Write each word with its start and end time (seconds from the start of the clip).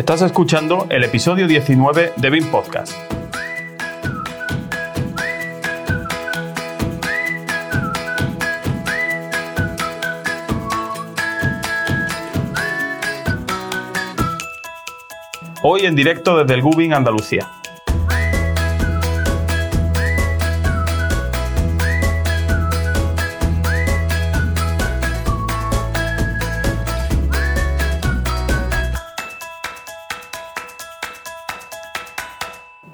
Estás 0.00 0.22
escuchando 0.22 0.86
el 0.88 1.04
episodio 1.04 1.46
19 1.46 2.14
de 2.16 2.30
BIM 2.30 2.50
Podcast. 2.50 2.94
Hoy 15.62 15.82
en 15.82 15.94
directo 15.94 16.38
desde 16.38 16.54
el 16.54 16.62
Gubin 16.62 16.94
Andalucía. 16.94 17.59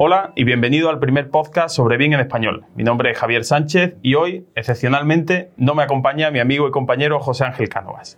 Hola 0.09 0.33
y 0.37 0.45
bienvenido 0.45 0.88
al 0.88 1.01
primer 1.01 1.30
podcast 1.30 1.74
sobre 1.74 1.96
BIM 1.96 2.12
en 2.12 2.20
español. 2.20 2.65
Mi 2.77 2.84
nombre 2.84 3.10
es 3.10 3.19
Javier 3.19 3.42
Sánchez 3.42 3.96
y 4.02 4.15
hoy, 4.15 4.46
excepcionalmente, 4.55 5.51
no 5.56 5.74
me 5.74 5.82
acompaña 5.82 6.30
mi 6.30 6.38
amigo 6.38 6.69
y 6.69 6.70
compañero 6.70 7.19
José 7.19 7.42
Ángel 7.42 7.69
Cánovas. 7.69 8.16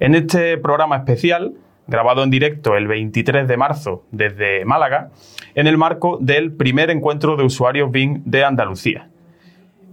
En 0.00 0.14
este 0.14 0.58
programa 0.58 0.98
especial, 0.98 1.54
grabado 1.86 2.24
en 2.24 2.30
directo 2.30 2.76
el 2.76 2.86
23 2.88 3.48
de 3.48 3.56
marzo 3.56 4.04
desde 4.10 4.66
Málaga, 4.66 5.12
en 5.54 5.66
el 5.66 5.78
marco 5.78 6.18
del 6.20 6.52
primer 6.52 6.90
encuentro 6.90 7.36
de 7.36 7.44
usuarios 7.44 7.90
BIM 7.90 8.20
de 8.26 8.44
Andalucía. 8.44 9.08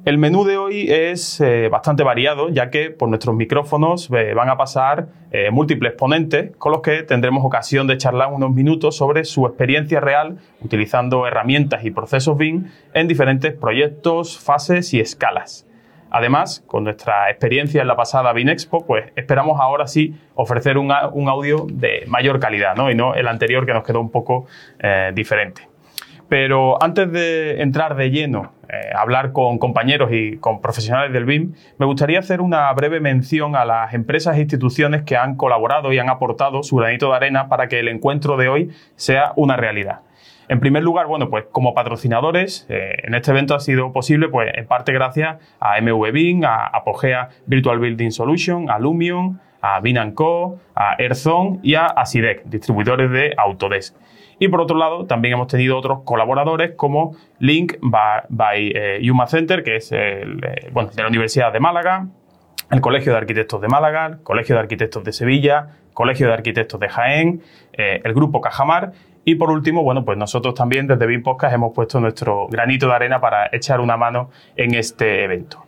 El 0.08 0.18
menú 0.18 0.46
de 0.46 0.56
hoy 0.56 0.90
es 0.90 1.42
eh, 1.42 1.68
bastante 1.68 2.02
variado, 2.02 2.48
ya 2.48 2.70
que 2.70 2.92
por 2.92 3.10
nuestros 3.10 3.36
micrófonos 3.36 4.10
eh, 4.10 4.34
van 4.34 4.48
a 4.48 4.56
pasar 4.56 5.10
eh, 5.32 5.52
múltiples 5.52 5.92
ponentes 5.96 6.56
con 6.56 6.72
los 6.72 6.80
que 6.80 7.04
tendremos 7.04 7.44
ocasión 7.44 7.88
de 7.88 7.98
charlar 7.98 8.32
unos 8.32 8.54
minutos 8.54 8.96
sobre 8.96 9.26
su 9.26 9.46
experiencia 9.46 10.00
real 10.00 10.38
utilizando 10.62 11.28
herramientas 11.28 11.84
y 11.84 11.92
procesos 11.92 12.38
BIM 12.38 12.72
en 12.94 13.10
diferentes 13.10 13.54
proyectos, 13.54 14.40
fases 14.40 14.94
y 14.94 15.02
escalas. 15.02 15.68
Además, 16.10 16.64
con 16.68 16.86
nuestra 16.86 17.30
experiencia 17.30 17.82
en 17.82 17.90
la 17.90 17.98
pasada 17.98 18.32
BIM 18.32 18.48
Expo, 18.48 18.86
pues 18.86 19.12
esperamos 19.18 19.60
ahora 19.60 19.88
sí 19.88 20.16
ofrecer 20.36 20.78
un, 20.78 20.90
audio 20.90 21.68
de 21.70 22.06
mayor 22.08 22.40
calidad, 22.40 22.78
¿no? 22.78 22.90
Y 22.90 22.96
no 22.96 23.14
el 23.14 23.28
anterior 23.28 23.66
que 23.66 23.74
nos 23.74 23.84
quedó 23.84 24.00
un 24.00 24.10
poco 24.10 24.46
diferente. 25.14 25.68
Pero 26.30 26.82
antes 26.82 27.12
de 27.12 27.62
entrar 27.62 27.96
de 27.98 28.10
lleno 28.10 28.57
eh, 28.70 28.92
hablar 28.96 29.32
con 29.32 29.58
compañeros 29.60 30.12
y 30.12 30.38
con 30.38 30.62
profesionales 30.62 31.14
del 31.14 31.26
BIM, 31.26 31.54
me 31.78 31.86
gustaría 31.86 32.20
hacer 32.20 32.42
una 32.42 32.72
breve 32.74 33.00
mención 33.00 33.56
a 33.56 33.66
las 33.66 33.94
empresas 33.94 34.38
e 34.38 34.42
instituciones 34.42 35.04
que 35.04 35.16
han 35.16 35.36
colaborado 35.36 35.94
y 35.94 36.00
han 36.00 36.10
aportado 36.10 36.64
su 36.64 36.76
granito 36.76 37.10
de 37.10 37.16
arena 37.16 37.48
para 37.48 37.68
que 37.68 37.80
el 37.80 37.88
encuentro 37.88 38.38
de 38.38 38.50
hoy 38.50 38.72
sea 38.96 39.34
una 39.36 39.56
realidad. 39.56 40.02
En 40.50 40.60
primer 40.62 40.84
lugar, 40.84 41.08
bueno, 41.08 41.30
pues 41.30 41.46
como 41.52 41.74
patrocinadores, 41.74 42.66
eh, 42.70 42.96
en 43.04 43.16
este 43.16 43.32
evento 43.32 43.54
ha 43.54 43.60
sido 43.60 43.92
posible, 43.92 44.30
pues 44.30 44.52
en 44.54 44.66
parte 44.66 44.94
gracias 44.94 45.38
a 45.60 45.82
MV 45.82 46.12
BIM, 46.12 46.46
a 46.46 46.68
Apogea 46.68 47.30
Virtual 47.46 47.80
Building 47.80 48.12
Solution, 48.12 48.70
a 48.70 48.80
Lumion, 48.80 49.42
a 49.62 49.80
BIM 49.82 50.14
Co, 50.14 50.60
a 50.74 50.96
Airzone 50.98 51.60
y 51.64 51.76
a 51.76 51.88
Asidec, 51.88 52.44
distribuidores 52.46 53.12
de 53.12 53.34
Autodesk. 53.38 53.96
Y 54.40 54.50
por 54.50 54.62
otro 54.62 54.78
lado, 54.78 55.06
también 55.06 55.34
hemos 55.34 55.48
tenido 55.48 55.78
otros 55.78 56.02
colaboradores 56.04 56.74
como 56.76 57.16
Link 57.40 57.76
by, 57.82 58.72
eh, 58.76 59.00
Yuma 59.02 59.28
Center, 59.28 59.64
que 59.64 59.78
es 59.78 59.92
el, 59.92 60.44
eh, 60.44 60.72
de 60.72 61.02
la 61.02 61.08
Universidad 61.08 61.52
de 61.52 61.60
Málaga, 61.60 62.08
el 62.70 62.82
Colegio 62.82 63.14
de 63.14 63.18
Arquitectos 63.18 63.62
de 63.62 63.68
Málaga, 63.68 64.06
el 64.08 64.24
Colegio 64.24 64.56
de 64.56 64.62
Arquitectos 64.62 65.04
de 65.04 65.14
Sevilla, 65.14 65.78
Colegio 65.94 66.28
de 66.28 66.34
Arquitectos 66.34 66.80
de 66.80 66.90
Jaén, 66.90 67.42
eh, 67.74 68.02
el 68.04 68.14
Grupo 68.14 68.42
Cajamar 68.42 68.92
y 69.26 69.36
por 69.36 69.50
último, 69.50 69.84
bueno, 69.84 70.06
pues 70.06 70.18
nosotros 70.18 70.54
también 70.54 70.88
desde 70.88 71.06
BIM 71.06 71.24
Podcast 71.24 71.54
hemos 71.54 71.74
puesto 71.74 72.00
nuestro 72.00 72.48
granito 72.48 72.88
de 72.88 72.94
arena 72.94 73.20
para 73.20 73.50
echar 73.52 73.82
una 73.82 73.98
mano 73.98 74.30
en 74.56 74.76
este 74.76 75.24
evento. 75.24 75.66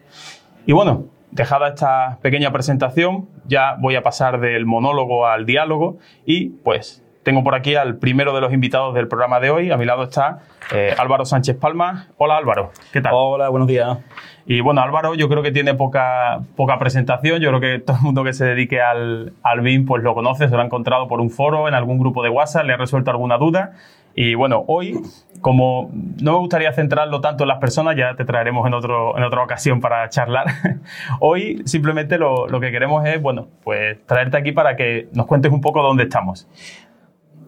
Y 0.66 0.72
bueno, 0.72 1.08
dejada 1.32 1.70
esta 1.70 2.20
pequeña 2.22 2.52
presentación, 2.52 3.28
ya 3.48 3.76
voy 3.80 3.96
a 3.96 4.04
pasar 4.04 4.40
del 4.40 4.66
monólogo 4.66 5.26
al 5.26 5.46
diálogo 5.46 5.98
y 6.26 6.50
pues 6.50 7.04
tengo 7.30 7.44
por 7.44 7.54
aquí 7.54 7.76
al 7.76 7.98
primero 7.98 8.34
de 8.34 8.42
los 8.42 8.52
invitados 8.52 8.96
del 8.96 9.08
programa 9.08 9.40
de 9.40 9.52
hoy. 9.52 9.70
A 9.70 9.78
mi 9.78 9.86
lado 9.86 10.02
está 10.02 10.40
eh, 10.74 10.96
Álvaro 10.98 11.26
Sánchez 11.26 11.58
Palma. 11.58 12.08
Hola 12.18 12.38
Álvaro, 12.38 12.72
¿qué 12.92 13.02
tal? 13.02 13.12
Hola, 13.16 13.50
buenos 13.50 13.68
días. 13.68 14.00
Y 14.48 14.62
bueno, 14.62 14.82
Álvaro 14.82 15.14
yo 15.14 15.30
creo 15.30 15.44
que 15.44 15.52
tiene 15.52 15.76
poca, 15.76 16.40
poca 16.56 16.80
presentación. 16.80 17.40
Yo 17.40 17.50
creo 17.50 17.62
que 17.62 17.78
todo 17.86 17.98
el 17.98 18.02
mundo 18.02 18.24
que 18.24 18.34
se 18.34 18.46
dedique 18.46 18.82
al, 18.82 19.34
al 19.44 19.62
BIM 19.62 19.86
pues 19.86 20.02
lo 20.02 20.16
conoce, 20.16 20.50
se 20.50 20.56
lo 20.56 20.60
ha 20.64 20.66
encontrado 20.66 21.08
por 21.08 21.22
un 21.22 21.30
foro, 21.30 21.68
en 21.68 21.76
algún 21.76 22.00
grupo 22.00 22.24
de 22.24 22.30
WhatsApp, 22.30 22.66
le 22.66 22.74
ha 22.74 22.78
resuelto 22.78 23.12
alguna 23.12 23.38
duda. 23.38 23.74
Y 24.16 24.34
bueno, 24.34 24.66
hoy, 24.68 25.00
como 25.40 25.92
no 25.94 26.34
me 26.34 26.38
gustaría 26.40 26.74
centrarlo 26.74 27.22
tanto 27.22 27.44
en 27.44 27.48
las 27.48 27.60
personas, 27.60 27.96
ya 27.96 28.16
te 28.16 28.26
traeremos 28.26 28.66
en, 28.66 28.74
otro, 28.74 29.16
en 29.18 29.24
otra 29.24 29.44
ocasión 29.44 29.80
para 29.80 30.10
charlar. 30.10 30.48
hoy 31.20 31.62
simplemente 31.66 32.18
lo, 32.18 32.48
lo 32.48 32.60
que 32.60 32.72
queremos 32.72 33.06
es, 33.06 33.22
bueno, 33.22 33.48
pues 33.64 34.04
traerte 34.08 34.36
aquí 34.36 34.52
para 34.52 34.76
que 34.76 35.10
nos 35.14 35.28
cuentes 35.28 35.52
un 35.52 35.62
poco 35.62 35.84
dónde 35.84 36.04
estamos. 36.04 36.48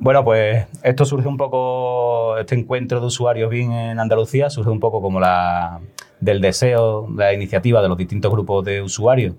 Bueno, 0.04 0.24
pues 0.24 0.66
esto 0.82 1.06
surge 1.06 1.28
un 1.28 1.38
poco, 1.38 2.36
este 2.40 2.56
encuentro 2.56 3.00
de 3.00 3.06
usuarios 3.06 3.52
BIM 3.52 3.72
en 3.72 4.00
Andalucía 4.00 4.50
surge 4.50 4.72
un 4.72 4.80
poco 4.80 5.00
como 5.00 5.20
la 5.20 5.80
del 6.20 6.42
deseo, 6.42 7.08
la 7.16 7.34
iniciativa 7.34 7.84
de 7.84 7.88
los 7.88 8.00
distintos 8.00 8.32
grupos 8.32 8.66
de 8.66 8.82
usuarios 8.82 9.36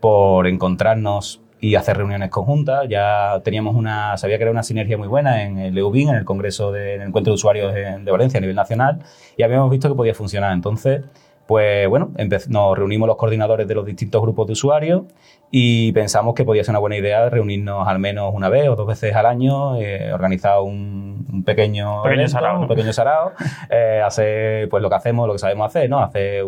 por 0.00 0.46
encontrarnos 0.46 1.42
y 1.60 1.74
hacer 1.74 1.98
reuniones 1.98 2.30
conjuntas. 2.30 2.88
Ya 2.88 3.42
teníamos 3.44 3.76
una, 3.76 4.16
sabía 4.16 4.38
que 4.38 4.44
era 4.44 4.52
una 4.52 4.62
sinergia 4.62 4.96
muy 4.96 5.06
buena 5.06 5.42
en 5.44 5.58
el 5.58 5.76
EUBIN, 5.76 6.08
en 6.08 6.14
el 6.14 6.24
Congreso 6.24 6.72
de, 6.72 6.94
en 6.94 7.02
el 7.02 7.08
Encuentro 7.08 7.32
de 7.32 7.34
Usuarios 7.34 7.74
de 7.74 8.10
Valencia 8.10 8.38
a 8.38 8.40
nivel 8.40 8.56
nacional, 8.56 9.00
y 9.36 9.42
habíamos 9.42 9.70
visto 9.70 9.90
que 9.90 9.96
podía 9.96 10.14
funcionar. 10.14 10.54
Entonces, 10.54 11.02
pues 11.46 11.88
bueno, 11.88 12.10
nos 12.48 12.78
reunimos 12.78 13.06
los 13.06 13.16
coordinadores 13.16 13.68
de 13.68 13.74
los 13.74 13.86
distintos 13.86 14.20
grupos 14.20 14.46
de 14.48 14.54
usuarios 14.54 15.02
y 15.50 15.92
pensamos 15.92 16.34
que 16.34 16.44
podía 16.44 16.64
ser 16.64 16.72
una 16.72 16.80
buena 16.80 16.96
idea 16.96 17.28
reunirnos 17.30 17.86
al 17.86 18.00
menos 18.00 18.32
una 18.34 18.48
vez 18.48 18.68
o 18.68 18.74
dos 18.74 18.86
veces 18.86 19.14
al 19.14 19.26
año, 19.26 19.76
eh, 19.76 20.12
organizar 20.12 20.60
un, 20.60 21.44
pequeño, 21.46 22.02
pequeño 22.02 22.28
sarao, 22.28 22.60
un 22.60 22.68
pequeño 22.68 22.92
sarao, 22.92 23.32
eh, 23.70 24.02
hacer 24.04 24.68
pues 24.68 24.82
lo 24.82 24.88
que 24.88 24.96
hacemos, 24.96 25.26
lo 25.28 25.34
que 25.34 25.38
sabemos 25.38 25.68
hacer, 25.68 25.88
¿no? 25.88 26.00
Hacer 26.00 26.44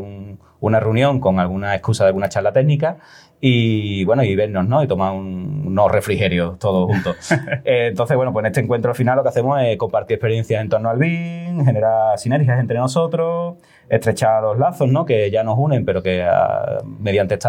una 0.60 0.80
reunión 0.80 1.20
con 1.20 1.38
alguna 1.38 1.74
excusa 1.74 2.04
de 2.04 2.08
alguna 2.08 2.28
charla 2.28 2.52
técnica 2.52 2.96
y 3.40 4.04
bueno, 4.04 4.24
y 4.24 4.34
vernos, 4.34 4.66
¿no? 4.66 4.82
Y 4.82 4.88
tomar 4.88 5.12
unos 5.12 5.92
refrigerios 5.92 6.58
todos 6.58 6.86
juntos. 6.86 7.16
Eh, 7.64 7.88
entonces, 7.88 8.16
bueno, 8.16 8.32
pues 8.32 8.42
en 8.44 8.46
este 8.46 8.60
encuentro 8.60 8.90
al 8.90 8.96
final 8.96 9.16
lo 9.16 9.22
que 9.22 9.28
hacemos 9.28 9.60
es 9.60 9.76
compartir 9.76 10.14
experiencias 10.14 10.60
en 10.62 10.68
torno 10.68 10.88
al 10.88 10.98
BIM, 10.98 11.64
generar 11.64 12.18
sinergias 12.18 12.58
entre 12.60 12.78
nosotros, 12.78 13.56
estrechar 13.88 14.42
los 14.42 14.58
lazos, 14.58 14.88
¿no? 14.88 15.04
Que 15.04 15.30
ya 15.30 15.42
nos 15.42 15.58
unen, 15.58 15.84
pero 15.84 16.02
que 16.02 16.22
ah, 16.22 16.78
mediante 16.84 17.34
este 17.34 17.48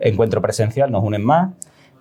encuentro 0.00 0.40
presencial 0.42 0.90
nos 0.90 1.02
unen 1.02 1.24
más. 1.24 1.50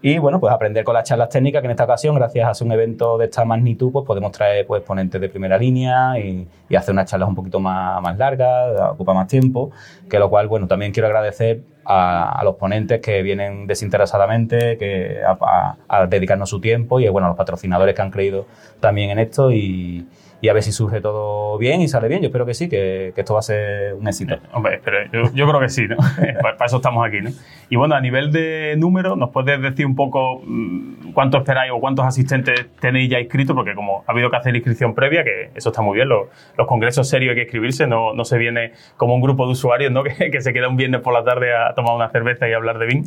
Y 0.03 0.17
bueno, 0.17 0.39
pues 0.39 0.51
aprender 0.51 0.83
con 0.83 0.95
las 0.95 1.03
charlas 1.03 1.29
técnicas, 1.29 1.61
que 1.61 1.67
en 1.67 1.71
esta 1.71 1.83
ocasión, 1.83 2.15
gracias 2.15 2.59
a 2.59 2.65
un 2.65 2.71
evento 2.71 3.19
de 3.19 3.25
esta 3.25 3.45
magnitud, 3.45 3.91
pues 3.91 4.03
podemos 4.03 4.31
traer 4.31 4.65
pues, 4.65 4.81
ponentes 4.81 5.21
de 5.21 5.29
primera 5.29 5.59
línea 5.59 6.17
y, 6.17 6.47
hacer 6.75 6.93
unas 6.93 7.05
charlas 7.05 7.29
un 7.29 7.35
poquito 7.35 7.59
más, 7.59 8.01
más 8.01 8.17
largas, 8.17 8.91
ocupa 8.93 9.13
más 9.13 9.27
tiempo, 9.27 9.69
que 10.09 10.17
lo 10.17 10.29
cual, 10.29 10.47
bueno, 10.47 10.67
también 10.67 10.91
quiero 10.91 11.05
agradecer 11.05 11.61
a, 11.85 12.41
los 12.43 12.55
ponentes 12.55 12.99
que 12.99 13.21
vienen 13.21 13.67
desinteresadamente 13.67 14.77
que 14.77 15.19
a, 15.23 15.77
a, 15.88 16.07
dedicarnos 16.07 16.49
su 16.49 16.59
tiempo 16.59 16.99
y, 16.99 17.07
bueno, 17.09 17.27
a 17.27 17.29
los 17.29 17.38
patrocinadores 17.38 17.93
que 17.93 18.01
han 18.01 18.09
creído 18.09 18.47
también 18.79 19.11
en 19.11 19.19
esto 19.19 19.51
y, 19.51 20.07
y 20.41 20.50
a 20.50 20.53
ver 20.53 20.63
si 20.63 20.72
surge 20.72 21.02
todo 21.02 21.57
bien 21.59 21.81
y 21.81 21.88
sale 21.88 22.07
bien. 22.07 22.22
Yo 22.22 22.28
espero 22.28 22.46
que 22.46 22.56
sí, 22.56 22.68
que, 22.68 23.13
esto 23.16 23.34
va 23.34 23.40
a 23.40 23.44
ser 23.44 23.94
un 23.94 24.07
éxito. 24.07 24.35
hombre, 24.53 24.81
pero 24.84 25.31
yo, 25.34 25.47
creo 25.47 25.59
que 25.59 25.69
sí, 25.69 25.88
¿no? 25.88 25.97
para, 26.41 26.66
eso 26.66 26.78
estamos 26.78 27.07
aquí, 27.07 27.22
¿no? 27.22 27.29
Y 27.69 27.75
bueno, 27.75 27.96
a 27.96 28.02
nivel 28.02 28.31
de 28.31 28.75
número, 28.78 29.16
¿nos 29.16 29.30
puedes 29.30 29.62
decir 29.62 29.85
un 29.85 29.96
poco 29.96 30.41
mm, 30.44 31.12
cuánto 31.13 31.38
esperáis 31.38 31.71
o 31.71 31.80
cuántos 31.80 32.06
asistentes 32.06 32.68
tenéis 32.80 33.12
ya 33.12 33.19
inscritos? 33.19 33.56
Porque 33.56 33.75
como 33.75 34.04
ha 34.07 34.12
habido 34.12 34.31
que 34.31 34.38
hacer 34.38 34.56
inscripción 34.56 34.95
previa, 34.95 35.24
que 35.24 35.51
eso 35.54 35.69
está 35.69 35.83
muy 35.83 35.95
bien, 35.95 36.10
los, 36.10 36.27
congresos 36.68 37.07
serios 37.07 37.31
hay 37.31 37.36
que 37.36 37.44
inscribirse, 37.44 37.86
no, 37.86 38.13
no 38.13 38.25
se 38.25 38.38
viene 38.38 38.71
como 38.98 39.13
un 39.13 39.21
grupo 39.21 39.45
de 39.45 39.51
usuarios, 39.51 39.92
¿no? 39.92 40.01
Que, 40.12 40.30
que 40.30 40.42
se 40.42 40.51
queda 40.51 40.68
un 40.68 40.75
viernes 40.75 41.01
por 41.01 41.13
la 41.13 41.24
tarde 41.24 41.56
a 41.56 41.74
tomar 41.74 41.95
una 41.95 42.10
cerveza 42.10 42.50
y 42.50 42.54
hablar 42.54 42.80
de 42.80 42.86
BIM. 42.86 43.04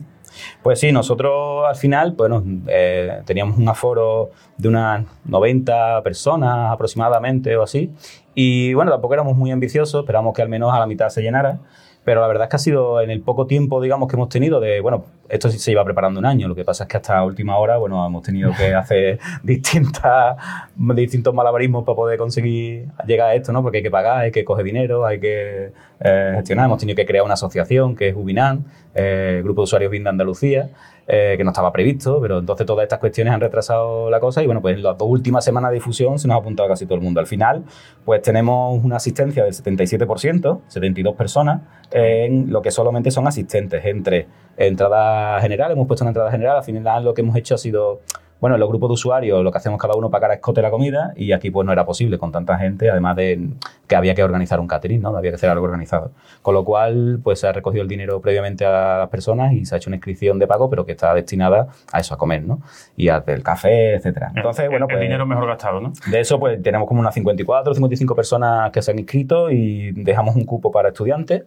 Pues 0.63 0.81
sí, 0.81 0.93
nosotros 0.93 1.65
al 1.67 1.77
final, 1.77 2.13
bueno, 2.13 2.43
eh, 2.69 3.23
teníamos 3.25 3.59
un 3.59 3.69
aforo 3.69 4.31
de 4.57 4.69
unas 4.69 5.05
90 5.25 6.03
personas 6.03 6.73
aproximadamente 6.73 7.57
o 7.57 7.63
así. 7.63 7.93
Y 8.35 8.75
bueno, 8.75 8.91
tampoco 8.91 9.15
éramos 9.15 9.37
muy 9.37 9.51
ambiciosos, 9.51 10.03
esperamos 10.03 10.35
que 10.35 10.43
al 10.43 10.49
menos 10.49 10.73
a 10.73 10.79
la 10.79 10.87
mitad 10.87 11.09
se 11.09 11.23
llenara. 11.23 11.61
Pero 12.05 12.21
la 12.21 12.27
verdad 12.27 12.45
es 12.45 12.51
que 12.51 12.57
ha 12.57 12.59
sido 12.59 13.01
en 13.01 13.11
el 13.11 13.23
poco 13.23 13.47
tiempo, 13.47 13.81
digamos, 13.81 14.09
que 14.09 14.17
hemos 14.17 14.29
tenido 14.29 14.61
de, 14.61 14.81
bueno, 14.81 15.07
esto 15.29 15.51
se 15.51 15.71
iba 15.71 15.85
preparando 15.85 16.21
un 16.21 16.27
año. 16.27 16.49
Lo 16.49 16.55
que 16.55 16.65
pasa 16.65 16.85
es 16.85 16.89
que 16.89 16.97
hasta 16.97 17.23
última 17.25 17.57
hora, 17.59 17.77
bueno, 17.77 18.05
hemos 18.07 18.23
tenido 18.23 18.53
que 18.57 18.75
hacer 18.75 19.19
distintas, 19.43 20.37
distintos 20.77 21.35
malabarismos 21.35 21.85
para 21.85 21.97
poder 21.97 22.19
conseguir 22.19 22.89
llegar 23.07 23.31
a 23.31 23.35
esto, 23.35 23.53
¿no? 23.53 23.63
Porque 23.63 23.79
hay 23.79 23.83
que 23.83 23.91
pagar, 23.91 24.19
hay 24.19 24.31
que 24.31 24.45
coger 24.45 24.65
dinero, 24.65 25.07
hay 25.07 25.21
que 25.21 25.73
eh, 26.01 26.33
gestionar. 26.37 26.67
Hemos 26.67 26.79
tenido 26.79 26.97
que 26.97 27.07
crear 27.07 27.25
una 27.25 27.35
asociación 27.35 27.97
que 27.97 28.09
es 28.09 28.17
Ubinan, 28.17 28.65
eh, 28.95 29.41
Grupo 29.43 29.63
de 29.63 29.65
Usuarios 29.65 29.91
BIN 29.91 30.05
de 30.05 30.11
Andalucía, 30.11 30.71
eh, 31.07 31.35
que 31.37 31.45
no 31.45 31.51
estaba 31.51 31.73
previsto, 31.73 32.19
pero 32.21 32.39
entonces 32.39 32.67
todas 32.67 32.83
estas 32.85 32.99
cuestiones 32.99 33.35
han 33.35 33.41
retrasado 33.41 34.09
la 34.11 34.21
cosa 34.21 34.43
y 34.43 34.47
bueno, 34.47 34.63
pues 34.63 34.77
en 34.77 34.83
las 34.83 34.97
dos 34.97 35.09
últimas 35.09 35.45
semanas 35.45 35.71
de 35.71 35.75
difusión 35.75 36.19
se 36.19 36.29
nos 36.29 36.37
ha 36.37 36.39
apuntado 36.39 36.69
casi 36.69 36.87
todo 36.87 36.97
el 36.97 37.03
mundo. 37.03 37.21
Al 37.21 37.27
final, 37.27 37.65
pues 38.05 38.23
tenemos 38.23 38.83
una 38.83 38.97
asistencia 38.97 39.45
del 39.45 39.53
77%, 39.53 40.61
72 40.69 41.15
personas, 41.15 41.61
en 41.91 42.51
lo 42.51 42.63
que 42.63 42.71
solamente 42.71 43.11
son 43.11 43.27
asistentes, 43.27 43.85
entre 43.85 44.27
entrada 44.57 45.41
general, 45.41 45.73
hemos 45.73 45.87
puesto 45.87 46.05
una 46.05 46.11
entrada 46.11 46.31
general, 46.31 46.57
al 46.57 46.65
final 46.65 47.05
lo 47.05 47.15
que 47.15 47.23
hemos 47.23 47.37
hecho 47.37 47.55
ha 47.55 47.59
sido 47.59 48.01
bueno, 48.45 48.57
en 48.57 48.61
los 48.61 48.69
grupos 48.69 48.91
de 48.91 48.93
usuarios 48.93 49.43
lo 49.43 49.51
que 49.51 49.57
hacemos 49.57 49.81
cada 49.81 49.95
uno 49.95 50.11
pagar 50.11 50.31
a 50.31 50.35
escote 50.35 50.61
la 50.61 50.71
comida 50.71 51.15
y 51.17 51.33
aquí 51.33 51.51
pues 51.51 51.65
no 51.65 51.73
era 51.73 51.87
posible 51.87 52.19
con 52.19 52.31
tanta 52.31 52.59
gente, 52.59 52.91
además 52.91 53.17
de 53.17 53.49
que 53.87 53.97
había 53.97 54.15
que 54.15 54.23
organizar 54.23 54.61
un 54.61 54.67
catering, 54.67 55.01
¿no? 55.01 55.17
Había 55.17 55.31
que 55.31 55.37
hacer 55.37 55.49
algo 55.49 55.65
organizado. 55.65 56.11
Con 56.43 56.53
lo 56.53 56.63
cual, 56.63 57.21
pues 57.25 57.41
se 57.41 57.47
ha 57.47 57.53
recogido 57.53 57.83
el 57.83 57.89
dinero 57.89 58.21
previamente 58.21 58.67
a 58.67 58.99
las 58.99 59.09
personas 59.09 59.55
y 59.55 59.65
se 59.65 59.75
ha 59.75 59.79
hecho 59.79 59.89
una 59.89 59.97
inscripción 59.97 60.39
de 60.39 60.47
pago, 60.47 60.69
pero 60.69 60.85
que 60.85 60.93
está 60.93 61.15
destinada 61.15 61.69
a 61.91 62.01
eso, 62.01 62.13
a 62.13 62.19
comer, 62.19 62.43
¿no? 62.43 62.61
Y 62.97 63.09
al 63.09 63.25
café, 63.43 63.95
etcétera. 63.95 64.31
Entonces, 64.37 64.69
bueno, 64.69 64.89
pues... 64.89 64.99
El 64.99 65.05
dinero 65.05 65.25
mejor 65.25 65.47
gastado, 65.47 65.81
¿no? 65.81 65.95
De 66.11 66.21
eso, 66.21 66.39
pues 66.39 66.63
tenemos 66.63 66.87
como 66.87 67.01
unas 67.01 67.15
54 67.15 67.73
o 67.73 67.75
55 67.75 68.15
personas 68.15 68.71
que 68.73 68.83
se 68.83 68.91
han 68.91 68.99
inscrito 68.99 69.51
y 69.51 69.93
dejamos 69.93 70.37
un 70.37 70.45
cupo 70.45 70.71
para 70.71 70.89
estudiantes 70.89 71.45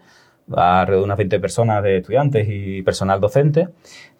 alrededor 0.55 1.01
de 1.01 1.05
unas 1.05 1.17
20 1.17 1.39
personas 1.39 1.83
de 1.83 1.97
estudiantes 1.97 2.47
y 2.49 2.81
personal 2.83 3.19
docente 3.19 3.69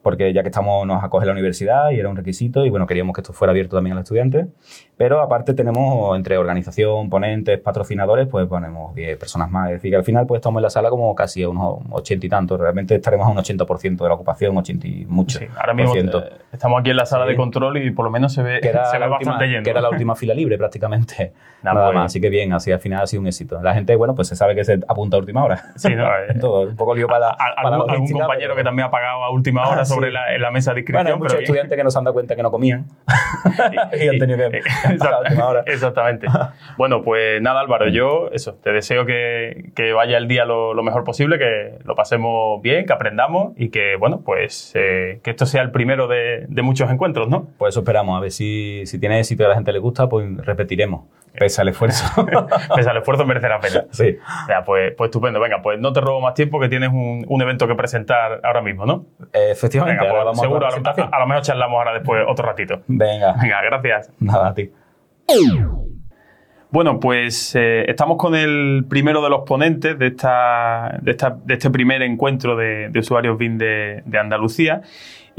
porque 0.07 0.31
ya 0.31 0.41
que 0.41 0.47
estamos, 0.47 0.87
nos 0.87 1.03
acoge 1.03 1.25
la 1.25 1.33
universidad 1.33 1.91
y 1.91 1.99
era 1.99 2.07
un 2.07 2.15
requisito 2.15 2.65
y 2.65 2.69
bueno, 2.69 2.87
queríamos 2.87 3.13
que 3.13 3.19
esto 3.19 3.33
fuera 3.33 3.51
abierto 3.51 3.75
también 3.75 3.91
a 3.91 3.95
los 3.95 4.03
estudiantes. 4.03 4.47
Pero 4.95 5.21
aparte 5.21 5.53
tenemos 5.53 6.15
entre 6.15 6.37
organización, 6.37 7.09
ponentes, 7.09 7.59
patrocinadores, 7.59 8.25
pues 8.29 8.47
ponemos 8.47 8.95
10 8.95 9.17
personas 9.17 9.51
más. 9.51 9.67
Es 9.67 9.73
decir, 9.73 9.91
que 9.91 9.97
al 9.97 10.05
final 10.05 10.25
pues 10.25 10.39
estamos 10.39 10.61
en 10.61 10.63
la 10.63 10.69
sala 10.69 10.89
como 10.89 11.13
casi 11.13 11.43
a 11.43 11.49
unos 11.49 11.79
80 11.91 12.25
y 12.25 12.29
tantos. 12.29 12.57
Realmente 12.57 12.95
estaremos 12.95 13.27
a 13.27 13.31
un 13.31 13.37
80% 13.37 13.97
de 13.97 14.07
la 14.07 14.13
ocupación, 14.13 14.57
80 14.57 14.87
y 14.87 15.05
mucho. 15.07 15.39
Sí, 15.39 15.45
ahora 15.57 15.73
mismo 15.73 15.93
eh, 15.93 16.31
estamos 16.53 16.79
aquí 16.79 16.91
en 16.91 16.95
la 16.95 17.05
sala 17.05 17.25
de 17.25 17.35
control 17.35 17.77
y 17.77 17.91
por 17.91 18.05
lo 18.05 18.11
menos 18.11 18.33
se 18.33 18.43
ve, 18.43 18.61
que 18.61 18.69
era 18.69 18.85
se 18.91 18.97
ve 18.97 19.07
bastante 19.09 19.47
lleno. 19.47 19.63
Que 19.63 19.71
era 19.71 19.81
la 19.81 19.89
última 19.89 20.15
fila 20.15 20.33
libre 20.33 20.57
prácticamente. 20.57 21.33
Nada, 21.63 21.91
más. 21.91 22.05
Así 22.05 22.21
que 22.21 22.29
bien, 22.29 22.53
así 22.53 22.71
al 22.71 22.79
final 22.79 23.03
ha 23.03 23.07
sido 23.07 23.21
un 23.21 23.27
éxito. 23.27 23.61
La 23.61 23.73
gente, 23.73 23.93
bueno, 23.97 24.15
pues 24.15 24.29
se 24.29 24.37
sabe 24.37 24.55
que 24.55 24.63
se 24.63 24.79
apunta 24.87 25.17
a 25.17 25.19
última 25.19 25.43
hora. 25.43 25.65
Sí, 25.75 25.93
no, 25.93 26.07
Todo, 26.39 26.61
un 26.61 26.77
poco 26.77 26.95
lío 26.95 27.07
para, 27.07 27.31
algún, 27.57 28.09
compañero 28.09 28.55
que 28.55 28.63
también 28.63 28.87
ha 28.87 28.91
pagado 28.91 29.23
a 29.23 29.31
última 29.31 29.67
hora 29.67 29.83
sobre 29.83 29.96
la, 30.01 30.33
en 30.33 30.41
la 30.41 30.51
mesa 30.51 30.73
bueno, 30.91 31.09
hay 31.09 31.15
muchos 31.17 31.39
estudiantes 31.39 31.77
que 31.77 31.83
no 31.83 31.91
se 31.91 31.97
han 31.97 32.03
dado 32.03 32.13
cuenta 32.13 32.35
que 32.35 32.43
no 32.43 32.51
comían 32.51 32.85
y 33.99 34.07
han 34.07 34.19
tenido 34.19 34.49
que 34.49 34.61
Exactamente. 35.65 36.27
bueno, 36.77 37.03
pues 37.03 37.41
nada, 37.41 37.61
Álvaro, 37.61 37.89
yo 37.89 38.29
eso, 38.31 38.55
te 38.55 38.71
deseo 38.71 39.05
que, 39.05 39.71
que 39.75 39.93
vaya 39.93 40.17
el 40.17 40.27
día 40.27 40.45
lo, 40.45 40.73
lo, 40.73 40.83
mejor 40.83 41.03
posible, 41.03 41.37
que 41.37 41.79
lo 41.83 41.95
pasemos 41.95 42.61
bien, 42.61 42.85
que 42.85 42.93
aprendamos 42.93 43.53
y 43.57 43.69
que, 43.69 43.95
bueno, 43.97 44.21
pues 44.23 44.71
eh, 44.75 45.19
que 45.23 45.31
esto 45.31 45.45
sea 45.45 45.61
el 45.61 45.71
primero 45.71 46.07
de, 46.07 46.45
de, 46.47 46.61
muchos 46.61 46.89
encuentros, 46.89 47.29
¿no? 47.29 47.47
Pues 47.57 47.73
eso 47.73 47.81
esperamos, 47.81 48.17
a 48.17 48.21
ver 48.21 48.31
si, 48.31 48.83
si 48.85 48.99
tiene 48.99 49.19
éxito 49.19 49.43
y 49.43 49.45
a 49.45 49.49
la 49.49 49.55
gente 49.55 49.71
le 49.71 49.79
gusta, 49.79 50.07
pues 50.07 50.25
repetiremos. 50.37 51.05
Pese 51.37 51.61
al 51.61 51.67
esfuerzo. 51.67 52.03
Pese 52.75 52.89
al 52.89 52.97
esfuerzo 52.97 53.23
merece 53.23 53.47
la 53.47 53.59
pena. 53.59 53.85
Sí. 53.91 54.17
Ya, 54.49 54.63
pues, 54.65 54.95
pues 54.95 55.09
estupendo. 55.09 55.39
Venga, 55.39 55.61
pues 55.61 55.79
no 55.79 55.93
te 55.93 56.01
robo 56.01 56.19
más 56.19 56.33
tiempo 56.33 56.59
que 56.59 56.67
tienes 56.67 56.89
un, 56.89 57.25
un 57.27 57.41
evento 57.43 57.67
que 57.67 57.75
presentar 57.75 58.41
ahora 58.43 58.61
mismo, 58.61 58.87
¿no? 58.87 59.05
efectivamente. 59.33 59.76
Venga, 59.85 60.23
pues, 60.25 60.39
seguro 60.39 60.65
a, 60.65 60.69
a, 60.69 61.19
lo 61.19 61.27
mejor 61.27 61.43
charlamos 61.43 61.77
ahora 61.77 61.93
después 61.93 62.23
otro 62.27 62.45
ratito. 62.45 62.81
Venga. 62.87 63.35
Venga, 63.41 63.61
gracias. 63.61 64.11
Nada, 64.19 64.49
a 64.49 64.53
ti. 64.53 64.71
Bueno, 66.69 66.99
pues 66.99 67.55
eh, 67.55 67.85
estamos 67.89 68.17
con 68.17 68.35
el 68.35 68.85
primero 68.89 69.21
de 69.21 69.29
los 69.29 69.41
ponentes 69.41 69.97
de, 69.97 70.07
esta, 70.07 70.97
de, 71.01 71.11
esta, 71.11 71.37
de 71.43 71.53
este 71.53 71.69
primer 71.69 72.01
encuentro 72.01 72.57
de, 72.57 72.89
de 72.89 72.99
usuarios 72.99 73.37
BIN 73.37 73.57
de, 73.57 74.03
de 74.05 74.19
Andalucía 74.19 74.81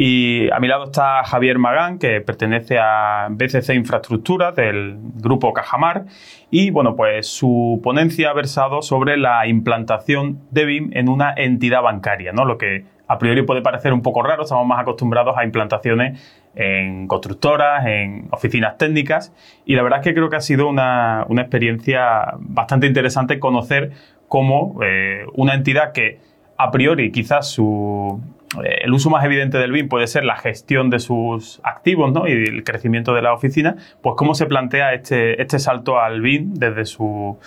y 0.01 0.49
a 0.53 0.61
mi 0.61 0.69
lado 0.69 0.85
está 0.85 1.25
Javier 1.25 1.59
Magán, 1.59 1.99
que 1.99 2.21
pertenece 2.21 2.79
a 2.79 3.27
BCC 3.31 3.75
Infraestructura 3.75 4.53
del 4.53 4.97
grupo 5.17 5.53
Cajamar. 5.53 6.05
Y 6.53 6.71
bueno, 6.71 6.95
pues 6.95 7.27
su 7.27 7.81
ponencia 7.83 8.31
ha 8.31 8.33
versado 8.33 8.81
sobre 8.81 9.17
la 9.17 9.49
implantación 9.49 10.39
de 10.53 10.67
BIM 10.67 10.91
en 10.93 11.09
una 11.09 11.35
entidad 11.37 11.83
bancaria, 11.83 12.31
¿no? 12.31 12.45
Lo 12.45 12.59
que 12.59 12.85
a 13.09 13.19
priori 13.19 13.43
puede 13.43 13.63
parecer 13.63 13.93
un 13.93 14.03
poco 14.03 14.23
raro, 14.23 14.43
estamos 14.43 14.67
más 14.67 14.81
acostumbrados 14.81 15.37
a 15.37 15.45
implantaciones 15.45 16.21
en 16.55 17.07
constructoras, 17.09 17.87
en 17.87 18.29
oficinas 18.31 18.77
técnicas, 18.79 19.33
y 19.65 19.75
la 19.75 19.83
verdad 19.83 20.01
es 20.01 20.05
que 20.05 20.15
creo 20.15 20.29
que 20.29 20.37
ha 20.37 20.41
sido 20.41 20.69
una, 20.69 21.25
una 21.29 21.43
experiencia 21.43 22.35
bastante 22.39 22.87
interesante 22.87 23.39
conocer 23.39 23.93
cómo 24.29 24.79
eh, 24.83 25.25
una 25.35 25.55
entidad 25.55 25.93
que 25.93 26.21
a 26.59 26.71
priori 26.71 27.11
quizás 27.11 27.49
su, 27.49 28.21
eh, 28.63 28.81
el 28.83 28.93
uso 28.93 29.11
más 29.11 29.25
evidente 29.25 29.59
del 29.59 29.73
BIM 29.73 29.89
puede 29.89 30.07
ser 30.07 30.25
la 30.25 30.37
gestión 30.37 30.91
de 30.91 30.99
sus 31.01 31.61
activos 31.65 32.13
¿no? 32.13 32.27
y 32.27 32.33
el 32.33 32.65
crecimiento 32.65 33.15
de 33.15 33.23
la 33.23 33.33
oficina, 33.33 33.77
pues 34.03 34.15
cómo 34.17 34.35
se 34.35 34.47
plantea 34.47 34.95
este, 34.95 35.41
este 35.41 35.59
salto 35.59 35.99
al 35.99 36.21
BIM 36.21 36.55
desde 36.55 36.85
su, 36.85 37.39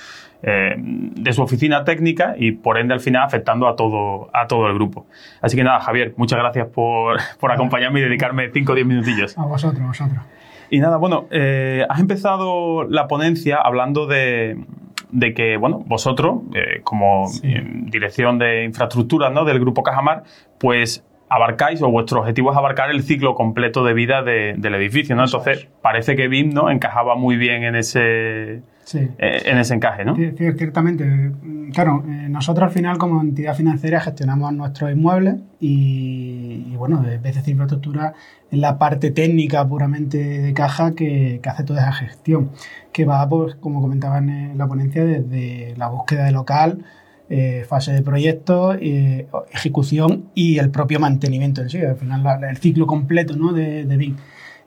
eh, 0.44 0.76
de 0.78 1.34
su 1.34 1.42
oficina 1.42 1.84
técnica 1.84 2.34
y 2.38 2.54
por 2.54 2.78
ende 2.78 2.94
al 2.94 3.00
final 3.00 3.24
afectando 3.24 3.68
a 3.68 3.76
todo, 3.76 4.30
a 4.34 4.48
todo 4.48 4.68
el 4.68 4.74
grupo. 4.74 5.06
Así 5.42 5.56
que 5.56 5.64
nada, 5.64 5.80
Javier, 5.80 6.14
muchas 6.18 6.40
gracias 6.40 6.68
por, 6.68 7.18
por 7.40 7.52
acompañarme 7.52 8.00
y 8.00 8.04
dedicarme 8.04 8.50
5 8.52 8.72
o 8.72 8.76
10 8.76 8.88
minutillos. 8.88 9.38
A 9.38 9.46
vosotros, 9.46 9.82
a 9.82 9.88
vosotros. 9.88 10.20
Y 10.70 10.80
nada, 10.80 10.98
bueno, 10.98 11.28
eh, 11.32 11.86
has 11.90 12.00
empezado 12.00 12.86
la 12.86 13.08
ponencia 13.08 13.58
hablando 13.58 14.08
de, 14.08 14.58
de 15.12 15.34
que, 15.34 15.58
bueno, 15.58 15.84
vosotros, 15.86 16.40
eh, 16.54 16.82
como 16.84 17.30
dirección 17.44 18.40
de 18.40 18.64
infraestructuras 18.64 19.32
¿no? 19.34 19.46
del 19.46 19.60
Grupo 19.60 19.84
Cajamar, 19.84 20.24
pues 20.58 21.04
abarcáis, 21.30 21.82
o 21.82 21.90
vuestro 21.90 22.20
objetivo 22.20 22.52
es 22.52 22.58
abarcar 22.58 22.90
el 22.90 23.04
ciclo 23.04 23.36
completo 23.36 23.84
de 23.86 23.94
vida 23.94 24.22
del 24.22 24.76
edificio, 24.76 25.16
¿no? 25.16 25.24
Entonces, 25.24 25.68
parece 25.82 26.18
que 26.18 26.28
BIM, 26.28 26.50
¿no? 26.50 26.70
Encajaba 26.70 27.16
muy 27.16 27.38
bien 27.38 27.64
en 27.64 27.76
ese, 27.76 28.64
eh, 28.96 29.42
en 29.46 29.58
ese 29.58 29.74
encaje, 29.74 30.06
¿no? 30.06 30.16
Ciertamente. 30.16 31.32
Claro, 31.74 32.04
nosotros 32.06 32.68
al 32.68 32.74
final 32.74 32.98
como 32.98 33.22
entidad 33.22 33.56
financiera 33.56 34.02
gestionamos 34.02 34.52
nuestros 34.54 34.92
inmuebles 34.92 35.36
y, 35.60 36.66
y 36.70 36.76
bueno, 36.76 37.02
veces 37.22 37.48
infraestructura 37.48 38.14
es 38.50 38.60
la 38.60 38.78
parte 38.78 39.12
técnica 39.12 39.66
puramente 39.68 40.18
de 40.18 40.54
caja 40.54 40.94
que, 40.94 41.40
que, 41.42 41.50
hace 41.50 41.64
toda 41.64 41.82
esa 41.82 41.94
gestión, 41.94 42.52
que 42.92 43.06
va, 43.06 43.28
pues, 43.30 43.56
como 43.56 43.82
comentaban 43.82 44.30
en 44.30 44.58
la 44.58 44.68
ponencia, 44.68 45.06
desde 45.06 45.74
la 45.78 45.88
búsqueda 45.88 46.26
de 46.26 46.32
local, 46.32 46.84
eh, 47.34 47.64
fase 47.66 47.94
de 47.94 48.02
proyecto, 48.02 48.74
eh, 48.74 49.26
ejecución 49.54 50.26
y 50.36 50.58
el 50.58 50.70
propio 50.70 51.00
mantenimiento 51.00 51.62
en 51.62 51.70
sí, 51.70 51.78
al 51.78 51.96
final 51.96 52.44
el 52.44 52.58
ciclo 52.58 52.86
completo 52.86 53.38
¿no? 53.38 53.54
de, 53.54 53.86
de 53.86 53.96
BIM. 53.96 54.18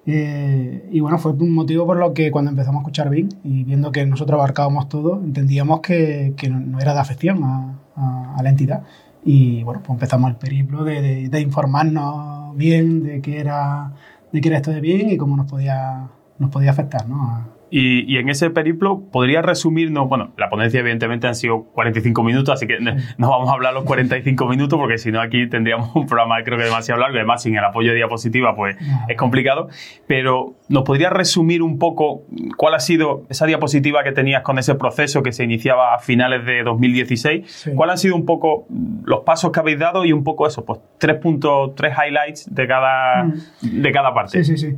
Eh, 0.07 0.89
y 0.93 1.01
bueno, 1.01 1.19
fue 1.19 1.33
un 1.33 1.53
motivo 1.53 1.87
por 1.87 1.97
lo 1.97 2.13
que 2.13 2.31
cuando 2.31 2.51
empezamos 2.51 2.81
a 2.81 2.83
escuchar 2.83 3.09
BIM 3.09 3.29
y 3.43 3.65
viendo 3.65 3.91
que 3.91 4.05
nosotros 4.05 4.39
abarcábamos 4.39 4.89
todo, 4.89 5.21
entendíamos 5.23 5.81
que, 5.81 6.35
que 6.37 6.49
no, 6.51 6.79
era 6.79 6.93
de 6.95 7.01
afección 7.01 7.43
a, 7.45 8.43
la 8.43 8.49
entidad. 8.51 8.83
Y 9.25 9.63
bueno, 9.63 9.81
pues 9.81 9.97
empezamos 9.97 10.31
el 10.31 10.37
periplo 10.37 10.85
de, 10.85 11.29
de, 11.29 11.41
informarnos 11.41 12.55
bien 12.57 13.03
de 13.03 13.23
qué 13.23 13.41
era 13.41 13.93
de 14.33 14.41
qué 14.41 14.49
era 14.49 14.59
esto 14.59 14.71
de 14.73 14.81
BIM 14.81 15.11
y 15.11 15.17
cómo 15.17 15.37
nos 15.37 15.47
podía, 15.47 16.09
nos 16.39 16.51
podía 16.51 16.73
afectar 16.73 17.09
¿no? 17.09 17.54
Y, 17.71 18.19
en 18.19 18.29
ese 18.29 18.51
periplo, 18.51 19.03
¿podría 19.11 19.43
resumirnos? 19.43 20.09
Bueno, 20.09 20.33
la 20.37 20.49
ponencia, 20.49 20.81
evidentemente, 20.81 21.27
han 21.27 21.35
sido 21.35 21.65
45 21.65 22.23
minutos, 22.23 22.55
así 22.55 22.67
que 22.67 22.79
no, 23.19 23.31
vamos 23.31 23.49
a 23.51 23.53
hablar 23.53 23.75
los 23.75 23.85
45 23.85 24.47
minutos, 24.47 24.79
porque 24.79 24.99
si 24.99 25.11
no, 25.11 25.21
aquí 25.21 25.49
tendríamos 25.49 25.95
un 25.95 26.07
programa, 26.07 26.43
creo 26.45 26.59
que 26.59 26.65
demasiado 26.65 27.01
largo, 27.01 27.17
y 27.17 27.19
además, 27.19 27.43
sin 27.43 27.57
el 27.57 27.65
apoyo 27.65 27.91
de 27.91 27.97
diapositiva, 27.97 28.55
pues 28.55 28.77
es 29.09 29.17
complicado. 29.17 29.69
Pero, 30.07 30.55
¿nos 30.69 30.85
podría 30.85 31.11
resumir 31.11 31.63
un 31.63 31.79
poco 31.79 32.23
cuál 32.57 32.75
ha 32.75 32.81
sido 32.81 33.25
esa 33.29 33.47
diapositiva 33.47 34.05
que 34.05 34.13
tenías 34.13 34.43
con 34.43 34.59
ese 34.59 34.75
proceso 34.75 35.23
que 35.23 35.33
se 35.33 35.45
iniciaba 35.45 35.95
a 35.95 35.99
finales 35.99 36.45
de 36.47 36.63
2016? 36.63 37.73
¿Cuáles 37.75 37.93
han 37.93 37.99
sido 37.99 38.17
un 38.17 38.25
poco 38.25 38.67
los 39.05 39.21
pasos 39.21 39.53
que 39.53 39.61
habéis 39.61 39.79
dado 39.79 40.05
y 40.05 40.13
un 40.13 40.25
poco 40.25 40.47
eso, 40.47 40.65
pues 40.65 40.81
tres 40.99 41.17
puntos, 41.17 41.75
tres 41.75 41.95
highlights 41.97 42.55
de 42.55 42.67
cada, 42.67 43.25
mm. 43.25 43.83
de 43.83 43.93
cada 43.93 44.15
parte? 44.15 44.45
Sí, 44.45 44.57
sí, 44.57 44.71
sí. 44.71 44.77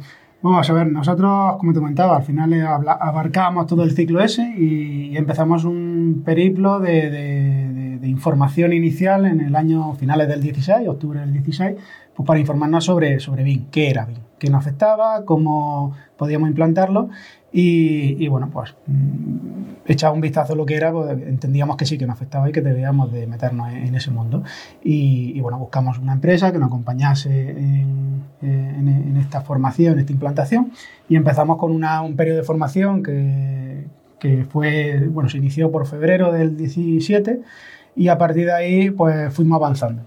Vamos 0.49 0.71
a 0.71 0.73
ver, 0.75 0.93
nosotros, 0.93 1.57
como 1.59 1.73
te 1.73 1.81
comentaba, 1.81 2.19
al 2.19 2.23
final 2.23 2.55
abarcamos 2.87 3.67
todo 3.67 3.83
el 3.83 3.97
ciclo 3.97 4.21
ese 4.21 4.55
y 4.57 5.17
empezamos 5.17 5.65
un 5.65 6.23
periplo 6.25 6.79
de, 6.79 7.99
información 8.05 8.73
inicial 8.73 9.27
en 9.27 9.41
el 9.41 9.57
año 9.57 9.93
finales 9.95 10.29
del 10.29 10.41
16, 10.41 10.89
octubre 10.89 11.19
del 11.19 11.33
16, 11.33 11.75
pues 12.15 12.27
para 12.27 12.39
informarnos 12.39 12.85
sobre, 12.85 13.19
sobre 13.19 13.43
BIM, 13.43 13.67
qué 13.73 13.91
era 13.91 14.05
BIM, 14.05 14.19
qué 14.39 14.49
nos 14.49 14.61
afectaba, 14.61 15.25
cómo 15.25 15.93
podíamos 16.17 16.49
implantarlo 16.49 17.09
y, 17.53 18.29
bueno, 18.29 18.51
pues 18.53 18.75
mm, 18.87 19.87
echaba 19.87 20.13
un 20.13 20.21
vistazo 20.21 20.53
a 20.53 20.57
lo 20.57 20.67
que 20.67 20.77
era, 20.77 20.93
pues 20.93 21.11
entendíamos 21.11 21.77
que 21.77 21.87
sí, 21.87 21.97
que 21.97 22.07
nos 22.07 22.17
afectaba 22.17 22.49
y 22.49 22.53
que 22.53 22.61
debíamos 22.61 23.11
de 23.13 23.27
meternos 23.27 23.73
en, 23.73 23.95
ese 23.95 24.11
mundo. 24.11 24.43
Y, 24.83 25.41
bueno, 25.41 25.59
buscamos 25.59 25.99
una 25.99 26.13
empresa 26.13 26.53
que 26.53 26.59
nos 26.59 26.69
acompañase 26.69 27.51
en, 27.51 29.17
esta 29.19 29.41
formación, 29.41 29.95
en 29.95 30.01
esta 30.01 30.13
implantación 30.13 30.73
y 31.09 31.17
empezamos 31.17 31.57
con 31.57 31.73
una, 31.73 32.03
un 32.03 32.17
periodo 32.17 32.39
de 32.39 32.45
formación 32.45 33.03
que, 33.03 33.87
que 34.19 34.45
fue, 34.45 35.09
bueno, 35.09 35.29
se 35.29 35.39
inició 35.39 35.71
por 35.73 35.87
febrero 35.87 36.33
del 36.33 36.57
17 36.57 37.41
y 37.97 38.09
a 38.09 38.19
partir 38.19 38.47
de 38.47 38.53
ahí 38.53 38.91
pues 38.91 39.33
fuimos 39.33 39.57
avanzando. 39.57 40.03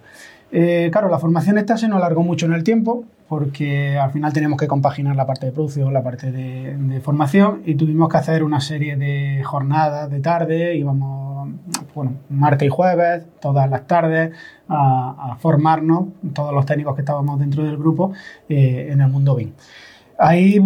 Eh, 0.51 0.89
claro, 0.91 1.09
la 1.09 1.19
formación 1.19 1.57
esta 1.57 1.77
se 1.77 1.87
nos 1.87 1.97
alargó 1.97 2.23
mucho 2.23 2.45
en 2.45 2.53
el 2.53 2.63
tiempo 2.63 3.05
porque 3.29 3.95
al 3.99 4.11
final 4.11 4.33
teníamos 4.33 4.59
que 4.59 4.67
compaginar 4.67 5.15
la 5.15 5.27
parte 5.27 5.45
de 5.45 5.51
producción, 5.51 5.93
la 5.93 6.01
parte 6.01 6.31
de, 6.31 6.99
formación 7.01 7.61
y 7.63 7.75
tuvimos 7.75 8.09
que 8.09 8.17
hacer 8.17 8.43
una 8.43 8.59
serie 8.59 8.97
de 8.97 9.43
jornadas 9.43 10.09
de 10.09 10.19
tarde, 10.19 10.75
íbamos, 10.75 11.47
bueno, 11.93 12.13
martes 12.29 12.65
y 12.65 12.69
jueves, 12.69 13.23
todas 13.39 13.69
las 13.69 13.85
tardes, 13.85 14.31
a, 14.67 15.37
formarnos, 15.39 16.07
todos 16.33 16.53
los 16.53 16.65
técnicos 16.65 16.95
que 16.95 17.01
estábamos 17.01 17.39
dentro 17.39 17.63
del 17.63 17.77
grupo, 17.77 18.13
eh, 18.49 18.89
en 18.91 18.99
el 18.99 19.07
mundo 19.09 19.35
BIM. 19.35 19.51
Ahí 20.17 20.59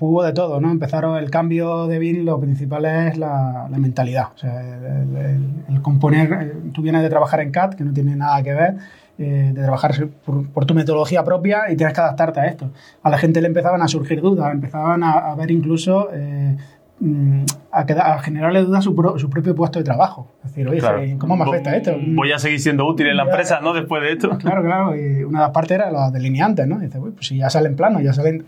hubo 0.00 0.22
de 0.22 0.32
todo, 0.32 0.60
¿no? 0.60 0.70
Empezaron 0.70 1.18
el 1.18 1.28
cambio 1.28 1.88
de 1.88 1.98
BIM, 1.98 2.24
lo 2.24 2.40
principal 2.40 2.84
es 2.84 3.18
la, 3.18 3.68
mentalidad. 3.76 4.28
O 4.34 4.38
sea, 4.38 4.60
el, 4.60 5.82
componer, 5.82 6.32
eh, 6.32 6.70
tú 6.72 6.82
vienes 6.82 7.02
de 7.02 7.10
trabajar 7.10 7.40
en 7.40 7.50
CAD, 7.50 7.74
que 7.74 7.84
no 7.84 7.92
tiene 7.92 8.14
nada 8.14 8.42
que 8.44 8.54
ver, 8.54 8.76
eh, 9.18 9.52
de 9.54 9.62
trabajar 9.62 9.94
por, 10.24 10.66
tu 10.66 10.74
metodología 10.74 11.24
propia 11.24 11.70
y 11.70 11.76
tienes 11.76 11.94
que 11.94 12.00
adaptarte 12.00 12.40
a 12.40 12.46
esto. 12.46 12.70
A 13.02 13.10
la 13.10 13.18
gente 13.18 13.40
le 13.40 13.48
empezaban 13.48 13.82
a 13.82 13.88
surgir 13.88 14.20
dudas, 14.20 14.52
empezaban 14.52 15.02
a, 15.02 15.34
ver 15.34 15.50
incluso... 15.50 16.08
Eh, 16.12 16.56
mm, 17.00 17.44
a, 17.72 18.18
generarle 18.20 18.62
dudas 18.62 18.84
su, 18.84 18.94
su 19.18 19.28
propio 19.28 19.54
puesto 19.54 19.78
de 19.78 19.84
trabajo. 19.84 20.32
Es 20.44 20.54
decir, 20.54 20.68
oye, 20.68 21.16
¿cómo 21.18 21.36
me 21.36 21.44
afecta 21.44 21.76
esto? 21.76 21.94
Voy 22.14 22.32
a 22.32 22.38
seguir 22.38 22.58
siendo 22.58 22.86
útil 22.86 23.06
en 23.06 23.18
la 23.18 23.24
empresa, 23.24 23.60
¿no? 23.60 23.74
Después 23.74 24.02
de 24.02 24.12
esto. 24.12 24.30
Claro, 24.38 24.62
claro. 24.62 24.96
Y 24.96 25.22
una 25.24 25.40
de 25.40 25.44
las 25.44 25.52
partes 25.52 25.72
era 25.72 25.90
los 25.90 26.12
delineantes, 26.12 26.66
¿no? 26.66 26.78
dice, 26.78 26.98
pues 26.98 27.14
si 27.20 27.36
ya 27.36 27.50
salen 27.50 27.76
planos, 27.76 28.02
ya 28.02 28.14
salen 28.14 28.46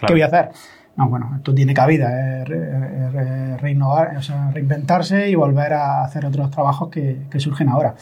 ¿Qué 0.00 0.12
voy 0.12 0.22
a 0.22 0.26
hacer? 0.26 0.50
No, 0.96 1.10
bueno, 1.10 1.30
esto 1.36 1.54
tiene 1.54 1.74
cabida, 1.74 2.42
es, 2.42 3.60
reinnovar, 3.60 4.16
o 4.16 4.22
sea, 4.22 4.50
reinventarse 4.50 5.28
y 5.28 5.34
volver 5.34 5.74
a 5.74 6.02
hacer 6.02 6.24
otros 6.24 6.50
trabajos 6.50 6.88
que, 6.88 7.18
surgen 7.38 7.68
ahora. 7.68 7.94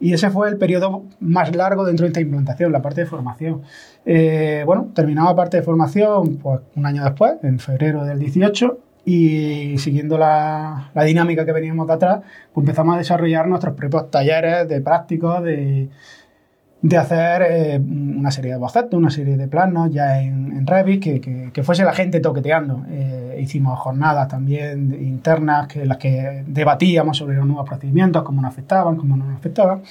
Y 0.00 0.12
ese 0.12 0.28
fue 0.30 0.50
el 0.50 0.58
periodo 0.58 1.04
más 1.20 1.54
largo 1.56 1.84
dentro 1.86 2.04
de 2.04 2.08
esta 2.08 2.20
implantación, 2.20 2.70
la 2.70 2.82
parte 2.82 3.02
de 3.02 3.06
formación. 3.06 3.62
Eh, 4.04 4.64
bueno, 4.66 4.88
terminaba 4.94 5.30
la 5.30 5.36
parte 5.36 5.56
de 5.58 5.62
formación 5.62 6.36
pues, 6.36 6.60
un 6.76 6.84
año 6.84 7.02
después, 7.04 7.34
en 7.42 7.58
febrero 7.58 8.04
del 8.04 8.18
18, 8.18 8.78
y 9.06 9.78
siguiendo 9.78 10.18
la, 10.18 10.90
la 10.94 11.04
dinámica 11.04 11.46
que 11.46 11.52
veníamos 11.52 11.86
de 11.86 11.94
atrás, 11.94 12.20
pues 12.52 12.64
empezamos 12.64 12.94
a 12.94 12.98
desarrollar 12.98 13.48
nuestros 13.48 13.74
propios 13.74 14.10
talleres 14.10 14.68
de 14.68 14.80
prácticos, 14.82 15.42
de 15.42 15.88
de 16.82 16.96
hacer 16.96 17.42
eh, 17.42 17.78
una 17.78 18.32
serie 18.32 18.52
de 18.52 18.58
bocetos, 18.58 18.98
una 18.98 19.10
serie 19.10 19.36
de 19.36 19.46
planos 19.46 19.90
ya 19.92 20.20
en, 20.20 20.66
Revit, 20.66 21.02
que, 21.02 21.50
que, 21.52 21.62
fuese 21.62 21.84
la 21.84 21.92
gente 21.92 22.20
toqueteando. 22.20 22.84
Eh, 22.88 23.38
hicimos 23.40 23.78
jornadas 23.78 24.28
también 24.28 24.92
internas 25.00 25.68
que, 25.68 25.82
en 25.82 25.88
las 25.88 25.98
que 25.98 26.44
debatíamos 26.46 27.16
sobre 27.16 27.36
los 27.36 27.46
nuevos 27.46 27.68
procedimientos, 27.68 28.22
cómo 28.22 28.42
nos 28.42 28.50
afectaban, 28.50 28.96
cómo 28.96 29.16
no 29.16 29.24
nos 29.24 29.36
afectaban. 29.36 29.82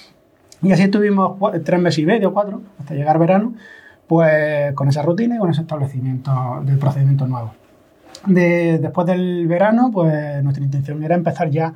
Y 0.61 0.71
así 0.71 0.83
estuvimos 0.83 1.37
tres 1.63 1.79
meses 1.79 1.99
y 1.99 2.05
medio, 2.05 2.33
cuatro, 2.33 2.61
hasta 2.79 2.93
llegar 2.93 3.17
verano, 3.19 3.53
pues 4.07 4.73
con 4.73 4.89
esa 4.89 5.01
rutina 5.01 5.35
y 5.35 5.39
con 5.39 5.49
ese 5.49 5.61
establecimiento 5.61 6.61
de 6.63 6.75
procedimientos 6.75 7.27
nuevos. 7.27 7.51
De, 8.27 8.79
después 8.79 9.07
del 9.07 9.47
verano, 9.47 9.89
pues 9.91 10.43
nuestra 10.43 10.63
intención 10.63 11.03
era 11.03 11.15
empezar 11.15 11.49
ya 11.49 11.73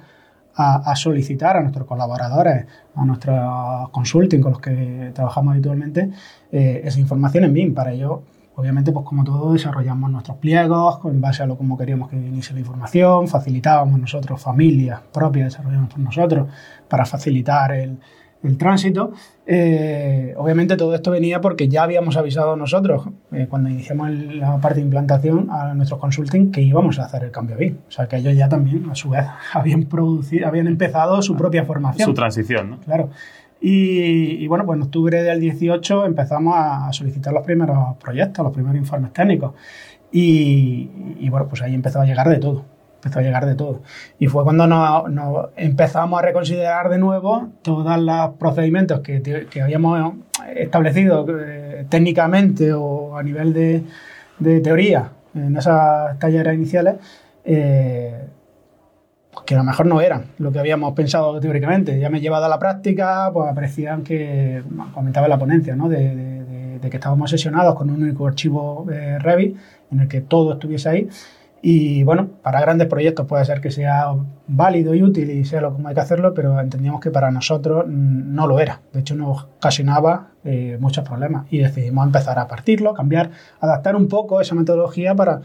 a, 0.58 0.96
solicitar 0.96 1.58
a 1.58 1.62
nuestros 1.62 1.86
colaboradores, 1.86 2.66
a 2.96 3.06
nuestros 3.06 3.90
consulting 3.90 4.42
con 4.42 4.54
los 4.54 4.62
que 4.62 5.12
trabajamos 5.14 5.54
habitualmente, 5.54 6.10
eh, 6.52 6.82
esa 6.84 7.00
información 7.00 7.44
en 7.44 7.54
BIM. 7.54 7.74
Para 7.74 7.92
ello, 7.92 8.24
obviamente, 8.56 8.92
pues 8.92 9.06
como 9.06 9.24
todo, 9.24 9.54
desarrollamos 9.54 10.10
nuestros 10.12 10.38
pliegos 10.38 11.00
en 11.06 11.20
base 11.20 11.44
a 11.44 11.46
lo 11.46 11.58
como 11.58 11.78
queríamos 11.78 12.10
que 12.10 12.16
inicie 12.16 12.54
la 12.54 12.62
información, 12.62 13.28
facilitábamos 13.28 14.00
nosotros, 14.00 14.42
familias 14.42 15.02
propias, 15.12 15.54
desarrollamos 15.54 15.90
por 15.90 16.00
nosotros 16.00 16.48
para 16.88 17.06
facilitar 17.06 17.74
el, 17.74 18.00
el 18.48 18.58
tránsito. 18.58 19.12
Eh, 19.46 20.34
obviamente 20.38 20.76
todo 20.76 20.96
esto 20.96 21.12
venía 21.12 21.42
porque 21.42 21.68
ya 21.68 21.84
habíamos 21.84 22.18
avisado 22.18 22.56
nosotros 22.56 23.08
eh, 23.32 23.48
cuando 23.50 23.70
iniciamos 23.70 24.10
la 24.12 24.60
parte 24.60 24.80
de 24.80 24.86
implantación 24.86 25.50
a 25.52 25.74
nuestros 25.74 26.00
consulting 26.00 26.52
que 26.52 26.62
íbamos 26.62 27.00
a 27.00 27.06
hacer 27.06 27.24
el 27.24 27.32
cambio 27.32 27.58
BIM. 27.58 27.78
O 27.88 27.92
sea 27.92 28.08
que 28.08 28.18
ellos 28.18 28.36
ya 28.36 28.50
también 28.50 28.90
a 28.90 28.96
su 28.96 29.10
vez 29.10 29.26
habían 29.54 29.84
producido, 29.84 30.48
habían 30.48 30.68
empezado 30.68 31.22
su 31.22 31.36
propia 31.36 31.66
formación. 31.66 32.08
Su 32.08 32.14
transición, 32.14 32.72
¿no? 32.72 32.80
Claro. 32.80 33.10
Y, 33.68 34.46
bueno, 34.48 34.64
pues 34.66 34.78
en 34.78 34.84
octubre 34.84 35.24
del 35.24 35.40
18 35.40 36.06
empezamos 36.06 36.54
a 36.56 36.92
solicitar 36.92 37.34
los 37.34 37.44
primeros 37.44 37.98
proyectos, 37.98 38.44
los 38.44 38.54
primeros 38.54 38.78
informes 38.78 39.12
técnicos. 39.12 39.54
Y, 40.12 40.90
y 41.20 41.30
bueno, 41.30 41.48
pues 41.48 41.64
ahí 41.64 41.74
empezó 41.74 42.00
a 42.00 42.06
llegar 42.06 42.30
de 42.30 42.38
todo 42.38 42.75
empezó 43.06 43.20
a 43.20 43.22
llegar 43.22 43.46
de 43.46 43.56
todo. 43.56 43.82
Y 44.18 44.28
fue 44.28 44.44
cuando 44.44 44.66
nos, 44.66 45.50
empezamos 45.56 46.20
a 46.20 46.24
reconsiderar 46.24 46.90
de 46.90 46.98
nuevo 46.98 47.50
todos 47.62 48.00
los 48.00 48.30
procedimientos 48.32 49.02
que, 49.02 49.22
que 49.50 49.62
habíamos 49.62 50.14
establecido 50.56 51.26
eh, 51.40 51.86
técnicamente 51.88 52.74
o 52.74 53.16
a 53.16 53.22
nivel 53.22 53.54
de, 53.54 53.84
de, 54.40 54.60
teoría 54.60 55.12
en 55.36 55.56
esas 55.56 56.18
talleres 56.18 56.56
iniciales, 56.56 56.96
eh, 57.44 58.26
que 59.46 59.54
a 59.54 59.58
lo 59.58 59.64
mejor 59.64 59.86
no 59.86 60.02
eran 60.02 60.26
lo 60.40 60.52
que 60.52 60.58
habíamos 60.58 60.94
pensado 60.94 61.40
teóricamente. 61.40 62.00
Ya 62.00 62.10
me 62.10 62.18
he 62.18 62.22
llevado 62.22 62.46
a 62.46 62.50
la 62.50 62.58
práctica, 62.58 63.30
pues 63.32 63.52
aprecian 63.52 64.04
que, 64.04 64.64
comentaba 64.94 65.28
la 65.28 65.38
ponencia, 65.38 65.76
¿no? 65.76 65.90
de, 65.90 66.80
de, 66.80 66.90
que 66.90 66.98
estábamos 66.98 67.32
sesionados 67.32 67.74
con 67.74 67.90
un 67.90 68.04
único 68.04 68.28
archivo 68.28 68.86
eh, 68.92 69.18
Revit 69.20 69.58
en 69.92 70.02
el 70.02 70.08
que 70.08 70.22
todo 70.22 70.54
estuviese 70.54 70.90
ahí 70.90 71.10
y 71.62 72.04
bueno, 72.04 72.30
para 72.44 72.62
grandes 72.62 72.88
proyectos 72.88 73.26
puede 73.26 73.44
ser 73.46 73.60
que 73.60 73.72
sea 73.72 74.14
válido 74.48 74.94
y 74.94 75.02
útil 75.02 75.32
y 75.32 75.46
sea 75.46 75.62
lo 75.62 75.74
como 75.74 75.88
hay 75.88 75.96
que 75.96 76.02
hacerlo, 76.02 76.34
pero 76.34 76.60
entendíamos 76.60 77.02
que 77.02 77.10
para 77.10 77.32
nosotros 77.32 77.86
no 77.88 78.46
lo 78.46 78.60
era. 78.60 78.82
De 78.94 79.00
hecho, 79.00 79.16
nos 79.16 79.44
ocasionaba 79.58 80.28
eh, 80.44 80.78
muchos 80.80 81.04
problemas 81.04 81.48
y 81.50 81.58
decidimos 81.60 82.06
empezar 82.06 82.38
a 82.38 82.48
partirlo, 82.48 82.94
cambiar, 82.94 83.32
adaptar 83.60 83.96
un 83.96 84.08
poco 84.08 84.42
esa 84.42 84.54
metodología 84.54 85.16
para, 85.16 85.42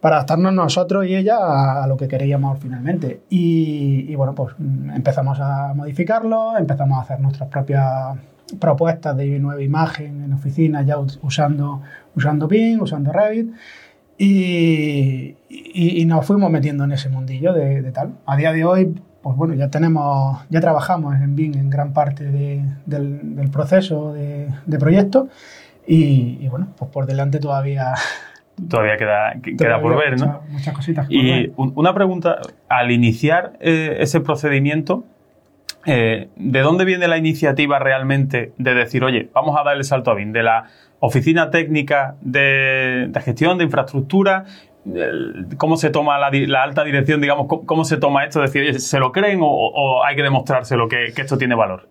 para 0.00 0.16
adaptarnos 0.16 0.52
nosotros 0.52 1.06
y 1.06 1.16
ella 1.16 1.82
a, 1.82 1.86
lo 1.86 1.96
que 1.96 2.08
queríamos 2.08 2.58
finalmente. 2.58 3.22
Y, 3.30 4.14
bueno, 4.16 4.34
pues 4.34 4.54
empezamos 4.94 5.38
a 5.40 5.72
modificarlo, 5.74 6.58
empezamos 6.58 6.98
a 6.98 7.02
hacer 7.02 7.20
nuestras 7.20 7.48
propias 7.48 8.16
propuestas 8.60 9.16
de 9.16 9.38
nueva 9.38 9.62
imagen 9.62 10.22
en 10.22 10.32
oficina 10.34 10.82
ya 10.82 10.98
usando, 10.98 11.80
usando 12.14 12.48
BIM, 12.48 12.82
usando 12.82 13.12
Revit. 13.12 13.54
Y, 14.16 15.34
y, 15.48 16.04
nos 16.04 16.24
fuimos 16.24 16.50
metiendo 16.50 16.84
en 16.84 16.92
ese 16.92 17.08
mundillo 17.08 17.52
de, 17.52 17.90
tal. 17.90 18.12
A 18.26 18.36
día 18.36 18.52
de 18.52 18.64
hoy, 18.64 18.94
pues 19.22 19.36
bueno, 19.36 19.54
ya 19.54 19.70
tenemos, 19.70 20.44
ya 20.50 20.60
trabajamos 20.60 21.16
en 21.16 21.34
BIM 21.34 21.54
en 21.54 21.70
gran 21.70 21.92
parte 21.92 22.24
del, 22.24 23.50
proceso 23.50 24.12
de, 24.12 24.78
proyecto 24.78 25.28
y, 25.86 26.46
bueno, 26.48 26.68
pues 26.78 26.90
por 26.90 27.06
delante 27.06 27.38
todavía... 27.38 27.94
Todavía 28.70 28.96
queda, 28.96 29.34
queda 29.58 29.82
por 29.82 29.98
ver, 29.98 30.16
¿no? 30.16 30.42
Muchas 30.48 30.72
cositas. 30.72 31.08
y 31.10 31.52
una 31.56 31.92
pregunta, 31.92 32.36
al 32.68 32.92
iniciar 32.92 33.54
eh, 33.58 33.96
ese 33.98 34.20
procedimiento, 34.20 35.02
eh, 35.86 36.28
¿de 36.36 36.60
dónde 36.60 36.84
viene 36.84 37.08
la 37.08 37.18
iniciativa 37.18 37.80
realmente 37.80 38.52
de 38.56 38.74
decir, 38.74 39.02
oye, 39.02 39.28
vamos 39.34 39.56
a 39.58 39.64
dar 39.64 39.76
el 39.76 39.82
salto 39.82 40.12
a 40.12 40.14
BIM? 40.14 40.32
¿De 40.32 40.44
la 40.44 40.66
oficina 41.04 41.50
técnica 41.50 42.16
de, 42.22 43.10
gestión 43.22 43.58
de 43.58 43.64
infraestructura, 43.64 44.44
cómo 45.56 45.76
se 45.76 45.90
toma 45.90 46.18
la, 46.18 46.62
alta 46.62 46.84
dirección, 46.84 47.20
digamos, 47.20 47.46
cómo, 47.66 47.84
se 47.84 47.96
toma 47.98 48.24
esto, 48.24 48.40
decir, 48.40 48.80
¿se 48.80 48.98
lo 48.98 49.12
creen 49.12 49.40
o, 49.42 50.02
hay 50.04 50.16
que 50.16 50.22
demostrárselo 50.22 50.88
que, 50.88 51.12
que, 51.14 51.22
esto 51.22 51.36
tiene 51.36 51.54
valor? 51.54 51.88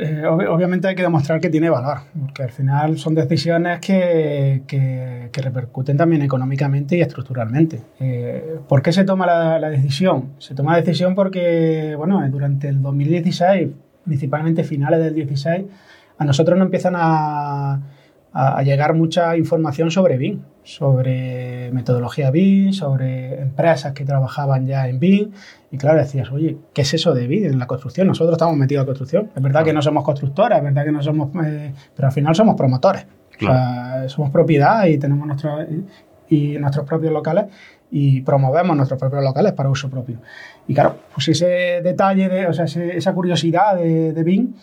Eh, 0.00 0.24
obviamente 0.26 0.88
hay 0.88 0.94
que 0.94 1.02
demostrar 1.02 1.40
que 1.40 1.48
tiene 1.50 1.68
valor, 1.68 1.98
porque 2.18 2.44
al 2.44 2.50
final 2.50 2.98
son 2.98 3.14
decisiones 3.14 3.80
que, 3.80 4.62
que, 4.66 5.42
repercuten 5.42 5.96
también 5.96 6.22
económicamente 6.22 6.96
y 6.96 7.00
estructuralmente. 7.00 7.82
Eh, 8.00 8.58
¿Por 8.68 8.82
qué 8.82 8.92
se 8.92 9.04
toma 9.04 9.26
la, 9.26 9.70
decisión? 9.70 10.30
Se 10.38 10.54
toma 10.54 10.72
la 10.72 10.78
decisión 10.78 11.14
porque, 11.14 11.94
bueno, 11.96 12.22
durante 12.30 12.68
el 12.68 12.80
2016, 12.80 13.68
principalmente 14.04 14.62
finales 14.64 15.00
del 15.00 15.14
16, 15.14 15.64
a 16.18 16.24
nosotros 16.24 16.56
nos 16.56 16.66
empiezan 16.66 16.94
a 16.96 17.80
a, 18.34 18.62
llegar 18.64 18.94
mucha 18.94 19.36
información 19.36 19.92
sobre 19.92 20.18
BIM, 20.18 20.40
sobre 20.64 21.70
metodología 21.72 22.32
BIM, 22.32 22.72
sobre 22.72 23.40
empresas 23.40 23.92
que 23.92 24.04
trabajaban 24.04 24.66
ya 24.66 24.88
en 24.88 24.98
BIM. 24.98 25.30
Y 25.70 25.78
claro, 25.78 25.98
decías, 25.98 26.30
oye, 26.32 26.58
¿qué 26.72 26.82
es 26.82 26.94
eso 26.94 27.14
de 27.14 27.28
BIM 27.28 27.44
en 27.46 27.58
la 27.60 27.66
construcción? 27.66 28.08
Nosotros 28.08 28.34
estamos 28.34 28.56
metidos 28.56 28.82
en 28.82 28.86
construcción. 28.86 29.30
Es 29.34 29.42
verdad 29.42 29.64
que 29.64 29.72
no 29.72 29.80
somos 29.80 30.04
constructores, 30.04 30.58
es 30.58 30.64
verdad 30.64 30.84
que 30.84 30.92
no 30.92 31.00
somos, 31.00 31.30
eh, 31.44 31.72
pero 31.94 32.08
al 32.08 32.12
final 32.12 32.34
somos 32.34 32.56
promotores. 32.56 33.06
O 33.36 33.46
sea, 33.46 34.08
somos 34.08 34.30
propiedad 34.30 34.84
y 34.86 34.98
tenemos 34.98 35.26
nuestros, 35.26 35.66
y 36.28 36.58
nuestros 36.58 36.86
propios 36.86 37.12
locales 37.12 37.46
y 37.90 38.22
promovemos 38.22 38.76
nuestros 38.76 38.98
propios 38.98 39.22
locales 39.22 39.52
para 39.52 39.68
uso 39.68 39.88
propio. 39.88 40.18
Y 40.66 40.74
claro, 40.74 40.96
pues 41.12 41.28
ese 41.28 41.80
detalle, 41.82 42.28
de, 42.28 42.46
o 42.48 42.52
sea, 42.52 42.64
esa 42.64 43.12
curiosidad 43.12 43.76
de, 43.76 44.12
de 44.12 44.22
BIM, 44.24 44.54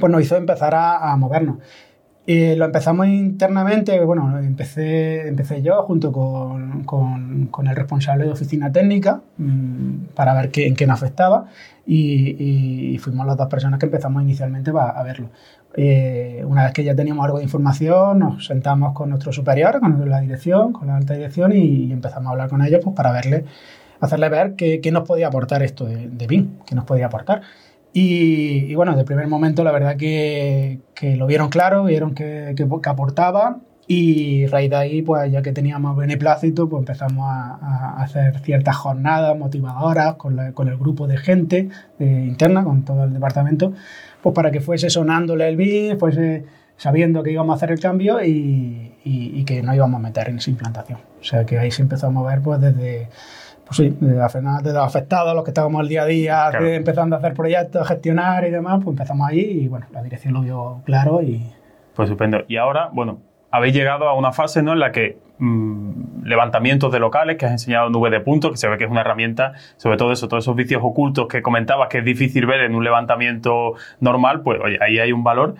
pues 0.00 0.10
nos 0.10 0.22
hizo 0.22 0.36
empezar 0.36 0.74
a, 0.74 1.12
a 1.12 1.16
movernos. 1.16 1.58
Y 2.30 2.56
lo 2.56 2.66
empezamos 2.66 3.06
internamente, 3.06 3.98
bueno, 4.04 4.38
empecé, 4.38 5.28
empecé 5.28 5.62
yo 5.62 5.82
junto 5.84 6.12
con, 6.12 6.84
con, 6.84 7.66
el 7.66 7.74
responsable 7.74 8.26
de 8.26 8.32
oficina 8.32 8.70
técnica 8.70 9.22
mmm, 9.38 10.08
para 10.14 10.34
ver 10.34 10.50
qué, 10.50 10.66
en 10.66 10.76
qué 10.76 10.86
nos 10.86 11.02
afectaba 11.02 11.46
y, 11.86 12.98
fuimos 13.00 13.26
las 13.26 13.38
dos 13.38 13.46
personas 13.46 13.80
que 13.80 13.86
empezamos 13.86 14.22
inicialmente 14.22 14.70
a, 14.78 15.02
verlo. 15.04 15.30
Eh, 15.74 16.44
una 16.46 16.64
vez 16.64 16.74
que 16.74 16.84
ya 16.84 16.94
teníamos 16.94 17.24
algo 17.24 17.38
de 17.38 17.44
información, 17.44 18.18
nos 18.18 18.44
sentamos 18.44 18.92
con 18.92 19.08
nuestro 19.08 19.32
superior, 19.32 19.80
con 19.80 20.06
la 20.06 20.20
dirección, 20.20 20.74
con 20.74 20.88
la 20.88 20.96
alta 20.96 21.14
dirección 21.14 21.52
y, 21.52 21.86
y 21.86 21.92
empezamos 21.92 22.28
a 22.28 22.32
hablar 22.32 22.50
con 22.50 22.60
ellos 22.60 22.82
pues, 22.84 22.94
para 22.94 23.10
verle, 23.10 23.46
hacerle 24.00 24.28
ver 24.28 24.54
qué, 24.54 24.82
qué 24.82 24.92
nos 24.92 25.08
podía 25.08 25.28
aportar 25.28 25.62
esto 25.62 25.86
de, 25.86 26.10
de 26.10 26.26
BIM, 26.26 26.58
qué 26.66 26.74
nos 26.74 26.84
podía 26.84 27.06
aportar. 27.06 27.40
Y, 27.92 28.66
y, 28.70 28.74
bueno, 28.74 28.96
de 28.96 29.04
primer 29.04 29.26
momento 29.28 29.64
la 29.64 29.72
verdad 29.72 29.96
que, 29.96 30.80
que 30.94 31.16
lo 31.16 31.26
vieron 31.26 31.48
claro, 31.48 31.84
vieron 31.84 32.14
que, 32.14 32.54
que, 32.56 32.66
que, 32.66 32.88
aportaba 32.88 33.60
y 33.86 34.44
a 34.44 34.50
raíz 34.50 34.68
de 34.68 34.76
ahí, 34.76 35.02
pues 35.02 35.32
ya 35.32 35.40
que 35.40 35.52
teníamos 35.52 35.96
beneplácito, 35.96 36.68
pues 36.68 36.82
empezamos 36.82 37.26
a, 37.26 37.58
a 37.62 38.02
hacer 38.02 38.38
ciertas 38.40 38.76
jornadas 38.76 39.36
motivadoras 39.36 40.16
con, 40.16 40.36
la, 40.36 40.52
con 40.52 40.68
el 40.68 40.76
grupo 40.76 41.06
de 41.06 41.16
gente 41.16 41.70
interna, 41.98 42.62
con 42.64 42.84
todo 42.84 43.04
el 43.04 43.14
departamento, 43.14 43.72
pues 44.22 44.34
para 44.34 44.50
que 44.50 44.60
fuese 44.60 44.90
sonándole 44.90 45.48
el 45.48 45.56
BIM, 45.56 45.98
fuese 45.98 46.44
sabiendo 46.76 47.22
que 47.22 47.32
íbamos 47.32 47.54
a 47.54 47.56
hacer 47.56 47.72
el 47.72 47.80
cambio 47.80 48.22
y, 48.22 48.92
y, 49.04 49.40
y 49.40 49.44
que 49.44 49.62
no 49.62 49.74
íbamos 49.74 49.98
a 49.98 50.02
meter 50.02 50.28
en 50.28 50.36
esa 50.36 50.50
implantación. 50.50 51.00
O 51.20 51.24
sea 51.24 51.46
que 51.46 51.58
ahí 51.58 51.70
se 51.70 51.82
empezó 51.82 52.08
a 52.08 52.10
mover 52.10 52.42
pues 52.42 52.60
desde 52.60 53.08
pues 53.68 53.76
sí, 53.76 53.96
de, 54.00 54.14
de 54.14 54.72
los 54.72 54.84
afectados, 54.84 55.34
los 55.34 55.44
que 55.44 55.50
estábamos 55.50 55.80
al 55.80 55.88
día 55.88 56.02
a 56.02 56.06
día, 56.06 56.46
claro. 56.50 56.64
de, 56.64 56.74
empezando 56.76 57.16
a 57.16 57.18
hacer 57.18 57.34
proyectos, 57.34 57.82
a 57.82 57.84
gestionar 57.84 58.46
y 58.46 58.50
demás, 58.50 58.80
pues 58.82 58.94
empezamos 58.94 59.28
ahí 59.28 59.40
y 59.40 59.68
bueno, 59.68 59.86
la 59.92 60.02
dirección 60.02 60.32
lo 60.34 60.40
vio 60.40 60.80
claro 60.84 61.20
y... 61.22 61.52
Pues 61.94 62.08
estupendo. 62.08 62.44
Y 62.48 62.56
ahora, 62.56 62.88
bueno, 62.92 63.18
habéis 63.50 63.74
llegado 63.74 64.08
a 64.08 64.14
una 64.14 64.32
fase 64.32 64.62
¿no? 64.62 64.72
en 64.72 64.78
la 64.78 64.90
que 64.90 65.18
mmm, 65.38 66.24
levantamientos 66.24 66.90
de 66.92 66.98
locales, 66.98 67.36
que 67.36 67.44
has 67.44 67.52
enseñado 67.52 67.90
nube 67.90 68.08
de 68.08 68.20
puntos, 68.20 68.52
que 68.52 68.56
se 68.56 68.68
ve 68.68 68.78
que 68.78 68.84
es 68.84 68.90
una 68.90 69.02
herramienta, 69.02 69.52
sobre 69.76 69.98
todo 69.98 70.12
eso, 70.12 70.28
todos 70.28 70.44
esos 70.44 70.56
vicios 70.56 70.80
ocultos 70.82 71.26
que 71.28 71.42
comentabas 71.42 71.88
que 71.88 71.98
es 71.98 72.04
difícil 72.04 72.46
ver 72.46 72.60
en 72.60 72.74
un 72.74 72.84
levantamiento 72.84 73.74
normal, 74.00 74.40
pues 74.40 74.60
oye, 74.64 74.78
ahí 74.80 74.98
hay 74.98 75.12
un 75.12 75.24
valor. 75.24 75.56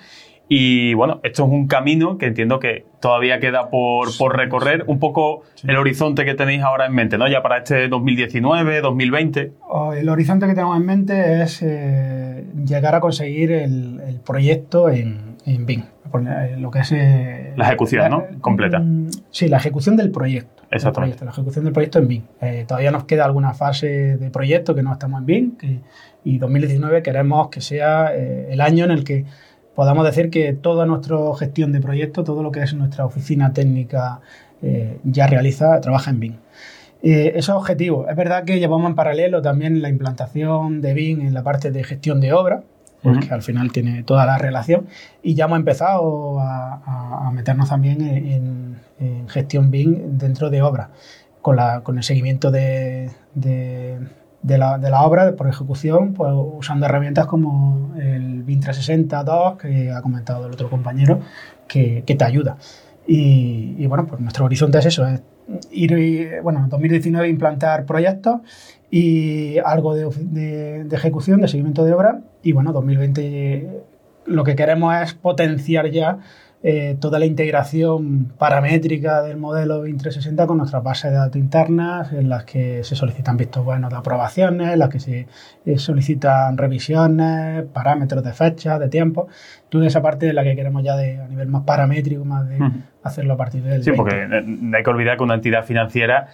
Y 0.49 0.95
bueno, 0.95 1.21
esto 1.25 1.45
es 1.45 1.51
un 1.51 1.67
camino 1.67 2.17
que 2.17 2.27
entiendo 2.27 2.59
que 2.59 2.87
todavía 3.01 3.39
queda 3.39 3.69
por, 3.69 4.17
por 4.17 4.37
recorrer. 4.37 4.85
Un 4.87 4.99
poco 4.99 5.43
sí. 5.55 5.67
el 5.69 5.77
horizonte 5.77 6.25
que 6.25 6.35
tenéis 6.35 6.63
ahora 6.63 6.87
en 6.87 6.95
mente, 6.95 7.19
¿no? 7.19 7.29
Ya 7.29 7.43
para 7.43 7.59
este 7.59 7.89
2019, 7.89 8.81
2020. 8.81 9.53
El 9.97 10.09
horizonte 10.09 10.47
que 10.47 10.55
tenemos 10.55 10.77
en 10.77 10.87
mente 10.87 11.43
es 11.43 11.63
eh, 11.63 12.47
llegar 12.65 12.95
a 12.95 13.01
conseguir 13.01 13.53
el, 13.53 14.01
el 14.07 14.21
proyecto 14.21 14.89
en, 14.89 15.37
en 15.45 15.67
BIM. 15.67 15.83
Lo 16.59 16.71
que 16.71 16.81
es. 16.81 16.93
Eh, 16.93 17.53
la 17.57 17.67
ejecución, 17.67 18.03
la, 18.03 18.09
¿no? 18.09 18.25
Completa. 18.41 18.83
Sí, 19.31 19.49
la 19.49 19.59
ejecución 19.59 19.97
del 19.97 20.11
proyecto. 20.11 20.63
Exactamente. 20.71 21.25
la 21.25 21.31
ejecución 21.31 21.65
del 21.65 21.73
proyecto 21.73 21.99
en 21.99 22.09
BIM. 22.09 22.23
Eh, 22.41 22.65
todavía 22.67 22.91
nos 22.91 23.05
queda 23.05 23.25
alguna 23.25 23.55
fase 23.55 24.17
de 24.17 24.31
proyecto 24.31 24.75
que 24.75 24.83
no 24.83 24.93
estamos 24.93 25.21
en 25.21 25.27
BIM. 25.27 25.57
Que, 25.57 25.81
y 26.25 26.39
2019 26.39 27.03
queremos 27.03 27.49
que 27.49 27.61
sea 27.61 28.15
eh, 28.15 28.49
el 28.51 28.61
año 28.61 28.85
en 28.85 28.91
el 28.91 29.05
que 29.05 29.25
podamos 29.79 30.05
decir 30.05 30.29
que 30.29 30.55
toda 30.55 30.87
nuestra 30.87 31.17
gestión 31.39 31.71
de 31.71 31.81
proyectos, 31.81 32.25
todo 32.25 32.43
lo 32.43 32.51
que 32.51 32.65
es 32.65 32.75
nuestra 32.75 33.07
oficina 33.07 33.53
técnica 33.53 34.19
eh, 34.61 34.99
ya 35.05 35.29
realiza, 35.29 35.81
trabaja 35.81 36.11
en 36.11 36.19
BIM. 36.19 36.35
Eh, 37.05 37.35
eso 37.37 37.53
es 37.53 37.57
objetivo. 37.57 38.09
Es 38.09 38.17
verdad 38.17 38.43
que 38.43 38.59
llevamos 38.59 38.91
en 38.91 38.97
paralelo 38.97 39.41
también 39.41 39.81
la 39.81 39.89
implantación 39.89 40.81
de 40.81 40.95
BIM 40.95 41.21
en 41.21 41.33
la 41.33 41.45
parte 41.45 41.71
de 41.71 41.85
gestión 41.85 42.21
de 42.21 42.33
obra, 42.33 42.65
porque 43.05 43.27
uh 43.27 43.31
-huh. 43.31 43.35
al 43.35 43.43
final 43.43 43.71
tiene 43.71 44.03
toda 44.03 44.27
la 44.27 44.37
relación, 44.37 44.89
y 45.23 45.37
ya 45.37 45.45
hemos 45.45 45.61
empezado 45.61 46.41
a, 46.41 46.83
a, 46.85 47.29
a 47.29 47.31
meternos 47.31 47.69
también 47.69 48.01
en, 48.01 48.79
en, 48.99 49.29
gestión 49.29 49.71
BIM 49.71 50.19
dentro 50.19 50.51
de 50.51 50.61
obra, 50.61 50.91
con, 51.41 51.55
la, 51.55 51.83
con 51.85 51.99
el 51.99 52.03
seguimiento 52.03 52.51
de, 52.51 53.11
de 53.37 54.01
de 54.43 54.59
la, 54.59 54.79
de 54.79 54.91
la, 54.91 55.03
obra 55.03 55.35
por 55.37 55.49
ejecución, 55.49 56.15
pues 56.15 56.33
usando 56.35 56.87
herramientas 56.87 57.27
como 57.27 57.95
el 57.99 58.43
BIM 58.43 58.61
360 58.61 59.57
que 59.61 59.91
ha 59.91 60.01
comentado 60.01 60.47
el 60.47 60.53
otro 60.53 60.71
compañero, 60.71 61.21
que, 61.67 62.05
que 62.07 62.15
te 62.15 62.25
ayuda. 62.25 62.57
Y, 63.07 63.75
y, 63.79 63.87
bueno, 63.87 64.07
pues 64.07 64.21
nuestro 64.21 64.45
horizonte 64.45 64.79
es 64.79 64.87
eso, 64.87 65.07
es 65.07 65.23
ir, 65.71 66.41
bueno, 66.43 66.61
en 66.61 66.69
2019 66.69 67.29
implantar 67.29 67.87
proyectos 67.87 68.41
y 68.91 69.59
algo 69.59 69.95
de, 69.95 70.09
de, 70.21 70.85
de, 70.85 70.97
ejecución, 70.97 71.41
de 71.41 71.49
seguimiento 71.49 71.85
de 71.85 71.95
obra, 71.95 72.21
y 72.43 72.53
bueno, 72.53 72.73
2020 72.73 73.85
lo 74.27 74.45
que 74.45 74.57
queremos 74.57 74.95
es 75.03 75.15
potenciar 75.15 75.91
ya 75.91 76.19
eh, 76.61 76.97
toda 77.01 77.21
la 77.21 77.27
integración 77.27 78.33
paramétrica 78.37 79.23
del 79.23 79.37
modelo 79.37 79.81
BIM 79.81 79.97
360 79.97 80.47
con 80.49 80.59
nuestras 80.59 80.83
bases 80.83 81.13
de 81.13 81.17
datos 81.17 81.37
internas, 81.37 82.13
en 82.13 82.29
las 82.29 82.45
que 82.45 82.83
se 82.83 82.97
solicitan 82.97 83.37
vistos 83.37 83.65
buenos 83.65 83.91
de 83.91 83.97
aprobaciones, 83.97 84.73
en 84.73 84.79
las 84.81 84.89
que 84.89 84.99
se 84.99 85.29
eh, 85.65 85.79
solicitan 85.79 86.59
revisiones, 86.59 87.65
parámetros 87.67 88.25
de 88.25 88.33
fecha, 88.33 88.79
de 88.81 88.89
tiempo. 88.89 89.29
Toda 89.69 89.87
esa 89.87 90.03
parte 90.03 90.27
de 90.27 90.33
la 90.33 90.43
que 90.43 90.57
queremos 90.57 90.83
ya 90.83 90.97
de, 90.97 91.21
a 91.21 91.29
nivel 91.29 91.47
más 91.47 91.63
paramétrico, 91.63 92.25
más 92.25 92.49
de 92.49 92.57
uh 92.57 92.65
-huh. 92.65 92.83
hacerlo 93.05 93.35
a 93.35 93.37
partir 93.37 93.63
del. 93.63 93.85
Sí, 93.85 93.91
20. 93.91 93.97
porque 93.97 94.43
no 94.45 94.77
hay 94.77 94.83
que 94.83 94.91
olvidar 94.91 95.17
que 95.17 95.23
una 95.23 95.35
entidad 95.35 95.65
financiera 95.65 96.27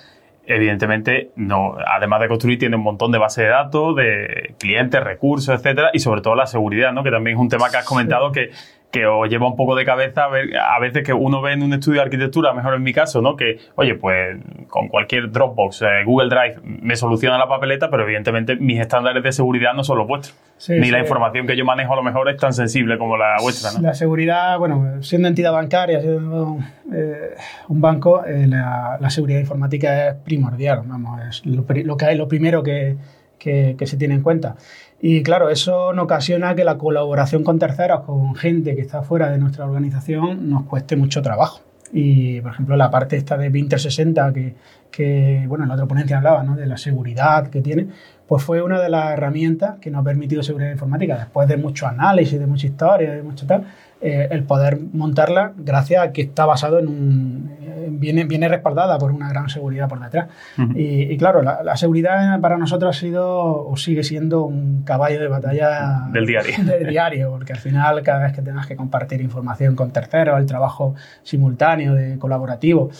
evidentemente, 0.47 1.31
no, 1.37 1.77
además 1.87 2.21
de 2.21 2.29
construir, 2.29 2.59
tiene 2.59 2.77
un 2.77 2.83
montón 2.83 3.13
de 3.13 3.19
bases 3.19 3.45
de 3.45 3.51
datos, 3.51 3.97
de 3.97 4.55
clientes, 4.59 5.03
recursos, 5.03 5.55
etcétera, 5.55 5.91
y 5.93 6.01
sobre 6.01 6.21
todo 6.21 6.35
la 6.35 6.47
seguridad, 6.47 6.93
¿no? 6.93 7.03
Que 7.03 7.11
también 7.11 7.37
es 7.37 7.41
un 7.41 7.49
tema 7.49 7.71
que 7.71 7.79
has 7.79 7.87
comentado 7.87 8.29
sí. 8.29 8.41
que 8.41 8.51
que 8.95 9.07
os 9.07 9.29
lleva 9.29 9.49
un 9.49 9.57
poco 9.57 9.75
de 9.75 9.85
cabeza 9.85 10.23
a, 10.25 10.29
ver, 10.29 10.57
a 10.57 10.79
veces 10.79 11.03
que 11.03 11.13
uno 11.13 11.43
ve 11.43 11.53
en 11.53 11.65
un 11.65 11.73
estudio 11.73 11.99
de 11.99 12.05
arquitectura, 12.05 12.55
mejor 12.55 12.75
en 12.75 12.83
mi 12.85 12.93
caso, 12.93 13.21
¿no? 13.21 13.35
Que, 13.35 13.59
oye, 13.75 13.97
pues 13.97 14.37
con 14.69 14.87
cualquier 14.87 15.33
Dropbox, 15.33 15.83
eh, 15.83 15.87
Google 16.07 16.29
Drive 16.29 16.61
me 16.63 16.95
soluciona 16.95 17.37
la 17.37 17.49
papeleta, 17.49 17.91
pero 17.91 18.05
evidentemente 18.05 18.55
mis 18.55 18.79
estándares 18.79 19.21
de 19.25 19.33
seguridad 19.33 19.75
no 19.75 19.83
son 19.83 19.99
los 19.99 20.07
vuestros. 20.07 20.37
Sí, 20.59 20.75
Ni 20.75 20.85
sí. 20.85 20.91
la 20.93 21.01
información 21.01 21.45
que 21.49 21.57
yo 21.57 21.65
manejo 21.65 21.93
a 21.93 21.97
lo 21.97 22.05
mejor 22.05 22.29
es 22.29 22.37
tan 22.37 22.53
sensible 22.53 22.97
como 22.97 23.17
la 23.17 23.35
vuestra, 23.43 23.73
¿no? 23.73 23.81
La 23.81 23.95
seguridad, 23.95 24.59
bueno, 24.61 25.03
siendo 25.03 25.27
entidad 25.27 25.53
bancaria, 25.53 26.01
siendo 26.01 26.59
eh, 26.93 27.35
un 27.67 27.81
banco, 27.81 28.25
eh, 28.25 28.47
la, 28.47 28.97
la, 29.01 29.11
seguridad 29.11 29.41
informática 29.41 30.11
es 30.11 30.15
primordial, 30.15 30.83
vamos, 30.85 31.21
es 31.29 31.45
lo, 31.47 31.65
lo 31.69 31.97
que 31.97 32.05
hay, 32.05 32.17
lo 32.17 32.29
primero 32.29 32.63
que, 32.63 32.97
que, 33.41 33.75
que 33.77 33.87
se 33.87 33.97
tiene 33.97 34.15
en 34.15 34.23
cuenta. 34.23 34.55
Y 35.01 35.23
claro, 35.23 35.51
eso 35.51 35.93
no 35.93 36.05
ocasiona 36.05 36.55
que 36.55 36.65
la 36.65 36.79
colaboración 36.79 37.45
con 37.45 37.59
terceros, 37.59 38.01
con 38.01 38.35
gente 38.35 38.75
que 38.75 38.81
está 38.81 39.03
fuera 39.03 39.31
de 39.31 39.39
nuestra 39.39 39.67
organización, 39.67 40.49
nos 40.49 40.65
cueste 40.65 40.97
mucho 40.97 41.21
trabajo. 41.21 41.61
Y, 41.93 42.41
por 42.41 42.53
ejemplo, 42.53 42.77
la 42.77 42.91
parte 42.91 43.17
esta 43.17 43.37
de 43.37 43.51
2060, 43.51 44.33
que, 44.33 44.55
que 44.91 45.45
bueno, 45.47 45.65
en 45.65 45.69
la 45.69 45.75
otra 45.75 45.87
ponencia 45.87 46.17
hablaba, 46.17 46.43
¿no? 46.43 46.57
De 46.57 46.67
la 46.67 46.77
seguridad 46.77 47.49
que 47.49 47.61
tiene, 47.61 47.89
pues 48.27 48.43
fue 48.43 48.63
una 48.63 48.81
de 48.81 48.89
las 48.89 49.13
herramientas 49.13 49.77
que 49.81 49.91
nos 49.91 50.01
ha 50.01 50.05
permitido 50.05 50.43
seguridad 50.43 50.73
informática, 50.73 51.17
después 51.19 51.47
de 51.49 51.57
mucho 51.57 51.87
análisis, 51.87 52.41
de 52.41 52.47
mucha 52.47 52.67
historia, 52.67 53.13
de 53.13 53.23
mucho 53.23 53.47
tal, 53.47 53.65
eh, 54.01 54.29
el 54.31 54.45
poder 54.45 54.79
montarla 54.93 55.53
gracias 55.57 56.03
a 56.05 56.13
que 56.13 56.23
está 56.23 56.47
basado 56.47 56.79
en 56.79 56.89
un... 56.89 57.57
Eh, 57.61 57.89
viene, 57.91 58.25
viene 58.25 58.49
respaldada 58.49 58.99
por 58.99 59.13
una 59.13 59.29
gran 59.29 59.49
seguridad 59.49 59.89
por 59.89 60.01
detrás. 60.01 60.29
Uh 60.59 60.63
-huh. 60.63 60.77
y, 60.77 61.13
y, 61.13 61.17
claro, 61.17 61.43
la, 61.43 61.63
la, 61.63 61.77
seguridad 61.77 62.41
para 62.41 62.57
nosotros 62.59 62.97
ha 62.97 62.99
sido 62.99 63.67
o 63.67 63.77
sigue 63.77 64.03
siendo 64.03 64.43
un 64.43 64.83
caballo 64.83 65.21
de 65.21 65.29
batalla 65.29 66.09
del 66.13 66.27
diario. 66.27 66.53
del 66.65 66.87
diario, 66.89 67.31
porque 67.31 67.53
al 67.53 67.59
final 67.59 68.03
cada 68.03 68.25
vez 68.25 68.33
que 68.33 68.43
tengas 68.43 68.67
que 68.67 68.77
compartir 68.77 69.21
información 69.21 69.75
con 69.75 69.91
terceros, 69.91 70.39
el 70.39 70.47
trabajo 70.47 70.95
simultáneo, 71.23 71.95
de 71.95 72.19
colaborativo, 72.19 72.91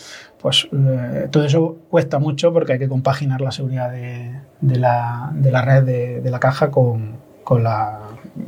pues 0.41 0.67
eh, 0.71 1.27
todo 1.31 1.45
eso 1.45 1.77
cuesta 1.89 2.19
mucho 2.19 2.53
porque 2.53 2.73
hay 2.73 2.79
que 2.79 2.89
compaginar 2.89 3.41
la 3.41 3.51
seguridad 3.51 3.91
de, 3.91 4.31
de, 4.61 4.79
la, 4.79 5.31
de 5.33 5.51
la, 5.51 5.61
red 5.61 5.83
de, 5.83 6.21
de 6.21 6.31
la 6.31 6.39
caja 6.39 6.71
con, 6.71 7.17
con 7.43 7.63
la 7.63 7.99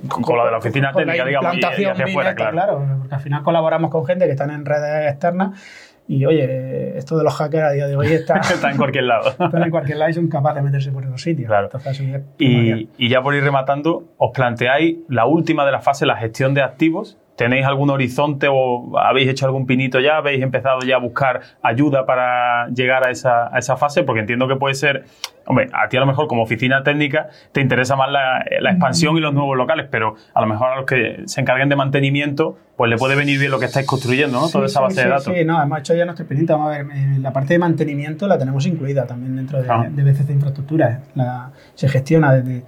con, 0.08 0.22
con, 0.24 0.38
la 0.38 0.46
de 0.46 0.52
la 0.52 0.58
oficina 0.58 0.92
con 0.92 1.02
técnica, 1.02 1.24
la 1.24 1.30
digamos, 1.30 1.56
y, 1.56 1.82
y 1.82 1.86
hacia 1.86 2.08
fuera, 2.08 2.36
claro. 2.36 2.52
claro. 2.52 2.98
Porque 3.00 3.16
al 3.16 3.22
final 3.22 3.44
colaboramos 3.44 3.92
con 3.92 4.06
gente 4.06 4.26
que 4.26 4.32
están 4.32 4.52
en 4.52 4.66
redes 4.66 5.12
externas 5.12 5.60
y 6.08 6.26
oye, 6.26 6.98
esto 6.98 7.18
de 7.18 7.24
los 7.24 7.34
hackers 7.36 7.64
a 7.64 7.72
día 7.72 7.88
de 7.88 7.98
hoy 7.98 8.08
está, 8.08 8.38
está 8.40 8.72
en 8.72 8.78
cualquier 8.78 9.04
lado. 9.04 9.30
Están 9.30 9.64
en 9.64 9.70
cualquier 9.70 9.98
lado 9.98 10.10
y 10.10 10.14
son 10.14 10.30
capaces 10.30 10.56
de 10.56 10.62
meterse 10.62 10.92
por 10.92 11.04
esos 11.04 11.22
sitios. 11.22 11.48
Claro. 11.48 11.66
Entonces, 11.66 12.24
y, 12.38 12.90
y, 12.98 13.10
ya 13.10 13.22
por 13.22 13.36
ir 13.36 13.44
rematando, 13.44 14.06
os 14.18 14.32
planteáis 14.34 14.98
la 15.10 15.26
última 15.26 15.66
de 15.66 15.74
las 15.74 15.84
fases, 15.84 16.08
la 16.08 16.16
gestión 16.16 16.54
de 16.54 16.62
activos, 16.62 17.18
¿tenéis 17.38 17.66
algún 17.66 17.90
horizonte 17.90 18.48
o 18.50 18.98
habéis 19.00 19.30
hecho 19.30 19.46
algún 19.46 19.66
pinito 19.66 20.00
ya? 20.00 20.18
¿Habéis 20.18 20.44
empezado 20.44 20.80
ya 20.82 20.96
a 20.96 21.00
buscar 21.00 21.42
ayuda 21.62 22.06
para 22.06 22.68
llegar 22.70 23.08
a 23.08 23.12
esa, 23.12 23.56
a 23.56 23.60
esa 23.60 23.78
fase? 23.78 24.04
Porque 24.04 24.20
entiendo 24.20 24.48
que 24.48 24.56
puede 24.58 24.74
ser 24.74 25.06
Hombre, 25.48 25.70
a 25.72 25.88
ti 25.88 25.96
a 25.96 26.02
lo 26.02 26.06
mejor 26.06 26.28
como 26.28 26.44
oficina 26.44 26.84
técnica 26.84 27.30
te 27.54 27.62
interesa 27.62 27.96
más 27.96 28.12
la, 28.12 28.44
la, 28.60 28.72
expansión 28.72 29.16
y 29.18 29.22
los 29.22 29.34
nuevos 29.34 29.56
locales, 29.56 29.88
pero 29.90 30.16
a 30.34 30.42
lo 30.42 30.48
mejor 30.48 30.72
a 30.72 30.76
los 30.76 30.86
que 30.86 31.22
se 31.26 31.40
encarguen 31.40 31.70
de 31.70 31.78
mantenimiento, 31.78 32.58
pues 32.76 32.90
le 32.90 32.98
puede 32.98 33.16
venir 33.16 33.40
bien 33.40 33.52
lo 33.52 33.58
que 33.58 33.66
estáis 33.66 33.88
construyendo, 33.88 34.42
¿no? 34.42 34.48
Sí, 34.48 34.54
Toda 34.54 34.66
esa 34.66 34.80
sí, 34.80 34.84
base 34.84 35.04
de 35.04 35.08
datos. 35.08 35.34
Sí, 35.34 35.46
no, 35.46 35.64
hemos 35.64 35.80
hecho 35.80 35.96
ya 35.96 36.04
nuestro 36.04 36.24
expediente. 36.24 36.52
Vamos 36.52 36.76
a 36.76 36.78
ver, 36.78 36.86
eh, 36.94 37.20
la 37.20 37.32
parte 37.32 37.54
de 37.54 37.60
mantenimiento 37.60 38.28
la 38.28 38.38
tenemos 38.38 38.66
incluida 38.66 39.08
también 39.08 39.38
dentro 39.38 39.62
de, 39.62 39.70
Ah. 39.72 39.88
de 39.90 40.04
BCC 40.04 40.32
Infraestructura. 40.32 41.00
La, 41.16 41.52
se 41.76 41.88
gestiona 41.88 42.34
desde, 42.34 42.64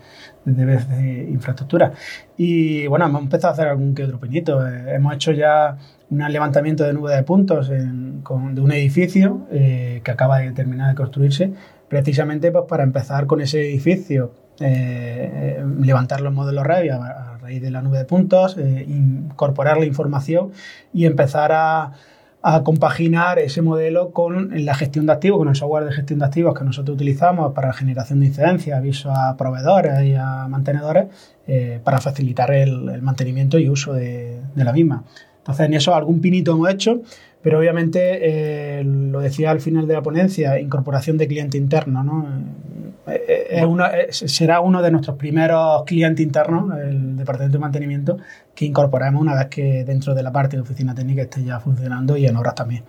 desde 0.46 0.66
BCC 0.66 1.30
Infraestructura. 1.30 1.94
Y 2.38 2.88
bueno, 2.88 3.06
hemos 3.06 3.22
empezado 3.22 3.52
a 3.52 3.54
hacer 3.54 3.68
algún 3.68 3.94
que 3.94 4.04
otro 4.04 4.20
pinito. 4.20 4.66
Eh, 4.68 4.96
hemos 4.96 5.14
hecho 5.14 5.32
ya 5.32 5.78
un 6.10 6.32
levantamiento 6.32 6.84
de 6.84 6.94
nube 6.94 7.16
de 7.16 7.24
puntos 7.24 7.70
de 7.70 7.82
un 8.62 8.72
edificio 8.72 9.48
eh, 9.52 10.02
que 10.04 10.12
acaba 10.12 10.40
de 10.40 10.52
terminar 10.52 10.90
de 10.90 10.96
construirse, 10.96 11.54
precisamente 11.88 12.52
pues, 12.52 12.66
para 12.68 12.84
empezar 12.84 13.28
con 13.28 13.42
ese 13.42 13.62
edificio, 13.70 14.34
eh, 14.60 15.64
levantar 15.80 16.22
los 16.22 16.34
modelos 16.34 16.66
Revit 16.66 16.92
a, 16.92 17.38
raíz 17.40 17.62
de 17.62 17.72
la 17.72 17.82
nube 17.82 18.00
de 18.00 18.06
puntos, 18.06 18.58
incorporar 18.58 19.78
la 19.78 19.86
información 19.86 20.52
y 20.94 21.06
empezar 21.06 21.52
a, 21.54 21.94
a 22.42 22.64
compaginar 22.64 23.38
ese 23.40 23.62
modelo 23.62 24.12
con 24.12 24.66
la 24.66 24.74
gestión 24.74 25.06
de 25.06 25.14
activos, 25.14 25.40
con 25.40 25.50
el 25.50 25.56
software 25.56 25.86
de 25.86 25.92
gestión 25.92 26.20
de 26.20 26.26
activos 26.26 26.58
que 26.58 26.64
nosotros 26.64 26.96
utilizamos 26.96 27.54
para 27.54 27.74
generación 27.74 28.22
de 28.22 28.28
incidencias, 28.28 28.78
aviso 28.78 29.12
a 29.12 29.36
proveedores 29.36 30.04
y 30.06 30.16
a 30.16 30.48
mantenedores, 30.48 31.08
eh, 31.48 31.82
para 31.84 32.00
facilitar 32.00 32.52
el, 32.52 33.02
mantenimiento 33.02 33.60
y 33.60 33.70
uso 33.70 33.94
de, 33.94 34.40
de 34.56 34.64
la 34.64 34.72
misma. 34.72 35.04
Entonces, 35.40 35.66
en 35.66 35.74
eso 35.74 35.96
algún 35.96 36.22
pinito 36.22 36.54
hemos 36.54 36.70
hecho, 36.70 37.02
pero 37.42 37.60
obviamente, 37.60 38.80
eh, 38.80 38.84
lo 38.84 39.20
decía 39.22 39.52
al 39.52 39.62
final 39.62 39.88
de 39.88 39.94
la 39.94 40.02
ponencia, 40.02 40.60
incorporación 40.60 41.18
de 41.18 41.28
cliente 41.28 41.58
interno, 41.58 42.04
¿no? 42.04 42.28
Eh, 43.12 43.48
es 43.52 43.66
uno- 43.66 43.86
eh, 43.86 44.08
será 44.12 44.62
uno 44.62 44.82
de 44.82 44.92
nuestros 44.92 45.18
primeros 45.18 45.84
clientes 45.86 46.26
internos, 46.26 46.78
el 46.80 47.18
departamento 47.18 47.58
de 47.58 47.62
mantenimiento, 47.62 48.18
que 48.56 48.66
incorporaremos 48.66 49.22
una 49.22 49.36
vez 49.36 49.48
que 49.48 49.84
dentro 49.84 50.14
de 50.14 50.24
la 50.24 50.32
parte 50.32 50.56
de 50.58 50.62
oficina 50.62 50.94
técnica 50.94 51.24
esté 51.24 51.44
ya 51.44 51.60
funcionando 51.60 52.18
y 52.18 52.26
en 52.26 52.36
obras 52.36 52.56
también. 52.56 52.84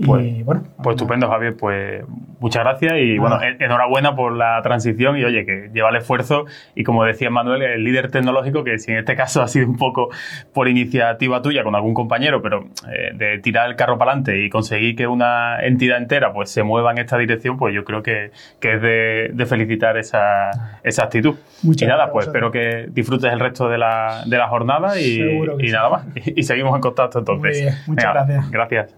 Y 0.00 0.06
Pues- 0.06 0.44
bueno, 0.46 0.62
Pues 0.82 0.96
estupendo, 0.96 1.28
Javier. 1.28 1.56
Pues 1.58 2.02
muchas 2.38 2.64
gracias 2.64 2.94
y 2.96 3.18
bueno, 3.18 3.38
enhorabuena 3.58 4.16
por 4.16 4.32
la 4.32 4.60
transición 4.62 5.18
y 5.18 5.24
oye, 5.24 5.44
que 5.44 5.68
lleva 5.74 5.90
el 5.90 5.96
esfuerzo 5.96 6.46
y 6.74 6.84
como 6.84 7.04
decía 7.04 7.28
Manuel, 7.28 7.60
el 7.60 7.84
líder 7.84 8.10
tecnológico, 8.10 8.64
que 8.64 8.78
si 8.78 8.92
en 8.92 8.98
este 8.98 9.14
caso 9.14 9.42
ha 9.42 9.48
sido 9.48 9.66
un 9.68 9.76
poco 9.76 10.08
por 10.54 10.68
iniciativa 10.68 11.42
tuya 11.42 11.62
con 11.64 11.74
algún 11.74 11.92
compañero, 11.92 12.40
pero 12.40 12.64
eh, 12.90 13.10
de 13.14 13.38
tirar 13.40 13.68
el 13.68 13.76
carro 13.76 13.98
para 13.98 14.12
adelante 14.12 14.42
y 14.42 14.48
conseguir 14.48 14.96
que 14.96 15.06
una 15.06 15.60
entidad 15.60 15.98
entera 15.98 16.32
pues 16.32 16.50
se 16.50 16.62
mueva 16.62 16.92
en 16.92 16.98
esta 16.98 17.18
dirección, 17.18 17.58
pues 17.58 17.74
yo 17.74 17.84
creo 17.84 18.02
que, 18.02 18.30
que 18.58 18.74
es 18.76 18.80
de, 18.80 19.30
de 19.34 19.46
felicitar 19.46 19.98
esa, 19.98 20.80
esa 20.82 21.04
actitud. 21.04 21.34
Muchas 21.62 21.86
y 21.86 21.90
nada, 21.90 22.10
pues 22.10 22.26
espero 22.26 22.50
que 22.50 22.86
disfrutes 22.90 23.30
el 23.30 23.38
resto 23.38 23.68
de 23.68 23.76
la, 23.76 24.22
de 24.24 24.38
la 24.38 24.48
jornada 24.48 24.98
y, 24.98 25.20
y 25.60 25.70
nada 25.70 25.90
más. 25.90 26.06
Y, 26.24 26.42
seguimos 26.42 26.74
en 26.74 26.80
contacto 26.80 27.18
entonces. 27.18 27.52
Muy 27.58 27.60
bien, 27.60 27.74
muchas 27.86 28.14
Venga, 28.14 28.24
gracias. 28.24 28.50
Gracias. 28.50 28.96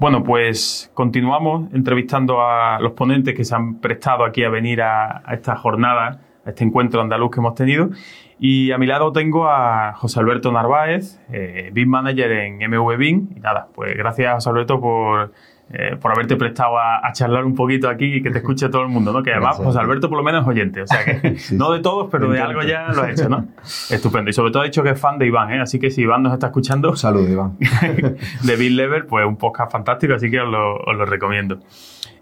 Bueno, 0.00 0.24
pues 0.24 0.90
continuamos 0.92 1.72
entrevistando 1.72 2.42
a 2.42 2.80
los 2.80 2.92
ponentes 2.92 3.34
que 3.34 3.44
se 3.44 3.54
han 3.54 3.80
prestado 3.80 4.24
aquí 4.24 4.42
a 4.42 4.50
venir 4.50 4.82
a, 4.82 5.22
esta 5.30 5.54
jornada, 5.56 6.20
a 6.44 6.50
este 6.50 6.64
encuentro 6.64 7.00
andaluz 7.00 7.30
que 7.30 7.40
hemos 7.40 7.54
tenido. 7.54 7.90
Y 8.40 8.72
a 8.72 8.78
mi 8.78 8.86
lado 8.86 9.12
tengo 9.12 9.48
a 9.48 9.92
José 9.94 10.18
Alberto 10.18 10.50
Narváez, 10.50 11.20
eh, 11.32 11.70
BIM 11.72 11.88
Manager 11.88 12.32
en 12.32 12.58
MV 12.58 12.96
BIM. 12.96 13.28
Y 13.36 13.40
nada, 13.40 13.68
pues 13.72 13.96
gracias 13.96 14.34
José 14.34 14.50
Alberto 14.50 14.80
por, 14.80 15.32
eh, 15.72 15.96
por 16.00 16.12
haberte 16.12 16.36
prestado 16.36 16.78
a, 16.78 17.06
a 17.06 17.12
charlar 17.12 17.44
un 17.44 17.54
poquito 17.54 17.88
aquí 17.88 18.16
y 18.16 18.22
que 18.22 18.30
te 18.30 18.38
escuche 18.38 18.68
todo 18.68 18.82
el 18.82 18.88
mundo, 18.88 19.12
¿no? 19.12 19.22
Que 19.22 19.32
además. 19.32 19.56
José 19.56 19.78
Alberto 19.78 20.08
por 20.08 20.18
lo 20.18 20.24
menos 20.24 20.42
es 20.42 20.48
oyente, 20.48 20.82
o 20.82 20.86
sea 20.86 21.04
que 21.04 21.38
Sí, 21.38 21.56
no 21.56 21.72
de 21.72 21.80
todos, 21.80 22.08
pero 22.10 22.30
de 22.30 22.40
algo 22.40 22.62
ya 22.62 22.88
lo 22.92 23.02
has 23.02 23.08
hecho, 23.18 23.28
¿no? 23.28 23.46
Estupendo. 23.90 24.30
Y 24.30 24.32
sobre 24.32 24.52
todo 24.52 24.62
ha 24.62 24.66
dicho 24.66 24.82
que 24.82 24.90
es 24.90 25.00
fan 25.00 25.18
de 25.18 25.26
Iván, 25.26 25.52
¿eh? 25.52 25.60
Así 25.60 25.78
que 25.78 25.90
si 25.90 26.02
Iván 26.02 26.22
nos 26.22 26.32
está 26.34 26.48
escuchando, 26.48 26.90
Un 26.90 26.96
saludo, 26.96 27.28
Iván. 27.28 27.56
de 28.42 28.56
Bill 28.56 28.76
Level, 28.76 29.06
pues 29.06 29.26
un 29.26 29.36
podcast 29.36 29.72
fantástico, 29.72 30.14
así 30.14 30.30
que 30.30 30.40
os 30.40 30.48
lo, 30.48 30.76
os 30.76 30.96
lo 30.96 31.06
recomiendo. 31.06 31.58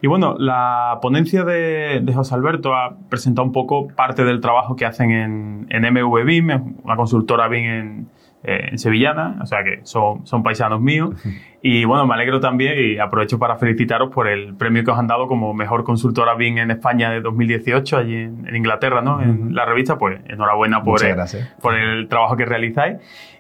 Y 0.01 0.07
bueno, 0.07 0.37
la 0.39 0.99
ponencia 1.01 1.45
de, 1.45 2.01
de 2.03 2.13
José 2.13 2.35
Alberto 2.35 2.75
ha 2.75 2.97
presentado 3.09 3.47
un 3.47 3.53
poco 3.53 3.89
parte 3.89 4.25
del 4.25 4.41
trabajo 4.41 4.77
que 4.77 4.85
hacen 4.85 5.11
en, 5.11 5.67
en 5.69 5.93
MV 5.93 6.25
BIM, 6.25 6.77
una 6.83 6.97
consultora 6.97 7.49
BIM 7.49 7.65
en, 7.65 8.09
en 8.45 8.79
Sevillana, 8.79 9.39
o 9.43 9.47
sea 9.47 9.63
que 9.65 9.81
son, 9.85 10.27
son 10.27 10.43
paisanos 10.43 10.81
míos. 10.81 11.11
Y 11.65 11.85
bueno, 11.85 12.07
me 12.07 12.15
alegro 12.15 12.41
también 12.41 12.75
y 12.77 12.99
aprovecho 12.99 13.39
para 13.39 13.55
felicitaros 13.57 14.11
por 14.13 14.27
el 14.29 14.55
premio 14.57 14.83
que 14.83 14.91
os 14.91 14.99
han 14.99 15.07
dado 15.07 15.29
como 15.29 15.55
mejor 15.55 15.85
consultora 15.85 16.35
BIM 16.35 16.59
en 16.59 16.71
España 16.73 17.11
de 17.11 17.21
2018, 17.21 17.97
allí 17.97 18.17
en, 18.17 18.47
en 18.49 18.57
Inglaterra, 18.57 19.01
¿no? 19.01 19.23
En 19.23 19.55
la 19.55 19.65
revista, 19.65 19.97
pues 19.97 20.19
enhorabuena 20.29 20.83
por, 20.83 20.99
el- 21.05 21.17
por 21.61 21.75
el 21.75 22.09
trabajo 22.09 22.37
que 22.37 22.45
realizáis. 22.47 22.97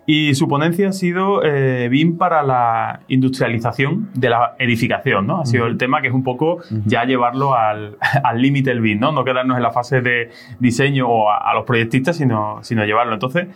Y 0.06 0.34
su 0.34 0.48
ponencia 0.48 0.88
ha 0.88 0.92
sido 0.92 1.42
eh, 1.44 1.88
BIM 1.88 2.16
para 2.18 2.42
la 2.42 3.00
industrialización 3.08 4.10
de 4.14 4.30
la 4.30 4.54
edificación, 4.58 5.26
¿no? 5.26 5.40
Ha 5.40 5.46
sido 5.46 5.66
el 5.66 5.78
tema 5.78 6.00
que 6.02 6.08
es 6.08 6.14
un 6.14 6.22
poco 6.24 6.58
ya 6.86 7.04
llevarlo 7.04 7.54
al 7.54 7.96
al 8.24 8.40
límite 8.42 8.70
el 8.70 8.80
BIM, 8.80 9.00
¿no? 9.00 9.12
No 9.12 9.24
quedarnos 9.24 9.56
en 9.56 9.62
la 9.62 9.70
fase 9.72 10.00
de 10.00 10.30
diseño 10.60 11.08
o 11.08 11.30
a, 11.30 11.38
a 11.50 11.54
los 11.54 11.64
proyectistas, 11.64 12.16
sino, 12.16 12.58
sino 12.62 12.84
llevarlo. 12.84 13.14
Entonces, 13.14 13.46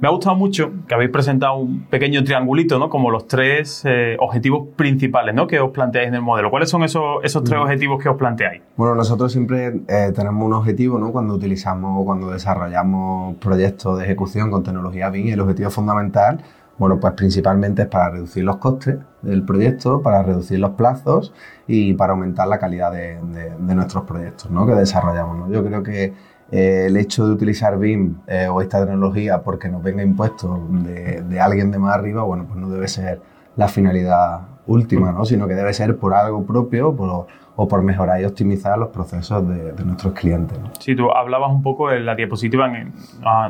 me 0.00 0.08
ha 0.08 0.10
gustado 0.10 0.36
mucho 0.36 0.70
que 0.86 0.94
habéis 0.94 1.10
presentado 1.10 1.56
un 1.56 1.84
pequeño 1.86 2.22
triangulito, 2.22 2.78
¿no? 2.78 2.90
Como 2.90 3.10
los 3.10 3.26
tres 3.26 3.82
eh, 3.86 4.16
objetivos 4.20 4.68
principales, 4.76 5.34
¿no? 5.34 5.46
Que 5.46 5.58
os 5.60 5.70
planteáis 5.70 6.08
en 6.08 6.14
el 6.16 6.22
modelo. 6.22 6.50
¿Cuáles 6.50 6.68
son 6.68 6.82
esos, 6.84 7.24
esos 7.24 7.44
tres 7.44 7.58
objetivos 7.60 8.02
que 8.02 8.08
os 8.08 8.16
planteáis? 8.16 8.62
Bueno, 8.76 8.94
nosotros 8.94 9.32
siempre 9.32 9.80
eh, 9.88 10.12
tenemos 10.14 10.44
un 10.44 10.52
objetivo, 10.52 10.98
¿no? 10.98 11.12
Cuando 11.12 11.34
utilizamos 11.34 12.02
o 12.02 12.04
cuando 12.04 12.30
desarrollamos 12.30 13.36
proyectos 13.36 13.98
de 13.98 14.04
ejecución 14.04 14.50
con 14.50 14.62
tecnología 14.62 15.08
BIM, 15.10 15.32
el 15.32 15.40
objetivo 15.40 15.70
fundamental, 15.70 16.42
bueno, 16.78 17.00
pues 17.00 17.14
principalmente 17.14 17.82
es 17.82 17.88
para 17.88 18.10
reducir 18.10 18.44
los 18.44 18.58
costes 18.58 18.98
del 19.22 19.44
proyecto, 19.44 20.02
para 20.02 20.22
reducir 20.22 20.58
los 20.58 20.72
plazos 20.72 21.32
y 21.66 21.94
para 21.94 22.12
aumentar 22.12 22.46
la 22.48 22.58
calidad 22.58 22.92
de, 22.92 23.18
de- 23.32 23.54
de 23.58 23.74
nuestros 23.74 24.04
proyectos, 24.04 24.50
¿no? 24.50 24.66
Que 24.66 24.74
desarrollamos, 24.74 25.38
¿no? 25.38 25.50
Yo 25.50 25.64
creo 25.64 25.82
que 25.82 26.12
eh, 26.50 26.84
el 26.86 26.96
hecho 26.96 27.26
de 27.26 27.32
utilizar 27.32 27.78
BIM 27.78 28.16
eh, 28.26 28.48
o 28.48 28.60
esta 28.60 28.80
tecnología 28.84 29.42
porque 29.42 29.68
nos 29.68 29.82
venga 29.82 30.02
impuesto 30.02 30.66
de, 30.70 31.22
de 31.22 31.40
alguien 31.40 31.70
de 31.70 31.78
más 31.78 31.94
arriba, 31.96 32.22
bueno, 32.22 32.44
pues 32.46 32.58
no 32.58 32.68
debe 32.68 32.86
ser 32.88 33.20
la 33.56 33.68
finalidad 33.68 34.42
última, 34.66 35.12
¿no? 35.12 35.24
Sino 35.24 35.46
que 35.48 35.54
debe 35.54 35.72
ser 35.72 35.96
por 35.96 36.14
algo 36.14 36.44
propio 36.44 36.94
por- 36.94 37.26
o 37.58 37.66
por 37.66 37.82
mejorar 37.82 38.20
y 38.20 38.24
optimizar 38.26 38.76
los 38.76 38.88
procesos 38.90 39.48
de, 39.48 39.72
de 39.72 39.84
nuestros 39.84 40.12
clientes, 40.12 40.58
¿no? 40.60 40.68
Sí, 40.78 40.94
tú 40.94 41.10
hablabas 41.10 41.50
un 41.50 41.62
poco 41.62 41.90
en 41.90 42.04
la 42.04 42.14
diapositiva, 42.14 42.66
en- 42.66 42.92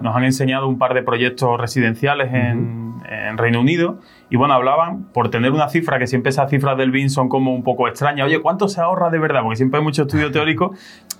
nos 0.02 0.14
han 0.14 0.22
enseñado 0.24 0.68
un 0.68 0.78
par 0.78 0.94
de 0.94 1.02
proyectos 1.02 1.60
residenciales 1.60 2.32
en, 2.32 2.85
en 3.08 3.38
Reino 3.38 3.60
Unido 3.60 3.98
y 4.28 4.36
bueno, 4.36 4.54
hablaban, 4.54 5.04
por 5.12 5.30
tener 5.30 5.52
una 5.52 5.68
cifra, 5.68 5.98
que 5.98 6.06
siempre 6.06 6.30
esas 6.30 6.50
cifras 6.50 6.76
del 6.76 6.90
BIN 6.90 7.10
son 7.10 7.28
como 7.28 7.54
un 7.54 7.62
poco 7.62 7.86
extrañas, 7.86 8.26
oye, 8.26 8.40
¿cuánto 8.40 8.68
se 8.68 8.80
ahorra 8.80 9.08
de 9.10 9.18
verdad? 9.20 9.42
Porque 9.42 9.56
siempre 9.56 9.78
hay 9.78 9.84
mucho 9.84 10.02
estudio 10.02 10.32
teórico 10.32 10.72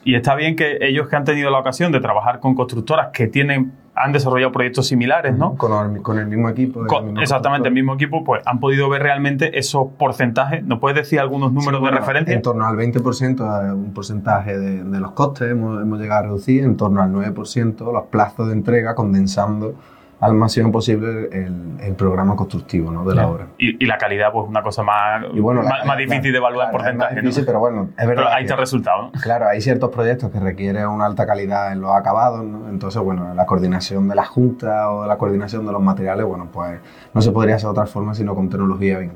y 0.05 0.15
está 0.17 0.35
bien 0.35 0.57
que 0.57 0.79
ellos 0.81 1.09
que 1.09 1.17
han 1.17 1.25
tenido 1.25 1.51
la 1.51 1.59
ocasión 1.61 1.93
de 1.93 2.01
trabajar 2.01 2.41
con 2.41 2.55
constructoras 2.57 3.09
que 3.13 3.29
tienen, 3.29 3.73
han 3.95 4.13
desarrollado 4.13 4.51
proyectos 4.53 4.89
similares, 4.89 5.37
¿no? 5.37 5.55
Con, 5.55 5.97
el, 5.97 6.03
con 6.03 6.19
el 6.19 6.27
mismo 6.27 6.49
equipo. 6.49 6.81
el 6.83 6.87
Con- 6.89 7.05
mismo 7.07 7.21
exactamente, 7.21 7.69
el 7.69 7.75
mismo 7.75 7.95
equipo, 7.95 8.25
pues 8.25 8.43
han 8.45 8.59
podido 8.61 8.89
ver 8.89 9.03
realmente 9.03 9.57
esos 9.59 9.87
porcentajes. 9.97 10.65
¿Nos 10.65 10.81
puedes 10.81 10.97
decir 10.97 11.21
algunos 11.21 11.53
números 11.53 11.79
Sí, 11.79 11.81
bueno, 11.81 11.95
de 11.95 12.01
referencia? 12.01 12.35
En 12.35 12.43
torno 12.43 12.67
al 12.67 12.77
20%, 12.77 13.69
eh, 13.69 13.73
un 13.73 13.95
porcentaje 13.95 14.59
de, 14.59 14.83
de 14.85 15.01
los 15.01 15.13
costes 15.13 15.51
hemos, 15.51 15.81
hemos 15.81 15.99
llegado 16.01 16.21
a 16.21 16.23
reducir, 16.25 16.65
en 16.65 16.77
torno 16.77 17.01
al 17.03 17.11
9% 17.13 17.93
los 17.93 18.05
plazos 18.07 18.49
de 18.49 18.53
entrega, 18.55 18.95
condensando 18.95 19.75
al 20.19 20.33
máximo 20.35 20.73
posible 20.73 21.29
el, 21.31 21.77
el 21.81 21.95
programa 21.95 22.37
constructivo 22.37 22.91
¿no? 22.91 23.05
de 23.05 23.15
la 23.15 23.29
obra. 23.29 23.47
Y, 23.59 23.83
y 23.85 23.87
la 23.87 23.99
calidad, 23.99 24.33
pues 24.33 24.49
una 24.49 24.63
cosa 24.63 24.83
más, 24.83 25.25
Y 25.35 25.41
bueno, 25.41 25.63
la- 25.63 25.69
más, 25.69 25.79
más 25.87 25.97
la- 25.97 25.97
difícil 25.97 26.33
de 26.33 26.39
evaluar 26.39 26.71
claro, 26.71 26.85
en 26.85 26.91
es 26.91 26.97
más 26.97 27.07
porcentaje. 27.09 27.21
difícil, 27.21 27.43
¿no? 27.43 27.47
pero 27.47 27.59
bueno, 27.61 27.83
es 27.99 28.07
verdad. 28.07 28.23
Pero 28.25 28.29
ahí 28.35 28.43
está 28.45 28.55
el 28.55 28.61
resultado, 28.61 29.03
¿no? 29.03 29.13
Claro, 29.21 29.47
hay 29.49 29.61
ciertos 29.61 29.91
proyectos 29.91 30.31
que 30.31 30.41
requieren 30.41 30.87
una 30.89 31.05
alta 31.05 31.27
calidad 31.27 31.71
en 31.73 31.83
los 31.83 31.91
acabados, 31.95 32.43
¿no? 32.45 32.69
Entonces, 32.71 33.03
bueno, 33.03 33.35
la 33.35 33.45
coordinación 33.45 34.09
de 34.09 34.15
la 34.15 34.25
junta 34.25 34.91
o 34.91 35.07
la 35.07 35.19
coordinación 35.19 35.67
de 35.67 35.73
los 35.73 35.83
materiales, 35.83 36.25
bueno, 36.25 36.49
pues 36.51 36.81
no 37.13 37.21
se 37.21 37.31
podría 37.31 37.57
hacer 37.57 37.67
de 37.67 37.73
otra 37.73 37.87
forma 37.87 38.15
sino 38.15 38.35
con 38.35 38.49
tecnología 38.49 38.99
BIM. 38.99 39.11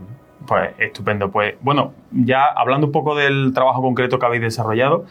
Pues 0.47 0.71
estupendo. 0.79 1.31
Pues 1.31 1.55
bueno, 1.61 1.93
ya 2.11 2.45
hablando 2.47 2.87
un 2.89 2.93
poco 2.93 3.15
del 3.15 3.53
trabajo 3.55 3.81
concreto 3.83 4.19
que 4.19 4.27
habéis 4.27 4.43
desarrollado, 4.43 5.05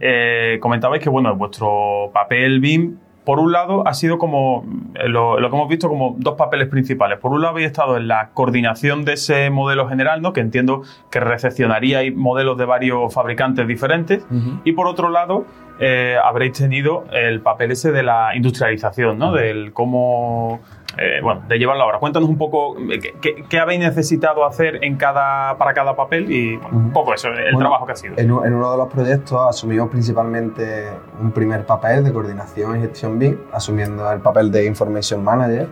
eh, 0.00 0.58
comentabais 0.60 1.02
que 1.02 1.08
bueno, 1.10 1.34
vuestro 1.34 2.10
papel 2.12 2.60
BIM, 2.60 2.96
por 3.24 3.38
un 3.38 3.52
lado, 3.52 3.86
ha 3.86 3.94
sido 3.94 4.18
como 4.18 4.64
eh, 4.94 5.08
lo, 5.08 5.40
lo 5.40 5.50
que 5.50 5.56
hemos 5.56 5.68
visto 5.68 5.88
como 5.88 6.14
dos 6.18 6.34
papeles 6.34 6.68
principales. 6.68 7.18
Por 7.18 7.32
un 7.32 7.40
lado, 7.40 7.52
habéis 7.52 7.68
estado 7.68 7.96
en 7.96 8.06
la 8.06 8.30
coordinación 8.34 9.04
de 9.04 9.14
ese 9.14 9.50
modelo 9.50 9.88
general, 9.88 10.20
¿no? 10.20 10.32
Que 10.32 10.40
entiendo 10.40 10.82
que 11.10 11.20
recepcionaríais 11.20 12.14
modelos 12.14 12.58
de 12.58 12.64
varios 12.66 13.12
fabricantes 13.12 13.66
diferentes. 13.66 14.24
Y 14.64 14.72
por 14.72 14.86
otro 14.86 15.08
lado, 15.08 15.46
eh, 15.80 16.16
habréis 16.22 16.52
tenido 16.52 17.04
el 17.12 17.40
papel 17.40 17.72
ese 17.72 17.92
de 17.92 18.02
la 18.02 18.36
industrialización, 18.36 19.18
¿no? 19.18 19.32
Del 19.32 19.72
cómo 19.72 20.60
eh, 20.96 21.20
bueno, 21.22 21.42
de 21.48 21.58
llevarlo 21.58 21.82
ahora. 21.82 21.98
Cuéntanos 21.98 22.28
un 22.28 22.38
poco 22.38 22.76
eh, 22.78 23.00
qué, 23.20 23.44
qué, 23.48 23.58
habéis 23.58 23.80
necesitado 23.80 24.44
hacer 24.44 24.84
en 24.84 24.96
cada, 24.96 25.56
para 25.58 25.74
cada 25.74 25.96
papel 25.96 26.30
y 26.30 26.56
un 26.72 26.92
poco 26.92 27.14
eso, 27.14 27.28
el 27.28 27.56
trabajo 27.58 27.86
que 27.86 27.92
ha 27.92 27.96
sido. 27.96 28.14
En, 28.16 28.30
uno 28.30 28.70
de 28.70 28.76
los 28.76 28.88
proyectos 28.88 29.40
asumimos 29.48 29.88
principalmente 29.90 30.88
un 31.20 31.32
primer 31.32 31.66
papel 31.66 32.04
de 32.04 32.12
coordinación 32.12 32.76
y 32.78 32.80
gestión 32.80 33.18
BIM, 33.18 33.38
asumiendo 33.52 34.10
el 34.12 34.20
papel 34.20 34.50
de 34.50 34.66
Information 34.66 35.24
Manager, 35.24 35.68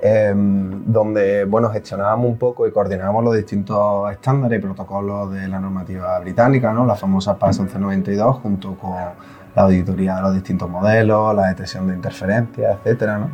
em, 0.00 0.84
donde 0.86 1.44
bueno, 1.44 1.70
gestionábamos 1.70 2.26
un 2.26 2.38
poco 2.38 2.66
y 2.66 2.72
coordinábamos 2.72 3.24
los 3.24 3.36
distintos 3.36 4.10
estándares 4.10 4.58
y 4.58 4.62
protocolos 4.62 5.30
de 5.32 5.46
la 5.48 5.60
normativa 5.60 6.18
británica, 6.20 6.72
¿no? 6.72 6.86
la 6.86 6.96
famosa 6.96 7.38
PAS 7.38 7.60
1192, 7.60 8.36
junto 8.36 8.74
con 8.74 8.92
la 9.54 9.62
auditoría 9.62 10.16
de 10.16 10.22
los 10.22 10.34
distintos 10.34 10.68
modelos, 10.68 11.34
la 11.34 11.48
detección 11.48 11.86
de 11.86 11.94
interferencias, 11.94 12.78
etcétera, 12.78 13.18
¿no? 13.18 13.30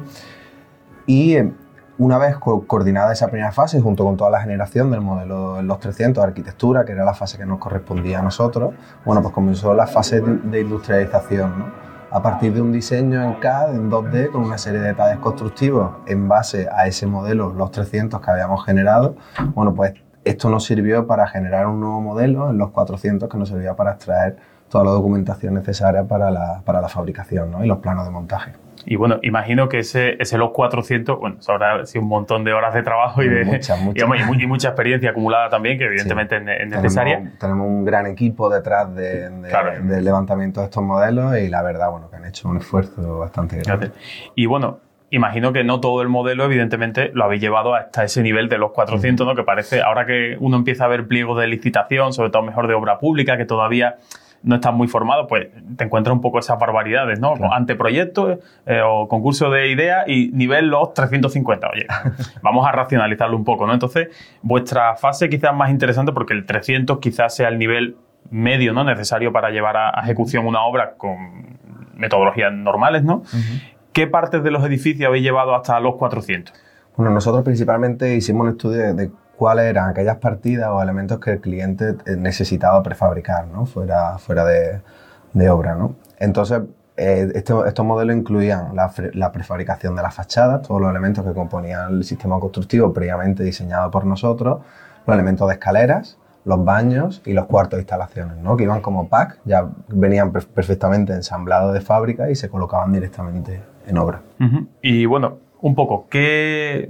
Y 1.08 1.36
eh, 1.36 1.50
una 1.96 2.18
vez 2.18 2.36
coordinada 2.36 3.14
esa 3.14 3.28
primera 3.28 3.50
fase, 3.50 3.80
junto 3.80 4.04
con 4.04 4.18
toda 4.18 4.28
la 4.30 4.42
generación 4.42 4.90
del 4.90 5.00
modelo 5.00 5.58
en 5.58 5.66
los 5.66 5.80
300 5.80 6.22
de 6.22 6.28
arquitectura, 6.28 6.84
que 6.84 6.92
era 6.92 7.02
la 7.02 7.14
fase 7.14 7.38
que 7.38 7.46
nos 7.46 7.58
correspondía 7.58 8.18
a 8.18 8.22
nosotros, 8.22 8.74
bueno, 9.06 9.22
pues 9.22 9.32
comenzó 9.32 9.72
la 9.72 9.86
fase 9.86 10.20
de 10.20 10.60
industrialización, 10.60 11.58
¿no? 11.58 11.88
A 12.10 12.22
partir 12.22 12.52
de 12.52 12.60
un 12.60 12.72
diseño 12.72 13.22
en 13.22 13.34
CAD, 13.34 13.74
en 13.74 13.90
2D, 13.90 14.30
con 14.30 14.44
una 14.44 14.58
serie 14.58 14.80
de 14.80 14.88
detalles 14.88 15.18
constructivos 15.18 15.92
en 16.06 16.28
base 16.28 16.68
a 16.70 16.86
ese 16.86 17.06
modelo, 17.06 17.54
los 17.54 17.70
300 17.70 18.20
que 18.20 18.30
habíamos 18.30 18.64
generado, 18.66 19.16
bueno, 19.54 19.74
pues 19.74 19.94
esto 20.24 20.50
nos 20.50 20.64
sirvió 20.64 21.06
para 21.06 21.26
generar 21.26 21.66
un 21.66 21.80
nuevo 21.80 22.02
modelo 22.02 22.50
en 22.50 22.58
los 22.58 22.70
400 22.70 23.30
que 23.30 23.38
nos 23.38 23.48
servía 23.48 23.74
para 23.76 23.92
extraer 23.92 24.36
toda 24.68 24.84
la 24.84 24.90
documentación 24.90 25.54
necesaria 25.54 26.04
para 26.04 26.30
la, 26.30 26.60
para 26.66 26.82
la 26.82 26.88
fabricación 26.88 27.64
y 27.64 27.66
los 27.66 27.78
planos 27.78 28.04
de 28.04 28.10
montaje. 28.10 28.67
Y 28.90 28.96
bueno, 28.96 29.18
imagino 29.20 29.68
que 29.68 29.80
ese, 29.80 30.16
ese 30.18 30.38
los 30.38 30.52
400, 30.52 31.18
bueno, 31.20 31.36
habrá 31.46 31.84
sido 31.84 32.00
un 32.00 32.08
montón 32.08 32.42
de 32.42 32.54
horas 32.54 32.72
de 32.72 32.82
trabajo 32.82 33.22
y, 33.22 33.28
de, 33.28 33.44
mucha, 33.44 33.76
mucha. 33.76 34.06
Y, 34.40 34.46
mucha 34.46 34.68
experiencia 34.68 35.10
acumulada 35.10 35.50
también, 35.50 35.76
que 35.76 35.84
evidentemente 35.84 36.36
es, 36.36 36.70
necesaria. 36.70 37.34
Tenemos, 37.38 37.66
un 37.66 37.84
gran 37.84 38.06
equipo 38.06 38.48
detrás 38.48 38.94
del 38.94 39.42
de, 39.42 40.00
levantamiento 40.00 40.60
de 40.60 40.66
estos 40.66 40.82
modelos 40.82 41.36
y 41.36 41.48
la 41.48 41.62
verdad, 41.62 41.90
bueno, 41.90 42.08
que 42.08 42.16
han 42.16 42.24
hecho 42.24 42.48
un 42.48 42.56
esfuerzo 42.56 43.18
bastante 43.18 43.58
grande. 43.58 43.90
Y 44.34 44.46
bueno, 44.46 44.78
imagino 45.10 45.52
que 45.52 45.64
no 45.64 45.80
todo 45.80 46.00
el 46.00 46.08
modelo, 46.08 46.44
evidentemente, 46.44 47.10
lo 47.12 47.24
habéis 47.24 47.42
llevado 47.42 47.74
hasta 47.74 48.04
ese 48.04 48.22
nivel 48.22 48.48
de 48.48 48.56
los 48.56 48.70
400, 48.70 49.26
¿no? 49.26 49.34
Que 49.34 49.42
parece, 49.42 49.82
ahora 49.82 50.06
que 50.06 50.38
uno 50.40 50.56
empieza 50.56 50.86
a 50.86 50.88
ver 50.88 51.06
pliegos 51.06 51.38
de 51.38 51.46
licitación, 51.46 52.14
sobre 52.14 52.30
todo 52.30 52.42
mejor 52.42 52.66
de 52.68 52.72
obra 52.72 52.98
pública, 52.98 53.36
que 53.36 53.44
todavía 53.44 53.96
no 54.42 54.56
estás 54.56 54.72
muy 54.72 54.88
formado, 54.88 55.26
pues 55.26 55.48
te 55.76 55.84
encuentras 55.84 56.14
un 56.14 56.20
poco 56.20 56.38
esas 56.38 56.58
barbaridades, 56.58 57.20
¿no? 57.20 57.34
Anteproyectos 57.52 58.38
eh, 58.66 58.80
o 58.84 59.08
concurso 59.08 59.50
de 59.50 59.70
ideas 59.70 60.04
y 60.06 60.30
nivel 60.32 60.68
los 60.68 60.94
350. 60.94 61.68
Oye, 61.68 61.86
vamos 62.42 62.66
a 62.66 62.72
racionalizarlo 62.72 63.36
un 63.36 63.44
poco, 63.44 63.66
¿no? 63.66 63.72
Entonces, 63.72 64.08
vuestra 64.42 64.96
fase 64.96 65.28
quizás 65.28 65.54
más 65.54 65.70
interesante 65.70 66.12
porque 66.12 66.34
el 66.34 66.46
300 66.46 66.98
quizás 66.98 67.34
sea 67.34 67.48
el 67.48 67.58
nivel 67.58 67.96
medio, 68.30 68.72
¿no? 68.72 68.84
Necesario 68.84 69.32
para 69.32 69.50
llevar 69.50 69.76
a, 69.76 70.00
ejecución 70.02 70.46
una 70.46 70.62
obra 70.62 70.94
con 70.96 71.58
metodologías 71.94 72.52
normales, 72.52 73.02
¿no? 73.02 73.22
¿Qué 73.92 74.06
partes 74.06 74.44
de 74.44 74.50
los 74.50 74.64
edificios 74.64 75.08
habéis 75.08 75.24
llevado 75.24 75.54
hasta 75.54 75.80
los 75.80 75.96
400? 75.96 76.54
Bueno, 76.96 77.12
nosotros 77.12 77.44
principalmente 77.44 78.14
hicimos 78.14 78.44
un 78.44 78.50
estudio 78.50 78.94
de 78.94 79.10
cuáles 79.38 79.66
eran 79.66 79.88
aquellas 79.88 80.16
partidas 80.16 80.68
o 80.70 80.82
elementos 80.82 81.20
que 81.20 81.32
el 81.32 81.40
cliente 81.40 81.94
eh, 82.06 82.16
necesitaba 82.16 82.82
prefabricar, 82.82 83.46
¿no? 83.46 83.64
Fuera, 83.66 84.18
fuera 84.18 84.44
de, 84.44 85.50
obra, 85.50 85.76
¿no? 85.76 85.94
Entonces, 86.18 86.62
eh, 86.96 87.30
este, 87.34 87.54
estos 87.66 87.86
modelos 87.86 88.16
incluían 88.16 88.74
la, 88.74 88.92
la, 89.14 89.30
prefabricación 89.30 89.94
de 89.94 90.02
las 90.02 90.12
fachadas, 90.12 90.62
todos 90.62 90.80
los 90.80 90.90
elementos 90.90 91.24
que 91.24 91.32
componían 91.32 91.94
el 91.94 92.04
sistema 92.04 92.40
constructivo 92.40 92.92
previamente 92.92 93.44
diseñado 93.44 93.90
por 93.92 94.04
nosotros, 94.04 94.58
los 95.06 95.14
elementos 95.14 95.46
de 95.46 95.54
escaleras, 95.54 96.18
los 96.44 96.64
baños 96.64 97.22
y 97.24 97.34
los 97.34 97.46
cuartos 97.46 97.76
de 97.76 97.82
instalaciones, 97.82 98.38
¿no? 98.38 98.56
que 98.56 98.64
iban 98.64 98.80
como 98.80 99.08
pack, 99.08 99.38
ya 99.44 99.68
venían 99.88 100.32
perfectamente 100.32 101.12
ensamblados 101.12 101.72
de 101.74 101.80
fábrica 101.80 102.30
y 102.30 102.34
se 102.34 102.48
colocaban 102.48 102.92
directamente 102.92 103.62
en 103.86 103.98
obra. 103.98 104.22
Y 104.82 105.06
bueno, 105.06 105.38
un 105.60 105.74
poco, 105.74 106.06
¿qué, 106.08 106.88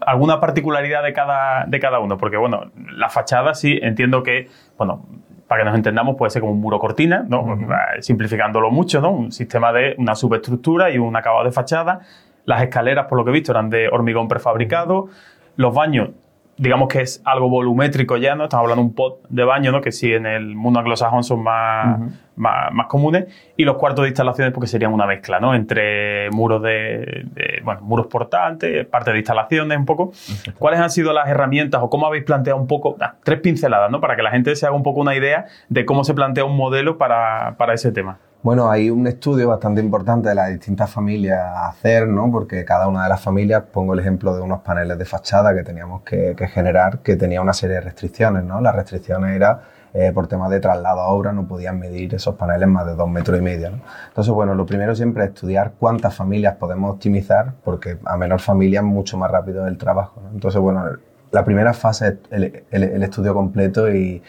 alguna 0.00 0.40
particularidad 0.40 1.02
de 1.02 1.12
cada, 1.12 1.64
de 1.66 1.78
cada 1.80 2.00
uno? 2.00 2.18
Porque, 2.18 2.36
bueno, 2.36 2.70
la 2.92 3.08
fachada 3.08 3.54
sí 3.54 3.78
entiendo 3.82 4.22
que, 4.22 4.48
bueno, 4.76 5.04
para 5.46 5.62
que 5.62 5.64
nos 5.66 5.76
entendamos, 5.76 6.16
puede 6.16 6.30
ser 6.30 6.40
como 6.40 6.52
un 6.52 6.60
muro 6.60 6.78
cortina, 6.78 7.24
¿no? 7.26 7.58
simplificándolo 8.00 8.70
mucho, 8.70 9.00
¿no? 9.00 9.10
Un 9.10 9.32
sistema 9.32 9.72
de 9.72 9.94
una 9.96 10.14
subestructura 10.14 10.90
y 10.90 10.98
un 10.98 11.16
acabado 11.16 11.44
de 11.44 11.52
fachada. 11.52 12.00
Las 12.44 12.62
escaleras, 12.62 13.06
por 13.06 13.18
lo 13.18 13.24
que 13.24 13.30
he 13.30 13.32
visto, 13.32 13.52
eran 13.52 13.70
de 13.70 13.88
hormigón 13.88 14.28
prefabricado. 14.28 15.08
Los 15.56 15.74
baños 15.74 16.10
digamos 16.58 16.88
que 16.88 17.00
es 17.00 17.22
algo 17.24 17.48
volumétrico 17.48 18.16
ya, 18.16 18.34
¿no? 18.34 18.44
Estamos 18.44 18.64
hablando 18.64 18.82
de 18.82 18.88
un 18.88 18.94
pot 18.94 19.26
de 19.28 19.44
baño, 19.44 19.72
¿no? 19.72 19.80
Que 19.80 19.92
sí 19.92 20.12
en 20.12 20.26
el 20.26 20.54
mundo 20.56 20.80
anglosajón 20.80 21.22
son 21.22 21.42
más, 21.42 22.00
más, 22.36 22.86
comunes. 22.88 23.26
Y 23.56 23.64
los 23.64 23.76
cuartos 23.76 24.02
de 24.02 24.08
instalaciones 24.08 24.52
porque 24.52 24.66
serían 24.66 24.92
una 24.92 25.06
mezcla, 25.06 25.38
¿no? 25.40 25.54
Entre 25.54 26.30
muros 26.30 26.62
de, 26.62 27.26
bueno, 27.62 27.80
muros 27.82 28.08
portantes, 28.08 28.86
parte 28.86 29.12
de 29.12 29.18
instalaciones 29.18 29.78
un 29.78 29.86
poco. 29.86 30.12
¿Cuáles 30.58 30.80
han 30.80 30.90
sido 30.90 31.12
las 31.12 31.28
herramientas 31.28 31.80
o 31.82 31.88
cómo 31.88 32.06
habéis 32.06 32.24
planteado 32.24 32.58
un 32.60 32.66
poco, 32.66 32.96
ah, 33.00 33.14
tres 33.22 33.40
pinceladas, 33.40 33.90
¿no? 33.90 34.00
Para 34.00 34.16
que 34.16 34.22
la 34.22 34.30
gente 34.30 34.54
se 34.56 34.66
haga 34.66 34.74
un 34.74 34.82
poco 34.82 35.00
una 35.00 35.14
idea 35.14 35.46
de 35.68 35.84
cómo 35.84 36.04
se 36.04 36.14
plantea 36.14 36.44
un 36.44 36.56
modelo 36.56 36.98
para, 36.98 37.54
para 37.56 37.74
ese 37.74 37.92
tema. 37.92 38.18
Bueno, 38.40 38.70
hay 38.70 38.88
un 38.88 39.04
estudio 39.08 39.48
bastante 39.48 39.80
importante 39.80 40.28
de 40.28 40.34
las 40.36 40.48
distintas 40.50 40.88
familias 40.88 41.40
a 41.40 41.68
hacer, 41.68 42.06
¿no? 42.06 42.30
Porque 42.30 42.64
cada 42.64 42.86
una 42.86 43.02
de 43.02 43.08
las 43.08 43.20
familias, 43.20 43.64
pongo 43.72 43.94
el 43.94 43.98
ejemplo 43.98 44.32
de 44.36 44.40
unos 44.40 44.60
paneles 44.60 44.96
de 44.96 45.04
fachada 45.04 45.52
que 45.56 45.64
teníamos 45.64 46.02
que, 46.02 46.36
generar, 46.46 47.00
que 47.00 47.16
tenía 47.16 47.40
una 47.40 47.52
serie 47.52 47.76
de 47.76 47.80
restricciones, 47.80 48.44
¿no? 48.44 48.60
Las 48.60 48.76
restricciones 48.76 49.34
era 49.34 49.62
eh, 49.92 50.12
por 50.12 50.28
temas 50.28 50.50
de 50.50 50.60
traslado 50.60 51.00
a 51.00 51.08
obra, 51.08 51.32
no 51.32 51.48
podían 51.48 51.80
medir 51.80 52.14
esos 52.14 52.36
paneles 52.36 52.68
más 52.68 52.86
de 52.86 52.94
dos 52.94 53.10
metros 53.10 53.36
y 53.38 53.42
medio. 53.42 53.70
¿no? 53.70 53.80
Entonces, 54.06 54.32
bueno, 54.32 54.54
lo 54.54 54.66
primero 54.66 54.94
siempre 54.94 55.24
es 55.24 55.30
estudiar 55.30 55.72
cuántas 55.76 56.14
familias 56.14 56.54
podemos 56.56 56.92
optimizar, 56.92 57.54
porque 57.64 57.98
a 58.04 58.16
menor 58.16 58.40
familia 58.40 58.82
mucho 58.82 59.16
más 59.18 59.32
rápido 59.32 59.66
el 59.66 59.78
trabajo. 59.78 60.20
¿no? 60.22 60.30
Entonces, 60.30 60.60
bueno, 60.60 60.84
la 61.32 61.44
primera 61.44 61.72
fase 61.72 62.18
es 62.30 62.42
el, 62.70 63.02
estudio 63.02 63.34
completo 63.34 63.88
y 63.92 64.22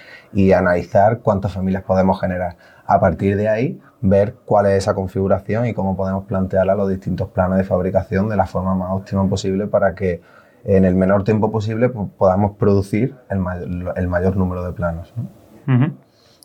analizar 0.51 1.19
cuántas 1.19 1.53
familias 1.53 1.83
podemos 1.83 2.19
generar. 2.19 2.57
A 2.85 2.99
partir 2.99 3.37
de 3.37 3.47
ahí, 3.47 3.79
ver 4.01 4.35
cuál 4.45 4.67
es 4.67 4.73
esa 4.73 4.93
configuración 4.93 5.65
y 5.65 5.73
cómo 5.73 5.95
podemos 5.95 6.25
plantearla 6.25 6.73
a 6.73 6.75
los 6.75 6.89
distintos 6.89 7.29
planos 7.29 7.57
de 7.57 7.63
fabricación 7.63 8.29
de 8.29 8.37
la 8.37 8.45
forma 8.45 8.75
más 8.75 8.91
óptima 8.91 9.27
posible 9.27 9.67
para 9.67 9.95
que 9.95 10.21
en 10.63 10.85
el 10.85 10.95
menor 10.95 11.23
tiempo 11.23 11.51
posible 11.51 11.89
pues, 11.89 12.07
podamos 12.17 12.57
producir 12.57 13.15
el 13.29 13.39
mayor, 13.39 13.93
el 13.95 14.07
mayor 14.07 14.37
número 14.37 14.63
de 14.63 14.73
planos. 14.73 15.13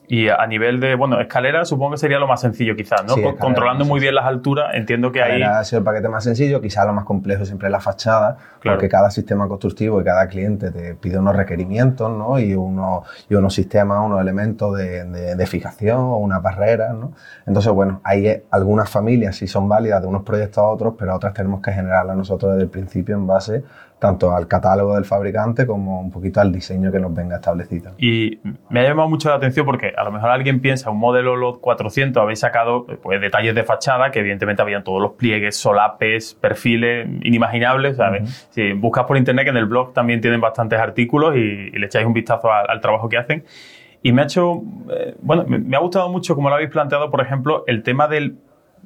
Y 0.07 0.29
a 0.29 0.47
nivel 0.47 0.81
de, 0.81 0.95
bueno, 0.95 1.19
escalera 1.21 1.65
supongo 1.65 1.93
que 1.93 1.99
sería 1.99 2.19
lo 2.19 2.27
más 2.27 2.41
sencillo 2.41 2.77
quizás, 2.77 3.05
¿no? 3.07 3.15
Controlando 3.37 3.85
muy 3.85 4.01
bien 4.01 4.15
las 4.15 4.27
alturas, 4.27 4.75
entiendo 4.75 5.11
que 5.13 5.23
ahí... 5.23 5.43
Ha 5.43 5.65
sido 5.65 5.79
el 5.79 5.85
paquete 5.85 6.09
más 6.09 6.25
sencillo, 6.25 6.61
quizás 6.61 6.87
lo 6.87 6.93
más 6.93 7.05
complejo 7.05 7.45
siempre 7.47 7.69
es 7.69 7.73
la 7.73 7.81
fachada, 7.81 8.37
porque 8.63 8.89
cada 8.89 9.11
sistema 9.11 9.49
constructivo 9.49 10.01
y 10.01 10.05
cada 10.05 10.27
cliente 10.29 10.71
te 10.71 10.95
pide 10.95 11.19
unos 11.19 11.35
requerimientos, 11.35 12.11
¿no? 12.11 12.39
Y 12.39 12.55
unos, 12.55 13.05
y 13.31 13.35
unos 13.35 13.55
sistemas, 13.55 14.01
unos 14.05 14.21
elementos 14.21 14.77
de, 14.77 15.05
de, 15.35 15.47
fijación 15.47 15.99
o 15.99 16.17
una 16.19 16.39
barrera, 16.39 16.93
¿no? 16.93 17.13
Entonces, 17.47 17.73
bueno, 17.73 18.01
hay 18.05 18.43
algunas 18.51 18.91
familias 18.91 19.37
sí 19.37 19.47
son 19.47 19.69
válidas 19.69 20.03
de 20.03 20.09
unos 20.09 20.23
proyectos 20.23 20.59
a 20.59 20.67
otros, 20.67 20.95
pero 20.99 21.15
otras 21.15 21.33
tenemos 21.35 21.61
que 21.61 21.73
generarlas 21.73 22.17
nosotros 22.17 22.53
desde 22.53 22.65
el 22.65 22.71
principio 22.71 23.15
en 23.15 23.27
base 23.27 23.65
tanto 24.05 24.37
al 24.37 24.47
catálogo 24.47 24.97
del 24.97 25.07
fabricante 25.07 25.67
como 25.67 25.99
un 25.99 26.11
poquito 26.11 26.39
al 26.39 26.53
diseño 26.53 26.93
que 26.93 27.01
nos 27.01 27.15
venga 27.15 27.37
establecido. 27.37 27.93
Y 27.97 28.39
me 28.69 28.81
ha 28.81 28.83
llamado 28.83 29.09
mucho 29.09 29.31
la 29.31 29.37
atención 29.37 29.65
porque 29.65 29.95
a 29.97 30.05
lo 30.05 30.13
mejor 30.13 30.29
alguien 30.29 30.61
piensa, 30.61 30.91
un 30.91 30.99
modelo 30.99 31.37
LOT 31.37 31.59
400, 31.63 32.23
habéis 32.23 32.41
sacado 32.41 32.85
pues, 32.85 33.19
detalles 33.23 33.55
de 33.55 33.65
fachada 33.65 34.11
que 34.11 34.19
evidentemente 34.19 34.61
habían 34.61 34.85
todos 34.85 35.01
los 35.01 35.13
pliegues, 35.13 35.57
solapes, 35.57 36.35
perfiles 36.35 37.09
inimaginables. 37.23 37.97
Si 38.51 38.75
buscas 38.75 39.05
por 39.05 39.17
internet, 39.17 39.45
que 39.45 39.51
en 39.53 39.57
el 39.57 39.65
blog 39.65 39.95
también 39.95 40.21
tienen 40.21 40.43
bastantes 40.43 40.79
artículos 40.79 41.35
y, 41.37 41.71
le 41.71 41.87
echáis 41.87 42.05
un 42.05 42.13
vistazo 42.13 42.53
al, 42.53 42.83
trabajo 42.83 43.09
que 43.09 43.17
hacen. 43.17 43.45
Y 44.03 44.13
me 44.13 44.21
ha 44.21 44.25
hecho, 44.25 44.61
eh, 44.91 45.15
bueno, 45.23 45.47
me 45.47 45.75
ha 45.79 45.81
gustado 45.81 46.11
mucho 46.11 46.35
como 46.35 46.51
lo 46.51 46.57
habéis 46.57 46.69
planteado, 46.69 47.11
por 47.11 47.23
ejemplo, 47.23 47.65
el 47.67 47.83
tema 47.83 48.07
del 48.07 48.37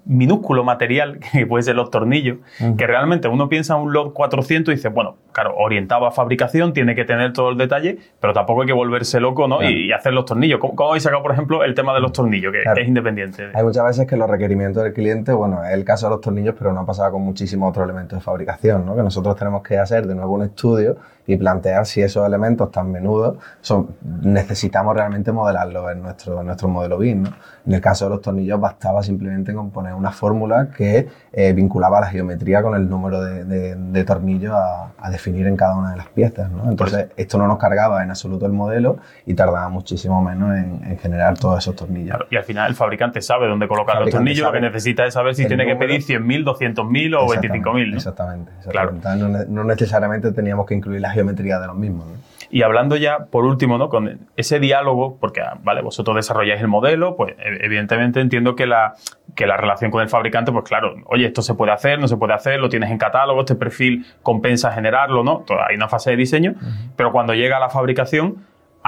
minúsculo 0.08 0.64
material, 0.64 1.20
que 1.32 1.46
puede 1.46 1.62
ser 1.62 1.76
los 1.76 1.90
tornillos, 1.90 2.38
que 2.76 2.86
realmente 2.86 3.28
uno 3.28 3.48
piensa 3.48 3.76
en 3.76 3.82
un 3.82 3.92
LOT 3.92 4.12
400 4.12 4.72
y 4.72 4.76
dice, 4.76 4.88
bueno, 4.88 5.16
claro, 5.32 5.54
orientado 5.56 6.06
a 6.06 6.10
fabricación, 6.10 6.72
tiene 6.72 6.96
que 6.96 7.04
tener 7.04 7.32
todo 7.32 7.50
el 7.50 7.58
detalle, 7.58 7.98
pero 8.20 8.32
tampoco 8.32 8.62
hay 8.62 8.66
que 8.66 8.72
volverse 8.72 9.20
loco, 9.20 9.46
¿no? 9.46 9.62
Y, 9.62 9.92
hacer 9.92 10.12
los 10.12 10.24
tornillos. 10.24 10.58
¿Cómo, 10.60 10.90
habéis 10.90 11.02
sacado, 11.02 11.22
por 11.22 11.32
ejemplo, 11.32 11.64
el 11.64 11.74
tema 11.74 11.94
de 11.94 12.00
los 12.00 12.12
tornillos, 12.12 12.52
que, 12.52 12.80
es 12.80 12.88
independiente? 12.88 13.48
Hay 13.54 13.62
muchas 13.62 13.84
veces 13.84 14.06
que 14.06 14.16
los 14.16 14.28
requerimientos 14.28 14.82
del 14.82 14.92
cliente, 14.92 15.32
bueno, 15.32 15.62
es 15.64 15.72
el 15.72 15.84
caso 15.84 16.06
de 16.06 16.10
los 16.10 16.20
tornillos, 16.20 16.54
pero 16.58 16.72
no 16.72 16.80
ha 16.80 16.86
pasado 16.86 17.12
con 17.12 17.22
muchísimos 17.22 17.70
otros 17.70 17.84
elementos 17.84 18.18
de 18.18 18.24
fabricación, 18.24 18.86
¿no? 18.86 18.96
Que 18.96 19.02
nosotros 19.02 19.36
tenemos 19.36 19.62
que 19.62 19.78
hacer 19.78 20.06
de 20.06 20.14
nuevo 20.14 20.34
un 20.34 20.42
estudio 20.42 20.96
y 21.28 21.36
plantear 21.36 21.84
si 21.84 22.00
esos 22.00 22.26
elementos 22.26 22.72
tan 22.72 22.90
menudos 22.90 23.36
son, 23.60 23.96
necesitamos 24.22 24.96
realmente 24.96 25.30
modelarlos 25.30 25.92
en 25.92 26.02
nuestro, 26.02 26.40
en 26.40 26.46
nuestro 26.46 26.68
modelo 26.68 26.96
BIM. 26.96 27.24
¿no? 27.24 27.30
En 27.66 27.74
el 27.74 27.82
caso 27.82 28.06
de 28.06 28.12
los 28.12 28.22
tornillos 28.22 28.58
bastaba 28.58 29.02
simplemente 29.02 29.52
con 29.52 29.70
poner 29.70 29.92
una 29.92 30.10
fórmula 30.10 30.70
que 30.74 31.06
eh, 31.30 31.52
vinculaba 31.52 32.00
la 32.00 32.06
geometría 32.06 32.62
con 32.62 32.74
el 32.74 32.88
número 32.88 33.20
de, 33.20 34.04
tornillos 34.04 34.54
a, 34.54 35.10
definir 35.10 35.46
en 35.46 35.56
cada 35.56 35.76
una 35.76 35.90
de 35.90 35.98
las 35.98 36.08
piezas. 36.08 36.50
¿no? 36.50 36.70
Entonces 36.70 37.08
esto 37.14 37.36
no 37.36 37.46
nos 37.46 37.58
cargaba 37.58 38.02
en 38.02 38.08
absoluto 38.08 38.46
el 38.46 38.52
modelo 38.52 38.96
y 39.26 39.34
tardaba 39.34 39.68
muchísimo 39.68 40.22
menos 40.22 40.56
en, 40.56 40.98
generar 40.98 41.38
todos 41.38 41.58
esos 41.58 41.76
tornillos. 41.76 42.16
y 42.30 42.36
al 42.36 42.44
final 42.44 42.70
el 42.70 42.74
fabricante 42.74 43.20
sabe 43.20 43.48
dónde 43.48 43.68
colocar 43.68 44.00
los 44.00 44.08
tornillos, 44.08 44.46
lo 44.46 44.52
que 44.52 44.62
necesita 44.62 45.04
es 45.04 45.12
saber 45.12 45.34
si 45.34 45.46
tiene 45.46 45.66
que 45.66 45.76
pedir 45.76 46.00
100.000, 46.00 46.44
200.000 46.44 47.16
o 47.18 47.26
25.000. 47.28 47.94
Exactamente. 47.94 48.52
exactamente. 48.56 48.62
Claro. 48.70 48.92
No, 49.18 49.44
no, 49.46 49.64
necesariamente 49.64 50.32
teníamos 50.32 50.64
que 50.64 50.74
incluir 50.74 51.02
la 51.02 51.10
geometría 51.18 51.58
de 51.58 51.66
los 51.66 51.76
mismos. 51.76 52.06
Y 52.50 52.62
hablando 52.62 52.96
ya, 52.96 53.26
por 53.26 53.44
último, 53.44 53.76
¿no? 53.76 53.90
con 53.90 54.26
ese 54.36 54.58
diálogo, 54.58 55.18
porque, 55.20 55.42
ah, 55.42 55.58
vale, 55.62 55.82
vosotros 55.82 56.16
desarrolláis 56.16 56.60
el 56.60 56.68
modelo, 56.68 57.14
pues 57.14 57.34
e, 57.38 57.64
evidentemente 57.66 58.20
entiendo 58.20 58.56
que 58.56 58.66
la, 58.66 58.94
que 59.34 59.46
la 59.46 59.56
relación 59.58 59.90
con 59.90 60.02
el 60.02 60.08
fabricante, 60.08 60.50
pues 60.50 60.64
claro, 60.64 60.94
oye, 61.06 61.26
esto 61.26 61.42
se 61.42 61.54
puede 61.54 61.72
hacer, 61.72 61.98
no 61.98 62.08
se 62.08 62.16
puede 62.16 62.32
hacer, 62.32 62.58
lo 62.58 62.70
tienes 62.70 62.90
en 62.90 62.96
catálogo, 62.96 63.40
este 63.40 63.54
perfil 63.54 64.06
compensa 64.22 64.72
generarlo, 64.72 65.22
¿no? 65.24 65.44
Hay 65.68 65.76
una 65.76 65.88
fase 65.88 66.10
de 66.10 66.16
diseño, 66.16 66.54
pero 66.96 67.12
cuando 67.12 67.34
llega 67.34 67.58
a 67.58 67.60
la 67.60 67.68
fabricación, 67.68 68.36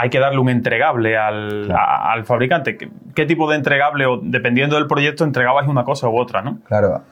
hay 0.00 0.08
que 0.08 0.18
darle 0.18 0.38
un 0.38 0.48
entregable 0.48 1.18
al, 1.18 1.70
al 1.70 2.24
fabricante. 2.24 2.76
¿Qué, 2.78 2.90
¿Qué, 3.14 3.26
tipo 3.26 3.50
de 3.50 3.56
entregable, 3.56 4.06
o 4.06 4.18
dependiendo 4.22 4.76
del 4.76 4.86
proyecto, 4.86 5.24
entregabais 5.24 5.68
una 5.68 5.84
cosa 5.84 6.08
u 6.08 6.18
otra, 6.18 6.40
no? 6.40 6.60
Claro, 6.66 7.02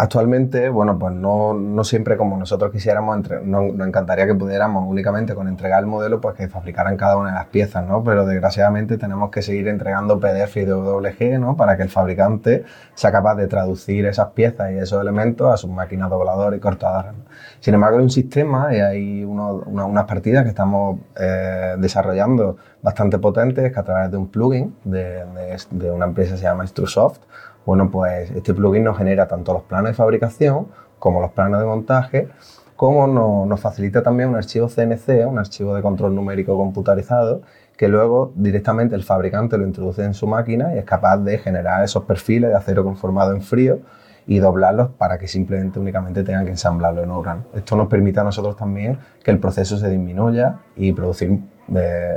Actualmente, 0.00 0.68
bueno, 0.68 0.96
pues 0.96 1.12
no, 1.12 1.54
no 1.54 1.82
siempre 1.82 2.16
como 2.16 2.36
nosotros 2.36 2.70
quisiéramos, 2.70 3.16
entre, 3.16 3.40
no, 3.44 3.62
nos 3.62 3.88
encantaría 3.88 4.28
que 4.28 4.34
pudiéramos 4.36 4.84
únicamente 4.88 5.34
con 5.34 5.48
entregar 5.48 5.80
el 5.80 5.86
modelo, 5.86 6.20
pues 6.20 6.36
que 6.36 6.46
fabricaran 6.46 6.96
cada 6.96 7.16
una 7.16 7.30
de 7.30 7.34
las 7.34 7.46
piezas, 7.46 7.84
¿no? 7.84 8.04
Pero 8.04 8.24
desgraciadamente 8.24 8.96
tenemos 8.96 9.32
que 9.32 9.42
seguir 9.42 9.66
entregando 9.66 10.20
PDF 10.20 10.56
y 10.58 10.64
DWG, 10.66 11.40
¿no? 11.40 11.56
Para 11.56 11.76
que 11.76 11.82
el 11.82 11.88
fabricante 11.88 12.62
sea 12.94 13.10
capaz 13.10 13.34
de 13.34 13.48
traducir 13.48 14.06
esas 14.06 14.28
piezas 14.28 14.70
y 14.70 14.76
esos 14.76 15.02
elementos 15.02 15.52
a 15.52 15.56
sus 15.56 15.70
máquinas 15.70 16.10
dobladoras 16.10 16.56
y 16.56 16.60
cortadoras. 16.60 17.16
Sin 17.60 17.74
embargo, 17.74 17.98
hay 17.98 18.04
un 18.04 18.10
sistema 18.10 18.74
y 18.74 18.80
hay 18.80 19.24
uno, 19.24 19.62
unas 19.66 20.04
partidas 20.04 20.44
que 20.44 20.50
estamos 20.50 21.00
eh, 21.18 21.74
desarrollando 21.78 22.56
bastante 22.82 23.18
potentes 23.18 23.72
que 23.72 23.78
a 23.78 23.82
través 23.82 24.10
de 24.10 24.16
un 24.16 24.28
plugin 24.28 24.74
de, 24.84 25.24
una 25.92 26.06
empresa 26.06 26.32
que 26.32 26.38
se 26.38 26.44
llama 26.44 26.64
Instrusoft, 26.64 27.20
bueno, 27.66 27.90
pues 27.90 28.30
este 28.30 28.54
plugin 28.54 28.84
nos 28.84 28.96
genera 28.96 29.26
tanto 29.26 29.52
los 29.52 29.62
planos 29.62 29.90
de 29.90 29.94
fabricación 29.94 30.68
como 30.98 31.20
los 31.20 31.32
planos 31.32 31.60
de 31.60 31.66
montaje, 31.66 32.28
como 32.76 33.06
nos 33.44 33.60
facilita 33.60 34.02
también 34.02 34.28
un 34.28 34.36
archivo 34.36 34.68
CNC, 34.68 35.26
un 35.26 35.38
archivo 35.38 35.74
de 35.74 35.82
control 35.82 36.14
numérico 36.14 36.56
computarizado, 36.56 37.42
que 37.76 37.88
luego 37.88 38.32
directamente 38.36 38.94
el 38.94 39.02
fabricante 39.02 39.58
lo 39.58 39.66
introduce 39.66 40.04
en 40.04 40.14
su 40.14 40.26
máquina 40.28 40.74
y 40.74 40.78
es 40.78 40.84
capaz 40.84 41.18
de 41.18 41.38
generar 41.38 41.82
esos 41.82 42.04
perfiles 42.04 42.50
de 42.50 42.56
acero 42.56 42.84
conformado 42.84 43.32
en 43.32 43.42
frío 43.42 43.80
y 44.28 44.38
doblarlos 44.40 44.90
para 44.90 45.18
que 45.18 45.26
simplemente 45.26 45.80
únicamente 45.80 46.22
tengan 46.22 46.44
que 46.44 46.50
ensamblarlo 46.50 47.02
en 47.02 47.10
obra. 47.10 47.38
Esto 47.54 47.76
nos 47.76 47.88
permite 47.88 48.20
a 48.20 48.24
nosotros 48.24 48.56
también 48.56 48.98
que 49.24 49.30
el 49.30 49.38
proceso 49.38 49.78
se 49.78 49.88
disminuya 49.88 50.58
y 50.76 50.92
producir 50.92 51.40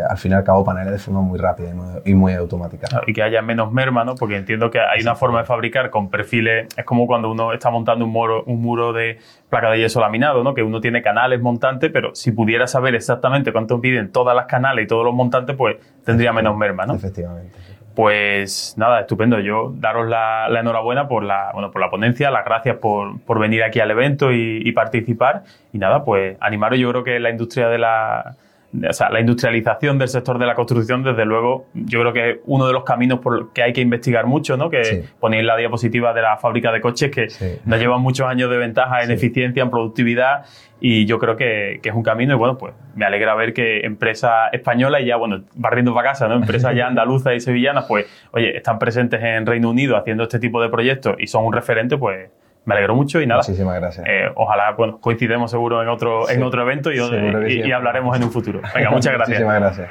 al 0.10 0.17
fin 0.17 0.32
y 0.32 0.36
al 0.36 0.43
cabo 0.43 0.63
paneles 0.63 0.91
de 0.93 1.00
forma 1.00 1.21
muy 1.21 1.38
rápida 1.38 1.74
y 2.06 2.13
muy, 2.13 2.34
automática. 2.34 2.88
Y 3.08 3.13
que 3.13 3.24
haya 3.24 3.41
menos 3.41 3.71
merma, 3.71 4.04
¿no? 4.04 4.15
Porque 4.15 4.38
entiendo 4.38 4.71
que 4.71 4.80
hay 4.80 5.02
una 5.02 5.15
forma 5.15 5.39
de 5.39 5.45
fabricar 5.45 5.89
con 5.89 6.10
perfiles, 6.10 6.67
es 6.76 6.86
como 6.86 7.08
cuando 7.08 7.32
uno 7.32 7.54
está 7.54 7.69
montando 7.69 8.06
un 8.06 8.12
muro, 8.12 8.43
un 8.45 8.62
muro 8.62 8.93
de 8.93 9.17
placa 9.50 9.69
de 9.71 9.80
yeso 9.80 10.00
laminado, 10.00 10.43
¿no? 10.43 10.54
Que 10.54 10.63
uno 10.63 10.80
tiene 10.80 11.02
canales 11.02 11.41
montantes, 11.41 11.91
pero 11.91 12.15
si 12.15 12.32
pudiera 12.32 12.67
saber 12.67 12.95
exactamente 12.95 13.52
cuánto 13.52 13.80
piden 13.82 14.12
todas 14.12 14.36
las 14.36 14.45
canales 14.45 14.86
y 14.86 14.88
todos 14.88 15.06
los 15.06 15.13
montantes, 15.13 15.56
pues 15.56 15.78
tendría 16.06 16.32
menos 16.34 16.56
merma, 16.58 16.86
¿no? 16.86 16.93
Efectivamente. 16.93 17.58
Pues 17.95 18.75
nada, 18.77 19.01
estupendo. 19.01 19.39
Yo 19.39 19.73
daros 19.75 20.08
la, 20.08 20.47
enhorabuena 20.58 21.08
por 21.08 21.23
la, 21.23 21.51
bueno, 21.54 21.71
por 21.71 21.82
la 21.82 21.89
ponencia, 21.89 22.32
las 22.32 22.45
gracias 22.45 22.77
por, 22.77 23.19
por 23.21 23.39
venir 23.39 23.63
aquí 23.63 23.80
al 23.80 23.91
evento 23.91 24.32
y, 24.32 24.62
y 24.63 24.71
participar. 24.71 25.43
Y 25.73 25.77
nada, 25.77 26.04
pues 26.04 26.38
animaros. 26.39 26.80
Yo 26.80 26.89
creo 26.89 27.04
que 27.04 27.19
la 27.19 27.30
industria 27.30 27.67
de 27.67 27.77
la, 27.77 28.36
o 28.73 28.93
sea, 28.93 29.10
la 29.10 29.19
industrialización 29.19 29.97
del 29.97 30.07
sector 30.07 30.39
de 30.39 30.45
la 30.45 30.55
construcción, 30.55 31.03
desde 31.03 31.25
luego, 31.25 31.65
yo 31.73 31.99
creo 32.01 32.13
que 32.13 32.29
es 32.29 32.38
uno 32.45 32.67
de 32.67 32.73
los 32.73 32.84
caminos 32.84 33.19
por 33.19 33.51
que 33.51 33.63
hay 33.63 33.73
que 33.73 33.81
investigar 33.81 34.25
mucho, 34.27 34.55
¿no? 34.55 34.69
Que 34.69 35.05
ponéis 35.19 35.43
la 35.43 35.57
diapositiva 35.57 36.13
de 36.13 36.21
la 36.21 36.38
fábrica 36.38 36.71
de 36.71 36.79
coches 36.79 37.12
que 37.12 37.27
nos 37.65 37.79
llevan 37.79 38.01
muchos 38.01 38.27
años 38.27 38.49
de 38.49 38.57
ventaja 38.57 39.03
en 39.03 39.12
eficiencia, 39.12 39.62
en 39.62 39.69
productividad, 39.69 40.45
y 40.79 41.05
yo 41.05 41.19
creo 41.19 41.36
que, 41.36 41.79
que, 41.84 41.89
es 41.89 41.95
un 41.95 42.01
camino, 42.01 42.34
y 42.34 42.38
bueno, 42.38 42.57
pues 42.57 42.73
me 42.95 43.05
alegra 43.05 43.36
ver 43.36 43.53
que 43.53 43.81
empresas 43.81 44.51
españolas 44.53 45.01
y 45.01 45.05
ya, 45.05 45.17
bueno, 45.17 45.43
barriendo 45.53 45.93
para 45.93 46.10
casa, 46.10 46.27
¿no? 46.27 46.36
Empresas 46.36 46.73
ya 46.75 46.88
andaluzas 46.88 47.36
y 47.36 47.39
sevillanas, 47.39 47.86
pues, 47.88 48.05
oye, 48.31 48.55
están 48.55 48.79
presentes 48.79 49.21
en 49.21 49.45
Reino 49.45 49.69
Unido 49.69 49.97
haciendo 49.97 50.23
este 50.23 50.39
tipo 50.39 50.62
de 50.62 50.69
proyectos 50.69 51.17
y 51.19 51.27
son 51.27 51.45
un 51.45 51.53
referente, 51.53 51.97
pues 51.97 52.29
me 52.65 52.76
alegro 52.76 52.95
mucho 52.95 53.21
y 53.21 53.28
nada. 53.28 53.39
Muchísimas 53.39 53.76
gracias. 53.76 54.06
Eh, 54.08 54.30
ojalá 54.36 54.71
bueno, 54.71 55.00
coincidemos 55.00 55.52
seguro 55.52 55.82
en 55.82 55.89
otro, 55.89 56.30
en 56.30 56.43
otro 56.43 56.62
evento 56.62 56.91
y, 56.91 56.97
y, 56.97 57.71
hablaremos 57.71 58.15
en 58.15 58.24
un 58.24 58.32
futuro. 58.32 58.62
Venga, 58.76 58.91
muchas 58.91 59.13
gracias. 59.13 59.41
Muchísimas 59.41 59.60
gracias. 59.60 59.89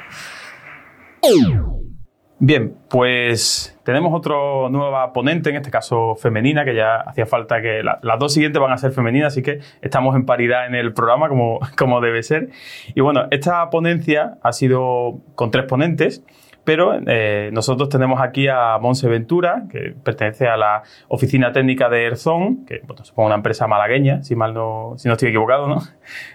Bien, 2.43 2.75
pues 2.89 3.79
tenemos 3.83 4.11
otra 4.15 4.35
nueva 4.71 5.13
ponente, 5.13 5.51
en 5.51 5.57
este 5.57 5.69
caso 5.69 6.15
femenina, 6.15 6.65
que 6.65 6.73
ya 6.73 6.95
hacía 7.01 7.27
falta 7.27 7.61
que 7.61 7.83
las 7.83 8.17
dos 8.17 8.33
siguientes 8.33 8.59
van 8.59 8.71
a 8.71 8.79
ser 8.79 8.91
femeninas, 8.93 9.33
así 9.33 9.43
que 9.43 9.59
estamos 9.83 10.15
en 10.15 10.25
paridad 10.25 10.65
en 10.65 10.73
el 10.73 10.91
programa 10.91 11.29
como, 11.29 11.59
como 11.77 12.01
debe 12.01 12.23
ser. 12.23 12.49
Y 12.95 13.01
bueno, 13.01 13.27
esta 13.29 13.69
ponencia 13.69 14.39
ha 14.41 14.53
sido 14.53 15.19
con 15.35 15.51
tres 15.51 15.65
ponentes. 15.65 16.23
Pero 16.63 16.93
eh, 17.07 17.49
nosotros 17.53 17.89
tenemos 17.89 18.21
aquí 18.21 18.47
a 18.47 18.77
Monse 18.79 19.07
Ventura, 19.07 19.63
que 19.71 19.95
pertenece 20.03 20.47
a 20.47 20.57
la 20.57 20.83
oficina 21.07 21.51
técnica 21.51 21.89
de 21.89 22.05
Erzón, 22.05 22.65
que 22.65 22.81
bueno, 22.85 23.03
supongo 23.03 23.27
una 23.27 23.35
empresa 23.35 23.65
malagueña, 23.67 24.21
si 24.23 24.35
mal 24.35 24.53
no, 24.53 24.93
si 24.97 25.07
no 25.07 25.13
estoy 25.13 25.29
equivocado, 25.29 25.67
¿no? 25.67 25.81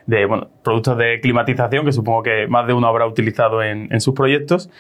De 0.07 0.27
productos 0.65 0.99
de 0.99 1.21
climatización 1.21 1.85
que 1.85 1.93
supongo 1.93 2.25
que 2.25 2.49
más 2.49 2.67
de 2.67 2.73
uno 2.73 2.89
habrá 2.89 3.07
utilizado 3.07 3.63
en, 3.63 4.01
sus 4.01 4.15
proyectos. 4.15 4.71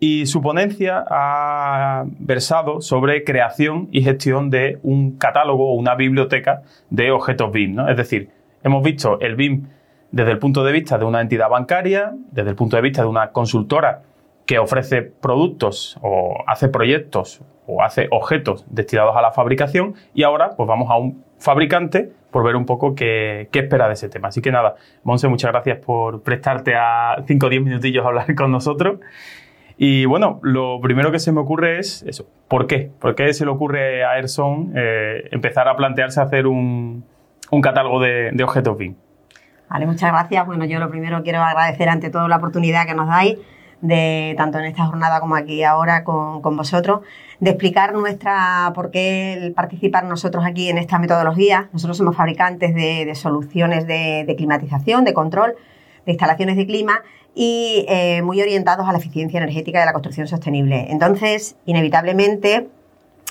Y 0.00 0.26
su 0.26 0.40
ponencia 0.40 1.04
ha 1.08 2.04
versado 2.18 2.80
sobre 2.80 3.24
creación 3.24 3.88
y 3.90 4.02
gestión 4.02 4.50
de 4.50 4.78
un 4.82 5.16
catálogo 5.16 5.70
o 5.70 5.74
una 5.74 5.96
biblioteca 5.96 6.62
de 6.90 7.10
objetos 7.10 7.50
BIM. 7.50 7.80
Es 7.88 7.96
decir, 7.96 8.30
hemos 8.62 8.82
visto 8.84 9.18
el 9.20 9.34
BIM 9.34 9.66
desde 10.12 10.30
el 10.30 10.38
punto 10.38 10.64
de 10.64 10.72
vista 10.72 10.98
de 10.98 11.04
una 11.04 11.20
entidad 11.20 11.48
bancaria, 11.48 12.12
desde 12.30 12.50
el 12.50 12.56
punto 12.56 12.76
de 12.76 12.82
vista 12.82 13.02
de 13.02 13.08
una 13.08 13.30
consultora 13.30 14.02
que 14.48 14.58
ofrece 14.58 15.02
productos 15.02 15.98
o 16.00 16.42
hace 16.46 16.70
proyectos 16.70 17.42
o 17.66 17.82
hace 17.82 18.08
objetos 18.10 18.64
destinados 18.70 19.14
a 19.14 19.20
la 19.20 19.30
fabricación 19.30 19.94
y 20.14 20.22
ahora 20.22 20.52
pues 20.56 20.66
vamos 20.66 20.90
a 20.90 20.96
un 20.96 21.22
fabricante 21.38 22.10
por 22.30 22.44
ver 22.44 22.56
un 22.56 22.64
poco 22.64 22.94
qué, 22.94 23.50
espera 23.52 23.88
de 23.88 23.92
ese 23.92 24.08
tema. 24.08 24.28
Así 24.28 24.40
que 24.40 24.50
nada, 24.50 24.76
Monse, 25.04 25.28
muchas 25.28 25.52
gracias 25.52 25.84
por 25.84 26.22
prestarte 26.22 26.74
a 26.74 27.22
5 27.26 27.46
o 27.46 27.48
10 27.50 27.62
minutillos 27.62 28.02
a 28.06 28.08
hablar 28.08 28.34
con 28.34 28.50
nosotros. 28.50 29.00
Y 29.76 30.06
bueno, 30.06 30.40
lo 30.42 30.80
primero 30.80 31.12
que 31.12 31.18
se 31.18 31.30
me 31.30 31.40
ocurre 31.40 31.78
es 31.78 32.02
eso, 32.04 32.26
¿por 32.48 32.66
qué? 32.66 32.90
¿Por 32.98 33.14
qué 33.14 33.34
se 33.34 33.44
le 33.44 33.50
ocurre 33.50 34.02
a 34.02 34.16
Erson 34.18 34.72
eh, 34.74 35.28
empezar 35.30 35.68
a 35.68 35.76
plantearse 35.76 36.22
hacer 36.22 36.46
un, 36.46 37.04
catálogo 37.62 38.00
de, 38.00 38.30
de 38.32 38.44
objetos 38.44 38.78
BIM? 38.78 38.96
Vale, 39.68 39.84
muchas 39.84 40.10
gracias. 40.10 40.46
Bueno, 40.46 40.64
yo 40.64 40.78
lo 40.78 40.88
primero 40.88 41.22
quiero 41.22 41.42
agradecer 41.42 41.90
ante 41.90 42.08
todo 42.08 42.28
la 42.28 42.38
oportunidad 42.38 42.86
que 42.86 42.94
nos 42.94 43.08
dais 43.08 43.36
de 43.80 44.34
tanto 44.36 44.58
en 44.58 44.64
esta 44.64 44.86
jornada 44.86 45.20
como 45.20 45.36
aquí 45.36 45.62
ahora 45.62 46.04
con, 46.04 46.42
vosotros, 46.42 47.00
de 47.40 47.50
explicar 47.50 47.94
nuestra 47.94 48.72
por 48.74 48.90
qué 48.90 49.52
participar 49.54 50.04
nosotros 50.04 50.44
aquí 50.44 50.68
en 50.68 50.78
esta 50.78 50.98
metodología. 50.98 51.68
Nosotros 51.72 51.96
somos 51.96 52.16
fabricantes 52.16 52.74
de, 52.74 53.14
soluciones 53.14 53.86
de, 53.86 54.34
climatización, 54.36 55.04
de 55.04 55.14
control, 55.14 55.54
de 56.06 56.12
instalaciones 56.12 56.56
de 56.56 56.66
clima 56.66 57.02
y 57.34 57.84
eh, 57.88 58.22
muy 58.22 58.42
orientados 58.42 58.88
a 58.88 58.92
la 58.92 58.98
eficiencia 58.98 59.38
energética 59.38 59.78
de 59.78 59.86
la 59.86 59.92
construcción 59.92 60.26
sostenible. 60.26 60.86
Entonces, 60.90 61.56
inevitablemente, 61.66 62.68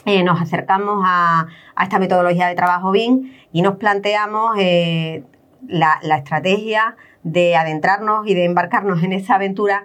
eh, 0.05 0.23
nos 0.23 0.41
acercamos 0.41 1.03
a, 1.05 1.47
esta 1.81 1.99
metodología 1.99 2.47
de 2.47 2.55
trabajo 2.55 2.91
BIM 2.91 3.33
y 3.51 3.61
nos 3.61 3.75
planteamos 3.75 4.55
eh, 4.57 5.23
la, 5.67 5.99
la 6.01 6.17
estrategia 6.17 6.95
de 7.23 7.57
adentrarnos 7.57 8.25
y 8.25 8.33
de 8.33 8.45
embarcarnos 8.45 9.03
en 9.03 9.11
esta 9.11 9.35
aventura 9.35 9.83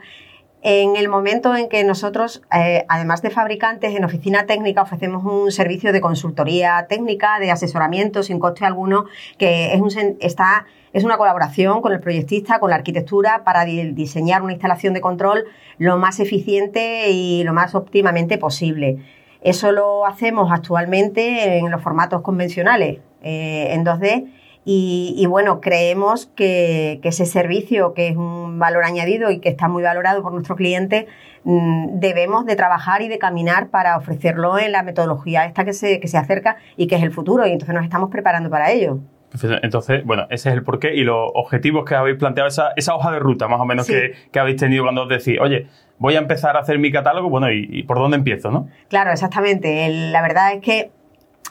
en 0.62 0.94
el 0.94 1.08
momento 1.08 1.56
en 1.56 1.68
que 1.68 1.82
nosotros, 1.82 2.42
eh, 2.56 2.84
además 2.88 3.20
de 3.20 3.30
fabricantes, 3.30 3.96
en 3.96 4.04
oficina 4.04 4.46
técnica 4.46 4.82
ofrecemos 4.82 5.24
un 5.24 5.50
servicio 5.50 5.92
de 5.92 6.00
consultoría 6.00 6.86
técnica, 6.88 7.40
de 7.40 7.50
asesoramiento 7.50 8.22
sin 8.22 8.38
coste 8.38 8.64
alguno, 8.64 9.06
que 9.38 9.74
es, 9.74 9.80
un, 9.80 9.90
está, 10.20 10.66
es 10.92 11.02
una 11.02 11.16
colaboración 11.16 11.82
con 11.82 11.92
el 11.92 11.98
proyectista, 11.98 12.60
con 12.60 12.70
la 12.70 12.76
arquitectura, 12.76 13.42
para 13.42 13.64
diseñar 13.64 14.42
una 14.42 14.52
instalación 14.52 14.94
de 14.94 15.00
control 15.00 15.44
lo 15.78 15.98
más 15.98 16.20
eficiente 16.20 17.10
y 17.10 17.42
lo 17.42 17.52
más 17.52 17.74
óptimamente 17.74 18.38
posible. 18.38 18.98
Eso 19.40 19.72
lo 19.72 20.06
hacemos 20.06 20.52
actualmente 20.52 21.58
en 21.58 21.72
los 21.72 21.82
formatos 21.82 22.22
convencionales, 22.22 23.00
eh, 23.22 23.68
en 23.70 23.84
2D, 23.84 24.28
Y, 24.64 25.26
bueno, 25.26 25.60
creemos 25.60 26.26
que, 26.36 27.00
ese 27.02 27.26
servicio, 27.26 27.94
que 27.94 28.08
es 28.08 28.16
un 28.16 28.60
valor 28.60 28.84
añadido 28.84 29.30
y 29.30 29.40
que 29.40 29.48
está 29.48 29.66
muy 29.68 29.82
valorado 29.82 30.22
por 30.22 30.32
nuestros 30.32 30.56
clientes, 30.56 31.06
mm, 31.42 31.98
debemos 31.98 32.46
de 32.46 32.54
trabajar 32.54 33.02
y 33.02 33.08
de 33.08 33.18
caminar 33.18 33.70
para 33.70 33.96
ofrecerlo 33.96 34.58
en 34.58 34.70
la 34.70 34.84
metodología 34.84 35.46
esta 35.46 35.64
que 35.64 35.72
se, 35.72 35.98
que 35.98 36.06
se 36.06 36.16
acerca 36.16 36.58
y 36.76 36.86
que 36.86 36.94
es 36.94 37.02
el 37.02 37.10
futuro. 37.10 37.44
Y 37.46 37.50
entonces 37.50 37.74
nos 37.74 37.82
estamos 37.82 38.10
preparando 38.10 38.50
para 38.50 38.70
ello. 38.70 39.00
Entonces, 39.62 40.04
bueno, 40.04 40.26
ese 40.30 40.50
es 40.50 40.54
el 40.54 40.62
porqué 40.62 40.94
y 40.94 41.04
los 41.04 41.30
objetivos 41.34 41.84
que 41.84 41.94
habéis 41.94 42.18
planteado, 42.18 42.48
esa, 42.48 42.72
esa 42.76 42.94
hoja 42.94 43.10
de 43.12 43.18
ruta 43.18 43.48
más 43.48 43.60
o 43.60 43.64
menos 43.64 43.86
que, 43.86 44.12
que, 44.30 44.38
habéis 44.38 44.58
tenido 44.58 44.84
cuando 44.84 45.04
os 45.04 45.08
decís, 45.08 45.38
oye, 45.40 45.68
voy 45.98 46.16
a 46.16 46.18
empezar 46.18 46.56
a 46.56 46.60
hacer 46.60 46.78
mi 46.78 46.92
catálogo, 46.92 47.30
bueno, 47.30 47.50
¿y, 47.50 47.66
y 47.70 47.82
por 47.84 47.98
dónde 47.98 48.18
empiezo, 48.18 48.50
no? 48.50 48.68
Claro, 48.88 49.10
exactamente. 49.10 49.88
la 49.88 50.20
verdad 50.20 50.52
es 50.52 50.60
que 50.60 50.90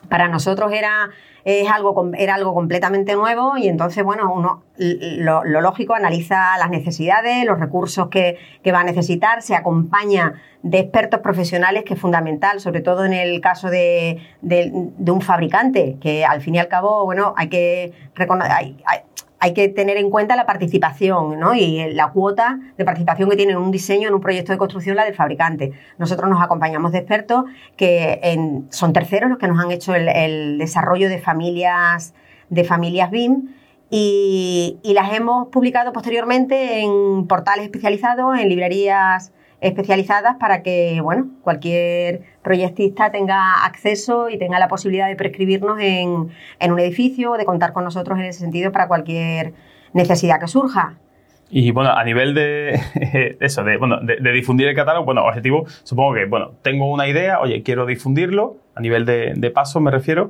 para 0.09 0.28
nosotros 0.28 0.72
era 0.72 1.09
es 1.46 1.70
algo, 1.70 2.12
era 2.18 2.36
algo 2.36 2.54
completamente 2.54 3.16
nuevo 3.16 3.58
y 3.58 3.68
entonces, 3.68 4.04
bueno, 4.04 4.32
uno 4.34 4.64
lo, 4.78 5.44
lógico 5.44 5.94
analiza 5.94 6.58
las 6.58 6.70
necesidades, 6.70 7.46
los 7.46 7.60
recursos 7.60 8.10
que, 8.10 8.38
va 8.72 8.80
a 8.80 8.84
necesitar, 8.84 9.42
se 9.42 9.56
acompaña 9.56 10.34
de 10.64 10.80
expertos 10.80 11.22
profesionales, 11.22 11.84
que 11.84 11.96
es 11.96 12.00
fundamental, 12.00 12.60
sobre 12.60 12.82
todo 12.82 13.06
en 13.06 13.14
el 13.14 13.42
caso 13.42 13.70
de, 13.70 14.22
un 14.42 15.22
fabricante, 15.22 15.98
que 16.02 16.26
al 16.26 16.42
fin 16.42 16.56
y 16.56 16.60
al 16.60 16.68
cabo, 16.68 17.06
bueno, 17.06 17.34
hay 17.38 17.50
que 17.50 17.94
reconocer, 18.16 18.52
hay 19.42 19.54
que 19.56 19.68
tener 19.70 19.98
en 19.98 20.12
cuenta 20.12 20.36
la 20.36 20.46
participación 20.46 21.39
¿no? 21.39 21.56
y 21.56 21.92
la 21.94 22.12
cuota 22.12 22.60
de 22.78 22.86
participación 22.86 23.28
que 23.28 23.36
tiene 23.36 23.54
en 23.54 23.58
un 23.58 23.72
diseño, 23.72 24.08
en 24.08 24.14
un 24.14 24.22
proyecto 24.22 24.52
de 24.52 24.60
construcción, 24.60 24.96
la 24.96 25.04
del 25.04 25.16
fabricante. 25.16 25.72
Nosotros 25.98 26.30
nos 26.30 26.44
acompañamos 26.44 26.92
de 26.92 27.00
expertos 27.00 27.46
que 27.76 28.22
son 28.70 28.94
terceros 28.94 29.32
los 29.32 29.39
que 29.39 29.48
nos 29.48 29.60
han 29.60 29.72
hecho 29.72 29.96
el, 29.96 30.60
desarrollo 30.60 31.10
de 31.10 31.18
familias, 31.32 32.14
de 32.50 32.64
familias 32.66 33.10
BIM 33.10 33.48
y, 33.90 34.80
las 34.84 35.14
hemos 35.14 35.48
publicado 35.48 35.94
posteriormente 35.94 36.82
en 36.82 37.28
portales 37.28 37.66
especializados, 37.66 38.38
en 38.38 38.50
librerías 38.50 39.32
especializadas 39.62 40.38
para 40.38 40.62
que, 40.64 41.00
bueno, 41.02 41.28
cualquier 41.42 42.22
proyectista 42.42 43.12
tenga 43.12 43.64
acceso 43.64 44.30
y 44.30 44.38
tenga 44.38 44.60
la 44.60 44.68
posibilidad 44.68 45.08
de 45.08 45.16
prescribirnos 45.16 45.80
en, 45.80 46.30
en 46.60 46.72
un 46.72 46.80
edificio 46.80 47.32
o 47.32 47.38
de 47.38 47.46
contar 47.46 47.72
con 47.72 47.84
nosotros 47.84 48.18
en 48.20 48.26
ese 48.26 48.40
sentido 48.40 48.72
para 48.72 48.88
cualquier 48.88 49.54
necesidad 49.94 50.40
que 50.40 50.48
surja. 50.48 50.98
Y 51.54 51.72
bueno, 51.72 51.92
a 51.92 52.04
nivel 52.06 52.34
de 52.34 52.80
eso, 53.42 53.64
de, 53.64 53.78
bueno, 53.78 54.00
de, 54.02 54.32
difundir 54.32 54.68
el 54.70 54.76
catálogo, 54.76 55.06
bueno, 55.06 55.26
objetivo, 55.26 55.66
supongo 55.84 56.14
que, 56.14 56.26
bueno, 56.26 56.54
tengo 56.62 56.90
una 56.92 57.08
idea, 57.08 57.42
oye, 57.42 57.62
quiero 57.62 57.86
difundirlo, 57.86 58.56
a 58.74 58.80
nivel 58.80 59.06
de, 59.06 59.34
de 59.36 59.52
paso 59.52 59.82
me 59.82 59.92
refiero, 59.92 60.30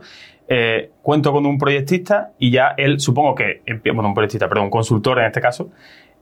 eh, 0.54 0.92
cuento 1.02 1.32
con 1.32 1.46
un 1.46 1.58
proyectista 1.58 2.34
y 2.38 2.52
ya 2.52 2.74
él, 2.76 3.00
supongo 3.00 3.36
que, 3.36 3.62
bueno, 3.86 4.10
un 4.10 4.14
proyectista, 4.14 4.50
perdón, 4.50 4.66
un 4.66 4.70
consultor 4.70 5.20
en 5.20 5.28
este 5.28 5.40
caso, 5.40 5.70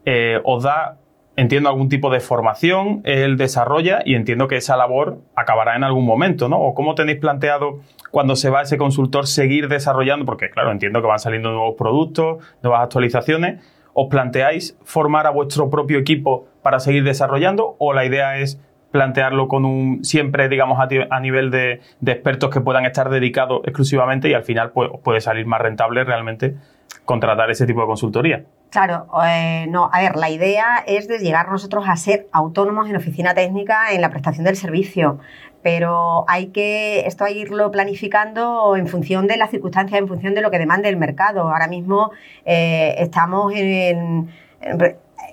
eh, 0.04 0.40
os 0.44 0.62
da 0.62 0.98
entiendo 1.34 1.68
algún 1.68 1.88
tipo 1.88 2.10
de 2.10 2.20
formación, 2.20 3.00
él 3.02 3.36
desarrolla 3.36 4.02
y 4.04 4.14
entiendo 4.14 4.46
que 4.46 4.54
esa 4.54 4.76
labor 4.76 5.18
acabará 5.34 5.74
en 5.74 5.82
algún 5.82 6.06
momento, 6.06 6.48
¿no? 6.48 6.60
¿O 6.60 6.74
cómo 6.74 6.94
tenéis 6.94 7.18
planteado 7.18 7.80
cuando 8.12 8.36
se 8.36 8.50
va 8.50 8.62
ese 8.62 8.78
consultor 8.78 9.26
seguir 9.26 9.66
desarrollando? 9.66 10.24
Porque, 10.26 10.48
claro, 10.48 10.70
entiendo 10.70 11.00
que 11.00 11.08
van 11.08 11.18
saliendo 11.18 11.50
nuevos 11.50 11.74
productos, 11.76 12.44
nuevas 12.62 12.84
actualizaciones. 12.84 13.60
¿Os 13.94 14.06
planteáis 14.10 14.78
formar 14.84 15.26
a 15.26 15.30
vuestro 15.30 15.70
propio 15.70 15.98
equipo 15.98 16.46
para 16.62 16.78
seguir 16.78 17.02
desarrollando 17.02 17.74
o 17.80 17.94
la 17.94 18.04
idea 18.04 18.38
es 18.38 18.60
plantearlo 18.90 19.48
con 19.48 19.64
un 19.64 20.04
siempre, 20.04 20.48
digamos, 20.48 20.78
a, 20.80 21.20
nivel 21.20 21.50
de, 21.50 21.80
expertos 22.04 22.50
que 22.50 22.60
puedan 22.60 22.84
estar 22.84 23.10
dedicados 23.10 23.60
exclusivamente 23.64 24.28
y 24.28 24.34
al 24.34 24.42
final 24.42 24.72
pues, 24.72 24.90
puede 25.02 25.20
salir 25.20 25.46
más 25.46 25.60
rentable 25.60 26.04
realmente 26.04 26.56
contratar 27.04 27.50
ese 27.50 27.66
tipo 27.66 27.80
de 27.80 27.86
consultoría? 27.86 28.44
Claro, 28.70 29.06
eh, 29.26 29.66
no, 29.68 29.90
a 29.92 30.00
ver, 30.00 30.16
la 30.16 30.30
idea 30.30 30.84
es 30.86 31.08
de 31.08 31.18
llegar 31.18 31.48
nosotros 31.48 31.84
a 31.88 31.96
ser 31.96 32.28
autónomos 32.30 32.88
en 32.88 32.96
oficina 32.96 33.34
técnica 33.34 33.92
en 33.92 34.00
la 34.00 34.10
prestación 34.10 34.44
del 34.44 34.54
servicio, 34.54 35.18
pero 35.62 36.24
hay 36.28 36.48
que 36.48 37.00
esto 37.06 37.24
hay 37.24 37.38
irlo 37.38 37.70
planificando 37.72 38.76
en 38.76 38.86
función 38.86 39.26
de 39.26 39.36
las 39.36 39.50
circunstancias, 39.50 40.00
en 40.00 40.06
función 40.06 40.34
de 40.34 40.40
lo 40.40 40.52
que 40.52 40.58
demande 40.58 40.88
el 40.88 40.96
mercado. 40.96 41.50
Ahora 41.50 41.66
mismo 41.66 42.12
eh, 42.44 42.94
estamos 42.98 43.52
en, 43.54 44.30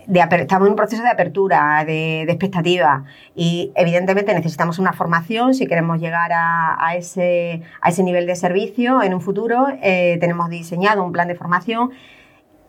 estamos 0.07 0.67
en 0.67 0.71
un 0.71 0.75
proceso 0.75 1.03
de 1.03 1.09
apertura, 1.09 1.83
de, 1.85 2.23
expectativa 2.23 3.03
y 3.35 3.71
evidentemente 3.75 4.33
necesitamos 4.33 4.79
una 4.79 4.93
formación 4.93 5.53
si 5.53 5.67
queremos 5.67 5.99
llegar 5.99 6.31
a, 6.33 6.95
ese, 6.95 7.61
a 7.81 7.89
ese 7.89 8.03
nivel 8.03 8.25
de 8.25 8.35
servicio 8.35 9.01
en 9.01 9.13
un 9.13 9.21
futuro. 9.21 9.67
Eh, 9.81 10.17
tenemos 10.19 10.49
diseñado 10.49 11.03
un 11.03 11.11
plan 11.11 11.27
de 11.27 11.35
formación 11.35 11.91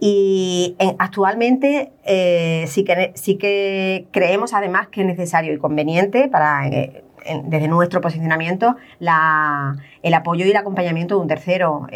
y 0.00 0.76
actualmente 0.98 1.92
eh, 2.04 2.64
sí, 2.68 2.84
que, 2.84 3.12
sí 3.14 3.36
que 3.36 4.06
creemos 4.10 4.54
además 4.54 4.88
que 4.88 5.02
es 5.02 5.06
necesario 5.06 5.52
y 5.52 5.58
conveniente 5.58 6.28
para, 6.28 6.68
eh, 6.68 7.04
desde 7.44 7.68
nuestro 7.68 8.00
posicionamiento 8.00 8.76
el 9.00 10.14
apoyo 10.14 10.44
y 10.44 10.50
el 10.50 10.56
acompañamiento 10.56 11.16
de 11.16 11.20
un 11.20 11.28
tercero. 11.28 11.86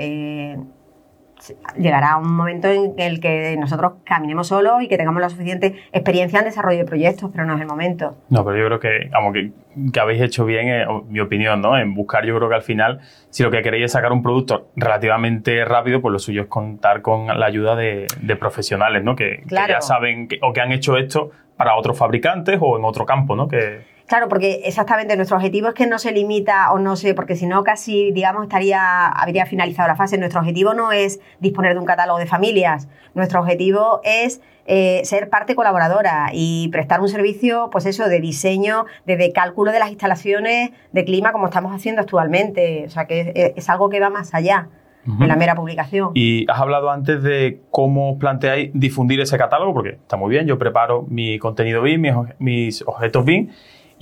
Llegará 1.76 2.16
un 2.16 2.34
momento 2.34 2.68
en 2.68 2.95
el 2.99 3.20
que 3.20 3.57
nosotros 3.59 3.95
caminemos 4.05 4.49
solos 4.49 4.82
y 4.82 4.88
que 4.88 4.97
tengamos 4.97 5.20
la 5.20 5.28
suficiente 5.28 5.74
experiencia 5.93 6.38
en 6.38 6.47
desarrollo 6.47 6.78
de 6.78 6.84
proyectos, 6.84 7.30
pero 7.32 7.45
no 7.45 7.55
es 7.55 7.61
el 7.61 7.66
momento. 7.66 8.16
No, 8.28 8.45
pero 8.45 8.57
yo 8.57 8.66
creo 8.66 8.80
que, 8.80 9.11
vamos, 9.11 9.34
que, 9.34 10.01
habéis 10.01 10.22
hecho 10.22 10.45
bien, 10.45 10.68
eh, 10.68 10.86
mi 11.09 11.20
opinión, 11.20 11.61
¿no? 11.61 11.76
En 11.78 11.95
buscar, 11.95 12.24
yo 12.24 12.36
creo 12.36 12.49
que 12.49 12.55
al 12.55 12.62
final, 12.62 13.01
si 13.30 13.43
lo 13.43 13.51
que 13.51 13.62
queréis 13.62 13.86
es 13.86 13.93
sacar 13.93 14.12
un 14.12 14.22
producto 14.22 14.68
relativamente 14.76 15.64
rápido, 15.64 16.01
pues 16.01 16.12
lo 16.12 16.18
suyo 16.18 16.43
es 16.43 16.49
contar 16.49 17.03
con 17.03 17.26
la 17.26 17.47
ayuda 17.47 17.76
de, 17.76 18.07
profesionales, 18.38 19.05
¿no? 19.05 19.14
Que, 19.14 19.43
ya 19.47 19.80
saben 19.80 20.28
o 20.40 20.53
que 20.53 20.61
han 20.61 20.72
hecho 20.72 20.97
esto 20.97 21.30
para 21.57 21.76
otros 21.76 21.99
fabricantes 21.99 22.59
o 22.61 22.78
en 22.78 22.84
otro 22.84 23.05
campo, 23.05 23.36
¿no? 23.36 23.47
Que, 23.47 23.91
Claro, 24.07 24.28
porque 24.28 24.62
exactamente 24.64 25.16
nuestro 25.16 25.36
objetivo 25.36 25.68
es 25.68 25.74
que 25.74 25.86
no 25.86 25.98
se 25.98 26.12
limita 26.12 26.72
o 26.72 26.78
no 26.78 26.96
sé, 26.96 27.14
porque 27.14 27.36
si 27.36 27.46
no 27.46 27.62
casi, 27.62 28.12
digamos, 28.12 28.42
estaría, 28.42 29.07
habría 29.07 29.46
finalizado 29.46 29.88
la 29.88 29.96
fase. 29.96 30.18
Nuestro 30.18 30.40
objetivo 30.40 30.74
no 30.74 30.92
es 30.92 31.20
disponer 31.40 31.74
de 31.74 31.80
un 31.80 31.86
catálogo 31.86 32.18
de 32.18 32.26
familias. 32.26 32.88
Nuestro 33.14 33.40
objetivo 33.40 34.00
es 34.05 34.40
eh, 34.66 35.00
ser 35.05 35.28
parte 35.28 35.55
colaboradora 35.55 36.30
y 36.32 36.68
prestar 36.68 37.00
un 37.00 37.09
servicio, 37.09 37.68
pues 37.72 37.86
eso, 37.86 38.09
de 38.09 38.20
diseño, 38.20 38.86
de, 39.07 39.32
cálculo 39.32 39.72
de 39.72 39.78
las 39.78 39.90
instalaciones 39.90 40.70
de 40.92 41.05
clima 41.05 41.32
como 41.32 41.46
estamos 41.46 41.72
haciendo 41.72 42.00
actualmente. 42.00 42.84
O 42.86 42.90
sea, 42.90 43.07
que 43.07 43.55
es, 43.57 43.70
algo 43.70 43.88
que 43.88 44.00
va 44.00 44.11
más 44.11 44.34
allá. 44.34 44.68
de 45.05 45.26
la 45.26 45.34
mera 45.34 45.57
publicación. 45.57 46.12
Y 46.14 46.48
has 46.48 46.61
hablado 46.61 46.88
antes 46.90 47.24
de 47.24 47.61
cómo 47.70 48.18
planteáis 48.20 48.70
difundir 48.72 49.20
ese 49.20 49.36
catálogo, 49.36 49.74
porque 49.74 49.90
está 49.90 50.16
muy 50.16 50.30
bien, 50.30 50.46
yo 50.46 50.59
preparo 50.59 51.07
mi 51.09 51.40
contenido 51.40 51.82
BIM, 51.82 52.03
mis, 52.03 52.14
mis 52.38 52.82
objetos 52.86 53.24
BIM, 53.24 53.50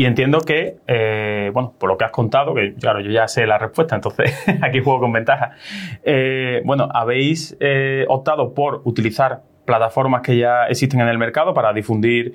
y 0.01 0.07
entiendo 0.07 0.41
que, 0.41 0.79
eh, 0.87 1.51
bueno, 1.53 1.75
por 1.79 1.91
lo 1.91 1.99
que 1.99 2.07
has 2.07 2.11
contado, 2.11 2.55
que 2.55 2.73
claro, 2.73 3.01
yo 3.01 3.11
ya 3.11 3.29
sé 3.29 3.47
la 3.47 3.59
respuesta, 3.59 3.95
entonces 3.95 4.33
aquí 4.63 4.81
juego 4.81 4.99
con 4.99 5.13
ventaja. 5.13 5.51
Eh, 6.03 6.63
bueno, 6.65 6.89
habéis 6.91 7.55
eh, 7.61 8.07
optado 8.09 8.55
por 8.55 8.81
utilizar 8.85 9.43
plataformas 9.67 10.23
que 10.23 10.39
ya 10.39 10.69
existen 10.69 11.01
en 11.03 11.09
el 11.09 11.19
mercado 11.19 11.53
para 11.53 11.75
difundir 11.75 12.35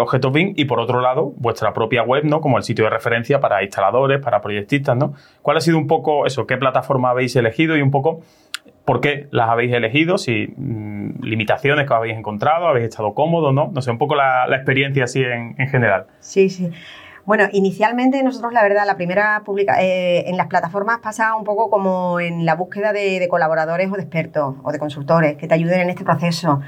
objetos 0.00 0.32
BIM 0.32 0.54
y 0.56 0.64
por 0.64 0.80
otro 0.80 1.02
lado 1.02 1.34
vuestra 1.36 1.74
propia 1.74 2.02
web, 2.02 2.24
¿no? 2.24 2.40
Como 2.40 2.56
el 2.56 2.62
sitio 2.64 2.84
de 2.84 2.90
referencia 2.90 3.40
para 3.40 3.62
instaladores, 3.62 4.18
para 4.18 4.40
proyectistas, 4.40 4.96
¿no? 4.96 5.12
¿Cuál 5.42 5.58
ha 5.58 5.60
sido 5.60 5.76
un 5.76 5.86
poco 5.86 6.24
eso? 6.24 6.46
¿Qué 6.46 6.56
plataforma 6.56 7.10
habéis 7.10 7.36
elegido 7.36 7.76
y 7.76 7.82
un 7.82 7.90
poco 7.90 8.22
por 8.86 9.00
qué 9.00 9.26
las 9.32 9.50
habéis 9.50 9.74
elegido? 9.74 10.16
Si 10.16 10.46
mm, 10.56 11.22
limitaciones 11.22 11.86
que 11.86 11.92
habéis 11.92 12.16
encontrado, 12.16 12.66
habéis 12.66 12.86
estado 12.86 13.12
cómodos, 13.12 13.52
¿no? 13.52 13.70
No 13.72 13.82
sé, 13.82 13.90
un 13.90 13.98
poco 13.98 14.14
la, 14.14 14.46
experiencia 14.50 15.04
así 15.04 15.22
en, 15.22 15.54
en 15.58 15.68
general. 15.68 16.06
Sí, 16.20 16.48
sí. 16.48 16.70
Bueno, 17.24 17.44
inicialmente 17.52 18.20
nosotros, 18.24 18.52
la 18.52 18.62
verdad, 18.62 18.84
la 18.84 18.96
primera 18.96 19.42
publica 19.44 19.80
eh, 19.80 20.28
en 20.28 20.36
las 20.36 20.48
plataformas 20.48 20.98
pasa 20.98 21.36
un 21.36 21.44
poco 21.44 21.70
como 21.70 22.18
en 22.18 22.44
la 22.44 22.56
búsqueda 22.56 22.92
de, 22.92 23.28
colaboradores 23.28 23.90
o 23.92 23.94
de 23.94 24.02
expertos 24.02 24.56
o 24.64 24.72
de 24.72 24.78
consultores 24.80 25.36
que 25.36 25.46
te 25.46 25.54
ayuden 25.54 25.80
en 25.80 25.90
este 25.90 26.02
proceso. 26.02 26.60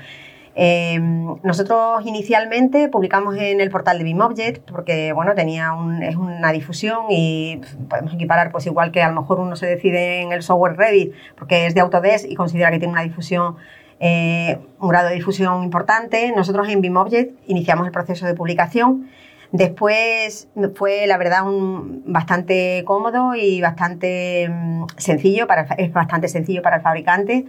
Eh, 0.55 1.01
nosotros 1.43 2.07
inicialmente 2.07 2.89
publicamos 2.89 3.37
en 3.37 3.61
el 3.61 3.71
portal 3.71 3.99
de 3.99 4.05
BIMobject 4.05 4.71
porque 4.71 5.13
bueno 5.13 5.35
tenía 5.35 5.73
es 6.01 6.15
una 6.15 6.53
difusión 6.53 7.07
y 7.11 7.61
podemos 7.91 8.15
equiparar 8.15 8.53
pues 8.53 8.65
igual 8.67 8.93
que 8.93 9.03
a 9.03 9.09
lo 9.09 9.21
mejor 9.21 9.41
uno 9.41 9.57
se 9.57 9.67
decide 9.67 10.21
en 10.21 10.31
el 10.31 10.45
software 10.45 10.77
Revit 10.77 11.13
porque 11.37 11.67
es 11.67 11.75
de 11.75 11.81
Autodesk 11.81 12.31
y 12.31 12.37
considera 12.37 12.71
que 12.71 12.79
tiene 12.79 12.93
una 12.93 13.03
difusión 13.03 13.57
eh, 13.99 14.61
un 14.79 14.89
grado 14.89 15.09
de 15.09 15.17
difusión 15.17 15.65
importante. 15.65 16.33
Nosotros 16.37 16.69
en 16.69 16.81
BIMobject 16.81 17.37
iniciamos 17.49 17.87
el 17.87 17.93
proceso 17.93 18.25
de 18.25 18.35
publicación 18.35 19.09
Después 19.55 20.49
fue, 20.75 21.07
la 21.07 21.17
verdad, 21.17 21.47
un, 21.47 22.03
bastante 22.07 22.83
cómodo 22.85 23.37
y 23.37 23.61
bastante 23.61 24.49
mm, 24.51 24.87
sencillo, 24.97 25.47
para, 25.47 25.63
es 25.79 25.93
bastante 25.93 26.27
sencillo 26.27 26.61
para 26.61 26.79
el 26.79 26.83
fabricante. 26.83 27.47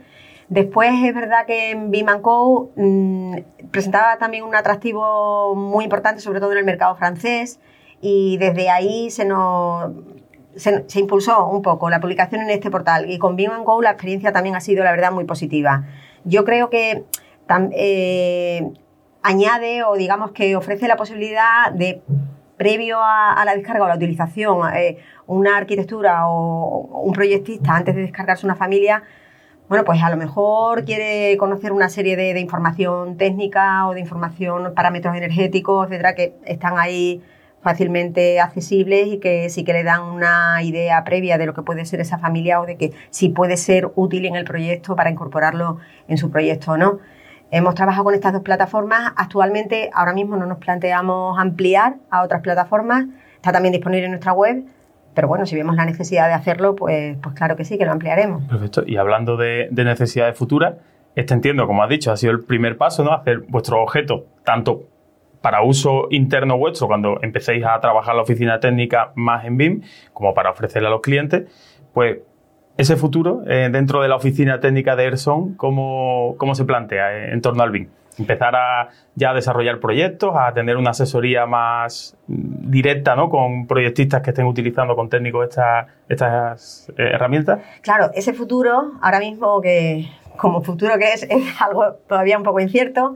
Después 0.48 0.92
es 1.04 1.16
verdad 1.16 1.48
que 1.48 1.72
en 1.72 1.90
Beam 1.90 2.22
Co 2.22 2.70
mm, 2.76 3.38
presentaba 3.72 4.20
también 4.20 4.44
un 4.44 4.54
atractivo 4.54 5.56
muy 5.56 5.84
importante, 5.84 6.22
sobre 6.22 6.40
todo 6.40 6.52
en 6.52 6.60
el 6.60 6.66
mercado 6.66 6.96
francés, 6.96 7.60
y 8.02 8.38
desde 8.38 8.70
ahí 8.70 9.10
se 9.10 9.26
nos 9.26 9.92
se, 10.56 11.00
impulsó 11.00 11.48
un 11.48 11.64
poco 11.64 11.90
la 11.90 12.00
publicación 12.00 12.40
en 12.42 12.52
este 12.52 12.70
portal 12.70 13.10
y 13.10 13.18
con 13.18 13.36
Bing 13.36 13.64
Go 13.64 13.82
la 13.82 13.90
experiencia 13.90 14.32
también 14.32 14.56
ha 14.56 14.62
sido, 14.62 14.84
la 14.84 14.92
verdad, 14.92 15.12
muy 15.12 15.24
positiva. 15.24 15.86
Yo 16.24 16.46
creo 16.46 16.70
que 16.70 17.04
eh, 17.72 18.72
añade 19.26 19.84
o 19.84 19.96
digamos 19.96 20.32
que 20.32 20.56
ofrece 20.56 20.88
la 20.88 20.96
posibilidad 20.96 21.72
de, 21.74 22.02
previo 22.58 22.98
a, 23.02 23.44
la 23.46 23.56
descarga 23.56 23.84
o 23.84 23.88
la 23.88 23.96
utilización, 23.96 24.60
eh, 24.76 24.98
una 25.28 25.58
arquitectura 25.58 26.28
o 26.28 27.02
un 27.04 27.14
proyectista 27.14 27.76
antes 27.76 27.96
de 27.96 28.02
descargarse 28.02 28.46
una 28.46 28.56
familia, 28.56 29.04
bueno, 29.68 29.84
pues 29.84 30.02
a 30.04 30.10
lo 30.12 30.18
mejor 30.18 30.86
quiere 30.86 31.36
conocer 31.38 31.72
una 31.72 31.90
serie 31.90 32.16
de, 32.16 32.40
información 32.40 33.18
técnica 33.18 33.88
o 33.88 33.94
de 33.94 34.00
información, 34.00 34.74
parámetros 34.76 35.16
energéticos, 35.16 35.88
etcétera, 35.88 36.14
que 36.14 36.36
están 36.46 36.78
ahí 36.78 37.24
fácilmente 37.64 38.40
accesibles 38.40 39.08
y 39.08 39.18
que 39.18 39.50
sí 39.50 39.64
que 39.64 39.74
le 39.74 39.84
dan 39.84 40.04
una 40.04 40.62
idea 40.62 41.04
previa 41.04 41.40
de 41.40 41.48
lo 41.48 41.56
que 41.56 41.64
puede 41.64 41.84
ser 41.86 42.00
esa 42.00 42.20
familia 42.20 42.62
o 42.62 42.68
de 42.68 42.78
que 42.78 42.92
si 43.10 43.30
puede 43.30 43.58
ser 43.58 43.92
útil 43.96 44.26
en 44.28 44.36
el 44.36 44.46
proyecto 44.46 44.96
para 44.96 45.10
incorporarlo 45.10 45.80
en 46.08 46.20
su 46.20 46.30
proyecto 46.30 46.74
o 46.74 46.78
no. 46.78 47.00
Hemos 47.56 47.74
trabajado 47.74 48.04
con 48.04 48.14
estas 48.14 48.34
dos 48.34 48.42
plataformas. 48.42 49.14
Actualmente, 49.16 49.90
ahora 49.94 50.12
mismo 50.12 50.36
no 50.36 50.46
nos 50.46 50.58
planteamos 50.58 51.40
ampliar 51.40 51.96
a 52.10 52.22
otras 52.22 52.42
plataformas. 52.42 53.06
Está 53.38 53.54
también 53.54 53.72
disponible 53.72 54.04
en 54.04 54.12
nuestra 54.12 54.34
web. 54.34 54.66
Pero 55.14 55.30
bueno, 55.30 55.46
si 55.46 55.56
vemos 55.56 55.74
la 55.78 55.86
necesidad 55.86 56.28
de 56.28 56.34
hacerlo, 56.34 56.76
pues, 56.76 57.16
pues 57.24 57.34
claro 57.34 57.56
que 57.56 57.64
sí, 57.64 57.78
que 57.78 57.86
lo 57.86 57.94
ampliaremos. 57.94 58.44
Perfecto. 58.44 58.84
Y 58.86 58.98
hablando 58.98 59.38
de, 59.38 59.70
de 59.72 59.86
necesidades 59.86 60.38
futuras, 60.38 60.74
este 61.16 61.34
entiendo, 61.34 61.66
como 61.66 61.82
has 61.82 61.88
dicho, 61.88 62.12
ha 62.12 62.18
sido 62.18 62.34
el 62.34 62.44
primer 62.44 62.76
paso, 62.76 63.06
¿no? 63.06 63.14
Hacer 63.14 63.46
vuestro 63.48 63.82
objeto 63.82 64.26
tanto 64.44 64.90
para 65.40 65.64
uso 65.64 66.08
interno 66.10 66.58
vuestro 66.58 66.88
cuando 66.88 67.20
empecéis 67.22 67.64
a 67.64 67.80
trabajar 67.80 68.16
la 68.16 68.24
oficina 68.24 68.60
técnica 68.60 69.14
más 69.16 69.46
en 69.46 69.56
BIM, 69.56 69.82
como 70.12 70.34
para 70.34 70.50
ofrecerle 70.50 70.90
a 70.90 70.92
los 70.92 71.00
clientes, 71.00 71.50
pues 71.94 72.18
ese 72.78 72.96
futuro 72.96 73.44
eh, 73.48 73.70
dentro 73.72 74.02
de 74.02 74.10
la 74.10 74.16
oficina 74.16 74.60
técnica 74.60 74.96
de 74.96 75.06
Erson, 75.06 75.56
¿cómo, 75.56 76.36
cómo 76.38 76.56
se 76.56 76.66
plantea 76.66 77.14
eh, 77.14 77.34
en 77.34 77.42
torno 77.42 77.64
al 77.64 77.72
BIM? 77.72 77.88
Empezar 78.18 78.56
a 78.56 78.90
ya 79.16 79.34
desarrollar 79.34 79.80
proyectos, 79.80 80.34
a 80.38 80.54
tener 80.54 80.78
una 80.78 80.92
asesoría 80.92 81.46
más 81.46 82.16
directa 82.28 83.16
¿no? 83.16 83.30
con 83.30 83.68
proyectistas 83.68 84.22
que 84.22 84.30
estén 84.30 84.46
utilizando 84.46 84.96
con 84.96 85.10
técnicos 85.10 85.50
estas, 85.50 85.88
estas 86.08 86.94
herramientas. 86.98 87.60
Claro, 87.82 88.12
ese 88.14 88.34
futuro, 88.34 88.94
ahora 89.02 89.20
mismo 89.20 89.60
que 89.60 90.10
como 90.38 90.62
futuro 90.62 90.98
que 90.98 91.14
es, 91.14 91.24
es 91.30 91.62
algo 91.62 91.94
todavía 92.08 92.38
un 92.38 92.44
poco 92.44 92.60
incierto, 92.60 93.16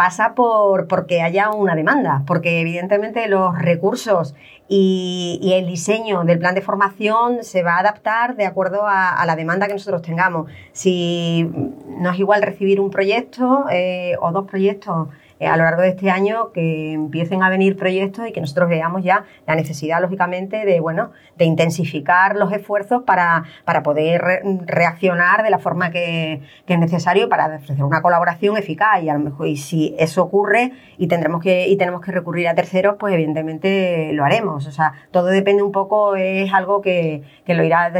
pasa 0.00 0.34
por 0.34 0.88
porque 0.88 1.20
haya 1.20 1.50
una 1.50 1.74
demanda, 1.74 2.22
porque 2.26 2.62
evidentemente 2.62 3.28
los 3.28 3.58
recursos 3.58 4.34
y, 4.66 5.52
el 5.54 5.66
diseño 5.66 6.24
del 6.24 6.38
plan 6.38 6.54
de 6.54 6.62
formación 6.62 7.44
se 7.44 7.62
va 7.62 7.74
a 7.74 7.80
adaptar 7.80 8.34
de 8.34 8.46
acuerdo 8.46 8.86
a, 8.86 9.22
la 9.26 9.36
demanda 9.36 9.66
que 9.66 9.74
nosotros 9.74 10.00
tengamos. 10.00 10.50
Si 10.72 11.50
no 11.98 12.12
es 12.12 12.18
igual 12.18 12.40
recibir 12.40 12.80
un 12.80 12.90
proyecto 12.90 13.66
eh, 13.70 14.14
o 14.22 14.32
dos 14.32 14.46
proyectos 14.46 15.08
eh, 15.40 15.46
a 15.46 15.56
lo 15.56 15.64
largo 15.64 15.82
de 15.82 15.88
este 15.88 16.10
año 16.10 16.52
que 16.52 16.92
empiecen 16.92 17.42
a 17.42 17.48
venir 17.48 17.76
proyectos 17.76 18.28
y 18.28 18.32
que 18.32 18.40
nosotros 18.40 18.68
veamos 18.68 19.02
ya 19.02 19.24
la 19.46 19.54
necesidad, 19.54 20.00
lógicamente, 20.00 20.64
de, 20.66 20.80
bueno, 20.80 21.12
de 21.36 21.46
intensificar 21.46 22.36
los 22.36 22.52
esfuerzos 22.52 23.02
para, 23.04 23.44
para 23.64 23.82
poder 23.82 24.42
reaccionar 24.66 25.42
de 25.42 25.50
la 25.50 25.58
forma 25.58 25.90
que, 25.90 26.42
que, 26.66 26.74
es 26.74 26.78
necesario 26.78 27.28
para 27.30 27.56
ofrecer 27.56 27.82
una 27.84 28.02
colaboración 28.02 28.58
eficaz. 28.58 29.02
Y 29.02 29.08
a 29.08 29.14
lo 29.14 29.20
mejor, 29.20 29.48
y 29.48 29.56
si 29.56 29.96
eso 29.98 30.22
ocurre 30.22 30.72
y 30.98 31.08
tendremos 31.08 31.42
que, 31.42 31.68
y 31.68 31.76
tenemos 31.76 32.02
que 32.02 32.12
recurrir 32.12 32.46
a 32.46 32.54
terceros, 32.54 32.96
pues 32.98 33.14
evidentemente 33.14 34.12
lo 34.12 34.24
haremos. 34.24 34.66
O 34.66 34.72
sea, 34.72 34.92
todo 35.10 35.26
depende 35.26 35.62
un 35.62 35.72
poco, 35.72 36.16
es 36.16 36.52
algo 36.52 36.82
que, 36.82 37.22
que 37.46 37.54
lo 37.54 37.64
irá 37.64 37.90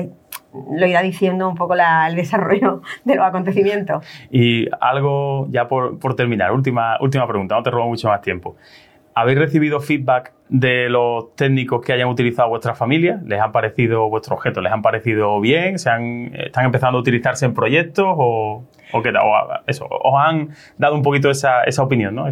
lo 0.52 0.86
irá 0.86 1.02
diciendo 1.02 1.48
un 1.48 1.54
poco 1.54 1.74
el 1.74 2.16
desarrollo 2.16 2.82
de 3.04 3.14
los 3.14 3.24
acontecimientos. 3.24 4.04
Y 4.30 4.66
algo, 4.80 5.46
ya 5.50 5.68
por, 5.68 5.98
terminar, 6.16 6.52
última, 6.52 6.98
última 7.00 7.26
pregunta, 7.26 7.54
no 7.54 7.62
te 7.62 7.70
robo 7.70 7.88
mucho 7.88 8.08
más 8.08 8.20
tiempo. 8.20 8.56
¿Habéis 9.14 9.38
recibido 9.38 9.80
feedback 9.80 10.32
de 10.48 10.88
los 10.88 11.34
técnicos 11.34 11.84
que 11.84 11.92
hayan 11.92 12.08
utilizado 12.08 12.48
vuestra 12.48 12.74
familia? 12.74 13.20
¿Les 13.26 13.40
han 13.40 13.52
parecido 13.52 14.08
vuestros 14.08 14.38
objetos? 14.38 14.62
¿Les 14.62 14.72
han 14.72 14.82
parecido 14.82 15.40
bien? 15.40 15.78
¿Se 15.78 15.90
han, 15.90 16.32
¿Están 16.34 16.64
empezando 16.64 16.98
a 16.98 17.00
utilizarse 17.00 17.44
en 17.44 17.54
proyectos? 17.54 18.06
¿O, 18.08 18.64
o 18.92 19.02
qué 19.02 19.12
eso, 19.66 19.86
¿Os 19.90 20.14
han 20.16 20.50
dado 20.78 20.94
un 20.94 21.02
poquito 21.02 21.30
esa, 21.30 21.64
esa 21.64 21.82
opinión? 21.82 22.14
¿no? 22.14 22.26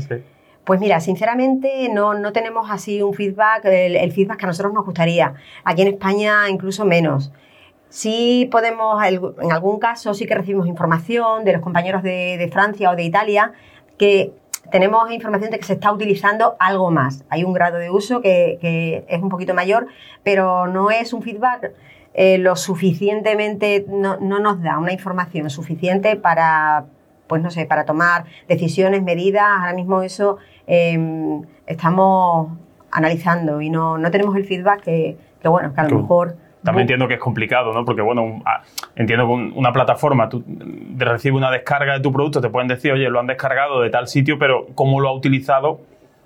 Pues 0.64 0.80
mira, 0.80 1.00
sinceramente 1.00 1.88
no, 1.92 2.14
no 2.14 2.32
tenemos 2.32 2.70
así 2.70 3.02
un 3.02 3.14
feedback, 3.14 3.64
el, 3.64 3.96
el, 3.96 4.12
feedback 4.12 4.38
que 4.38 4.44
a 4.46 4.48
nosotros 4.48 4.72
nos 4.72 4.84
gustaría. 4.84 5.34
Aquí 5.64 5.82
en 5.82 5.88
España 5.88 6.48
incluso 6.48 6.84
menos. 6.84 7.32
Sí 7.90 8.48
podemos, 8.50 9.02
en 9.04 9.52
algún 9.52 9.78
caso 9.78 10.12
sí 10.12 10.26
que 10.26 10.34
recibimos 10.34 10.66
información 10.66 11.44
de 11.44 11.54
los 11.54 11.62
compañeros 11.62 12.02
de, 12.02 12.48
Francia 12.52 12.90
o 12.90 12.96
de 12.96 13.04
Italia 13.04 13.52
que 13.96 14.32
tenemos 14.70 15.10
información 15.10 15.50
de 15.50 15.58
que 15.58 15.64
se 15.64 15.72
está 15.72 15.90
utilizando 15.92 16.56
algo 16.58 16.90
más. 16.90 17.24
Hay 17.30 17.44
un 17.44 17.54
grado 17.54 17.78
de 17.78 17.90
uso 17.90 18.20
que, 18.20 19.04
es 19.08 19.22
un 19.22 19.30
poquito 19.30 19.54
mayor, 19.54 19.86
pero 20.22 20.66
no 20.66 20.90
es 20.90 21.12
un 21.14 21.22
feedback 21.22 21.72
eh, 22.12 22.36
lo 22.38 22.56
suficientemente, 22.56 23.86
no, 23.88 24.18
nos 24.18 24.62
da 24.62 24.78
una 24.78 24.92
información 24.92 25.48
suficiente 25.48 26.16
para, 26.16 26.84
pues 27.26 27.40
no 27.42 27.50
sé, 27.50 27.64
para 27.64 27.86
tomar 27.86 28.24
decisiones, 28.48 29.02
medidas. 29.02 29.44
Ahora 29.46 29.72
mismo 29.72 30.02
eso 30.02 30.36
em, 30.66 31.42
estamos 31.66 32.50
analizando 32.90 33.62
y 33.62 33.70
no, 33.70 33.98
tenemos 34.10 34.36
el 34.36 34.44
feedback 34.44 34.82
que, 34.82 35.16
que 35.40 35.48
bueno, 35.48 35.72
que 35.72 35.80
a 35.80 35.88
lo 35.88 35.98
mejor 36.00 36.36
también 36.68 36.82
entiendo 36.82 37.08
que 37.08 37.14
es 37.14 37.20
complicado, 37.20 37.72
¿no? 37.72 37.84
Porque, 37.84 38.02
bueno, 38.02 38.42
ah, 38.44 38.62
entiendo 38.94 39.26
que 39.26 39.32
una 39.58 39.72
plataforma, 39.72 40.28
tú 40.28 40.44
recibe 40.96 41.36
una 41.36 41.50
descarga 41.50 41.94
de 41.94 42.00
tu 42.00 42.12
producto, 42.12 42.40
te 42.40 42.50
pueden 42.50 42.68
decir, 42.68 42.92
oye, 42.92 43.08
lo 43.08 43.20
han 43.20 43.26
descargado 43.26 43.80
de 43.80 43.88
tal 43.88 44.06
sitio, 44.06 44.38
pero 44.38 44.66
¿cómo 44.74 45.00
lo 45.00 45.08
ha 45.08 45.12
utilizado? 45.12 45.80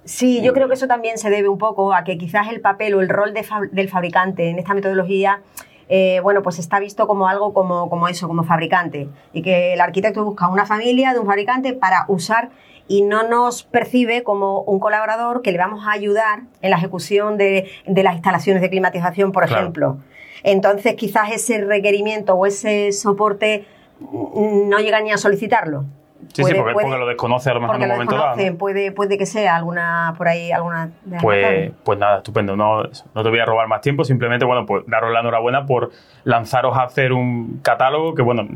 Sí, 0.04 0.42
yo 0.42 0.52
creo 0.52 0.66
que 0.66 0.74
eso 0.74 0.88
también 0.88 1.16
se 1.16 1.30
debe 1.30 1.48
un 1.48 1.58
poco 1.58 1.94
a 1.94 2.02
que 2.02 2.18
quizás 2.18 2.48
el 2.48 2.60
papel 2.60 2.94
o 2.94 3.00
el 3.00 3.08
rol 3.08 3.32
del 3.32 3.88
fabricante 3.88 4.50
en 4.50 4.58
esta 4.58 4.74
metodología 4.74 5.40
eh, 5.88 6.20
bueno, 6.22 6.42
pues 6.42 6.58
está 6.58 6.80
visto 6.80 7.06
como 7.06 7.28
algo 7.28 7.52
como, 7.52 7.90
como, 7.90 8.08
eso, 8.08 8.26
como 8.26 8.44
fabricante. 8.44 9.08
Y 9.34 9.42
que 9.42 9.74
el 9.74 9.80
arquitecto 9.80 10.24
busca 10.24 10.48
una 10.48 10.64
familia 10.64 11.12
de 11.12 11.18
un 11.18 11.26
fabricante 11.26 11.74
para 11.74 12.06
usar 12.08 12.48
y 12.88 13.02
no 13.02 13.28
nos 13.28 13.62
percibe 13.62 14.22
como 14.22 14.60
un 14.62 14.80
colaborador 14.80 15.42
que 15.42 15.52
le 15.52 15.58
vamos 15.58 15.86
a 15.86 15.92
ayudar 15.92 16.44
en 16.62 16.70
la 16.70 16.76
ejecución 16.76 17.36
de, 17.36 17.70
las 17.86 18.14
instalaciones 18.14 18.62
de 18.62 18.70
climatización, 18.70 19.32
por 19.32 19.44
ejemplo. 19.44 19.98
Entonces, 20.44 20.94
quizás 20.94 21.32
ese 21.32 21.64
requerimiento 21.64 22.34
o 22.34 22.46
ese 22.46 22.92
soporte 22.92 23.64
no 24.00 24.78
llega 24.78 25.00
ni 25.00 25.12
a 25.12 25.18
solicitarlo. 25.18 25.84
Sí, 26.32 26.44
sí, 26.44 26.54
porque, 26.54 26.98
lo 26.98 27.06
desconoce 27.06 27.50
a 27.50 27.54
lo 27.54 27.60
mejor 27.60 27.76
en 27.76 27.82
un 27.82 27.88
momento 27.88 28.16
dado. 28.16 28.58
Puede, 28.58 28.92
puede 28.92 29.18
que 29.18 29.26
sea 29.26 29.56
alguna 29.56 30.14
por 30.16 30.28
ahí 30.28 30.52
alguna. 30.52 30.90
pues, 31.20 31.72
pues 31.84 31.98
nada, 31.98 32.18
estupendo. 32.18 32.56
No, 32.56 32.82
no 32.82 33.22
te 33.22 33.28
voy 33.28 33.38
a 33.38 33.44
robar 33.44 33.68
más 33.68 33.80
tiempo, 33.80 34.04
simplemente, 34.04 34.44
bueno, 34.44 34.64
pues 34.64 34.84
daros 34.86 35.12
la 35.12 35.20
enhorabuena 35.20 35.66
por 35.66 35.90
lanzaros 36.24 36.76
a 36.76 36.84
hacer 36.84 37.12
un 37.12 37.60
catálogo 37.62 38.14
que, 38.14 38.22
bueno, 38.22 38.46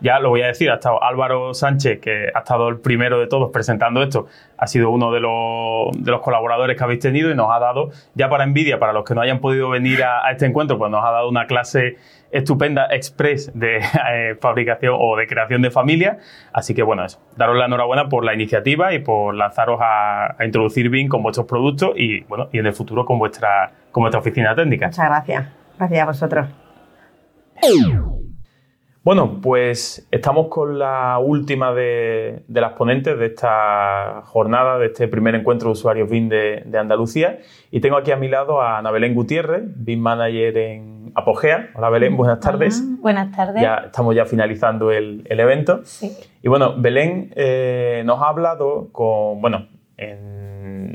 ya 0.00 0.18
lo 0.18 0.30
voy 0.30 0.42
a 0.42 0.46
decir, 0.46 0.70
ha 0.70 0.74
estado 0.74 1.02
Álvaro 1.02 1.54
Sánchez, 1.54 2.00
que 2.00 2.28
ha 2.34 2.38
estado 2.38 2.68
el 2.68 2.78
primero 2.78 3.20
de 3.20 3.26
todos 3.26 3.50
presentando 3.50 4.02
esto, 4.02 4.26
ha 4.56 4.66
sido 4.66 4.90
uno 4.90 5.12
de 5.12 5.20
los, 5.20 6.04
de 6.04 6.10
los 6.10 6.20
colaboradores 6.20 6.76
que 6.76 6.84
habéis 6.84 7.00
tenido 7.00 7.30
y 7.30 7.34
nos 7.34 7.50
ha 7.50 7.58
dado, 7.58 7.90
ya 8.14 8.28
para 8.28 8.44
envidia, 8.44 8.78
para 8.78 8.92
los 8.92 9.04
que 9.04 9.14
no 9.14 9.20
hayan 9.20 9.40
podido 9.40 9.68
venir 9.68 10.02
a, 10.02 10.26
a 10.26 10.32
este 10.32 10.46
encuentro, 10.46 10.78
pues 10.78 10.90
nos 10.90 11.04
ha 11.04 11.10
dado 11.10 11.28
una 11.28 11.46
clase 11.46 11.96
estupenda 12.32 12.86
express 12.90 13.52
de 13.54 13.76
eh, 14.12 14.36
fabricación 14.40 14.96
o 14.98 15.16
de 15.16 15.26
creación 15.26 15.62
de 15.62 15.70
familia. 15.70 16.18
Así 16.52 16.74
que 16.74 16.82
bueno, 16.82 17.04
eso, 17.04 17.20
daros 17.36 17.56
la 17.56 17.66
enhorabuena 17.66 18.08
por 18.08 18.24
la 18.24 18.34
iniciativa 18.34 18.92
y 18.94 18.98
por 18.98 19.34
lanzaros 19.34 19.78
a, 19.80 20.36
introducir 20.44 20.88
BIM 20.88 21.08
con 21.08 21.22
vuestros 21.22 21.46
productos 21.46 21.92
y 21.96 22.20
bueno, 22.24 22.48
y 22.52 22.58
en 22.58 22.66
el 22.66 22.72
futuro 22.72 23.04
con 23.04 23.18
vuestra, 23.18 23.72
con 23.92 24.02
vuestra 24.02 24.20
oficina 24.20 24.54
técnica. 24.54 24.86
Muchas 24.86 25.06
gracias. 25.06 25.48
Gracias 25.78 26.00
a 26.00 26.06
vosotros. 26.06 26.48
Bueno, 29.04 29.40
pues 29.42 30.06
estamos 30.12 30.46
con 30.48 30.78
la 30.78 31.18
última 31.18 31.72
de, 31.72 32.44
las 32.48 32.72
ponentes 32.74 33.18
de 33.18 33.26
esta 33.26 34.22
jornada, 34.24 34.78
de 34.78 34.86
este 34.86 35.08
primer 35.08 35.34
encuentro 35.34 35.68
de 35.68 35.72
usuarios 35.72 36.08
BIM 36.08 36.28
de, 36.28 36.62
de 36.64 36.78
Andalucía. 36.78 37.40
Y 37.72 37.80
tengo 37.80 37.96
aquí 37.96 38.12
a 38.12 38.16
mi 38.16 38.28
lado 38.28 38.60
a 38.62 38.78
Ana 38.78 38.92
Belén 38.92 39.14
Gutiérrez, 39.14 39.64
BIM 39.74 40.00
Manager 40.00 40.56
en 40.56 40.91
Apogea. 41.14 41.70
Hola 41.74 41.90
Belén, 41.90 42.16
buenas 42.16 42.40
tardes. 42.40 42.82
buenas 43.00 43.34
tardes. 43.34 43.62
Ya 43.62 43.82
estamos 43.86 44.14
ya 44.14 44.24
finalizando 44.24 44.90
el, 44.90 45.24
evento. 45.28 45.80
Sí. 45.84 46.12
Y 46.42 46.48
bueno, 46.48 46.74
Belén 46.76 47.32
eh, 47.36 48.02
nos 48.04 48.20
ha 48.22 48.28
hablado 48.28 48.88
con, 48.92 49.40
bueno, 49.40 49.68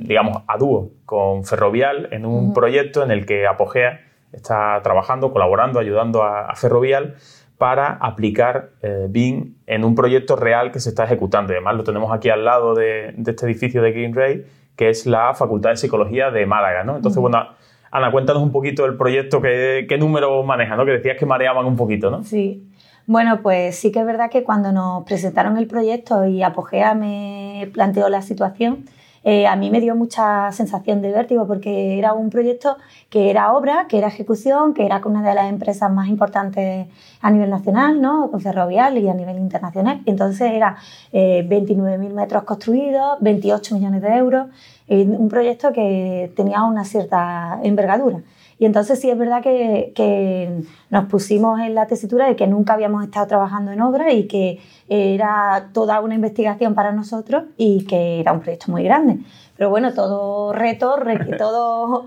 digamos, 0.08 0.44
a 0.48 0.58
dúo 0.58 0.92
con 1.06 1.44
Ferrovial 1.44 2.10
en 2.12 2.26
un 2.26 2.54
proyecto 2.54 3.04
en 3.04 3.12
el 3.12 3.26
que 3.26 3.46
Apogea 3.46 4.00
está 4.32 4.80
trabajando, 4.84 5.32
colaborando, 5.32 5.80
ayudando 5.80 6.24
a, 6.24 6.54
Ferrovial 6.56 7.16
para 7.58 7.94
aplicar 7.94 8.72
eh, 8.82 9.08
BIM 9.10 9.56
en 9.66 9.84
un 9.84 9.96
proyecto 9.96 10.36
real 10.36 10.72
que 10.72 10.80
se 10.80 10.90
está 10.90 11.06
ejecutando. 11.06 11.54
Además, 11.54 11.76
lo 11.76 11.84
tenemos 11.84 12.14
aquí 12.14 12.30
al 12.30 12.46
lado 12.46 12.76
de, 12.76 13.16
este 13.26 13.46
edificio 13.46 13.82
de 13.82 13.92
Green 13.92 14.14
Ray, 14.14 14.46
que 14.76 14.90
es 14.90 15.06
la 15.06 15.34
Facultad 15.34 15.72
de 15.72 15.78
Psicología 15.78 16.30
de 16.30 16.46
Málaga. 16.46 16.84
¿no? 16.84 16.96
Entonces, 16.96 17.20
bueno, 17.20 17.48
Ana, 17.92 18.12
cuéntanos 18.12 18.44
un 18.44 18.52
poquito 18.52 18.86
el 18.86 18.98
proyecto, 18.98 19.42
qué, 19.42 19.86
qué 19.88 19.98
números 19.98 20.46
maneja, 20.46 20.76
¿no? 20.76 20.86
Que 20.86 20.92
decías 20.92 21.18
que 21.18 21.26
mareaban 21.26 21.66
un 21.66 21.76
poquito, 21.76 22.10
¿no? 22.10 22.24
Sí. 22.24 22.64
Bueno, 23.06 23.40
pues 23.42 23.78
sí 23.78 23.92
que 23.92 24.00
es 24.00 24.06
verdad 24.06 24.30
que 24.30 24.44
cuando 24.44 24.74
nos 24.74 25.06
presentaron 25.06 25.58
el 25.58 25.68
proyecto 25.68 26.26
y 26.26 26.44
Apogea 26.44 26.94
me 26.94 27.70
planteó 27.74 28.10
la 28.10 28.22
situación, 28.22 28.84
eh, 29.30 29.46
a 29.46 29.58
mí 29.58 29.70
me 29.70 29.82
dio 29.82 29.94
mucha 29.94 30.54
sensación 30.54 31.02
de 31.02 31.12
vértigo 31.12 31.46
porque 31.46 31.98
era 32.00 32.14
un 32.14 32.30
proyecto 32.30 32.78
que 33.10 33.30
era 33.30 33.52
obra, 33.52 33.86
que 33.90 33.98
era 33.98 34.08
ejecución, 34.08 34.74
que 34.74 34.86
era 34.86 35.02
con 35.02 35.18
una 35.18 35.28
de 35.28 35.36
las 35.36 35.50
empresas 35.50 35.92
más 35.92 36.08
importantes 36.08 36.88
a 37.20 37.30
nivel 37.30 37.50
nacional, 37.50 38.00
¿no? 38.02 38.32
con 38.32 38.40
Ferrovial 38.40 38.98
y 38.98 39.10
a 39.10 39.14
nivel 39.14 39.38
internacional. 39.38 40.02
entonces 40.06 40.50
era 40.54 40.78
eh, 41.12 41.46
29.000 41.46 42.14
metros 42.14 42.44
construidos, 42.44 43.18
28 43.20 43.76
millones 43.76 44.02
de 44.02 44.16
euros, 44.16 44.48
un 44.88 45.28
proyecto 45.28 45.74
que 45.74 46.32
tenía 46.34 46.64
una 46.64 46.86
cierta 46.86 47.60
envergadura. 47.64 48.22
Y 48.60 48.66
entonces 48.66 49.00
sí 49.00 49.10
es 49.10 49.18
verdad 49.18 49.42
que, 49.44 49.92
que, 49.96 50.64
nos 50.90 51.06
pusimos 51.06 51.60
en 51.60 51.76
la 51.76 51.86
tesitura 51.86 52.28
de 52.28 52.36
que 52.36 52.48
nunca 52.48 52.74
habíamos 52.74 53.04
estado 53.04 53.28
trabajando 53.28 53.72
en 53.72 53.82
obra 53.82 54.12
y 54.14 54.28
que 54.28 54.60
era 54.88 55.70
toda 55.74 56.02
una 56.02 56.16
investigación 56.16 56.74
para 56.74 56.92
nosotros 56.92 57.44
y 57.58 57.86
que 57.86 58.20
era 58.20 58.34
un 58.34 58.40
proyecto 58.40 58.72
muy 58.72 58.84
grande. 58.84 59.20
Pero 59.58 59.70
bueno, 59.70 59.94
todo 59.94 60.54
reto, 60.54 60.96
todo... 61.38 62.06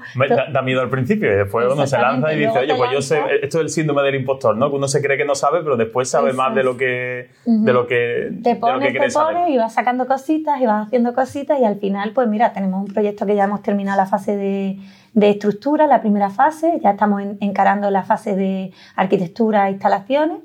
da, 0.53 0.63
miedo 0.63 0.81
al 0.81 0.89
principio 0.89 1.33
y 1.33 1.37
después 1.37 1.67
uno 1.71 1.87
se 1.87 1.99
lanza 1.99 2.33
y 2.33 2.39
dice, 2.39 2.59
oye, 2.59 2.75
pues 2.77 2.91
yo 2.93 3.03
sé, 3.03 3.21
esto 3.43 3.59
es 3.59 3.65
el 3.65 3.69
síndrome 3.71 4.03
del 4.03 4.15
impostor, 4.17 4.57
¿no? 4.57 4.71
Que 4.71 4.77
uno 4.77 4.89
se 4.89 5.03
cree 5.03 5.17
que 5.17 5.25
no 5.25 5.35
sabe, 5.35 5.63
pero 5.63 5.77
después 5.77 6.09
sabe 6.09 6.33
más 6.33 6.55
de 6.55 6.63
lo 6.63 6.77
que... 6.77 7.31
de 7.45 7.73
lo 7.73 7.87
que 7.87 8.31
te 8.43 8.57
pones, 8.57 8.93
te 8.93 9.11
pones 9.11 9.49
y 9.49 9.57
vas 9.57 9.75
sacando 9.75 10.07
cositas 10.07 10.61
y 10.61 10.67
vas 10.67 10.87
haciendo 10.87 11.13
cositas 11.15 11.59
y 11.59 11.65
al 11.65 11.77
final, 11.77 12.13
pues 12.13 12.29
mira, 12.29 12.53
tenemos 12.53 12.87
un 12.87 12.93
proyecto 12.93 13.27
que 13.27 13.35
ya 13.35 13.45
hemos 13.45 13.63
terminado 13.63 13.97
la 13.97 14.07
fase 14.07 14.37
de, 14.37 14.79
de 15.15 15.31
estructura, 15.31 15.87
la 15.87 16.01
primera 16.01 16.31
fase, 16.31 16.79
ya 16.83 16.91
estamos 16.91 17.23
encarando 17.41 17.91
la 17.91 18.05
fase 18.05 18.37
de 18.37 18.73
arquitectura 18.97 19.69
e 19.69 19.73
instalaciones 19.73 20.39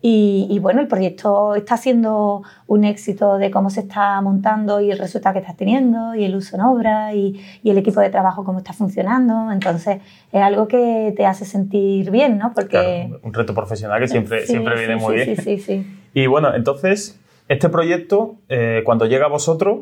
y, 0.00 0.58
bueno, 0.60 0.80
el 0.80 0.86
proyecto 0.86 1.56
está 1.56 1.76
siendo 1.76 2.42
un 2.68 2.84
éxito 2.84 3.36
de 3.36 3.50
cómo 3.50 3.68
se 3.68 3.80
está 3.80 4.20
montando 4.20 4.80
y 4.80 4.92
el 4.92 4.98
resultado 4.98 5.32
que 5.32 5.40
estás 5.40 5.56
teniendo 5.56 6.14
y 6.14 6.24
el 6.24 6.36
uso 6.36 6.54
en 6.56 6.62
obra 6.62 7.14
y, 7.14 7.40
el 7.64 7.78
equipo 7.78 8.00
de 8.00 8.08
trabajo 8.08 8.44
cómo 8.44 8.58
está 8.58 8.72
funcionando. 8.72 9.50
Entonces, 9.50 10.00
es 10.32 10.42
algo 10.42 10.68
que 10.68 11.12
te 11.16 11.26
hace 11.26 11.44
sentir 11.44 12.10
bien, 12.12 12.38
¿no? 12.38 12.52
Porque... 12.54 13.10
un 13.22 13.34
reto 13.34 13.54
profesional 13.54 14.00
que 14.00 14.08
siempre, 14.08 14.46
siempre 14.46 14.78
viene 14.78 14.96
muy 14.96 15.16
bien. 15.16 15.36
Sí, 15.36 15.42
sí, 15.42 15.58
sí. 15.58 15.86
Y 16.14 16.26
bueno, 16.28 16.54
entonces, 16.54 17.20
este 17.48 17.68
proyecto, 17.68 18.36
eh, 18.48 18.82
cuando 18.84 19.06
llega 19.06 19.26
a 19.26 19.28
vosotros, 19.28 19.80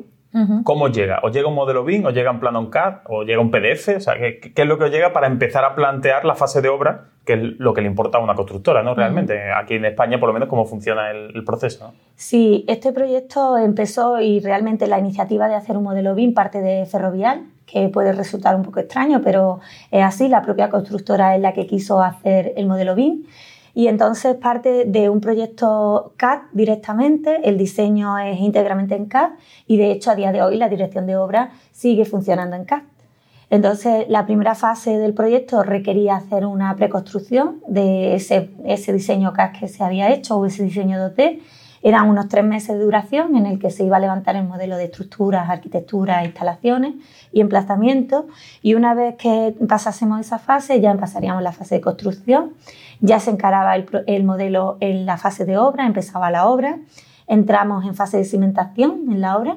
¿Cómo 0.64 0.88
llega? 0.88 1.20
¿Os 1.22 1.32
llega 1.32 1.48
un 1.48 1.54
modelo 1.54 1.84
BIM? 1.84 2.04
¿Os 2.04 2.14
llega 2.14 2.30
un 2.30 2.40
plano 2.40 2.60
en 2.60 2.66
CAD? 2.66 2.94
¿O 3.06 3.22
llega 3.22 3.40
un 3.40 3.50
PDF? 3.50 3.96
O 3.96 4.00
sea, 4.00 4.14
¿qué, 4.14 4.52
es 4.54 4.66
lo 4.66 4.76
que 4.76 4.84
os 4.84 4.90
llega 4.90 5.12
para 5.12 5.26
empezar 5.26 5.64
a 5.64 5.74
plantear 5.74 6.24
la 6.24 6.34
fase 6.34 6.60
de 6.60 6.68
obra, 6.68 7.06
que 7.24 7.34
es 7.34 7.40
lo 7.58 7.72
que 7.72 7.80
le 7.80 7.86
importa 7.86 8.18
a 8.18 8.20
una 8.20 8.34
constructora, 8.34 8.82
¿no? 8.82 8.94
Realmente, 8.94 9.50
aquí 9.52 9.74
en 9.74 9.86
España, 9.86 10.20
por 10.20 10.28
lo 10.28 10.34
menos, 10.34 10.48
cómo 10.48 10.66
funciona 10.66 11.10
el, 11.10 11.44
proceso. 11.44 11.94
Sí, 12.16 12.64
este 12.68 12.92
proyecto 12.92 13.56
empezó 13.56 14.20
y 14.20 14.40
realmente 14.40 14.86
la 14.86 14.98
iniciativa 14.98 15.48
de 15.48 15.54
hacer 15.54 15.76
un 15.76 15.84
modelo 15.84 16.14
BIM 16.14 16.34
parte 16.34 16.60
de 16.60 16.84
Ferrovial, 16.86 17.44
que 17.66 17.88
puede 17.88 18.12
resultar 18.12 18.56
un 18.56 18.62
poco 18.62 18.80
extraño, 18.80 19.20
pero 19.22 19.60
es 19.90 20.02
así, 20.02 20.28
la 20.28 20.42
propia 20.42 20.68
constructora 20.68 21.34
es 21.34 21.40
la 21.40 21.52
que 21.52 21.66
quiso 21.66 22.02
hacer 22.02 22.52
el 22.56 22.66
modelo 22.66 22.94
BIM 22.94 23.24
y 23.76 23.88
entonces 23.88 24.34
parte 24.36 24.86
de 24.86 25.10
un 25.10 25.20
proyecto 25.20 26.14
CAD 26.16 26.44
directamente, 26.52 27.40
el 27.44 27.58
diseño 27.58 28.16
es 28.16 28.40
íntegramente 28.40 28.94
en 28.94 29.04
CAD 29.04 29.32
y 29.66 29.76
de 29.76 29.92
hecho 29.92 30.10
a 30.10 30.14
día 30.14 30.32
de 30.32 30.40
hoy 30.40 30.56
la 30.56 30.70
dirección 30.70 31.06
de 31.06 31.18
obra 31.18 31.50
sigue 31.72 32.06
funcionando 32.06 32.56
en 32.56 32.64
CAD. 32.64 32.84
Entonces, 33.50 34.06
la 34.08 34.24
primera 34.24 34.54
fase 34.54 34.96
del 34.96 35.12
proyecto 35.12 35.62
requería 35.62 36.16
hacer 36.16 36.46
una 36.46 36.74
preconstrucción 36.74 37.60
de 37.68 38.14
ese, 38.14 38.48
ese 38.64 38.94
diseño 38.94 39.34
CAD 39.34 39.52
que 39.60 39.68
se 39.68 39.84
había 39.84 40.10
hecho 40.10 40.38
o 40.38 40.46
ese 40.46 40.62
diseño 40.62 40.98
de 40.98 41.04
hotel. 41.04 41.42
Eran 41.82 42.08
unos 42.08 42.28
tres 42.28 42.44
meses 42.44 42.76
de 42.76 42.84
duración 42.84 43.36
en 43.36 43.46
el 43.46 43.58
que 43.58 43.70
se 43.70 43.84
iba 43.84 43.96
a 43.96 44.00
levantar 44.00 44.36
el 44.36 44.44
modelo 44.44 44.76
de 44.76 44.84
estructuras, 44.84 45.48
arquitecturas, 45.48 46.24
instalaciones 46.24 46.94
y 47.32 47.40
emplazamiento. 47.40 48.26
Y 48.62 48.74
una 48.74 48.94
vez 48.94 49.16
que 49.16 49.54
pasásemos 49.68 50.20
esa 50.20 50.38
fase, 50.38 50.80
ya 50.80 50.94
pasaríamos 50.94 51.42
la 51.42 51.52
fase 51.52 51.76
de 51.76 51.80
construcción. 51.80 52.52
Ya 53.00 53.20
se 53.20 53.30
encaraba 53.30 53.76
el, 53.76 54.24
modelo 54.24 54.78
en 54.80 55.06
la 55.06 55.16
fase 55.18 55.44
de 55.44 55.58
obra, 55.58 55.86
empezaba 55.86 56.30
la 56.30 56.48
obra, 56.48 56.78
entramos 57.26 57.84
en 57.84 57.94
fase 57.94 58.16
de 58.16 58.24
cimentación 58.24 59.04
en 59.10 59.20
la 59.20 59.36
obra. 59.36 59.56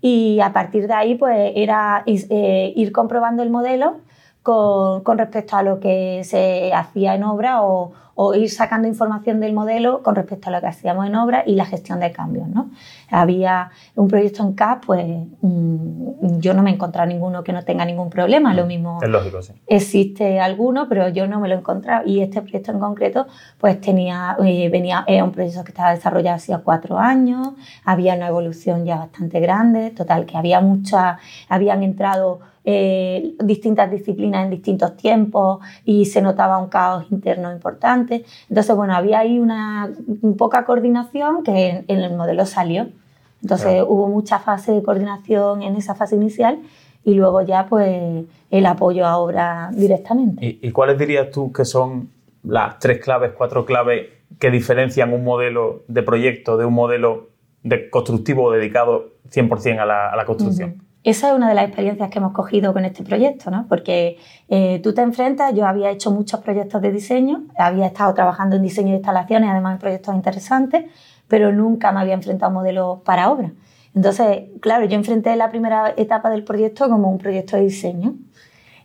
Y 0.00 0.40
a 0.40 0.52
partir 0.52 0.88
de 0.88 0.94
ahí 0.94 1.14
pues 1.14 1.52
era 1.54 2.02
eh, 2.06 2.72
ir 2.74 2.92
comprobando 2.92 3.42
el 3.42 3.50
modelo 3.50 3.98
con, 4.42 5.02
con, 5.04 5.18
respecto 5.18 5.56
a 5.56 5.62
lo 5.62 5.78
que 5.78 6.22
se 6.24 6.72
hacía 6.74 7.14
en 7.14 7.22
obra 7.22 7.62
o, 7.62 7.92
o 8.14 8.34
ir 8.34 8.50
sacando 8.50 8.88
información 8.88 9.40
del 9.40 9.52
modelo 9.52 10.02
con 10.02 10.14
respecto 10.14 10.48
a 10.48 10.52
lo 10.52 10.60
que 10.60 10.66
hacíamos 10.66 11.06
en 11.06 11.16
obra 11.16 11.44
y 11.46 11.54
la 11.54 11.64
gestión 11.64 12.00
de 12.00 12.12
cambios. 12.12 12.48
¿no? 12.48 12.70
Había 13.10 13.70
un 13.94 14.08
proyecto 14.08 14.42
en 14.42 14.52
CAP, 14.52 14.86
pues 14.86 15.06
mm, 15.40 16.38
yo 16.38 16.54
no 16.54 16.62
me 16.62 16.70
he 16.70 16.74
encontrado 16.74 17.08
ninguno 17.08 17.42
que 17.42 17.52
no 17.52 17.64
tenga 17.64 17.84
ningún 17.84 18.10
problema. 18.10 18.54
Lo 18.54 18.66
mismo 18.66 18.98
es 19.02 19.08
lógico, 19.08 19.42
sí. 19.42 19.52
existe 19.66 20.40
alguno, 20.40 20.88
pero 20.88 21.08
yo 21.08 21.26
no 21.26 21.40
me 21.40 21.48
lo 21.48 21.54
he 21.54 21.58
encontrado. 21.58 22.06
Y 22.06 22.20
este 22.20 22.42
proyecto 22.42 22.72
en 22.72 22.80
concreto, 22.80 23.26
pues 23.58 23.80
tenía, 23.80 24.36
eh, 24.44 24.68
venía, 24.68 25.04
era 25.06 25.24
un 25.24 25.32
proyecto 25.32 25.64
que 25.64 25.70
estaba 25.70 25.92
desarrollado 25.92 26.36
hacía 26.36 26.58
cuatro 26.58 26.98
años, 26.98 27.50
había 27.84 28.14
una 28.14 28.28
evolución 28.28 28.84
ya 28.84 28.96
bastante 28.96 29.40
grande, 29.40 29.90
total, 29.90 30.26
que 30.26 30.36
había 30.36 30.60
muchas, 30.60 31.18
habían 31.48 31.82
entrado 31.82 32.40
eh, 32.64 33.34
distintas 33.42 33.90
disciplinas 33.90 34.44
en 34.44 34.50
distintos 34.50 34.96
tiempos 34.96 35.58
y 35.84 36.04
se 36.04 36.22
notaba 36.22 36.58
un 36.58 36.68
caos 36.68 37.06
interno 37.10 37.50
importante. 37.50 38.01
Entonces, 38.48 38.76
bueno, 38.76 38.94
había 38.94 39.20
ahí 39.20 39.38
una 39.38 39.90
poca 40.38 40.64
coordinación 40.64 41.42
que 41.42 41.84
en, 41.86 42.00
el 42.00 42.14
modelo 42.14 42.46
salió. 42.46 42.88
Entonces 43.42 43.82
hubo 43.86 44.08
mucha 44.08 44.38
fase 44.38 44.72
de 44.72 44.82
coordinación 44.82 45.62
en 45.62 45.74
esa 45.74 45.96
fase 45.96 46.14
inicial 46.14 46.60
y 47.04 47.14
luego 47.14 47.42
ya 47.42 47.66
pues 47.66 48.24
el 48.50 48.66
apoyo 48.66 49.04
a 49.04 49.18
obra 49.18 49.70
directamente. 49.72 50.46
¿Y, 50.46 50.60
¿Y, 50.62 50.70
cuáles 50.70 50.96
dirías 50.96 51.30
tú 51.30 51.50
que 51.52 51.64
son 51.64 52.10
las 52.44 52.78
tres 52.78 53.00
claves, 53.00 53.32
cuatro 53.36 53.64
claves 53.64 54.10
que 54.38 54.50
diferencian 54.50 55.12
un 55.12 55.24
modelo 55.24 55.82
de 55.88 56.02
proyecto 56.02 56.56
de 56.56 56.64
un 56.64 56.74
modelo 56.74 57.30
de 57.62 57.90
constructivo 57.90 58.52
dedicado 58.52 59.10
100% 59.30 59.80
a 59.80 59.86
la, 59.86 60.10
a 60.10 60.16
la 60.16 60.24
construcción? 60.24 60.82
Esa 61.04 61.30
es 61.30 61.34
una 61.34 61.48
de 61.48 61.54
las 61.54 61.64
experiencias 61.64 62.10
que 62.10 62.18
hemos 62.18 62.32
cogido 62.32 62.72
con 62.72 62.84
este 62.84 63.02
proyecto, 63.02 63.50
¿no? 63.50 63.66
porque 63.68 64.18
eh, 64.48 64.80
tú 64.84 64.94
te 64.94 65.02
enfrentas, 65.02 65.52
yo 65.52 65.66
había 65.66 65.90
hecho 65.90 66.12
muchos 66.12 66.38
proyectos 66.40 66.80
de 66.80 66.92
diseño, 66.92 67.42
había 67.58 67.86
estado 67.86 68.14
trabajando 68.14 68.54
en 68.54 68.62
diseño 68.62 68.90
de 68.90 68.96
instalaciones, 68.96 69.50
además 69.50 69.74
en 69.74 69.78
proyectos 69.80 70.14
interesantes, 70.14 70.84
pero 71.26 71.50
nunca 71.52 71.90
me 71.90 72.00
había 72.00 72.14
enfrentado 72.14 72.46
a 72.46 72.48
un 72.50 72.54
modelo 72.54 73.02
para 73.04 73.30
obra. 73.30 73.52
Entonces, 73.96 74.44
claro, 74.60 74.84
yo 74.86 74.94
enfrenté 74.94 75.34
la 75.34 75.50
primera 75.50 75.92
etapa 75.96 76.30
del 76.30 76.44
proyecto 76.44 76.88
como 76.88 77.10
un 77.10 77.18
proyecto 77.18 77.56
de 77.56 77.62
diseño. 77.64 78.14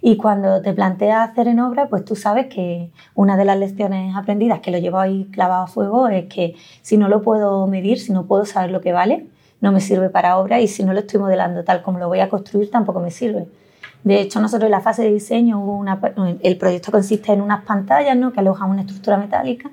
Y 0.01 0.17
cuando 0.17 0.61
te 0.61 0.73
planteas 0.73 1.29
hacer 1.29 1.47
en 1.47 1.59
obra, 1.59 1.87
pues 1.87 2.03
tú 2.03 2.15
sabes 2.15 2.47
que 2.47 2.91
una 3.15 3.37
de 3.37 3.45
las 3.45 3.57
lecciones 3.57 4.15
aprendidas 4.15 4.59
que 4.59 4.71
lo 4.71 4.77
llevo 4.79 4.99
ahí 4.99 5.25
clavado 5.31 5.63
a 5.63 5.67
fuego 5.67 6.07
es 6.07 6.25
que 6.25 6.55
si 6.81 6.97
no 6.97 7.09
lo 7.09 7.21
puedo 7.21 7.67
medir, 7.67 7.99
si 7.99 8.11
no 8.11 8.25
puedo 8.25 8.45
saber 8.45 8.71
lo 8.71 8.81
que 8.81 8.93
vale, 8.93 9.27
no 9.61 9.71
me 9.71 9.81
sirve 9.81 10.09
para 10.09 10.37
obra 10.37 10.59
y 10.59 10.67
si 10.67 10.83
no 10.83 10.93
lo 10.93 10.99
estoy 10.99 11.19
modelando 11.19 11.63
tal 11.63 11.81
como 11.81 11.99
lo 11.99 12.07
voy 12.07 12.19
a 12.19 12.29
construir 12.29 12.69
tampoco 12.69 12.99
me 12.99 13.11
sirve. 13.11 13.47
De 14.03 14.21
hecho, 14.21 14.39
nosotros 14.39 14.67
en 14.67 14.71
la 14.71 14.81
fase 14.81 15.03
de 15.03 15.11
diseño 15.11 15.59
hubo 15.59 15.75
una, 15.75 15.99
el 16.41 16.57
proyecto 16.57 16.91
consiste 16.91 17.33
en 17.33 17.41
unas 17.41 17.63
pantallas 17.65 18.15
¿no? 18.15 18.31
que 18.31 18.39
alojan 18.39 18.69
una 18.69 18.81
estructura 18.81 19.17
metálica 19.17 19.69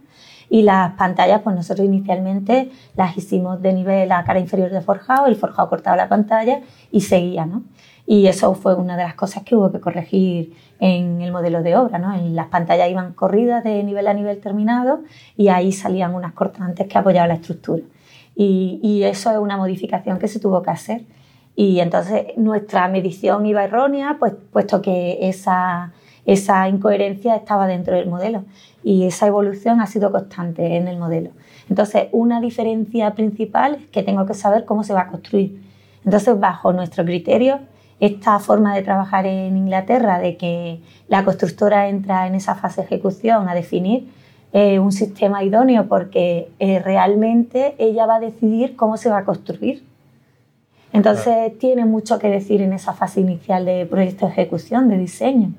y 0.49 0.62
las 0.62 0.93
pantallas, 0.95 1.41
pues 1.43 1.57
nosotros 1.57 1.87
inicialmente 1.87 2.70
las 2.97 3.16
hicimos 3.16 3.61
de 3.62 3.72
nivel 3.72 4.12
a 4.12 4.24
cara 4.24 4.39
inferior 4.39 4.70
de 4.70 4.80
forjado, 4.80 5.26
el 5.26 5.37
forjado 5.37 5.68
cortaba 5.68 5.97
la 5.97 6.09
pantalla 6.09 6.61
y 6.91 7.01
seguía, 7.03 7.47
¿no? 7.47 7.62
Y 8.07 8.26
eso 8.26 8.55
fue 8.55 8.74
una 8.74 8.97
de 8.97 9.05
las 9.05 9.14
cosas 9.14 9.45
que 9.45 9.57
hubo 9.57 9.72
que 9.72 9.80
corregir 9.80 10.55
en 10.78 11.22
el 11.22 11.32
modelo 11.32 11.62
de 11.62 11.76
obra, 11.76 11.99
¿no? 11.99 12.14
En 12.14 12.37
las 12.37 12.49
pantallas 12.49 12.91
iban 12.91 13.14
corridas 13.14 13.64
de 13.64 13.82
nivel 13.82 14.07
a 14.07 14.14
nivel 14.14 14.41
terminado 14.41 15.01
y 15.37 15.49
ahí 15.49 15.72
salían 15.72 16.14
unas 16.14 16.35
cortantes 16.35 16.87
que 16.87 16.99
apoyaban 16.99 17.28
la 17.28 17.37
estructura. 17.37 17.82
Y, 18.37 19.03
eso 19.05 19.30
es 19.30 19.39
una 19.39 19.57
modificación 19.57 20.18
que 20.18 20.28
se 20.28 20.41
tuvo 20.41 20.62
que 20.62 20.70
hacer. 20.70 21.05
Y 21.57 21.80
entonces 21.80 22.37
nuestra 22.37 22.89
medición 22.89 23.47
iba 23.47 23.64
errónea, 23.64 24.16
pues, 24.18 24.35
puesto 24.53 24.82
que 24.82 25.28
esa, 25.28 25.93
esa 26.26 26.68
incoherencia 26.68 27.37
estaba 27.37 27.66
dentro 27.66 27.95
del 27.97 28.09
modelo. 28.09 28.45
Y 28.82 29.05
esa 29.05 29.26
evolución 29.26 29.80
ha 29.80 29.87
sido 29.87 30.11
constante 30.11 30.76
en 30.76 30.89
el 30.89 30.99
modelo. 30.99 31.30
Entonces, 31.70 32.09
una 32.12 32.41
diferencia 32.41 33.14
principal 33.14 33.76
es 33.76 33.87
que 33.89 34.03
tengo 34.03 34.26
que 34.26 34.35
saber 34.35 34.64
cómo 34.64 34.82
se 34.85 34.93
va 34.93 35.03
a 35.03 35.09
construir. 35.09 35.62
Entonces, 36.05 36.39
bajo 36.39 36.72
nuestro 36.72 37.05
criterio, 37.05 37.61
esta 38.01 38.39
forma 38.39 38.74
de 38.74 38.82
trabajar 38.82 39.26
en 39.26 39.57
Inglaterra, 39.57 40.18
de 40.18 40.37
que 40.37 40.80
la 41.09 41.24
constructora 41.24 41.89
entra 41.89 42.26
en 42.26 42.35
esa 42.35 42.55
fase 42.55 42.82
de 42.82 42.87
ejecución 42.89 43.49
a 43.49 43.55
definir, 43.55 44.11
eh, 44.55 44.78
un 44.78 44.92
sistema 44.92 45.42
idóneo 45.42 45.88
porque 45.88 46.48
eh, 46.61 46.78
realmente 46.78 47.74
ella 47.78 48.07
va 48.07 48.14
a 48.16 48.20
decidir 48.20 48.76
cómo 48.76 48.96
se 48.96 49.11
va 49.11 49.18
a 49.18 49.24
construir. 49.24 49.82
Entonces 50.92 51.59
tiene 51.59 51.84
mucho 51.84 52.20
que 52.20 52.28
decir 52.28 52.62
en 52.62 52.72
esa 52.72 52.92
fase 52.92 53.20
inicial 53.20 53.64
de 53.64 53.84
proyecto 53.84 54.26
de 54.26 54.32
ejecución, 54.32 54.88
de 54.88 54.96
diseño. 54.96 55.50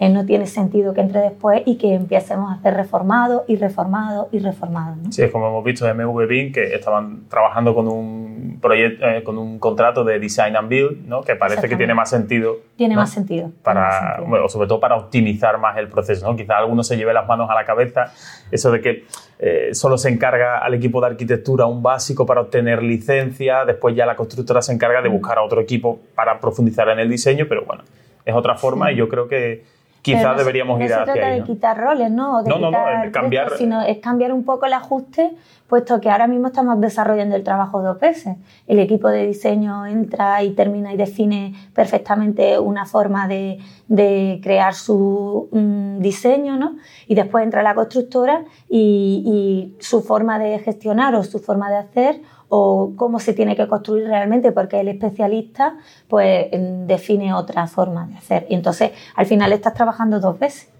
Eh, 0.00 0.08
no 0.08 0.24
tiene 0.24 0.46
sentido 0.46 0.94
que 0.94 1.00
entre 1.00 1.20
después 1.20 1.62
y 1.66 1.76
que 1.76 1.94
empecemos 1.94 2.52
a 2.52 2.54
hacer 2.54 2.74
reformado 2.74 3.44
y 3.48 3.56
reformado 3.56 4.28
y 4.30 4.38
reformado. 4.38 4.94
¿no? 4.96 5.10
Sí, 5.10 5.22
es 5.22 5.30
como 5.32 5.48
hemos 5.48 5.64
visto 5.64 5.88
en 5.88 5.96
MV 5.96 6.26
Bin 6.28 6.52
que 6.52 6.74
estaban 6.74 7.28
trabajando 7.28 7.74
con 7.74 7.88
un 7.88 8.58
proyecto, 8.62 9.04
eh, 9.04 9.24
con 9.24 9.38
un 9.38 9.58
contrato 9.58 10.04
de 10.04 10.20
design 10.20 10.56
and 10.56 10.68
build, 10.68 11.06
¿no? 11.06 11.22
que 11.22 11.34
parece 11.34 11.68
que 11.68 11.76
tiene 11.76 11.94
más 11.94 12.10
sentido. 12.10 12.58
Tiene 12.76 12.94
¿no? 12.94 13.00
más 13.00 13.10
sentido. 13.10 13.50
Para, 13.64 13.80
más 13.80 13.98
sentido. 13.98 14.28
bueno, 14.28 14.48
sobre 14.48 14.68
todo 14.68 14.78
para 14.78 14.96
optimizar 14.96 15.58
más 15.58 15.76
el 15.78 15.88
proceso. 15.88 16.30
¿no? 16.30 16.36
Quizás 16.36 16.58
alguno 16.58 16.84
se 16.84 16.96
lleve 16.96 17.12
las 17.12 17.26
manos 17.26 17.50
a 17.50 17.54
la 17.54 17.64
cabeza, 17.64 18.12
eso 18.52 18.70
de 18.70 18.80
que 18.80 19.04
eh, 19.40 19.70
solo 19.72 19.98
se 19.98 20.10
encarga 20.10 20.58
al 20.58 20.74
equipo 20.74 21.00
de 21.00 21.08
arquitectura 21.08 21.66
un 21.66 21.82
básico 21.82 22.24
para 22.24 22.40
obtener 22.40 22.84
licencia, 22.84 23.64
después 23.64 23.96
ya 23.96 24.06
la 24.06 24.14
constructora 24.14 24.62
se 24.62 24.72
encarga 24.72 25.02
de 25.02 25.08
buscar 25.08 25.38
a 25.38 25.42
otro 25.42 25.60
equipo 25.60 25.98
para 26.14 26.38
profundizar 26.38 26.88
en 26.88 27.00
el 27.00 27.08
diseño, 27.08 27.46
pero 27.48 27.64
bueno, 27.64 27.82
es 28.24 28.34
otra 28.34 28.56
forma 28.56 28.92
y 28.92 28.96
yo 28.96 29.08
creo 29.08 29.26
que 29.26 29.77
quizás 30.02 30.20
Pero 30.20 30.32
no 30.32 30.38
se- 30.38 30.44
deberíamos 30.44 30.78
no 30.78 30.84
ir 30.84 30.90
se 30.90 30.94
hacia 30.94 31.12
trata 31.14 31.28
de 31.30 31.38
¿no? 31.40 31.44
quitar 31.44 31.78
roles, 31.78 32.10
¿no? 32.10 32.42
De 32.42 32.50
No, 32.50 32.58
no, 32.58 32.70
no, 32.70 32.88
es 33.04 33.10
cambiar- 33.12 33.50
sino 33.56 33.82
es 33.82 33.98
cambiar 33.98 34.32
un 34.32 34.44
poco 34.44 34.66
el 34.66 34.72
ajuste, 34.72 35.36
puesto 35.66 36.00
que 36.00 36.08
ahora 36.10 36.26
mismo 36.26 36.46
estamos 36.46 36.80
desarrollando 36.80 37.36
el 37.36 37.42
trabajo 37.42 37.82
dos 37.82 37.98
veces. 38.00 38.36
El 38.66 38.78
equipo 38.78 39.08
de 39.08 39.26
diseño 39.26 39.84
entra 39.86 40.42
y 40.42 40.50
termina 40.52 40.92
y 40.94 40.96
define 40.96 41.52
perfectamente 41.74 42.58
una 42.58 42.86
forma 42.86 43.28
de, 43.28 43.58
de 43.88 44.40
crear 44.42 44.74
su 44.74 45.48
mm, 45.52 45.98
diseño, 45.98 46.56
¿no? 46.56 46.76
Y 47.06 47.14
después 47.14 47.44
entra 47.44 47.62
la 47.62 47.74
constructora 47.74 48.44
y, 48.68 49.74
y 49.78 49.82
su 49.82 50.00
forma 50.02 50.38
de 50.38 50.58
gestionar 50.60 51.14
o 51.14 51.22
su 51.22 51.38
forma 51.38 51.68
de 51.70 51.76
hacer 51.76 52.20
o 52.48 52.92
cómo 52.96 53.18
se 53.18 53.32
tiene 53.34 53.56
que 53.56 53.66
construir 53.68 54.06
realmente, 54.06 54.52
porque 54.52 54.80
el 54.80 54.88
especialista 54.88 55.76
pues 56.08 56.46
em, 56.52 56.86
define 56.86 57.34
otra 57.34 57.66
forma 57.66 58.06
de 58.06 58.16
hacer. 58.16 58.46
Y 58.48 58.54
entonces 58.54 58.92
al 59.14 59.26
final 59.26 59.52
estás 59.52 59.74
trabajando 59.74 60.20
dos 60.20 60.38
veces. 60.38 60.70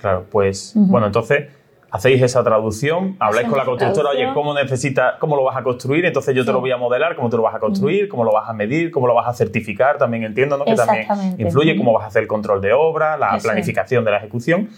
Claro, 0.00 0.26
pues 0.30 0.72
bueno, 0.74 1.06
entonces 1.06 1.48
hacéis 1.90 2.20
esa 2.22 2.44
traducción, 2.44 3.16
habláis 3.18 3.48
con 3.48 3.56
la 3.56 3.64
constructora, 3.64 4.10
oye. 4.10 4.28
¿cómo 4.34 4.52
necesitas, 4.52 5.14
cómo 5.18 5.36
lo 5.36 5.44
vas 5.44 5.56
a 5.56 5.62
construir? 5.62 6.04
Entonces 6.04 6.34
yo 6.34 6.44
te 6.44 6.52
lo 6.52 6.60
voy 6.60 6.70
a 6.70 6.76
modelar, 6.76 7.16
cómo 7.16 7.30
te 7.30 7.36
lo 7.36 7.42
vas 7.42 7.54
a 7.54 7.58
construir, 7.60 8.08
cómo 8.08 8.24
lo 8.24 8.32
vas 8.32 8.48
a 8.48 8.52
medir, 8.52 8.90
cómo 8.90 9.06
lo 9.06 9.14
vas 9.14 9.28
a 9.28 9.32
certificar, 9.32 9.96
también 9.96 10.24
entiendo, 10.24 10.58
¿no? 10.58 10.64
Que 10.64 10.74
también 10.74 11.06
influye 11.38 11.76
cómo 11.76 11.92
vas 11.92 12.04
a 12.04 12.06
hacer 12.08 12.22
el 12.22 12.28
control 12.28 12.60
de 12.60 12.72
obra, 12.72 13.16
la 13.16 13.28
Eso 13.28 13.36
es. 13.36 13.42
planificación 13.44 14.04
de 14.04 14.10
la 14.10 14.18
ejecución. 14.18 14.68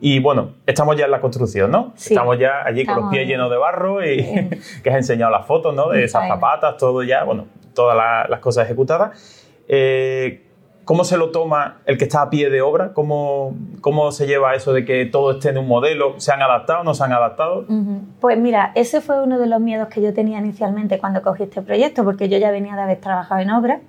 Y 0.00 0.20
bueno, 0.20 0.50
estamos 0.66 0.96
ya 0.96 1.06
en 1.06 1.10
la 1.10 1.20
construcción, 1.20 1.70
¿no? 1.70 1.92
Sí. 1.96 2.12
Estamos 2.14 2.38
ya 2.38 2.62
allí 2.64 2.84
con 2.84 2.96
los 2.96 3.04
Estamos 3.04 3.10
pies 3.12 3.22
en- 3.22 3.28
llenos 3.28 3.50
de 3.50 3.56
barro 3.56 4.04
y 4.04 4.16
que 4.82 4.90
has 4.90 4.96
enseñado 4.96 5.30
las 5.32 5.46
fotos, 5.46 5.74
¿no? 5.74 5.88
De 5.88 6.04
esas 6.04 6.28
zapatas, 6.28 6.76
todo 6.76 7.02
ya, 7.02 7.24
bueno, 7.24 7.46
todas 7.74 7.96
la- 7.96 8.26
las 8.28 8.40
cosas 8.40 8.66
ejecutadas. 8.66 9.44
Eh, 9.68 10.42
¿Cómo 10.84 11.02
se 11.02 11.16
lo 11.16 11.30
toma 11.32 11.78
el 11.84 11.98
que 11.98 12.04
está 12.04 12.22
a 12.22 12.30
pie 12.30 12.48
de 12.48 12.62
obra? 12.62 12.92
¿Cómo, 12.92 13.56
¿Cómo 13.80 14.12
se 14.12 14.28
lleva 14.28 14.54
eso 14.54 14.72
de 14.72 14.84
que 14.84 15.04
todo 15.06 15.32
esté 15.32 15.48
en 15.48 15.58
un 15.58 15.66
modelo? 15.66 16.14
¿Se 16.20 16.30
han 16.30 16.40
adaptado? 16.42 16.84
¿No 16.84 16.94
se 16.94 17.02
han 17.02 17.12
adaptado? 17.12 17.62
Ujú. 17.68 18.02
Pues 18.20 18.38
mira, 18.38 18.70
ese 18.76 19.00
fue 19.00 19.20
uno 19.20 19.40
de 19.40 19.48
los 19.48 19.58
miedos 19.60 19.88
que 19.88 20.00
yo 20.00 20.14
tenía 20.14 20.38
inicialmente 20.38 21.00
cuando 21.00 21.22
cogí 21.22 21.42
este 21.42 21.60
proyecto, 21.60 22.04
porque 22.04 22.28
yo 22.28 22.38
ya 22.38 22.52
venía 22.52 22.76
de 22.76 22.82
haber 22.82 23.00
trabajado 23.00 23.40
en 23.40 23.50
obra. 23.50 23.80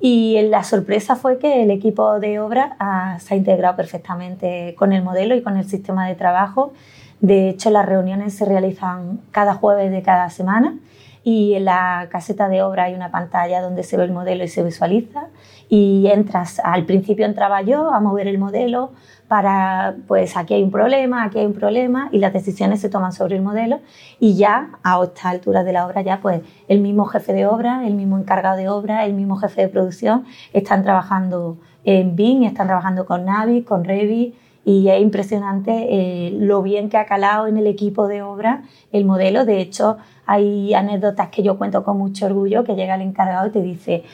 Y 0.00 0.40
la 0.42 0.62
sorpresa 0.62 1.16
fue 1.16 1.38
que 1.38 1.62
el 1.62 1.70
equipo 1.70 2.20
de 2.20 2.38
obra 2.38 2.76
ah, 2.78 3.18
se 3.18 3.34
ha 3.34 3.36
integrado 3.36 3.76
perfectamente 3.76 4.74
con 4.78 4.92
el 4.92 5.02
modelo 5.02 5.34
y 5.34 5.42
con 5.42 5.56
el 5.56 5.64
sistema 5.68 6.06
de 6.06 6.14
trabajo. 6.14 6.72
De 7.20 7.48
hecho, 7.48 7.70
las 7.70 7.84
reuniones 7.84 8.34
se 8.34 8.44
realizan 8.44 9.20
cada 9.32 9.54
jueves 9.54 9.90
de 9.90 10.02
cada 10.02 10.30
semana 10.30 10.78
y 11.24 11.54
en 11.54 11.64
la 11.64 12.08
caseta 12.10 12.48
de 12.48 12.62
obra 12.62 12.84
hay 12.84 12.94
una 12.94 13.10
pantalla 13.10 13.60
donde 13.60 13.82
se 13.82 13.96
ve 13.96 14.04
el 14.04 14.12
modelo 14.12 14.44
y 14.44 14.48
se 14.48 14.62
visualiza 14.62 15.26
y 15.68 16.06
entras, 16.06 16.60
al 16.64 16.86
principio 16.86 17.26
entraba 17.26 17.60
yo 17.62 17.92
a 17.92 18.00
mover 18.00 18.28
el 18.28 18.38
modelo 18.38 18.92
para, 19.28 19.96
pues 20.06 20.36
aquí 20.36 20.54
hay 20.54 20.62
un 20.62 20.70
problema, 20.70 21.24
aquí 21.24 21.38
hay 21.38 21.46
un 21.46 21.52
problema 21.52 22.08
y 22.12 22.18
las 22.18 22.32
decisiones 22.32 22.80
se 22.80 22.88
toman 22.88 23.12
sobre 23.12 23.36
el 23.36 23.42
modelo 23.42 23.80
y 24.18 24.36
ya 24.36 24.78
a 24.82 25.00
esta 25.04 25.28
altura 25.28 25.62
de 25.64 25.72
la 25.74 25.86
obra 25.86 26.00
ya 26.00 26.20
pues 26.20 26.40
el 26.66 26.80
mismo 26.80 27.04
jefe 27.04 27.34
de 27.34 27.46
obra, 27.46 27.86
el 27.86 27.94
mismo 27.94 28.18
encargado 28.18 28.56
de 28.56 28.68
obra, 28.68 29.04
el 29.04 29.12
mismo 29.12 29.36
jefe 29.36 29.62
de 29.62 29.68
producción 29.68 30.24
están 30.54 30.82
trabajando 30.82 31.58
en 31.84 32.16
BIM, 32.16 32.44
están 32.44 32.66
trabajando 32.66 33.04
con 33.04 33.26
Navi, 33.26 33.62
con 33.62 33.84
Revit 33.84 34.34
y 34.64 34.88
es 34.88 35.00
impresionante 35.00 35.72
eh, 35.72 36.30
lo 36.32 36.62
bien 36.62 36.88
que 36.88 36.96
ha 36.96 37.06
calado 37.06 37.46
en 37.46 37.56
el 37.56 37.66
equipo 37.66 38.08
de 38.08 38.22
obra 38.22 38.64
el 38.92 39.04
modelo. 39.04 39.44
De 39.44 39.60
hecho, 39.60 39.96
hay 40.26 40.74
anécdotas 40.74 41.28
que 41.30 41.42
yo 41.42 41.56
cuento 41.56 41.84
con 41.84 41.96
mucho 41.96 42.26
orgullo 42.26 42.64
que 42.64 42.74
llega 42.74 42.94
el 42.94 43.00
encargado 43.00 43.46
y 43.46 43.50
te 43.50 43.62
dice, 43.62 44.04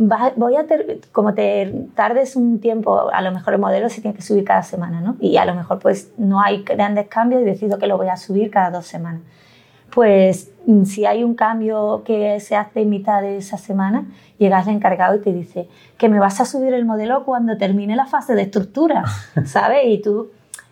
"Va- 0.00 0.32
voy 0.36 0.56
a 0.56 0.66
ter- 0.66 1.00
como 1.12 1.34
te 1.34 1.86
tardes 1.94 2.34
un 2.36 2.58
tiempo, 2.60 3.10
a 3.12 3.20
lo 3.22 3.32
mejor 3.32 3.54
el 3.54 3.60
modelo 3.60 3.88
se 3.90 4.00
tiene 4.00 4.16
que 4.16 4.22
subir 4.22 4.44
cada 4.44 4.62
semana, 4.62 5.00
¿no? 5.00 5.16
Y 5.20 5.36
a 5.36 5.44
lo 5.44 5.54
mejor 5.54 5.78
pues 5.78 6.12
no 6.16 6.40
hay 6.40 6.62
grandes 6.64 7.08
cambios 7.08 7.42
y 7.42 7.44
decido 7.44 7.78
que 7.78 7.86
lo 7.86 7.96
voy 7.98 8.08
a 8.08 8.16
subir 8.16 8.50
cada 8.50 8.70
dos 8.70 8.86
semanas. 8.86 9.20
Pues 9.92 10.52
mm, 10.66 10.84
si 10.84 11.04
hay 11.04 11.24
un 11.24 11.34
cambio 11.34 12.02
que 12.04 12.38
se 12.40 12.54
hace 12.56 12.82
en 12.82 12.90
mitad 12.90 13.20
de 13.22 13.36
esa 13.38 13.58
semana, 13.58 14.06
llegas 14.38 14.68
al 14.68 14.74
encargado 14.74 15.16
y 15.16 15.20
te 15.20 15.32
dice 15.32 15.68
que 15.98 16.08
me 16.08 16.18
vas 16.20 16.40
a 16.40 16.44
subir 16.44 16.72
el 16.74 16.84
modelo 16.84 17.24
cuando 17.24 17.56
termine 17.58 17.96
la 17.96 18.06
fase 18.06 18.34
de 18.34 18.42
estructura, 18.42 19.04
¿sabes? 19.44 19.80
Y 19.86 20.00
tú 20.00 20.30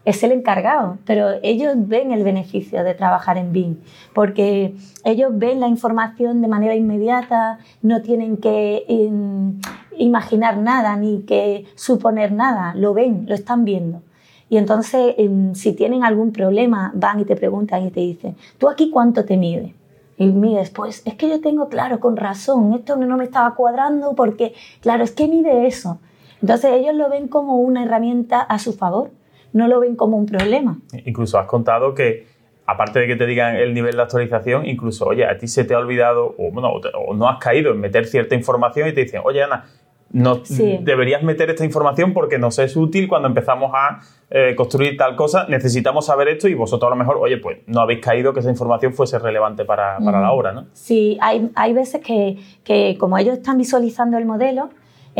es 0.08 0.22
el 0.22 0.32
encargado, 0.32 0.96
pero 1.04 1.32
ellos 1.42 1.74
ven 1.76 2.12
el 2.12 2.24
beneficio 2.24 2.82
de 2.82 2.94
trabajar 2.94 3.36
en 3.36 3.52
BIM, 3.52 3.76
porque 4.14 4.74
ellos 5.04 5.32
ven 5.34 5.60
la 5.60 5.68
información 5.68 6.40
de 6.40 6.48
manera 6.48 6.74
inmediata, 6.74 7.58
no 7.82 8.00
tienen 8.00 8.38
que 8.38 8.86
em, 8.88 9.60
imaginar 9.98 10.56
nada 10.56 10.96
ni 10.96 11.24
que 11.24 11.66
suponer 11.74 12.32
nada, 12.32 12.74
lo 12.74 12.94
ven, 12.94 13.26
lo 13.28 13.34
están 13.34 13.66
viendo. 13.66 14.00
Y 14.48 14.56
entonces, 14.56 15.14
em, 15.18 15.54
si 15.54 15.74
tienen 15.74 16.02
algún 16.02 16.32
problema, 16.32 16.90
van 16.94 17.20
y 17.20 17.26
te 17.26 17.36
preguntan 17.36 17.86
y 17.86 17.90
te 17.90 18.00
dicen, 18.00 18.34
¿tú 18.56 18.70
aquí 18.70 18.90
cuánto 18.90 19.26
te 19.26 19.36
mide? 19.36 19.74
Y 20.16 20.28
mides, 20.28 20.70
pues 20.70 21.02
es 21.04 21.16
que 21.16 21.28
yo 21.28 21.42
tengo, 21.42 21.68
claro, 21.68 22.00
con 22.00 22.16
razón, 22.16 22.72
esto 22.72 22.96
no 22.96 23.18
me 23.18 23.24
estaba 23.24 23.54
cuadrando 23.54 24.14
porque, 24.14 24.54
claro, 24.80 25.04
es 25.04 25.12
que 25.12 25.28
mide 25.28 25.66
eso. 25.66 25.98
Entonces 26.40 26.72
ellos 26.72 26.94
lo 26.94 27.10
ven 27.10 27.28
como 27.28 27.58
una 27.58 27.84
herramienta 27.84 28.40
a 28.40 28.58
su 28.58 28.72
favor, 28.72 29.10
no 29.52 29.68
lo 29.68 29.80
ven 29.80 29.96
como 29.96 30.16
un 30.16 30.26
problema. 30.26 30.78
Incluso 31.04 31.38
has 31.38 31.46
contado 31.46 31.94
que, 31.94 32.26
aparte 32.66 33.00
de 33.00 33.06
que 33.06 33.16
te 33.16 33.26
digan 33.26 33.56
el 33.56 33.72
nivel 33.74 33.96
de 33.96 34.02
actualización, 34.02 34.66
incluso, 34.66 35.06
oye, 35.06 35.24
a 35.24 35.36
ti 35.38 35.48
se 35.48 35.64
te 35.64 35.74
ha 35.74 35.78
olvidado 35.78 36.34
o, 36.38 36.50
bueno, 36.50 36.70
o 37.06 37.14
no 37.14 37.28
has 37.28 37.38
caído 37.38 37.72
en 37.72 37.80
meter 37.80 38.06
cierta 38.06 38.34
información 38.34 38.88
y 38.88 38.92
te 38.92 39.02
dicen, 39.02 39.22
oye, 39.24 39.42
Ana, 39.42 39.64
no, 40.10 40.42
Sí. 40.42 40.78
deberías 40.80 41.22
meter 41.22 41.50
esta 41.50 41.66
información 41.66 42.14
porque 42.14 42.38
nos 42.38 42.58
es 42.58 42.76
útil 42.76 43.08
cuando 43.08 43.28
empezamos 43.28 43.72
a 43.74 44.00
eh, 44.30 44.54
construir 44.56 44.96
tal 44.98 45.16
cosa, 45.16 45.46
necesitamos 45.48 46.04
saber 46.06 46.28
esto 46.28 46.48
y 46.48 46.54
vosotros 46.54 46.86
a 46.88 46.90
lo 46.90 46.96
mejor, 46.96 47.16
oye, 47.18 47.38
pues 47.38 47.58
no 47.66 47.80
habéis 47.80 48.00
caído 48.00 48.32
que 48.34 48.40
esa 48.40 48.50
información 48.50 48.92
fuese 48.92 49.18
relevante 49.18 49.64
para, 49.64 49.98
para 50.04 50.20
la 50.20 50.28
Mm. 50.28 50.32
obra, 50.38 50.52
¿no? 50.52 50.66
Sí, 50.74 51.16
hay, 51.22 51.50
hay 51.54 51.72
veces 51.72 52.02
que, 52.02 52.36
que 52.64 52.96
como 52.98 53.16
ellos 53.16 53.38
están 53.38 53.56
visualizando 53.58 54.18
el 54.18 54.26
modelo, 54.26 54.68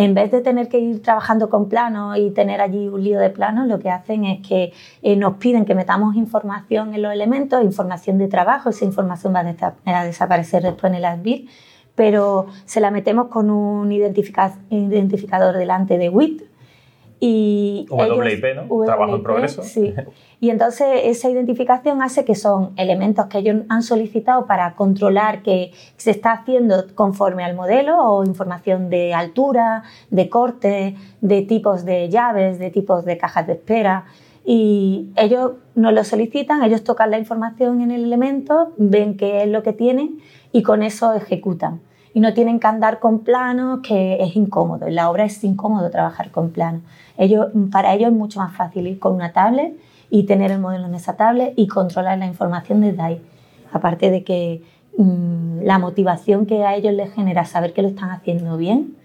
en 0.05 0.15
vez 0.15 0.31
de 0.31 0.41
tener 0.43 0.69
que 0.69 0.79
ir 0.79 1.03
trabajando 1.03 1.49
con 1.51 1.69
planos 1.69 2.17
y 2.19 2.31
tener 2.31 2.61
allí 2.61 2.87
un 2.87 3.03
lío 3.03 3.19
de 3.19 3.31
planos, 3.31 3.67
lo 3.67 3.81
que 3.81 3.91
hacen 3.91 4.25
es 4.25 4.47
que 4.47 4.73
eh, 5.03 5.17
nos 5.17 5.35
piden 5.39 5.65
que 5.65 5.75
metamos 5.75 6.15
información 6.15 6.95
en 6.95 7.03
los 7.03 7.13
elementos, 7.13 7.65
información 7.65 8.17
de 8.17 8.29
trabajo, 8.29 8.71
esa 8.71 8.85
información 8.85 9.35
va 9.35 9.41
a, 9.41 9.45
desa- 9.45 9.75
a 9.85 10.05
desaparecer 10.05 10.63
después 10.63 10.93
en 10.93 10.99
el 10.99 11.05
ASBIR, 11.05 11.47
pero 11.97 12.47
se 12.65 12.81
la 12.81 12.93
metemos 12.93 13.27
con 13.27 13.51
un 13.51 13.91
identifica- 13.91 14.55
identificador 14.71 15.57
delante 15.57 15.99
de 15.99 16.09
WIT. 16.11 16.43
Y 17.21 17.87
WIP, 17.91 18.45
ellos- 18.45 18.69
¿no? 18.69 18.85
Trabajo 18.85 19.17
en 19.17 19.23
progreso. 19.23 19.63
Sí. 19.63 19.93
Y 20.41 20.51
entonces 20.51 20.87
esa 21.05 21.29
identificación 21.29 22.01
hace 22.01 22.25
que 22.25 22.37
son 22.37 22.73
elementos 22.77 23.27
que 23.27 23.39
ellos 23.39 23.63
han 23.69 23.83
solicitado 23.83 24.47
para 24.47 24.75
controlar 24.77 25.43
que 25.43 25.73
se 25.97 26.13
está 26.13 26.33
haciendo 26.33 26.85
conforme 26.95 27.43
al 27.45 27.57
modelo 27.57 27.99
o 27.99 28.25
información 28.25 28.89
de 28.89 29.15
altura, 29.15 29.83
de 30.11 30.29
corte, 30.29 30.95
de 31.21 31.43
tipos 31.43 31.85
de 31.85 32.09
llaves, 32.09 32.61
de 32.61 32.71
tipos 32.71 33.05
de 33.05 33.19
cajas 33.19 33.49
de 33.49 33.55
espera. 33.55 34.05
Y 34.45 35.11
ellos 35.17 35.53
nos 35.75 35.93
lo 35.93 36.05
solicitan, 36.05 36.63
ellos 36.63 36.85
tocan 36.85 37.11
la 37.11 37.19
información 37.19 37.81
en 37.81 37.91
el 37.91 38.05
elemento, 38.05 38.73
ven 38.77 39.17
qué 39.17 39.43
es 39.43 39.49
lo 39.49 39.63
que 39.63 39.73
tienen 39.73 40.21
y 40.53 40.63
con 40.63 40.83
eso 40.83 41.13
ejecutan. 41.15 41.81
Y 42.15 42.21
no 42.21 42.33
tienen 42.35 42.59
que 42.59 42.67
andar 42.67 42.99
con 43.01 43.21
planos, 43.21 43.81
que 43.83 44.23
es 44.23 44.35
incómodo. 44.35 44.87
En 44.87 44.95
la 44.95 45.11
obra 45.11 45.25
es 45.25 45.43
incómodo 45.45 45.91
trabajar 45.91 46.31
con 46.31 46.51
planos. 46.51 46.83
Ellos, 47.17 47.49
para 47.71 47.95
ellos 47.95 48.11
es 48.11 48.17
mucho 48.17 48.41
más 48.41 48.57
fácil 48.57 48.87
ir 48.87 48.99
con 48.99 49.15
una 49.15 49.33
tablet 49.33 49.75
y 50.11 50.25
tener 50.25 50.51
el 50.51 50.59
modelo 50.59 50.87
en 50.87 50.95
esa 50.95 51.17
tablet 51.17 51.53
y 51.57 51.67
controlar 51.69 52.19
la 52.19 52.27
información 52.27 52.81
desde 52.81 53.03
ahí. 53.03 53.23
Aparte 53.73 54.11
de 54.11 54.25
que 54.25 54.63
mm, 54.97 55.61
la 55.63 55.79
motivación 55.79 56.47
que 56.47 56.65
a 56.65 56.75
ellos 56.75 56.95
les 56.95 57.13
genera 57.13 57.45
saber 57.45 57.73
que 57.73 57.83
lo 57.83 57.89
están 57.89 58.11
haciendo 58.11 58.57
bien 58.57 58.97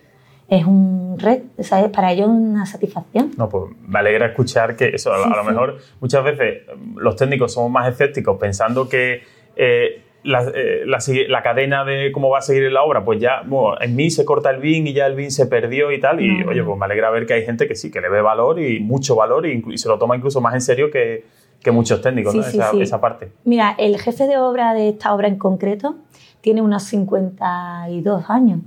es 0.48 0.66
un 0.66 1.16
red, 1.20 1.44
¿sabes? 1.60 1.90
para 1.90 2.12
ellos 2.12 2.28
una 2.28 2.66
satisfacción. 2.66 3.32
No, 3.38 3.50
pues 3.50 3.74
me 3.88 4.00
alegra 4.00 4.28
escuchar 4.28 4.76
que 4.76 4.90
eso, 4.90 5.12
a, 5.12 5.18
Sí, 5.18 5.24
a 5.34 5.36
lo 5.38 5.44
sí. 5.44 5.50
mejor 5.50 5.78
muchas 6.00 6.24
veces 6.24 6.62
los 6.96 7.16
técnicos 7.16 7.54
somos 7.54 7.72
más 7.72 7.88
escépticos 7.90 8.38
pensando 8.40 8.88
que 8.88 9.24
eh, 9.56 10.03
la, 10.24 10.44
eh, 10.56 10.84
la 10.86 11.44
cadena 11.44 11.84
de 11.86 12.12
cómo 12.12 12.30
va 12.30 12.40
a 12.40 12.42
seguir 12.42 12.72
la 12.72 12.84
obra, 12.84 13.04
pues 13.04 13.20
ya 13.20 13.42
bueno, 13.46 13.80
en 13.82 13.96
mí 13.96 14.10
se 14.10 14.24
corta 14.26 14.50
el 14.50 14.60
BIM 14.60 14.88
y 14.88 14.94
ya 14.94 15.06
el 15.06 15.16
BIM 15.16 15.30
se 15.30 15.48
perdió 15.48 15.92
y 15.92 16.00
tal. 16.00 16.22
Y 16.22 16.40
No. 16.44 16.50
oye, 16.50 16.64
pues 16.64 16.78
me 16.78 16.86
alegra 16.86 17.10
ver 17.10 17.26
que 17.26 17.34
hay 17.34 17.46
gente 17.46 17.68
que 17.68 17.76
sí, 17.76 17.92
que 17.92 18.02
le 18.02 18.10
ve 18.10 18.22
valor 18.22 18.60
y 18.60 18.80
mucho 18.80 19.16
valor 19.16 19.46
y, 19.46 19.78
se 19.78 19.88
lo 19.90 19.98
toma 20.00 20.16
incluso 20.16 20.40
más 20.42 20.54
en 20.54 20.62
serio 20.62 20.90
que, 20.90 21.26
que 21.62 21.72
muchos 21.72 22.02
técnicos, 22.02 22.32
Sí, 22.32 22.38
¿no? 22.38 22.44
sí, 22.44 22.58
esa, 22.58 22.72
sí. 22.72 22.82
esa 22.82 23.02
parte. 23.02 23.32
Mira, 23.44 23.76
el 23.78 24.00
jefe 24.00 24.28
de 24.28 24.38
obra 24.38 24.74
de 24.74 24.90
esta 24.90 25.14
obra 25.14 25.28
en 25.28 25.38
concreto 25.38 25.96
tiene 26.42 26.62
unos 26.62 26.84
52 26.84 28.30
años. 28.30 28.60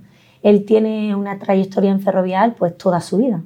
Él 0.42 0.64
tiene 0.64 1.14
una 1.14 1.38
trayectoria 1.38 1.90
en 1.90 2.00
ferrovial 2.00 2.54
pues 2.58 2.76
toda 2.78 3.00
su 3.00 3.18
vida. 3.18 3.42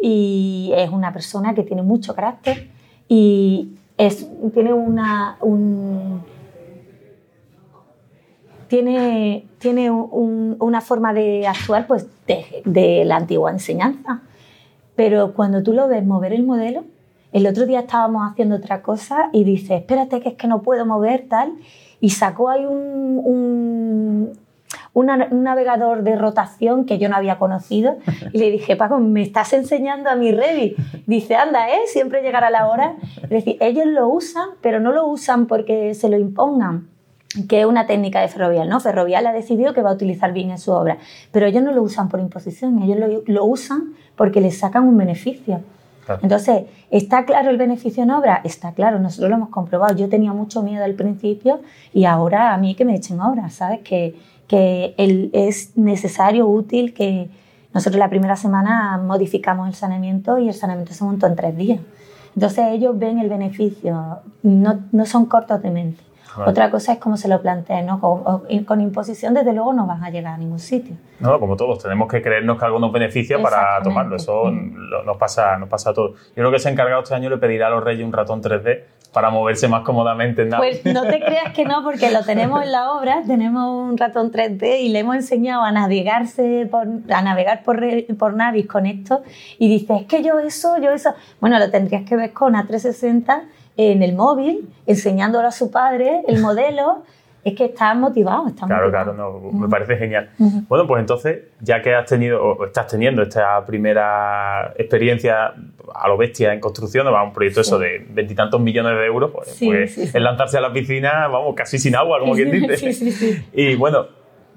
Y 0.00 0.72
es 0.76 0.90
una 0.90 1.12
persona 1.12 1.54
que 1.54 1.62
tiene 1.62 1.82
mucho 1.82 2.14
carácter 2.14 2.68
y 3.08 3.70
es, 3.96 4.28
tiene 4.52 4.72
una, 4.72 5.36
un, 5.40 6.22
tiene, 8.76 9.44
tiene 9.58 9.90
un- 9.90 10.56
una 10.58 10.80
forma 10.80 11.12
de 11.12 11.46
actuar 11.46 11.86
pues 11.86 12.06
de, 12.64 13.04
la 13.04 13.16
antigua 13.16 13.50
enseñanza. 13.50 14.22
Pero 14.96 15.34
cuando 15.34 15.62
tú 15.62 15.74
lo 15.74 15.88
ves 15.88 16.02
mover 16.06 16.32
el 16.32 16.42
modelo, 16.46 16.84
el 17.32 17.46
otro 17.46 17.66
día 17.66 17.80
estábamos 17.80 18.22
haciendo 18.30 18.56
otra 18.56 18.80
cosa 18.80 19.28
y 19.30 19.44
dice, 19.44 19.74
espérate 19.76 20.20
que 20.20 20.30
es 20.30 20.34
que 20.36 20.46
no 20.46 20.62
puedo 20.62 20.86
mover 20.86 21.26
tal, 21.28 21.52
y 22.00 22.08
sacó 22.10 22.48
ahí 22.48 22.64
un, 22.64 24.32
un 24.94 25.42
navegador 25.42 26.02
de 26.02 26.16
rotación 26.16 26.86
que 26.86 26.96
yo 26.96 27.10
no 27.10 27.16
había 27.16 27.38
conocido 27.38 27.98
y 28.32 28.38
le 28.38 28.50
dije, 28.50 28.76
Paco, 28.76 28.98
me 29.00 29.20
estás 29.20 29.52
enseñando 29.52 30.08
a 30.08 30.14
mi 30.16 30.32
Revit. 30.32 30.78
Dice, 31.06 31.34
anda, 31.36 31.68
¿eh? 31.68 31.80
Siempre 31.88 32.22
llegará 32.22 32.48
la 32.48 32.68
hora. 32.68 32.94
Es 33.24 33.28
decir, 33.28 33.58
ellos 33.60 33.84
lo 33.86 34.08
usan, 34.08 34.48
pero 34.62 34.80
no 34.80 34.92
lo 34.92 35.06
usan 35.06 35.44
porque 35.46 35.92
se 35.92 36.08
lo 36.08 36.16
impongan 36.18 36.88
que 37.48 37.60
es 37.60 37.66
una 37.66 37.86
técnica 37.86 38.20
de 38.20 38.28
Ferrovial, 38.28 38.68
¿no? 38.68 38.80
Ferrovial 38.80 39.26
ha 39.26 39.32
decidido 39.32 39.72
que 39.74 39.82
va 39.82 39.90
a 39.90 39.94
utilizar 39.94 40.32
bien 40.32 40.50
en 40.50 40.58
su 40.58 40.72
obra, 40.72 40.98
pero 41.30 41.46
ellos 41.46 41.62
no 41.62 41.72
lo 41.72 41.82
usan 41.82 42.08
por 42.08 42.20
imposición, 42.20 42.82
ellos 42.82 42.98
lo, 42.98 43.22
lo 43.26 43.44
usan 43.44 43.94
porque 44.16 44.40
les 44.40 44.58
sacan 44.58 44.86
un 44.86 44.96
beneficio. 44.96 45.60
Claro. 46.04 46.20
Entonces, 46.24 46.64
¿está 46.90 47.24
claro 47.24 47.50
el 47.50 47.56
beneficio 47.58 48.02
en 48.02 48.10
obra? 48.10 48.40
Está 48.44 48.72
claro, 48.72 48.98
nosotros 48.98 49.30
lo 49.30 49.36
hemos 49.36 49.48
comprobado. 49.50 49.94
Yo 49.96 50.08
tenía 50.08 50.32
mucho 50.32 50.62
miedo 50.62 50.84
al 50.84 50.94
principio 50.94 51.60
y 51.94 52.04
ahora 52.06 52.52
a 52.52 52.58
mí 52.58 52.74
que 52.74 52.84
me 52.84 52.96
echen 52.96 53.20
obra, 53.20 53.48
¿sabes? 53.50 53.80
Que, 53.80 54.14
que 54.48 54.94
el- 54.98 55.30
es 55.32 55.76
necesario, 55.78 56.46
útil, 56.48 56.92
que 56.92 57.30
nosotros 57.72 57.98
la 57.98 58.10
primera 58.10 58.36
semana 58.36 58.98
modificamos 58.98 59.68
el 59.68 59.74
saneamiento 59.74 60.38
y 60.38 60.48
el 60.48 60.54
saneamiento 60.54 60.92
se 60.92 61.04
montó 61.04 61.26
en 61.28 61.36
tres 61.36 61.56
días. 61.56 61.80
Entonces 62.34 62.64
ellos 62.72 62.98
ven 62.98 63.18
el 63.18 63.28
beneficio, 63.28 64.18
no, 64.42 64.80
no 64.90 65.06
son 65.06 65.26
cortos 65.26 65.62
de 65.62 65.70
mente. 65.70 66.02
Vale. 66.36 66.50
Otra 66.50 66.70
cosa 66.70 66.92
es 66.94 66.98
cómo 66.98 67.16
se 67.16 67.28
lo 67.28 67.40
planteen, 67.42 67.86
¿no? 67.86 68.00
Con, 68.00 68.22
o- 68.24 68.42
con 68.66 68.80
imposición, 68.80 69.34
desde 69.34 69.52
luego, 69.52 69.72
no 69.72 69.86
vas 69.86 70.02
a 70.02 70.10
llegar 70.10 70.34
a 70.34 70.38
ningún 70.38 70.58
sitio. 70.58 70.96
No, 71.20 71.38
como 71.38 71.56
todos, 71.56 71.82
tenemos 71.82 72.08
que 72.10 72.20
creernos 72.22 72.58
que 72.58 72.64
algo 72.64 72.78
nos 72.78 72.90
beneficia 72.92 73.40
para 73.42 73.82
tomarlo. 73.82 74.16
Eso 74.16 74.50
lo- 74.50 75.02
nos, 75.04 75.16
pasa, 75.16 75.56
nos 75.58 75.68
pasa 75.68 75.90
a 75.90 75.94
todos. 75.94 76.12
Yo 76.28 76.34
creo 76.36 76.50
que 76.50 76.56
ese 76.56 76.70
encargado 76.70 77.02
este 77.02 77.14
año 77.14 77.28
le 77.30 77.38
pedirá 77.38 77.66
a 77.68 77.70
los 77.70 77.84
reyes 77.84 78.04
un 78.04 78.12
ratón 78.12 78.42
3D 78.42 78.82
para 79.12 79.28
moverse 79.28 79.68
más 79.68 79.82
cómodamente 79.82 80.40
en 80.42 80.48
nave. 80.48 80.80
Pues 80.82 80.94
no 80.94 81.02
te 81.02 81.20
creas 81.20 81.52
que 81.52 81.66
no, 81.66 81.84
porque 81.84 82.10
lo 82.10 82.22
tenemos 82.24 82.62
en 82.62 82.72
la 82.72 82.92
obra, 82.92 83.22
tenemos 83.26 83.68
un 83.90 83.98
ratón 83.98 84.32
3D 84.32 84.80
y 84.80 84.88
le 84.88 85.00
hemos 85.00 85.16
enseñado 85.16 85.62
a 85.64 85.70
navegarse 85.70 86.66
por, 86.70 86.86
a 87.10 87.20
navegar 87.22 87.62
por, 87.62 87.78
por 88.18 88.32
Navis 88.32 88.66
con 88.66 88.86
esto 88.86 89.20
y 89.58 89.68
dice, 89.68 89.96
es 89.96 90.06
que 90.06 90.22
yo 90.22 90.38
eso, 90.38 90.78
yo 90.78 90.92
eso. 90.92 91.10
Bueno, 91.42 91.58
lo 91.58 91.70
tendrías 91.70 92.04
que 92.04 92.16
ver 92.16 92.32
con 92.32 92.54
A360 92.54 93.42
en 93.76 94.02
el 94.02 94.14
móvil, 94.14 94.68
enseñándolo 94.86 95.48
a 95.48 95.52
su 95.52 95.70
padre, 95.70 96.22
el 96.28 96.40
modelo. 96.40 97.02
Es 97.44 97.56
que 97.56 97.64
está 97.64 97.92
motivado, 97.94 98.46
está 98.46 98.66
Claro, 98.68 98.84
motivado. 98.86 99.14
claro, 99.16 99.40
no, 99.42 99.50
me 99.58 99.68
parece 99.68 99.96
genial. 99.96 100.30
Bueno, 100.68 100.86
pues 100.86 101.00
entonces, 101.00 101.40
ya 101.60 101.82
que 101.82 101.92
has 101.92 102.06
tenido, 102.06 102.40
o 102.40 102.64
estás 102.66 102.86
teniendo 102.86 103.20
esta 103.22 103.66
primera 103.66 104.72
experiencia 104.76 105.52
a 105.92 106.08
lo 106.08 106.16
bestia 106.16 106.52
en 106.52 106.60
construcción, 106.60 107.04
va 107.12 107.20
un 107.24 107.32
proyecto 107.32 107.62
eso 107.62 107.80
de 107.80 108.06
veintitantos 108.10 108.60
millones 108.60 108.96
de 108.96 109.06
euros, 109.06 109.32
pues, 109.34 109.48
Sí, 109.48 109.66
pues 109.66 109.92
sí, 109.92 110.02
es 110.02 110.14
lanzarse 110.14 110.58
a 110.58 110.60
la 110.60 110.72
piscina, 110.72 111.26
vamos, 111.26 111.56
casi 111.56 111.80
sin 111.80 111.96
agua, 111.96 112.20
como 112.20 112.34
quien 112.34 112.50
dice. 112.52 112.76
Sí, 112.76 112.92
sí, 112.92 113.10
sí. 113.10 113.44
Y 113.52 113.74
bueno, 113.74 114.06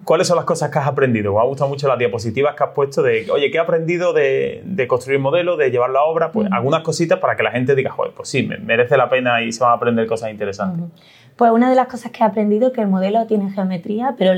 ¿cuáles 0.06 0.28
son 0.28 0.38
las 0.38 0.46
cosas 0.46 0.70
que 0.72 0.80
has 0.80 0.88
aprendido? 0.88 1.34
Me 1.34 1.40
ha 1.40 1.44
gustado 1.44 1.70
mucho 1.70 1.88
las 1.88 1.98
diapositivas 2.00 2.56
que 2.56 2.64
has 2.64 2.70
puesto 2.70 3.02
de, 3.04 3.30
oye, 3.32 3.52
¿qué 3.52 3.58
he 3.58 3.62
aprendido 3.62 4.14
de, 4.14 4.62
de 4.64 4.88
construir 4.88 5.20
modelo, 5.20 5.58
de 5.58 5.72
llevarlo 5.72 6.00
a 6.00 6.06
obra? 6.06 6.32
Pues 6.32 6.48
algunas 6.52 6.82
cositas 6.82 7.20
para 7.20 7.36
que 7.36 7.44
la 7.44 7.52
gente 7.52 7.76
diga, 7.76 7.92
joder, 7.92 8.14
pues 8.16 8.30
sí, 8.30 8.44
me- 8.44 8.58
merece 8.60 8.96
la 8.96 9.10
pena 9.10 9.42
y 9.42 9.52
se 9.52 9.62
van 9.64 9.72
a 9.72 9.76
aprender 9.76 10.08
cosas 10.08 10.32
interesantes. 10.32 10.86
Pues 11.36 11.52
una 11.52 11.70
de 11.70 11.76
las 11.76 11.88
cosas 11.88 12.12
que 12.14 12.24
he 12.24 12.26
aprendido 12.26 12.68
es 12.68 12.74
que 12.74 12.80
el 12.82 12.88
modelo 12.88 13.26
tiene 13.26 13.52
geometría, 13.52 14.16
pero 14.18 14.32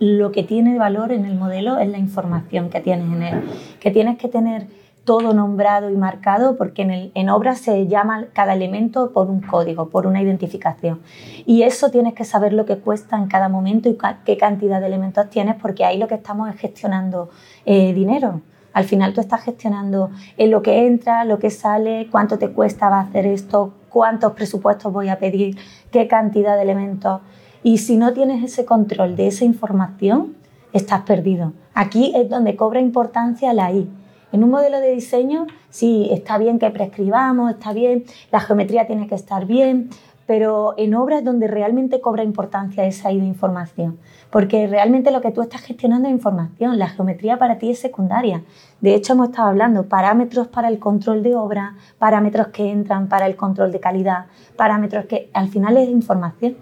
lo 0.00 0.32
que 0.32 0.42
tiene 0.42 0.76
valor 0.78 1.12
en 1.12 1.24
el 1.24 1.36
modelo 1.36 1.78
es 1.78 1.88
la 1.88 1.98
información 1.98 2.70
que 2.70 2.80
tienes 2.80 3.06
en 3.06 3.22
él. 3.22 3.42
Que 3.78 3.92
tienes 3.92 4.18
que 4.18 4.26
tener 4.28 4.64
todo 5.04 5.32
nombrado 5.34 5.90
y 5.90 5.96
marcado 5.96 6.56
porque 6.56 6.82
en, 6.82 6.90
el, 6.90 7.12
en 7.14 7.30
obra 7.30 7.54
se 7.54 7.86
llama 7.86 8.26
cada 8.32 8.54
elemento 8.54 9.12
por 9.12 9.28
un 9.30 9.40
código, 9.40 9.88
por 9.88 10.06
una 10.06 10.22
identificación. 10.22 11.00
Y 11.46 11.62
eso 11.62 11.90
tienes 11.90 12.14
que 12.14 12.24
saber 12.24 12.52
lo 12.52 12.66
que 12.66 12.78
cuesta 12.78 13.16
en 13.16 13.26
cada 13.26 13.48
momento 13.48 13.88
y 13.88 13.98
qué 14.24 14.36
cantidad 14.36 14.80
de 14.80 14.86
elementos 14.86 15.30
tienes 15.30 15.56
porque 15.56 15.84
ahí 15.84 15.98
lo 15.98 16.08
que 16.08 16.14
estamos 16.16 16.48
es 16.50 16.56
gestionando 16.56 17.30
eh, 17.64 17.92
dinero. 17.92 18.42
Al 18.72 18.84
final 18.84 19.14
tú 19.14 19.20
estás 19.20 19.42
gestionando 19.42 20.10
eh, 20.36 20.46
lo 20.46 20.62
que 20.62 20.86
entra, 20.86 21.24
lo 21.24 21.38
que 21.38 21.50
sale, 21.50 22.08
cuánto 22.10 22.38
te 22.38 22.50
cuesta 22.50 23.00
hacer 23.00 23.26
esto, 23.26 23.72
cuántos 23.88 24.32
presupuestos 24.32 24.92
voy 24.92 25.08
a 25.08 25.18
pedir, 25.18 25.56
qué 25.90 26.06
cantidad 26.06 26.56
de 26.56 26.62
elementos. 26.62 27.20
Y 27.62 27.78
si 27.78 27.96
no 27.96 28.12
tienes 28.12 28.44
ese 28.44 28.64
control 28.64 29.16
de 29.16 29.26
esa 29.26 29.44
información, 29.44 30.36
estás 30.72 31.02
perdido. 31.02 31.52
Aquí 31.74 32.12
es 32.14 32.28
donde 32.28 32.56
cobra 32.56 32.80
importancia 32.80 33.52
la 33.52 33.72
I. 33.72 33.88
En 34.32 34.44
un 34.44 34.50
modelo 34.50 34.80
de 34.80 34.92
diseño, 34.92 35.46
sí, 35.70 36.08
está 36.12 36.38
bien 36.38 36.58
que 36.58 36.70
prescribamos, 36.70 37.50
está 37.50 37.72
bien, 37.72 38.04
la 38.30 38.40
geometría 38.40 38.86
tiene 38.86 39.08
que 39.08 39.16
estar 39.16 39.44
bien, 39.44 39.90
pero 40.30 40.74
en 40.76 40.94
obra 40.94 41.18
es 41.18 41.24
donde 41.24 41.48
realmente 41.48 42.00
cobra 42.00 42.22
importancia 42.22 42.84
esa 42.84 43.10
I 43.10 43.18
de 43.18 43.26
información. 43.26 43.98
Porque 44.30 44.68
realmente 44.68 45.10
lo 45.10 45.20
que 45.20 45.32
tú 45.32 45.42
estás 45.42 45.62
gestionando 45.62 46.08
es 46.08 46.14
información, 46.14 46.78
la 46.78 46.88
geometría 46.88 47.36
para 47.40 47.58
ti 47.58 47.72
es 47.72 47.80
secundaria. 47.80 48.44
De 48.80 48.94
hecho, 48.94 49.14
hemos 49.14 49.30
estado 49.30 49.48
hablando 49.48 49.88
parámetros 49.88 50.46
para 50.46 50.68
el 50.68 50.78
control 50.78 51.24
de 51.24 51.34
obra, 51.34 51.74
parámetros 51.98 52.46
que 52.48 52.70
entran 52.70 53.08
para 53.08 53.26
el 53.26 53.34
control 53.34 53.72
de 53.72 53.80
calidad, 53.80 54.26
parámetros 54.54 55.06
que 55.06 55.28
al 55.32 55.48
final 55.48 55.76
es 55.76 55.88
información. 55.88 56.56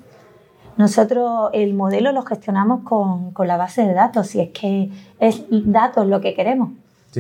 Nosotros 0.79 1.51
el 1.53 1.75
modelo 1.75 2.13
lo 2.13 2.23
gestionamos 2.23 2.85
con, 2.85 3.33
con 3.33 3.47
la 3.47 3.59
base 3.59 3.83
de 3.83 3.93
datos, 3.93 4.29
si 4.29 4.41
es 4.41 4.49
que 4.49 4.91
es 5.21 5.45
datos 5.51 6.07
lo 6.07 6.23
que 6.23 6.33
queremos. 6.33 6.71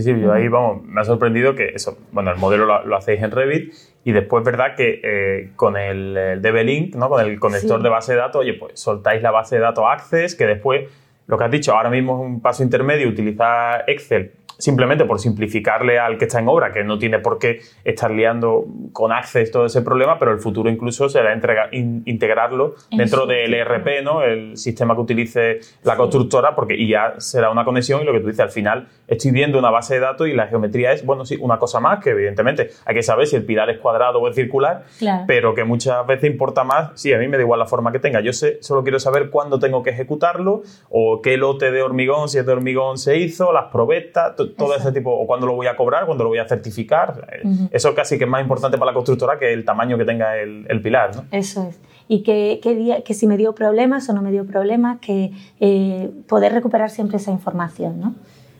Sí, 0.02 0.12
sí, 0.14 0.20
yo 0.20 0.32
ahí, 0.32 0.48
vamos, 0.48 0.84
me 0.84 1.00
ha 1.00 1.04
sorprendido 1.04 1.54
que 1.54 1.70
eso, 1.74 1.98
bueno, 2.12 2.30
el 2.30 2.36
modelo 2.38 2.66
lo, 2.66 2.84
lo 2.86 2.96
hacéis 2.96 3.22
en 3.22 3.30
Revit 3.30 3.72
y 4.04 4.12
después, 4.12 4.44
¿verdad? 4.44 4.76
Que 4.76 5.00
eh, 5.02 5.50
con 5.56 5.76
el, 5.76 6.16
el 6.16 6.40
DB-Link, 6.42 6.94
¿no? 6.94 7.08
Con 7.08 7.20
el 7.24 7.38
conector 7.40 7.78
Sí. 7.78 7.82
de 7.82 7.88
base 7.88 8.12
de 8.12 8.18
datos, 8.18 8.40
oye, 8.40 8.54
pues 8.54 8.78
soltáis 8.78 9.22
la 9.22 9.30
base 9.30 9.56
de 9.56 9.62
datos 9.62 9.84
Access, 9.88 10.34
que 10.34 10.46
después, 10.46 10.88
lo 11.26 11.36
que 11.36 11.44
has 11.44 11.50
dicho, 11.50 11.74
ahora 11.74 11.90
mismo 11.90 12.14
es 12.22 12.26
un 12.30 12.40
paso 12.40 12.62
intermedio 12.62 13.08
utilizar 13.08 13.84
Excel 13.88 14.32
simplemente 14.60 15.04
por 15.04 15.20
simplificarle 15.20 16.00
al 16.00 16.18
que 16.18 16.24
está 16.24 16.40
en 16.40 16.48
obra, 16.48 16.72
que 16.72 16.82
no 16.82 16.98
tiene 16.98 17.20
por 17.20 17.38
qué 17.38 17.60
estar 17.84 18.10
liando 18.10 18.64
con 18.92 19.12
Access 19.12 19.52
todo 19.52 19.66
ese 19.66 19.82
problema, 19.82 20.18
pero 20.18 20.32
el 20.32 20.40
futuro 20.40 20.68
incluso 20.68 21.08
será 21.08 21.32
in- 21.70 22.02
integrarlo 22.06 22.74
En 22.90 22.98
dentro 22.98 23.24
del. 23.26 23.54
ERP, 23.54 24.02
¿no? 24.02 24.24
El 24.24 24.56
sistema 24.56 24.96
que 24.96 25.00
utilice 25.00 25.60
la 25.84 25.96
constructora, 25.96 26.56
porque 26.56 26.74
y 26.74 26.88
ya 26.88 27.14
será 27.18 27.50
una 27.50 27.64
conexión 27.64 28.02
y 28.02 28.04
lo 28.04 28.12
que 28.12 28.18
tú 28.18 28.26
dices, 28.26 28.40
al 28.40 28.50
final 28.50 28.88
estoy 29.08 29.30
viendo 29.32 29.58
una 29.58 29.70
base 29.70 29.94
de 29.94 30.00
datos 30.00 30.28
y 30.28 30.34
la 30.34 30.46
geometría 30.46 30.92
es, 30.92 31.04
bueno, 31.04 31.24
sí, 31.24 31.36
una 31.40 31.58
cosa 31.58 31.80
más, 31.80 31.98
que 32.04 32.10
evidentemente 32.10 32.70
hay 32.84 32.94
que 32.94 33.02
saber 33.02 33.26
si 33.26 33.36
el 33.36 33.44
pilar 33.44 33.70
es 33.70 33.78
cuadrado 33.78 34.20
o 34.20 34.28
es 34.28 34.36
circular, 34.36 34.84
Claro. 34.98 35.24
pero 35.26 35.54
que 35.54 35.64
muchas 35.64 36.06
veces 36.06 36.30
importa 36.30 36.62
más, 36.62 36.90
sí, 36.94 37.12
a 37.12 37.18
mí 37.18 37.26
me 37.26 37.36
da 37.38 37.42
igual 37.42 37.58
la 37.58 37.66
forma 37.66 37.90
que 37.90 37.98
tenga, 37.98 38.20
yo 38.20 38.32
sé, 38.32 38.58
solo 38.62 38.82
quiero 38.82 39.00
saber 39.00 39.30
cuándo 39.30 39.58
tengo 39.58 39.82
que 39.82 39.90
ejecutarlo 39.90 40.62
o 40.90 41.20
qué 41.22 41.36
lote 41.38 41.70
de 41.70 41.82
hormigón, 41.82 42.28
si 42.28 42.38
es 42.38 42.46
de 42.46 42.52
hormigón 42.52 42.98
se 42.98 43.16
hizo, 43.16 43.52
las 43.52 43.72
probetas, 43.72 44.36
to- 44.36 44.52
todo 44.52 44.76
ese 44.76 44.92
tipo, 44.92 45.10
o 45.10 45.26
cuándo 45.26 45.46
lo 45.46 45.54
voy 45.54 45.66
a 45.66 45.74
cobrar, 45.76 46.04
cuándo 46.06 46.24
lo 46.24 46.30
voy 46.30 46.38
a 46.38 46.46
certificar, 46.46 47.26
Eh, 47.32 47.40
Ujú. 47.46 47.68
eso 47.72 47.94
casi 47.94 48.18
que 48.18 48.24
es 48.24 48.30
más 48.30 48.42
importante 48.42 48.76
para 48.78 48.90
la 48.90 48.94
constructora 48.94 49.38
que 49.38 49.52
el 49.52 49.64
tamaño 49.64 49.96
que 49.96 50.04
tenga 50.04 50.36
el, 50.36 50.66
el 50.68 50.82
pilar, 50.82 51.16
¿no? 51.16 51.24
Eso 51.32 51.66
es. 51.68 51.80
Y 52.08 52.22
que, 52.22 52.60
que, 52.62 52.74
día- 52.74 53.02
que 53.02 53.14
si 53.14 53.26
me 53.26 53.36
dio 53.36 53.54
problemas 53.54 54.08
o 54.08 54.12
no 54.12 54.22
me 54.22 54.30
dio 54.30 54.46
problemas, 54.46 54.98
que 55.00 55.32
eh, 55.60 56.10
poder 56.28 56.52
recuperar 56.52 56.90
siempre 56.90 57.16
esa 57.18 57.30
información, 57.30 58.00
¿no? 58.00 58.14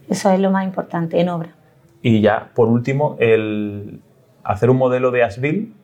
Eso 0.08 0.30
es 0.30 0.40
lo 0.40 0.50
más 0.50 0.64
importante 0.64 1.20
en 1.20 1.28
obra. 1.28 1.50
Y 2.02 2.20
ya, 2.20 2.50
por 2.54 2.68
último, 2.68 3.16
el 3.18 4.00
hacer 4.44 4.70
un 4.70 4.76
modelo 4.78 5.10
de 5.10 5.22
Asbil, 5.24 5.74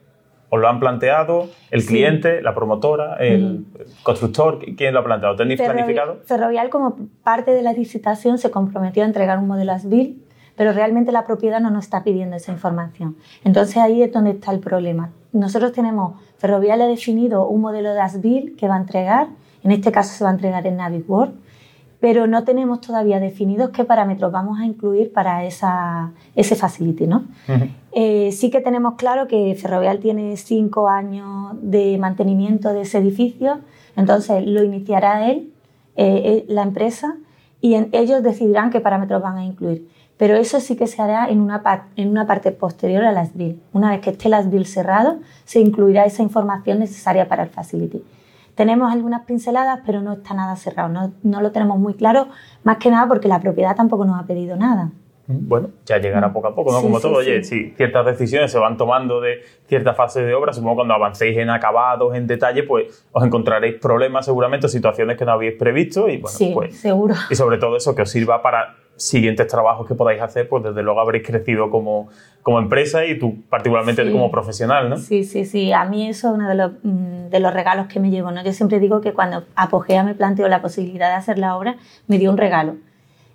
¿os 0.49 0.61
lo 0.61 0.69
han 0.69 0.79
planteado? 0.81 1.49
¿El 1.71 1.83
Sí. 1.83 1.89
cliente, 1.89 2.41
la 2.41 2.55
promotora, 2.55 3.17
el 3.17 3.67
constructor? 4.03 4.61
¿Quién 4.77 4.95
lo 4.95 5.01
ha 5.01 5.05
planteado? 5.05 5.37
¿Tenéis 5.37 5.61
Ferrovi- 5.61 5.73
planificado? 5.73 6.21
Ferrovial, 6.25 6.71
como 6.71 6.97
parte 7.23 7.51
de 7.51 7.63
la 7.63 7.73
licitación, 7.73 8.39
se 8.39 8.51
comprometió 8.51 9.03
a 9.03 9.07
entregar 9.07 9.39
un 9.39 9.49
modelo 9.49 9.73
ASBIL, 9.73 10.23
pero 10.57 10.73
realmente 10.73 11.11
la 11.11 11.27
propiedad 11.27 11.61
no 11.61 11.71
nos 11.71 11.85
está 11.85 12.05
pidiendo 12.05 12.37
esa 12.37 12.53
información. 12.53 13.17
Entonces 13.43 13.77
ahí 13.79 14.03
es 14.03 14.13
donde 14.13 14.31
está 14.31 14.53
el 14.53 14.61
problema. 14.61 15.11
Nosotros 15.33 15.73
tenemos, 15.73 16.15
Ferrovial 16.39 16.81
ha 16.83 16.87
definido 16.87 17.49
un 17.49 17.61
modelo 17.61 17.93
de 17.93 18.01
ASBIL 18.01 18.55
que 18.57 18.69
va 18.69 18.77
a 18.77 18.79
entregar 18.79 19.27
En 19.65 19.73
este 19.73 19.91
caso 19.91 20.13
se 20.13 20.23
va 20.23 20.29
a 20.29 20.35
entregar 20.35 20.67
en 20.67 20.77
Navis 20.77 21.05
World, 21.09 21.37
pero 22.05 22.27
no 22.27 22.45
tenemos 22.45 22.83
todavía 22.83 23.19
definidos 23.19 23.71
qué 23.71 23.83
parámetros 23.83 24.31
vamos 24.31 24.61
a 24.61 24.67
incluir 24.67 25.11
para 25.11 25.47
esa, 25.47 26.13
ese 26.37 26.55
facility. 26.55 27.07
¿no? 27.07 27.25
Eh, 27.93 28.31
sí 28.31 28.51
que 28.51 28.61
tenemos 28.61 28.97
claro 28.97 29.27
que 29.27 29.55
Ferrovial 29.55 30.01
tiene 30.01 30.37
cinco 30.37 30.91
años 30.91 31.55
de 31.63 31.97
mantenimiento 31.97 32.75
de 32.75 32.83
ese 32.83 32.99
edificio, 32.99 33.61
entonces 33.97 34.47
lo 34.47 34.63
iniciará 34.63 35.31
él, 35.31 35.51
eh, 35.97 36.45
la 36.47 36.65
empresa, 36.65 37.17
y 37.63 37.75
ellos 37.93 38.23
decidirán 38.23 38.69
qué 38.69 38.81
parámetros 38.81 39.23
van 39.23 39.39
a 39.39 39.45
incluir. 39.47 39.89
Pero 40.19 40.37
eso 40.37 40.61
sí 40.61 40.77
que 40.77 40.87
se 40.87 41.01
hará 41.01 41.31
en 41.31 41.41
una, 41.41 41.63
en 41.97 42.11
una 42.11 42.27
parte 42.27 42.53
posterior 42.53 43.03
a 43.07 43.13
las 43.13 43.35
BIL. 43.35 43.63
Una 43.73 43.93
vez 43.93 44.03
que 44.03 44.11
esté 44.11 44.29
las 44.29 44.51
BIL 44.51 44.67
cerrado, 44.67 45.21
se 45.47 45.59
incluirá 45.59 46.05
esa 46.05 46.23
información 46.23 46.81
necesaria 46.81 47.29
para 47.29 47.45
el 47.45 47.49
facility. 47.49 48.03
Tenemos 48.55 48.93
algunas 48.93 49.25
pinceladas, 49.25 49.81
pero 49.85 50.01
no 50.01 50.13
está 50.13 50.35
nada 50.35 50.57
cerrado, 50.57 50.89
no, 50.89 51.13
no 51.23 51.41
lo 51.41 51.51
tenemos 51.53 51.79
muy 51.79 51.95
claro, 51.95 52.29
más 52.63 52.79
que 52.79 52.91
nada 52.91 53.09
porque 53.09 53.29
la 53.29 53.41
propiedad 53.41 53.75
tampoco 53.75 54.05
nos 54.05 54.21
ha 54.21 54.27
pedido 54.27 54.57
nada. 54.57 54.91
Bueno, 55.27 55.71
ya 55.87 55.97
llegará 55.99 56.33
poco 56.33 56.49
a 56.49 56.55
poco, 56.55 56.71
¿no? 56.71 56.83
Como 56.83 57.01
todo, 57.01 57.15
oye, 57.15 57.43
si 57.45 57.71
ciertas 57.71 58.05
decisiones 58.05 58.53
se 58.53 58.59
van 58.59 58.77
tomando 58.77 59.23
de 59.23 59.41
cierta 59.67 59.95
fase 59.95 60.23
de 60.23 60.35
obra, 60.35 60.53
supongo 60.53 60.75
que 60.75 60.77
cuando 60.77 60.95
avancéis 60.95 61.39
en 61.39 61.49
acabados, 61.49 62.15
en 62.15 62.27
detalle, 62.27 62.63
pues 62.65 63.07
os 63.11 63.25
encontraréis 63.25 63.77
problemas 63.81 64.27
seguramente, 64.27 64.69
situaciones 64.69 65.17
que 65.17 65.25
no 65.25 65.33
habéis 65.33 65.55
previsto 65.55 66.09
y 66.11 66.19
bueno, 66.19 66.37
sí, 66.37 66.51
pues... 66.53 66.77
seguro. 66.77 67.15
Y 67.31 67.35
sobre 67.37 67.57
todo 67.57 67.77
eso, 67.77 67.95
que 67.95 68.03
os 68.03 68.11
sirva 68.11 68.43
para 68.43 68.77
siguientes 68.97 69.47
trabajos 69.47 69.87
que 69.87 69.95
podáis 69.95 70.21
hacer, 70.21 70.49
pues 70.49 70.63
desde 70.63 70.83
luego 70.83 71.01
habréis 71.01 71.27
crecido 71.27 71.71
como, 71.71 72.09
como 72.43 72.59
empresa 72.59 73.05
y 73.05 73.19
tú 73.19 73.43
particularmente 73.49 74.11
como 74.11 74.31
profesional, 74.31 74.89
¿no? 74.89 74.97
Sí, 74.97 75.25
sí, 75.25 75.45
sí. 75.45 75.73
A 75.73 75.85
mí 75.85 76.09
eso 76.09 76.29
es 76.29 76.35
uno 76.35 76.49
de 76.49 76.55
los, 76.55 76.73
mm, 76.83 77.29
de 77.31 77.41
los 77.41 77.53
regalos 77.53 77.87
que 77.87 78.01
me 78.01 78.11
llevo, 78.11 78.31
¿no? 78.31 78.45
Yo 78.45 78.53
siempre 78.53 78.79
digo 78.79 79.01
que 79.01 79.13
cuando 79.13 79.45
Apogea 79.57 80.03
me 80.03 80.15
planteó 80.15 80.49
la 80.49 80.63
posibilidad 80.63 81.09
de 81.09 81.15
hacer 81.15 81.39
la 81.39 81.57
obra, 81.57 81.77
me 82.07 82.19
dio 82.19 82.31
un 82.31 82.37
regalo. 82.37 82.77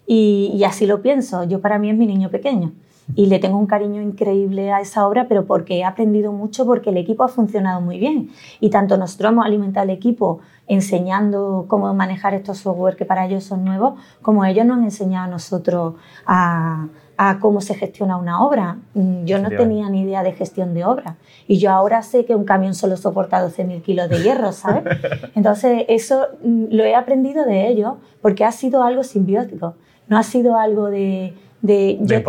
Y, 0.06 0.52
y 0.56 0.64
así 0.64 0.88
lo 0.88 1.02
pienso. 1.02 1.44
Yo 1.44 1.62
para 1.62 1.78
mí 1.78 1.90
es 1.90 1.98
mi 1.98 2.08
niño 2.08 2.30
pequeño 2.30 2.74
y 3.16 3.26
le 3.26 3.40
tengo 3.40 3.58
un 3.58 3.66
cariño 3.66 4.02
increíble 4.02 4.72
a 4.72 4.82
esa 4.82 5.08
obra, 5.08 5.28
pero 5.28 5.46
porque 5.46 5.80
he 5.80 5.84
aprendido 5.84 6.32
mucho, 6.32 6.66
porque 6.66 6.92
el 6.92 6.98
equipo 6.98 7.24
ha 7.24 7.28
funcionado 7.28 7.82
muy 7.82 8.00
bien. 8.00 8.30
Y 8.60 8.70
tanto 8.70 8.98
nosotros 8.98 9.32
hemos 9.32 9.46
alimentado 9.46 9.84
el 9.86 9.90
equipo 9.92 10.40
enseñando 10.68 11.66
cómo 11.68 11.94
manejar 11.94 12.34
estos 12.36 12.60
software 12.60 12.96
que 12.96 13.06
para 13.06 13.26
ellos 13.26 13.44
son 13.44 13.66
nuevos, 13.66 14.00
como 14.22 14.46
ellos 14.46 14.66
nos 14.66 14.78
han 14.78 14.84
enseñado 14.84 15.26
a 15.26 15.28
nosotros 15.28 15.96
a, 16.26 16.88
a 17.18 17.40
cómo 17.40 17.60
se 17.60 17.74
gestiona 17.74 18.16
una 18.16 18.42
obra. 18.42 18.78
Mm, 18.94 19.26
yo 19.26 19.40
no 19.40 19.50
tenía 19.50 19.90
ni 19.90 20.04
idea 20.04 20.24
de 20.24 20.32
gestión 20.32 20.74
de 20.74 20.86
obra 20.86 21.18
y 21.48 21.58
yo 21.58 21.72
ahora 21.72 22.02
sé 22.04 22.24
que 22.24 22.34
un 22.34 22.46
camión 22.46 22.76
solo 22.76 22.96
soporta 22.96 23.46
12.000 23.46 23.82
kilos 23.82 24.10
de 24.10 24.22
hierro, 24.22 24.54
¿sabes? 24.54 24.84
Entonces 25.36 25.84
eso 25.90 26.28
mm, 26.44 26.68
lo 26.70 26.86
he 26.86 26.96
aprendido 26.96 27.46
de 27.46 27.68
ellos 27.68 27.96
porque 28.22 28.46
ha 28.46 28.52
sido 28.54 28.84
algo 28.84 29.04
simbiótico, 29.04 29.76
no 30.08 30.18
ha 30.18 30.24
sido 30.24 30.56
algo 30.58 30.90
de 30.90 31.34
de, 31.62 31.98
de 32.00 32.26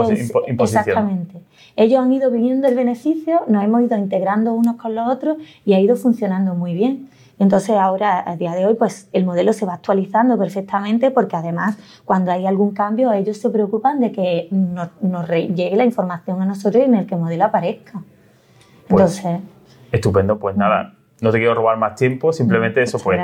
Exactamente. 0.48 1.40
Ellos 1.76 2.00
han 2.00 2.12
ido 2.12 2.30
viviendo 2.30 2.68
el 2.68 2.74
beneficio, 2.74 3.42
nos 3.46 3.64
hemos 3.64 3.82
ido 3.82 3.96
integrando 3.96 4.52
unos 4.52 4.76
con 4.76 4.94
los 4.94 5.08
otros 5.08 5.38
y 5.64 5.74
ha 5.74 5.80
ido 5.80 5.96
funcionando 5.96 6.54
muy 6.54 6.74
bien. 6.74 7.08
Entonces 7.38 7.70
ahora, 7.70 8.22
a 8.26 8.36
día 8.36 8.54
de 8.54 8.66
hoy, 8.66 8.74
pues 8.74 9.08
el 9.14 9.24
modelo 9.24 9.54
se 9.54 9.64
va 9.64 9.74
actualizando 9.74 10.36
perfectamente 10.36 11.10
porque 11.10 11.36
además 11.36 11.78
cuando 12.04 12.32
hay 12.32 12.46
algún 12.46 12.72
cambio 12.72 13.12
ellos 13.12 13.38
se 13.38 13.48
preocupan 13.48 13.98
de 13.98 14.12
que 14.12 14.48
nos, 14.50 14.90
llegue 15.30 15.74
la 15.74 15.86
información 15.86 16.42
a 16.42 16.44
nosotros 16.44 16.82
y 16.82 16.86
en 16.86 16.96
el 16.96 17.06
que 17.06 17.14
el 17.14 17.20
modelo 17.22 17.46
aparezca. 17.46 18.02
Pues, 18.88 19.18
Entonces... 19.18 19.40
Estupendo, 19.90 20.38
pues 20.38 20.54
nada, 20.54 20.94
no 21.22 21.30
te 21.30 21.38
quiero 21.38 21.54
robar 21.54 21.78
más 21.78 21.94
tiempo, 21.94 22.32
simplemente 22.32 22.82
eso 22.82 22.98
pues 22.98 23.20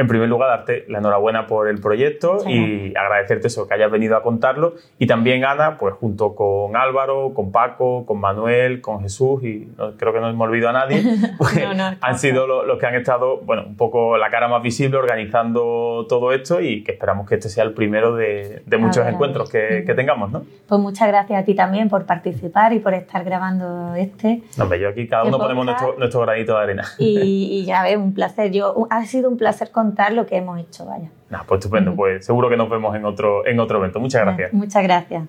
en 0.00 0.08
primer 0.08 0.28
lugar, 0.28 0.48
darte 0.48 0.84
la 0.88 0.98
enhorabuena 0.98 1.46
por 1.46 1.68
el 1.68 1.78
proyecto 1.80 2.38
y 2.48 2.96
agradecerte 2.96 3.48
eso, 3.48 3.68
que 3.68 3.74
hayas 3.74 3.90
venido 3.90 4.16
a 4.16 4.22
contarlo. 4.22 4.74
Y 4.98 5.06
también, 5.06 5.44
Ana, 5.44 5.76
pues 5.76 5.94
junto 5.94 6.34
con 6.34 6.74
Álvaro, 6.74 7.34
con 7.34 7.52
Paco, 7.52 8.06
con 8.06 8.18
Manuel, 8.18 8.80
con 8.80 9.02
Jesús, 9.02 9.42
y 9.44 9.68
creo 9.98 10.12
que 10.12 10.20
no 10.20 10.32
me 10.32 10.42
olvido 10.44 10.70
a 10.70 10.72
nadie, 10.72 11.02
pues 11.38 11.58
han 12.00 12.18
sido 12.18 12.46
los, 12.46 12.78
que 12.78 12.86
han 12.86 12.94
estado, 12.94 13.40
bueno, 13.42 13.64
un 13.66 13.76
poco 13.76 14.16
la 14.16 14.30
cara 14.30 14.48
más 14.48 14.62
visible 14.62 14.96
organizando 14.96 16.06
todo 16.08 16.32
esto 16.32 16.62
y 16.62 16.82
que 16.82 16.92
esperamos 16.92 17.28
que 17.28 17.34
este 17.34 17.50
sea 17.50 17.64
el 17.64 17.74
primero 17.74 18.16
de, 18.16 18.62
muchos 18.78 19.06
encuentros 19.06 19.50
que, 19.50 19.84
tengamos, 19.94 20.30
¿no? 20.30 20.44
Pues 20.66 20.80
muchas 20.80 21.08
gracias 21.08 21.42
a 21.42 21.44
ti 21.44 21.54
también 21.54 21.90
por 21.90 22.06
participar 22.06 22.72
y 22.72 22.78
por 22.78 22.94
estar 22.94 23.22
grabando 23.24 23.94
este. 23.96 24.42
No, 24.56 24.64
hombre, 24.64 24.80
yo 24.80 24.88
aquí 24.88 25.06
cada 25.06 25.24
uno 25.24 25.36
ponemos 25.38 25.66
nuestro, 25.66 25.96
nuestro, 25.98 26.20
granito 26.22 26.56
de 26.56 26.62
arena. 26.62 26.84
Y, 26.98 27.64
ya 27.66 27.82
ves, 27.82 27.98
un 27.98 28.14
placer. 28.14 28.50
Yo, 28.50 28.86
ha 28.88 29.04
sido 29.04 29.28
un 29.28 29.36
placer 29.36 29.70
con 29.70 29.89
lo 30.12 30.26
que 30.26 30.36
hemos 30.36 30.58
hecho, 30.58 30.86
vaya. 30.86 31.10
pues 31.46 31.60
estupendo, 31.60 31.94
pues 31.94 32.24
seguro 32.24 32.48
que 32.48 32.56
nos 32.56 32.68
vemos 32.68 32.94
en 32.96 33.04
otro, 33.04 33.46
en 33.46 33.60
otro 33.60 33.78
evento. 33.78 34.00
Muchas 34.00 34.22
gracias. 34.22 34.52
Muchas 34.52 34.82
gracias. 34.82 35.28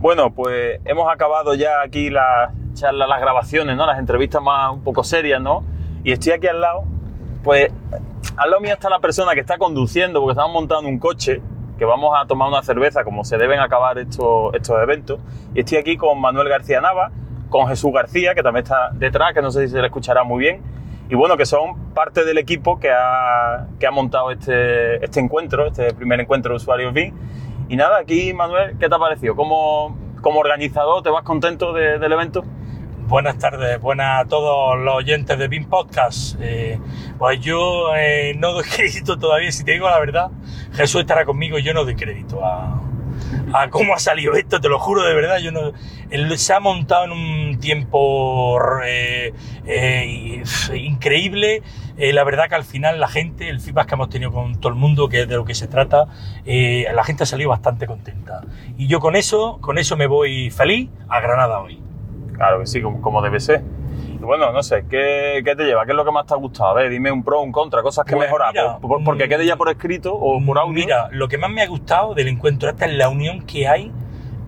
Bueno, 0.00 0.32
pues 0.32 0.80
hemos 0.86 1.12
acabado 1.12 1.54
ya 1.54 1.82
aquí 1.82 2.08
las 2.08 2.52
charlas, 2.72 3.08
las 3.08 3.20
grabaciones, 3.20 3.76
¿no? 3.76 3.84
Las 3.84 3.98
entrevistas 3.98 4.42
más 4.42 4.72
un 4.72 4.82
poco 4.82 5.04
serias, 5.04 5.42
¿no? 5.42 5.62
Y 6.04 6.12
estoy 6.12 6.32
aquí 6.32 6.46
al 6.46 6.60
lado, 6.60 6.84
pues 7.44 7.70
al 8.36 8.50
lado 8.50 8.62
mío 8.62 8.72
está 8.72 8.88
la 8.88 9.00
persona 9.00 9.34
que 9.34 9.40
está 9.40 9.58
conduciendo, 9.58 10.20
porque 10.20 10.32
estamos 10.32 10.52
montando 10.52 10.88
un 10.88 10.98
coche, 10.98 11.42
que 11.78 11.84
vamos 11.84 12.14
a 12.18 12.26
tomar 12.26 12.48
una 12.48 12.62
cerveza, 12.62 13.04
como 13.04 13.24
se 13.24 13.36
deben 13.36 13.60
acabar 13.60 13.98
estos, 13.98 14.54
estos 14.54 14.82
eventos. 14.82 15.20
Y 15.54 15.60
estoy 15.60 15.78
aquí 15.78 15.96
con 15.96 16.18
Manuel 16.20 16.48
García 16.48 16.80
Nava, 16.80 17.10
con 17.50 17.68
Jesús 17.68 17.92
García, 17.92 18.34
que 18.34 18.42
también 18.42 18.64
está 18.64 18.90
detrás, 18.92 19.34
que 19.34 19.42
no 19.42 19.50
sé 19.50 19.66
si 19.66 19.72
se 19.72 19.80
le 19.80 19.86
escuchará 19.86 20.24
muy 20.24 20.38
bien, 20.38 20.62
y 21.10 21.16
bueno, 21.16 21.36
que 21.36 21.44
son 21.44 21.92
parte 21.92 22.24
del 22.24 22.38
equipo 22.38 22.78
que 22.78 22.90
ha, 22.92 23.66
que 23.80 23.86
ha 23.88 23.90
montado 23.90 24.30
este, 24.30 25.04
este 25.04 25.18
encuentro, 25.18 25.66
este 25.66 25.92
primer 25.92 26.20
encuentro 26.20 26.52
de 26.52 26.58
usuarios 26.58 26.94
BIM. 26.94 27.12
Y 27.68 27.74
nada, 27.74 27.98
aquí 27.98 28.32
Manuel, 28.32 28.78
¿qué 28.78 28.88
te 28.88 28.94
ha 28.94 28.98
parecido? 28.98 29.34
¿Cómo, 29.34 29.98
como 30.22 30.38
organizador, 30.38 31.02
te 31.02 31.10
vas 31.10 31.24
contento 31.24 31.72
del 31.72 32.12
evento? 32.12 32.44
Buenas 33.08 33.38
tardes, 33.38 33.80
buenas 33.80 34.24
a 34.24 34.28
todos 34.28 34.78
los 34.78 34.94
oyentes 34.94 35.36
de 35.36 35.48
BIM 35.48 35.68
Podcast. 35.68 36.36
Eh, 36.40 36.78
pues 37.18 37.40
yo 37.40 37.92
eh, 37.96 38.36
no 38.38 38.52
doy 38.52 38.64
crédito 38.76 39.18
todavía, 39.18 39.50
si 39.50 39.64
te 39.64 39.72
digo 39.72 39.90
la 39.90 39.98
verdad, 39.98 40.30
Jesús 40.74 41.00
estará 41.00 41.24
conmigo 41.24 41.58
yo 41.58 41.74
no 41.74 41.84
doy 41.84 41.96
crédito 41.96 42.44
a, 42.44 42.80
a 43.52 43.68
cómo 43.70 43.94
ha 43.94 43.98
salido 43.98 44.34
esto, 44.34 44.60
te 44.60 44.68
lo 44.68 44.78
juro 44.78 45.02
de 45.02 45.14
verdad. 45.14 45.38
Yo 45.38 45.52
no, 45.52 45.72
se 46.36 46.52
ha 46.52 46.60
montado 46.60 47.04
en 47.04 47.12
un 47.12 47.58
tiempo 47.60 48.58
eh, 48.84 49.32
eh, 49.66 50.42
increíble. 50.74 51.62
Eh, 51.96 52.12
la 52.12 52.24
verdad 52.24 52.48
que 52.48 52.54
al 52.54 52.64
final 52.64 52.98
la 52.98 53.08
gente, 53.08 53.48
el 53.48 53.60
feedback 53.60 53.88
que 53.88 53.94
hemos 53.94 54.08
tenido 54.08 54.32
con 54.32 54.60
todo 54.60 54.72
el 54.72 54.78
mundo, 54.78 55.08
que 55.08 55.22
es 55.22 55.28
de 55.28 55.36
lo 55.36 55.44
que 55.44 55.54
se 55.54 55.68
trata, 55.68 56.06
la 56.44 57.04
gente 57.04 57.24
ha 57.24 57.26
salido 57.26 57.50
bastante 57.50 57.86
contenta. 57.86 58.42
Y 58.76 58.86
yo 58.86 59.00
con 59.00 59.16
eso, 59.16 59.58
con 59.60 59.78
eso 59.78 59.96
me 59.96 60.06
voy 60.06 60.50
feliz 60.50 60.88
a 61.08 61.20
Granada 61.20 61.60
hoy. 61.60 61.80
Claro 62.34 62.60
que 62.60 62.66
sí, 62.66 62.80
como 62.80 63.20
debe 63.20 63.38
ser 63.40 63.62
bueno, 64.20 64.52
no 64.52 64.62
sé, 64.62 64.84
¿qué, 64.88 65.42
¿qué, 65.44 65.56
te 65.56 65.64
lleva? 65.64 65.84
¿Qué 65.84 65.92
es 65.92 65.96
lo 65.96 66.04
que 66.04 66.10
más 66.10 66.26
te 66.26 66.34
ha 66.34 66.36
gustado? 66.36 66.70
A 66.70 66.74
ver, 66.74 66.90
dime 66.90 67.10
un 67.10 67.22
pro, 67.22 67.40
un 67.40 67.52
contra, 67.52 67.82
cosas 67.82 68.04
que 68.04 68.14
pues 68.14 68.28
mejorar. 68.28 68.54
porque 69.04 69.28
quede 69.28 69.46
ya 69.46 69.56
por 69.56 69.70
escrito 69.70 70.14
o 70.14 70.40
por 70.44 70.58
audio. 70.58 70.72
Mira, 70.72 71.08
lo 71.10 71.28
que 71.28 71.38
más 71.38 71.50
me 71.50 71.62
ha 71.62 71.66
gustado 71.66 72.14
del 72.14 72.28
encuentro 72.28 72.68
este 72.68 72.84
es 72.84 72.94
la 72.94 73.08
unión 73.08 73.42
que 73.42 73.66
hay 73.66 73.90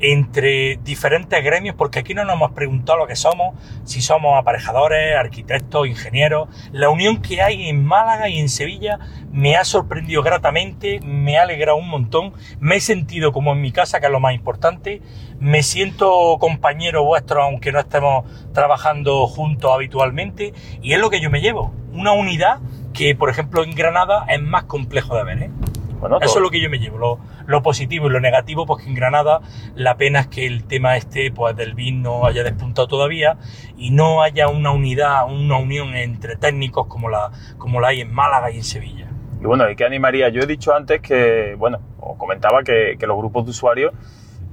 entre 0.03 0.81
diferentes 0.83 1.43
gremios, 1.43 1.77
porque 1.77 2.01
aquí 2.01 2.13
no 2.13 2.25
nos 2.25 2.35
hemos 2.35 2.51
preguntado 2.53 2.99
lo 2.99 3.07
que 3.07 3.15
somos, 3.15 3.55
si 3.85 4.03
somos 4.03 4.37
aparejadores, 4.37 5.17
arquitectos, 5.17 5.87
ingenieros. 5.87 6.49
La 6.73 6.91
unión 6.91 7.23
que 7.23 7.41
hay 7.41 7.69
en 7.69 7.85
Málaga 7.85 8.29
y 8.29 8.39
en 8.39 8.49
Sevilla 8.49 8.99
me 9.33 9.57
ha 9.57 9.65
sorprendido 9.65 10.23
gratamente, 10.23 11.01
me 11.05 11.39
ha 11.39 11.43
alegrado 11.43 11.79
un 11.79 11.89
montón, 11.89 12.33
me 12.59 12.77
he 12.77 12.81
sentido 12.81 13.33
como 13.33 13.53
en 13.53 13.61
mi 13.61 13.71
casa, 13.71 14.01
que 14.01 14.07
es 14.07 14.13
lo 14.13 14.19
más 14.19 14.35
importante, 14.35 15.01
me 15.39 15.63
siento 15.63 16.37
compañero 16.39 17.05
vuestro, 17.05 17.43
aunque 17.43 17.71
no 17.71 17.79
estemos 17.79 18.25
trabajando 18.53 19.27
juntos 19.29 19.71
habitualmente, 19.73 20.53
y 20.83 20.95
es 20.95 21.01
lo 21.01 21.11
que 21.11 21.21
yo 21.21 21.31
me 21.31 21.41
llevo, 21.41 21.73
una 21.93 22.13
unidad 22.13 22.59
que, 22.93 23.15
por 23.15 23.31
ejemplo, 23.31 23.63
en 23.63 23.71
Granada 23.71 24.25
es 24.29 24.43
más 24.43 24.65
complejo 24.65 25.17
de 25.17 25.25
ver. 25.25 25.43
¿eh? 25.45 25.51
Eso 26.21 26.39
es 26.39 26.43
lo 26.43 26.51
que 26.51 26.61
yo 26.61 26.69
me 26.69 26.79
llevo. 26.79 27.21
Lo, 27.47 27.63
positivo 27.63 28.09
y 28.09 28.11
lo 28.11 28.21
negativo, 28.21 28.67
pues 28.67 28.85
que 28.85 28.91
en 28.91 28.97
Granada 28.97 29.41
la 29.75 29.97
pena 29.97 30.21
es 30.21 30.27
que 30.27 30.47
el 30.47 30.65
tema 30.65 30.97
este 30.97 31.31
pues, 31.31 31.57
del 31.57 31.75
BIN 31.75 32.03
no 32.03 32.27
haya 32.27 32.43
despuntado 32.43 32.89
todavía 32.89 33.37
y 33.77 33.91
no 33.91 34.23
haya 34.23 34.49
una 34.49 34.73
unidad, 34.73 35.27
una 35.27 35.59
unión 35.59 35.95
entre 35.95 36.37
técnicos 36.37 36.87
como 36.87 37.09
la, 37.09 37.31
como 37.59 37.81
la 37.81 37.89
hay 37.89 38.01
en 38.01 38.13
Málaga 38.13 38.51
y 38.51 38.57
en 38.57 38.65
Sevilla. 38.65 39.09
Y 39.41 39.45
bueno, 39.45 39.69
¿y 39.71 39.77
qué 39.77 39.85
animaría? 39.85 40.29
Yo 40.29 40.43
he 40.43 40.47
dicho 40.47 40.75
antes 40.75 41.01
que, 41.01 41.55
bueno, 41.59 41.81
os 42.01 42.17
comentaba 42.17 42.63
que, 42.63 42.97
los 43.01 43.17
grupos 43.17 43.45
de 43.45 43.51
usuarios, 43.51 43.93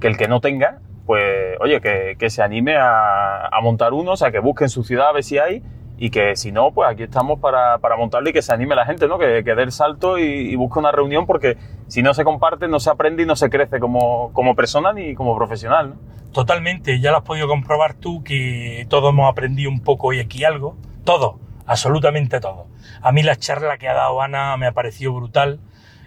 que 0.00 0.06
el 0.08 0.16
que 0.16 0.28
no 0.28 0.40
tenga, 0.40 0.78
pues, 1.06 1.56
oye, 1.60 1.80
que, 1.80 2.30
se 2.30 2.42
anime 2.42 2.76
a, 2.76 3.46
a 3.46 3.60
montar 3.60 3.92
uno, 3.92 4.12
o 4.12 4.16
sea, 4.16 4.30
que 4.30 4.38
busque 4.38 4.64
en 4.64 4.70
su 4.70 4.84
ciudad 4.84 5.08
a 5.08 5.12
ver 5.12 5.24
si 5.24 5.38
hay 5.38 5.62
y 6.02 6.08
que 6.08 6.34
si 6.34 6.50
no, 6.50 6.72
pues 6.72 6.90
aquí 6.90 7.02
estamos 7.02 7.40
para, 7.40 7.76
para 7.76 7.94
montarlo 7.94 8.30
y 8.30 8.32
que 8.32 8.40
se 8.40 8.54
anime 8.54 8.74
la 8.74 8.86
gente, 8.86 9.06
¿no? 9.06 9.18
Que, 9.18 9.44
que 9.44 9.54
dé 9.54 9.62
el 9.62 9.70
salto 9.70 10.16
y, 10.18 10.56
busque 10.56 10.78
una 10.78 10.90
reunión 10.90 11.26
porque 11.26 11.58
si 11.88 12.02
no 12.02 12.14
se 12.14 12.24
comparte, 12.24 12.68
no 12.68 12.80
se 12.80 12.88
aprende 12.88 13.22
y 13.22 13.26
no 13.26 13.36
se 13.36 13.50
crece 13.50 13.78
como, 13.80 14.32
como 14.32 14.56
persona 14.56 14.94
ni 14.94 15.14
como 15.14 15.36
profesional, 15.36 15.90
¿no? 15.90 15.96
Totalmente, 16.32 17.00
ya 17.00 17.10
lo 17.10 17.18
has 17.18 17.24
podido 17.24 17.48
comprobar 17.48 17.92
tú 17.92 18.24
que 18.24 18.86
todos 18.88 19.10
hemos 19.10 19.30
aprendido 19.30 19.70
un 19.70 19.80
poco 19.80 20.06
hoy 20.06 20.20
aquí 20.20 20.42
algo, 20.42 20.74
todos, 21.04 21.34
absolutamente 21.66 22.40
todo. 22.40 22.66
A 23.02 23.12
mí 23.12 23.22
la 23.22 23.36
charla 23.36 23.76
que 23.76 23.86
ha 23.86 23.94
dado 23.94 24.22
Ana 24.22 24.56
me 24.56 24.66
ha 24.66 24.72
parecido 24.72 25.12
brutal, 25.12 25.60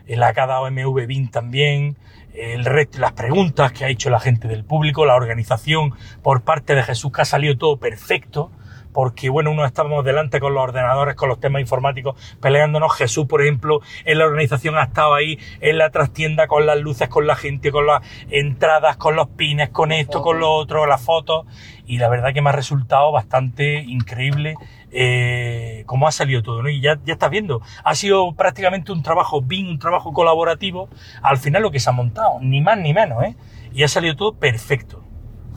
eh, 0.07 0.17
la 0.17 0.33
que 0.33 0.41
ha 0.41 0.47
dado 0.47 0.71
MV 0.71 1.05
BIN 1.05 1.29
también, 1.29 1.97
el 2.33 2.65
resto, 2.65 2.97
las 2.97 3.11
preguntas 3.11 3.71
que 3.73 3.85
ha 3.85 3.89
hecho 3.89 4.09
la 4.09 4.19
gente 4.19 4.47
del 4.47 4.63
público, 4.63 5.05
la 5.05 5.13
organización 5.13 5.93
por 6.23 6.41
parte 6.41 6.73
de 6.73 6.81
Jesús, 6.81 7.11
que 7.11 7.21
ha 7.21 7.25
salido 7.25 7.55
todo 7.59 7.77
perfecto 7.77 8.49
porque 8.93 9.29
bueno, 9.29 9.51
uno 9.51 9.65
estábamos 9.65 10.05
delante 10.05 10.39
con 10.39 10.53
los 10.53 10.63
ordenadores, 10.63 11.15
con 11.15 11.29
los 11.29 11.39
temas 11.39 11.61
informáticos, 11.61 12.15
peleándonos. 12.39 12.95
Jesús, 12.95 13.25
por 13.25 13.41
ejemplo, 13.41 13.81
en 14.05 14.19
la 14.19 14.25
organización 14.25 14.77
ha 14.77 14.83
estado 14.83 15.13
ahí 15.15 15.39
en 15.61 15.77
la 15.77 15.89
trastienda 15.89 16.47
con 16.47 16.65
las 16.65 16.79
luces, 16.79 17.09
con 17.09 17.27
la 17.27 17.35
gente, 17.35 17.71
con 17.71 17.87
las 17.87 18.01
entradas, 18.29 18.97
con 18.97 19.15
los 19.15 19.27
pines, 19.29 19.69
con 19.69 19.91
esto, 19.91 20.21
con 20.21 20.39
lo 20.39 20.51
otro, 20.51 20.85
las 20.85 21.01
fotos. 21.01 21.45
Y 21.85 21.97
la 21.97 22.07
verdad 22.07 22.33
que 22.33 22.41
me 22.41 22.49
ha 22.49 22.53
resultado 22.53 23.11
bastante 23.11 23.81
increíble 23.81 24.55
eh, 24.91 25.83
cómo 25.87 26.07
ha 26.07 26.11
salido 26.11 26.43
todo, 26.43 26.61
¿no? 26.61 26.69
Y 26.69 26.79
ya, 26.79 26.99
ya 27.03 27.13
estás 27.13 27.31
viendo, 27.31 27.61
ha 27.83 27.95
sido 27.95 28.33
prácticamente 28.33 28.91
un 28.91 29.01
trabajo 29.01 29.41
BIM, 29.41 29.67
un 29.67 29.79
trabajo 29.79 30.13
colaborativo, 30.13 30.87
al 31.21 31.37
final 31.37 31.63
lo 31.63 31.71
que 31.71 31.79
se 31.79 31.89
ha 31.89 31.93
montado, 31.93 32.39
ni 32.41 32.61
más 32.61 32.77
ni 32.77 32.93
menos, 32.93 33.23
¿eh? 33.23 33.35
Y 33.73 33.83
ha 33.83 33.87
salido 33.87 34.15
todo 34.15 34.33
perfecto. 34.33 35.03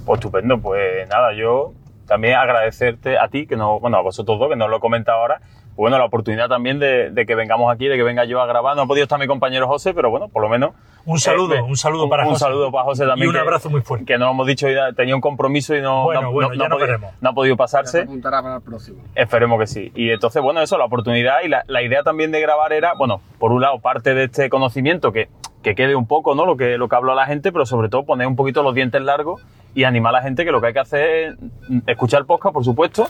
Pues 0.07 0.19
estupendo, 0.19 0.59
pues 0.59 1.07
nada, 1.09 1.35
yo 1.35 1.75
también 2.07 2.35
agradecerte 2.35 3.19
a 3.19 3.29
ti, 3.29 3.47
que 3.47 3.57
no, 3.57 3.81
bueno, 3.81 3.99
a 3.99 4.03
vosotros 4.03 4.39
dos, 4.39 4.49
que 4.49 4.57
nos 4.57 4.71
lo 4.71 4.77
he 4.77 4.81
comentado 4.81 5.21
ahora, 5.21 5.41
pues 5.77 5.85
bueno, 5.85 5.99
la 5.99 6.07
oportunidad 6.07 6.49
también 6.49 6.79
de, 6.79 7.11
de, 7.11 7.27
que 7.27 7.35
vengamos 7.35 7.71
aquí, 7.71 7.87
de 7.87 7.97
que 7.97 8.03
venga 8.03 8.25
yo 8.25 8.41
a 8.41 8.47
grabar. 8.47 8.75
No 8.77 8.83
ha 8.83 8.87
podido 8.87 9.03
estar 9.03 9.21
mi 9.21 9.27
compañero 9.27 9.69
José, 9.69 9.93
pero 9.93 10.09
bueno, 10.09 10.29
por 10.29 10.41
lo 10.41 10.49
menos. 10.49 10.71
Un 11.05 11.21
saludo, 11.21 11.55
eh, 11.55 11.61
un 11.61 11.77
saludo 11.77 12.09
para 12.09 12.23
un, 12.23 12.31
José. 12.31 12.47
Un 12.47 12.51
saludo 12.51 12.73
para 12.73 12.85
José 12.85 13.05
también. 13.05 13.27
Y 13.27 13.29
un 13.29 13.37
abrazo 13.37 13.69
muy 13.69 13.83
fuerte. 13.83 14.07
Que 14.07 14.17
nos 14.17 14.31
hemos 14.31 14.47
dicho, 14.47 14.67
tenía 14.97 15.15
un 15.15 15.21
compromiso 15.21 15.77
y 15.77 15.83
no, 15.83 16.05
bueno, 16.05 16.23
no, 16.23 16.33
bueno, 16.33 16.49
no, 16.49 16.55
ya 16.55 16.69
no, 16.71 16.79
podido, 16.79 16.99
no, 17.21 17.29
ha 17.29 17.33
podido 17.35 17.57
pasarse. 17.59 17.99
Ya 17.99 18.05
apuntará 18.05 18.41
para 18.41 18.57
el 18.57 18.63
próximo. 18.63 19.03
Esperemos 19.15 19.61
que 19.61 19.67
sí. 19.67 19.93
Y 19.95 20.09
entonces, 20.09 20.43
bueno, 20.43 20.63
eso, 20.63 20.79
la 20.79 20.87
oportunidad 20.87 21.43
y 21.45 21.49
la, 21.49 21.63
la, 21.67 21.83
idea 21.83 22.03
también 22.03 22.33
de 22.33 22.41
grabar 22.41 22.73
era, 22.73 22.95
bueno, 22.95 23.21
por 23.39 23.53
un 23.53 23.61
lado, 23.61 23.79
parte 23.79 24.15
de 24.15 24.25
este 24.25 24.49
conocimiento 24.49 25.13
que, 25.13 25.29
que 25.63 25.75
quede 25.75 25.95
un 25.95 26.07
poco, 26.07 26.35
¿no? 26.35 26.47
Lo 26.47 26.57
que, 26.57 26.79
lo 26.79 26.89
que 26.89 26.97
habló 26.97 27.15
la 27.15 27.27
gente, 27.27 27.53
pero 27.53 27.67
sobre 27.67 27.91
todo 27.91 28.05
poner 28.05 28.27
un 28.27 28.37
poquito 28.37 28.63
los 28.63 28.75
dientes 28.75 29.03
largos 29.03 29.43
y 29.77 29.85
animar 29.85 30.15
a 30.15 30.19
la 30.19 30.23
gente 30.23 30.47
que 30.47 30.51
lo 30.51 30.61
que 30.63 30.69
hay 30.69 30.73
que 30.73 30.81
hacer 30.81 31.37
es 31.69 31.83
escuchar 31.87 32.25
podcast, 32.25 32.55
por 32.55 32.65
supuesto, 32.65 33.09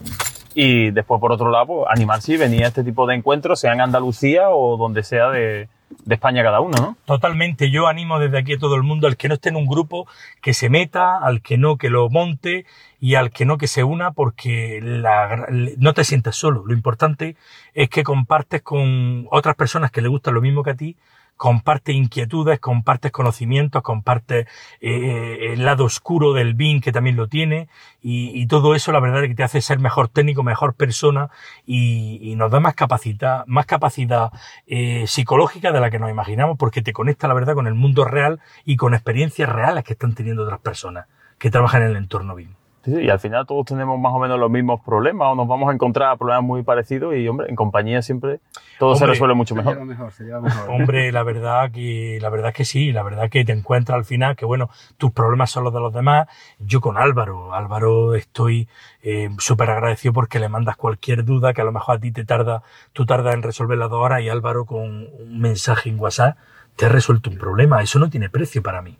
y 0.52 0.90
después, 0.90 1.20
por 1.20 1.30
otro 1.30 1.48
lado, 1.48 1.66
pues, 1.66 1.86
animarse 1.88 2.32
y 2.32 2.36
venir 2.38 2.64
a 2.64 2.68
este 2.68 2.82
tipo 2.82 3.06
de 3.06 3.14
encuentros, 3.14 3.60
sea 3.60 3.72
en 3.72 3.80
Andalucía 3.80 4.50
o 4.50 4.76
donde 4.76 5.04
sea 5.04 5.30
de, 5.30 5.68
España 6.10 6.42
cada 6.42 6.58
uno, 6.58 6.76
¿no? 6.76 6.96
Totalmente. 7.04 7.70
Yo 7.70 7.86
animo 7.86 8.18
desde 8.18 8.38
aquí 8.38 8.54
a 8.54 8.58
todo 8.58 8.74
el 8.74 8.82
mundo, 8.82 9.06
al 9.06 9.16
que 9.16 9.28
no 9.28 9.34
esté 9.34 9.50
en 9.50 9.56
un 9.56 9.66
grupo, 9.66 10.08
que 10.42 10.54
se 10.54 10.68
meta, 10.68 11.18
al 11.18 11.40
que 11.40 11.56
no, 11.56 11.76
que 11.76 11.88
lo 11.88 12.10
monte 12.10 12.66
y 13.00 13.14
al 13.14 13.30
que 13.30 13.44
no, 13.44 13.58
que 13.58 13.68
se 13.68 13.84
una, 13.84 14.10
porque 14.10 14.80
la, 14.82 15.46
no 15.78 15.94
te 15.94 16.02
sientes 16.02 16.34
solo. 16.34 16.64
Lo 16.66 16.74
importante 16.74 17.36
es 17.74 17.88
que 17.88 18.02
compartes 18.02 18.62
con 18.62 19.28
otras 19.30 19.54
personas 19.54 19.92
que 19.92 20.02
le 20.02 20.08
gustan 20.08 20.34
lo 20.34 20.40
mismo 20.40 20.64
que 20.64 20.70
a 20.70 20.74
ti, 20.74 20.96
compartes 21.36 21.94
inquietudes, 21.94 22.58
compartes 22.60 23.12
conocimientos, 23.12 23.82
compartes 23.82 24.46
eh, 24.80 25.52
el 25.52 25.64
lado 25.64 25.84
oscuro 25.84 26.32
del 26.32 26.54
BIM 26.54 26.80
que 26.80 26.92
también 26.92 27.16
lo 27.16 27.28
tiene 27.28 27.68
y, 28.00 28.30
y, 28.40 28.46
todo 28.46 28.74
eso 28.74 28.92
la 28.92 29.00
verdad 29.00 29.22
es 29.22 29.28
que 29.28 29.34
te 29.34 29.42
hace 29.42 29.60
ser 29.60 29.78
mejor 29.78 30.08
técnico, 30.08 30.42
mejor 30.42 30.74
persona 30.74 31.30
y, 31.66 32.18
y 32.22 32.36
nos 32.36 32.50
da 32.50 32.60
más 32.60 32.74
capacidad, 32.74 33.44
más 33.46 33.66
capacidad 33.66 34.30
eh, 34.66 35.06
psicológica 35.06 35.72
de 35.72 35.80
la 35.80 35.90
que 35.90 35.98
nos 35.98 36.10
imaginamos 36.10 36.56
porque 36.58 36.82
te 36.82 36.92
conecta 36.92 37.28
la 37.28 37.34
verdad 37.34 37.54
con 37.54 37.66
el 37.66 37.74
mundo 37.74 38.04
real 38.04 38.40
y 38.64 38.76
con 38.76 38.94
experiencias 38.94 39.48
reales 39.48 39.84
que 39.84 39.92
están 39.92 40.14
teniendo 40.14 40.44
otras 40.44 40.60
personas 40.60 41.06
que 41.38 41.50
trabajan 41.50 41.82
en 41.82 41.90
el 41.90 41.96
entorno 41.96 42.34
BIM. 42.34 42.65
Sí, 42.86 43.02
y 43.02 43.10
al 43.10 43.18
final 43.18 43.44
todos 43.46 43.66
tenemos 43.66 43.98
más 43.98 44.12
o 44.12 44.20
menos 44.20 44.38
los 44.38 44.48
mismos 44.48 44.80
problemas 44.80 45.28
o 45.32 45.34
nos 45.34 45.48
vamos 45.48 45.68
a 45.68 45.72
encontrar 45.72 46.16
problemas 46.16 46.44
muy 46.44 46.62
parecidos 46.62 47.16
y, 47.16 47.26
hombre, 47.26 47.48
en 47.48 47.56
compañía 47.56 48.00
siempre 48.00 48.38
todo 48.78 48.90
hombre, 48.90 49.00
se 49.00 49.06
resuelve 49.06 49.34
mucho 49.34 49.56
mejor. 49.56 49.72
Se 49.72 49.78
lleva 49.80 49.86
mejor, 49.86 50.12
se 50.12 50.24
lleva 50.24 50.40
mejor. 50.40 50.70
Hombre, 50.70 51.10
la 51.10 51.24
verdad 51.24 51.72
que, 51.72 52.18
la 52.22 52.28
verdad 52.28 52.54
que 52.54 52.64
sí, 52.64 52.92
la 52.92 53.02
verdad 53.02 53.28
que 53.28 53.44
te 53.44 53.50
encuentras 53.50 53.96
al 53.96 54.04
final 54.04 54.36
que, 54.36 54.44
bueno, 54.44 54.70
tus 54.98 55.10
problemas 55.10 55.50
son 55.50 55.64
los 55.64 55.74
de 55.74 55.80
los 55.80 55.92
demás. 55.92 56.28
Yo 56.60 56.80
con 56.80 56.96
Álvaro, 56.96 57.54
Álvaro 57.54 58.14
estoy 58.14 58.68
eh, 59.02 59.30
súper 59.38 59.70
agradecido 59.70 60.14
porque 60.14 60.38
le 60.38 60.48
mandas 60.48 60.76
cualquier 60.76 61.24
duda 61.24 61.54
que 61.54 61.62
a 61.62 61.64
lo 61.64 61.72
mejor 61.72 61.96
a 61.96 62.00
ti 62.00 62.12
te 62.12 62.24
tarda, 62.24 62.62
tú 62.92 63.04
tardas 63.04 63.34
en 63.34 63.42
resolver 63.42 63.78
las 63.78 63.90
dos 63.90 64.00
horas 64.00 64.22
y 64.22 64.28
Álvaro 64.28 64.64
con 64.64 65.08
un 65.08 65.40
mensaje 65.40 65.88
en 65.90 65.98
WhatsApp 65.98 66.38
te 66.76 66.86
ha 66.86 66.88
resuelto 66.88 67.30
un 67.30 67.38
problema. 67.38 67.82
Eso 67.82 67.98
no 67.98 68.08
tiene 68.08 68.30
precio 68.30 68.62
para 68.62 68.80
mí. 68.80 68.96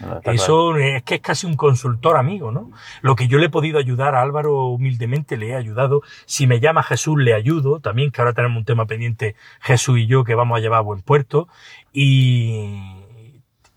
No, 0.00 0.20
Eso 0.32 0.70
claro. 0.72 0.78
es 0.78 1.02
que 1.02 1.16
es 1.16 1.20
casi 1.20 1.46
un 1.46 1.56
consultor 1.56 2.16
amigo, 2.16 2.52
¿no? 2.52 2.70
Lo 3.02 3.16
que 3.16 3.28
yo 3.28 3.38
le 3.38 3.46
he 3.46 3.50
podido 3.50 3.78
ayudar 3.78 4.14
a 4.14 4.22
Álvaro 4.22 4.66
humildemente 4.66 5.36
le 5.36 5.48
he 5.48 5.56
ayudado. 5.56 6.02
Si 6.26 6.46
me 6.46 6.60
llama 6.60 6.82
Jesús 6.82 7.18
le 7.18 7.34
ayudo 7.34 7.80
también, 7.80 8.10
que 8.10 8.20
ahora 8.20 8.32
tenemos 8.32 8.58
un 8.58 8.64
tema 8.64 8.86
pendiente 8.86 9.34
Jesús 9.60 9.98
y 9.98 10.06
yo 10.06 10.24
que 10.24 10.34
vamos 10.34 10.58
a 10.58 10.60
llevar 10.60 10.78
a 10.78 10.82
buen 10.82 11.00
puerto. 11.00 11.48
Y, 11.92 12.80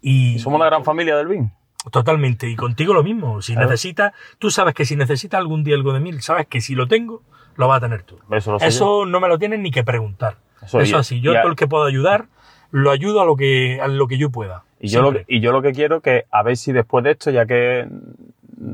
y, 0.01 0.35
¿Y 0.35 0.39
somos 0.39 0.57
una 0.57 0.67
gran 0.67 0.83
familia 0.83 1.15
del 1.17 1.27
BIM. 1.27 1.49
Totalmente. 1.89 2.47
Y 2.47 2.55
contigo 2.55 2.93
lo 2.93 3.03
mismo. 3.03 3.41
Si 3.41 3.53
claro. 3.53 3.69
necesitas, 3.69 4.13
tú 4.37 4.51
sabes 4.51 4.75
que 4.75 4.85
si 4.85 4.95
necesitas 4.95 5.39
algún 5.39 5.63
día 5.63 5.75
algo 5.75 5.93
de 5.93 5.99
mí, 5.99 6.13
sabes 6.21 6.45
que 6.47 6.61
si 6.61 6.75
lo 6.75 6.87
tengo, 6.87 7.23
lo 7.55 7.67
vas 7.67 7.77
a 7.77 7.81
tener 7.81 8.03
tú. 8.03 8.19
Eso, 8.31 8.57
Eso 8.57 9.05
no 9.05 9.19
me 9.19 9.27
lo 9.27 9.39
tienes 9.39 9.59
ni 9.59 9.71
que 9.71 9.83
preguntar. 9.83 10.37
Eso, 10.61 10.79
Eso 10.79 10.97
así. 10.97 11.21
Yo 11.21 11.33
todo 11.33 11.49
el 11.49 11.55
que 11.55 11.67
puedo 11.67 11.85
ayudar, 11.85 12.27
lo 12.69 12.91
ayudo 12.91 13.21
a 13.21 13.25
lo 13.25 13.35
que, 13.35 13.79
a 13.81 13.87
lo 13.87 14.07
que 14.07 14.19
yo 14.19 14.29
pueda. 14.29 14.63
Y 14.83 14.87
yo, 14.87 15.01
lo, 15.03 15.19
y 15.27 15.39
yo 15.39 15.51
lo 15.51 15.61
que 15.61 15.73
quiero 15.73 16.01
que 16.01 16.25
a 16.31 16.41
ver 16.41 16.57
si 16.57 16.71
después 16.71 17.03
de 17.03 17.11
esto, 17.11 17.29
ya 17.29 17.45
que 17.45 17.87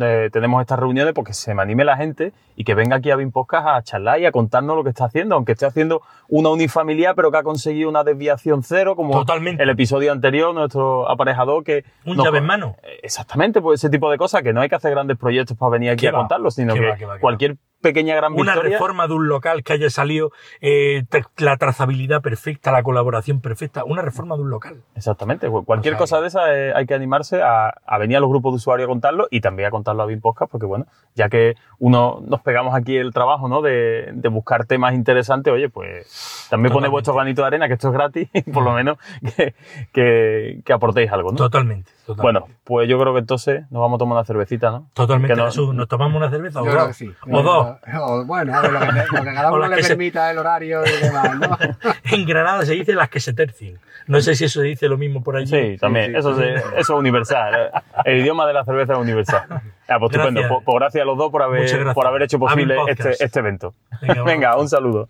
eh, 0.02 0.30
tenemos 0.32 0.62
estas 0.62 0.80
reuniones, 0.80 1.14
porque 1.14 1.34
se 1.34 1.54
me 1.54 1.62
anime 1.62 1.84
la 1.84 1.98
gente 1.98 2.32
y 2.56 2.64
que 2.64 2.76
venga 2.76 2.96
aquí 2.98 3.12
a 3.12 3.16
Bin 3.16 3.32
Podcast 3.32 3.68
a 3.68 3.82
charlar 3.82 4.20
y 4.20 4.26
a 4.26 4.32
contarnos 4.32 4.76
lo 4.76 4.84
que 4.84 4.90
está 4.90 5.06
haciendo, 5.06 5.36
aunque 5.36 5.52
esté 5.52 5.66
haciendo 5.66 6.02
una 6.30 6.50
unifamiliar, 6.50 7.14
pero 7.16 7.32
que 7.32 7.38
ha 7.38 7.44
conseguido 7.44 7.90
una 7.90 8.04
desviación 8.04 8.64
cero, 8.64 8.96
como 8.96 9.12
Totalmente. 9.12 9.62
el 9.62 9.70
episodio 9.70 10.12
anterior, 10.12 10.54
nuestro 10.54 11.10
aparejador 11.10 11.64
que... 11.64 11.84
Un 12.06 12.18
llave 12.18 12.40
en 12.40 12.46
mano. 12.46 12.76
Exactamente, 13.04 13.62
pues 13.62 13.82
ese 13.82 13.90
tipo 13.90 14.10
de 14.10 14.18
cosas, 14.18 14.44
que 14.44 14.54
no 14.54 14.62
hay 14.62 14.70
que 14.70 14.76
hacer 14.76 14.92
grandes 14.92 15.18
proyectos 15.18 15.58
para 15.58 15.72
venir 15.72 15.92
aquí 15.92 16.02
¿Qué 16.02 16.08
a 16.08 16.14
va? 16.14 16.20
contarlos, 16.20 16.56
sino 16.56 16.74
¿Qué 16.74 16.80
que 16.98 17.06
va, 17.06 17.14
va, 17.16 17.20
cualquier 17.20 17.58
pequeña 17.82 18.16
gran 18.16 18.34
Una 18.34 18.54
victoria... 18.54 18.78
reforma 18.78 19.08
de 19.08 19.14
un 19.14 19.28
local 19.28 19.64
que 19.64 19.74
haya 19.74 19.90
salido, 19.90 20.32
eh, 20.62 21.04
la 21.38 21.58
trazabilidad 21.58 22.22
perfecta, 22.22 22.72
la 22.72 22.84
colaboración 22.84 23.42
perfecta, 23.42 23.84
una 23.84 24.02
reforma 24.02 24.36
de 24.36 24.42
un 24.42 24.50
local. 24.50 24.84
Exactamente, 24.96 25.50
pues 25.50 25.66
cualquier 25.66 25.94
o 25.94 25.98
sea, 25.98 26.04
cosa 26.04 26.22
de 26.22 26.28
esa 26.28 26.56
eh, 26.56 26.74
hay 26.76 26.86
que 26.86 26.94
animarse 26.94 27.42
a, 27.42 27.74
a, 27.86 27.98
venir 27.98 28.18
a 28.18 28.20
los 28.20 28.30
grupos 28.30 28.54
de 28.54 28.58
usuarios 28.58 28.88
a 28.88 28.90
contarlo 28.90 29.28
y 29.32 29.42
también 29.42 29.68
a 29.68 29.72
contarlo 29.72 30.04
a 30.04 30.06
Bin 30.06 30.22
Podcast, 30.22 30.52
porque 30.52 30.66
bueno, 30.66 30.86
ya 31.16 31.30
que 31.30 31.56
uno 31.80 32.22
nos 32.26 32.42
pegamos 32.42 32.76
aquí 32.76 32.98
el 32.98 33.14
trabajo, 33.14 33.48
¿no? 33.48 33.62
De, 33.62 34.12
de 34.14 34.30
buscar 34.30 34.66
temas 34.66 34.94
interesantes, 34.94 35.54
oye, 35.54 35.70
pues 35.70 36.48
también 36.50 36.74
pone 36.74 36.88
vuestro 36.88 37.14
granito 37.14 37.42
de 37.42 37.48
arena, 37.48 37.68
que 37.68 37.76
esto 37.76 37.88
es 37.90 37.94
gratis, 37.94 38.30
y 38.34 38.42
por 38.52 38.64
lo 38.64 38.74
menos 38.74 38.98
que, 39.36 39.54
que, 39.94 40.62
que 40.66 40.74
aportéis 40.74 41.12
algo, 41.12 41.32
¿no? 41.32 41.38
Totalmente, 41.38 41.92
totalmente, 42.08 42.22
Bueno, 42.22 42.60
pues 42.64 42.90
yo 42.90 43.00
creo 43.00 43.14
que 43.14 43.20
entonces 43.20 43.62
nos 43.70 43.82
vamos 43.82 43.98
a 43.98 44.00
tomar 44.00 44.18
una 44.18 44.26
cervecita, 44.26 44.72
¿no? 44.72 44.90
Totalmente, 44.94 45.36
no, 45.36 45.46
Jesús. 45.46 45.76
¿Nos 45.76 45.88
tomamos 45.88 46.16
una 46.16 46.30
cerveza 46.30 46.64
yo 46.64 46.72
o 46.72 46.74
dos? 46.74 46.96
Sí. 46.96 47.12
O 47.30 47.44
dos. 47.44 47.78
O, 48.00 48.26
bueno, 48.26 48.56
a 48.56 48.62
ver, 48.62 48.72
lo 48.72 48.80
que, 48.80 48.86
lo 48.86 49.24
que 49.24 49.34
cada 49.34 49.52
uno 49.54 49.68
le 49.68 49.78
permita 49.82 50.26
se... 50.26 50.32
el 50.32 50.38
horario 50.38 50.82
y 50.86 51.04
demás, 51.04 51.38
¿no? 51.38 51.58
en 52.12 52.26
Granada 52.26 52.66
se 52.66 52.74
dice 52.74 52.94
las 52.94 53.10
que 53.10 53.20
se 53.20 53.34
tercien. 53.34 53.78
No 54.08 54.22
sé 54.22 54.36
si 54.36 54.46
eso 54.46 54.62
se 54.62 54.68
dice 54.68 54.88
lo 54.88 54.98
mismo 54.98 55.22
por 55.22 55.36
allí. 55.36 55.48
Sí, 55.48 55.78
también. 55.78 56.08
Sí, 56.08 56.12
sí. 56.14 56.18
Eso, 56.20 56.42
es 56.78 56.90
universal. 56.90 57.72
El 58.06 58.20
idioma 58.22 58.48
de 58.48 58.54
la 58.54 58.64
cerveza 58.64 58.94
es 58.94 59.00
universal. 59.00 59.44
Ah, 59.90 60.00
pues 60.00 60.12
estupendo. 60.12 60.42
Pues, 60.48 60.64
pues, 60.64 60.76
gracias 60.80 61.02
a 61.02 61.06
los 61.06 61.18
dos 61.18 61.30
por 61.30 61.44
haber, 61.44 61.94
por 61.94 62.08
haber 62.08 62.24
hecho 62.24 62.40
posible 62.40 62.78
este, 62.88 63.12
este, 63.20 63.40
evento. 63.40 63.74
Venga, 64.02 64.24
Venga 64.26 64.58
un 64.58 64.70
saludo. 64.70 65.10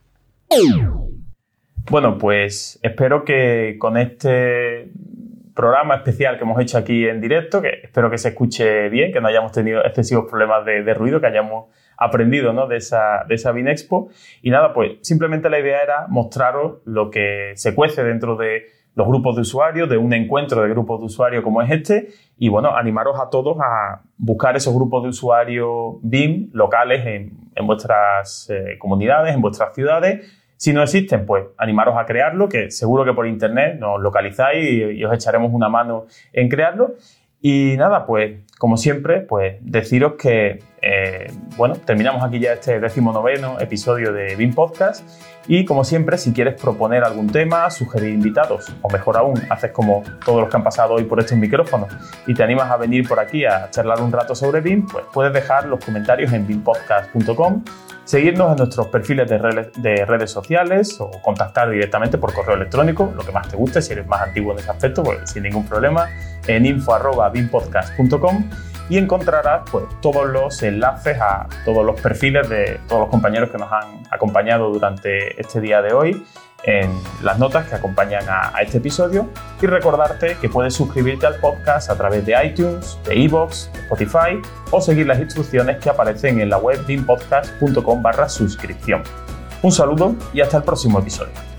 Bueno, 1.90 2.18
pues 2.18 2.80
espero 2.82 3.24
que 3.24 3.78
con 3.80 3.98
este 3.98 4.92
programa 5.58 5.96
especial 5.96 6.38
que 6.38 6.44
hemos 6.44 6.62
hecho 6.62 6.78
aquí 6.78 7.08
en 7.08 7.20
directo, 7.20 7.62
que 7.62 7.82
espero 7.84 8.10
que 8.10 8.18
se 8.18 8.30
escuche 8.30 8.88
bien, 8.90 9.12
que 9.12 9.20
no 9.20 9.28
hayamos 9.28 9.52
tenido 9.52 9.84
excesivos 9.84 10.26
problemas 10.30 10.64
de, 10.64 10.94
ruido, 10.94 11.20
que 11.20 11.28
hayamos 11.28 11.66
aprendido 11.98 12.54
¿no? 12.54 12.68
de 12.68 12.78
esa, 12.78 13.26
de 13.28 13.36
esa 13.36 13.52
Binexpo. 13.52 14.10
Y 14.44 14.52
nada, 14.52 14.72
pues 14.74 15.00
simplemente 15.02 15.50
la 15.50 15.60
idea 15.60 15.82
era 15.82 16.06
mostraros 16.08 16.78
lo 16.86 17.10
que 17.10 17.54
se 17.56 17.76
cuece 17.76 18.04
dentro 18.04 18.38
de 18.38 18.68
los 18.96 19.08
grupos 19.08 19.36
de 19.36 19.42
usuarios, 19.42 19.90
de 19.90 19.98
un 19.98 20.14
encuentro 20.14 20.62
de 20.62 20.70
grupos 20.70 21.00
de 21.00 21.06
usuarios 21.08 21.44
como 21.44 21.62
es 21.62 21.72
este, 21.72 22.08
y 22.38 22.50
bueno, 22.50 22.76
animaros 22.76 23.20
a 23.20 23.30
todos 23.30 23.58
a 23.60 24.02
buscar 24.18 24.56
esos 24.56 24.74
grupos 24.74 25.04
de 25.04 25.10
usuarios 25.10 25.96
BIM 26.02 26.50
locales 26.54 27.06
en, 27.06 27.32
en 27.56 27.68
vuestras 27.68 28.50
eh, 28.50 28.78
comunidades, 28.80 29.36
en 29.36 29.42
vuestras 29.42 29.74
ciudades. 29.74 30.47
Si 30.58 30.74
no 30.74 30.82
existen, 30.82 31.26
pues 31.26 31.46
animaros 31.58 31.96
a 31.98 32.06
crearlo, 32.06 32.50
que 32.50 32.72
seguro 32.72 33.06
que 33.06 33.14
por 33.14 33.28
internet 33.28 33.80
nos 33.80 34.02
localizáis 34.02 34.96
y, 34.96 35.06
os 35.06 35.14
echaremos 35.14 35.52
una 35.54 35.70
mano 35.70 36.08
en 36.34 36.50
crearlo. 36.50 36.96
Y 37.40 37.76
nada, 37.78 38.08
pues 38.08 38.40
como 38.58 38.78
siempre, 38.78 39.22
pues 39.22 39.58
deciros 39.62 40.14
que, 40.14 40.64
eh, 40.82 41.32
bueno, 41.56 41.76
terminamos 41.76 42.24
aquí 42.24 42.40
ya 42.40 42.54
este 42.54 42.80
decimonoveno 42.80 43.60
episodio 43.60 44.12
de 44.12 44.36
BIM 44.36 44.56
Podcast 44.56 45.08
y 45.48 45.64
como 45.64 45.84
siempre, 45.84 46.18
si 46.18 46.34
quieres 46.34 46.60
proponer 46.60 47.04
algún 47.04 47.28
tema, 47.28 47.70
sugerir 47.70 48.10
invitados 48.10 48.74
o 48.82 48.90
mejor 48.90 49.18
aún, 49.18 49.40
haces 49.52 49.72
como 49.72 50.04
todos 50.26 50.42
los 50.42 50.50
que 50.50 50.58
han 50.58 50.64
pasado 50.64 50.96
hoy 50.96 51.04
por 51.04 51.20
estos 51.20 51.38
micrófonos 51.38 51.96
y 52.26 52.34
te 52.34 52.42
animas 52.42 52.72
a 52.72 52.78
venir 52.78 53.08
por 53.08 53.20
aquí 53.20 53.46
a 53.46 53.70
charlar 53.70 54.02
un 54.02 54.12
rato 54.12 54.34
sobre 54.34 54.62
BIM, 54.62 54.88
pues 54.88 55.06
puedes 55.14 55.32
dejar 55.32 55.68
los 55.68 55.86
comentarios 55.86 56.34
en 56.34 56.48
bimpodcast.com 56.48 57.64
seguirnos 58.08 58.52
en 58.52 58.58
nuestros 58.58 58.88
perfiles 58.88 59.30
de 59.30 59.38
redes, 59.38 59.68
de 59.76 60.06
redes 60.06 60.32
sociales 60.32 60.98
o 61.00 61.12
contactar 61.22 61.70
directamente 61.70 62.18
por 62.18 62.34
correo 62.34 62.56
electrónico, 62.56 63.12
lo 63.16 63.24
que 63.24 63.34
más 63.34 63.50
te 63.50 63.58
guste, 63.58 63.82
si 63.82 63.92
eres 63.92 64.08
más 64.08 64.22
antiguo 64.22 64.54
en 64.54 64.60
ese 64.60 64.72
aspecto, 64.72 65.04
pues 65.04 65.30
sin 65.30 65.44
ningún 65.44 65.68
problema, 65.68 66.10
en 66.48 66.66
info.binpodcast.com 66.66 68.50
y 68.90 68.98
encontrarás 68.98 69.70
pues, 69.70 69.84
todos 70.02 70.26
los 70.26 70.64
enlaces 70.64 71.20
a 71.20 71.48
todos 71.66 71.86
los 71.86 72.00
perfiles 72.00 72.48
de 72.48 72.80
todos 72.88 73.02
los 73.02 73.10
compañeros 73.10 73.50
que 73.50 73.58
nos 73.58 73.70
han 73.72 74.04
acompañado 74.10 74.70
durante 74.70 75.40
este 75.40 75.60
día 75.60 75.82
de 75.82 75.92
hoy 75.92 76.26
en 76.68 76.92
las 77.24 77.40
notas 77.40 77.68
que 77.68 77.76
acompañan 77.76 78.26
a, 78.30 78.54
este 78.62 78.78
episodio 78.78 79.28
y 79.62 79.66
recordarte 79.66 80.38
que 80.40 80.50
puedes 80.50 80.74
suscribirte 80.74 81.26
al 81.26 81.36
podcast 81.36 81.90
a 81.90 81.96
través 81.96 82.26
de 82.26 82.36
iTunes, 82.46 83.00
de 83.06 83.16
iVoox, 83.16 83.72
de 83.72 83.80
Spotify 83.80 84.42
o 84.72 84.82
seguir 84.82 85.08
las 85.08 85.20
instrucciones 85.20 85.78
que 85.78 85.90
aparecen 85.90 86.42
en 86.42 86.50
la 86.50 86.58
web 86.58 86.86
binpodcast.com 86.86 88.04
barra 88.04 88.28
suscripción. 88.28 89.02
Un 89.64 89.72
saludo 89.72 90.16
y 90.34 90.42
hasta 90.42 90.58
el 90.58 90.64
próximo 90.64 91.00
episodio. 91.00 91.57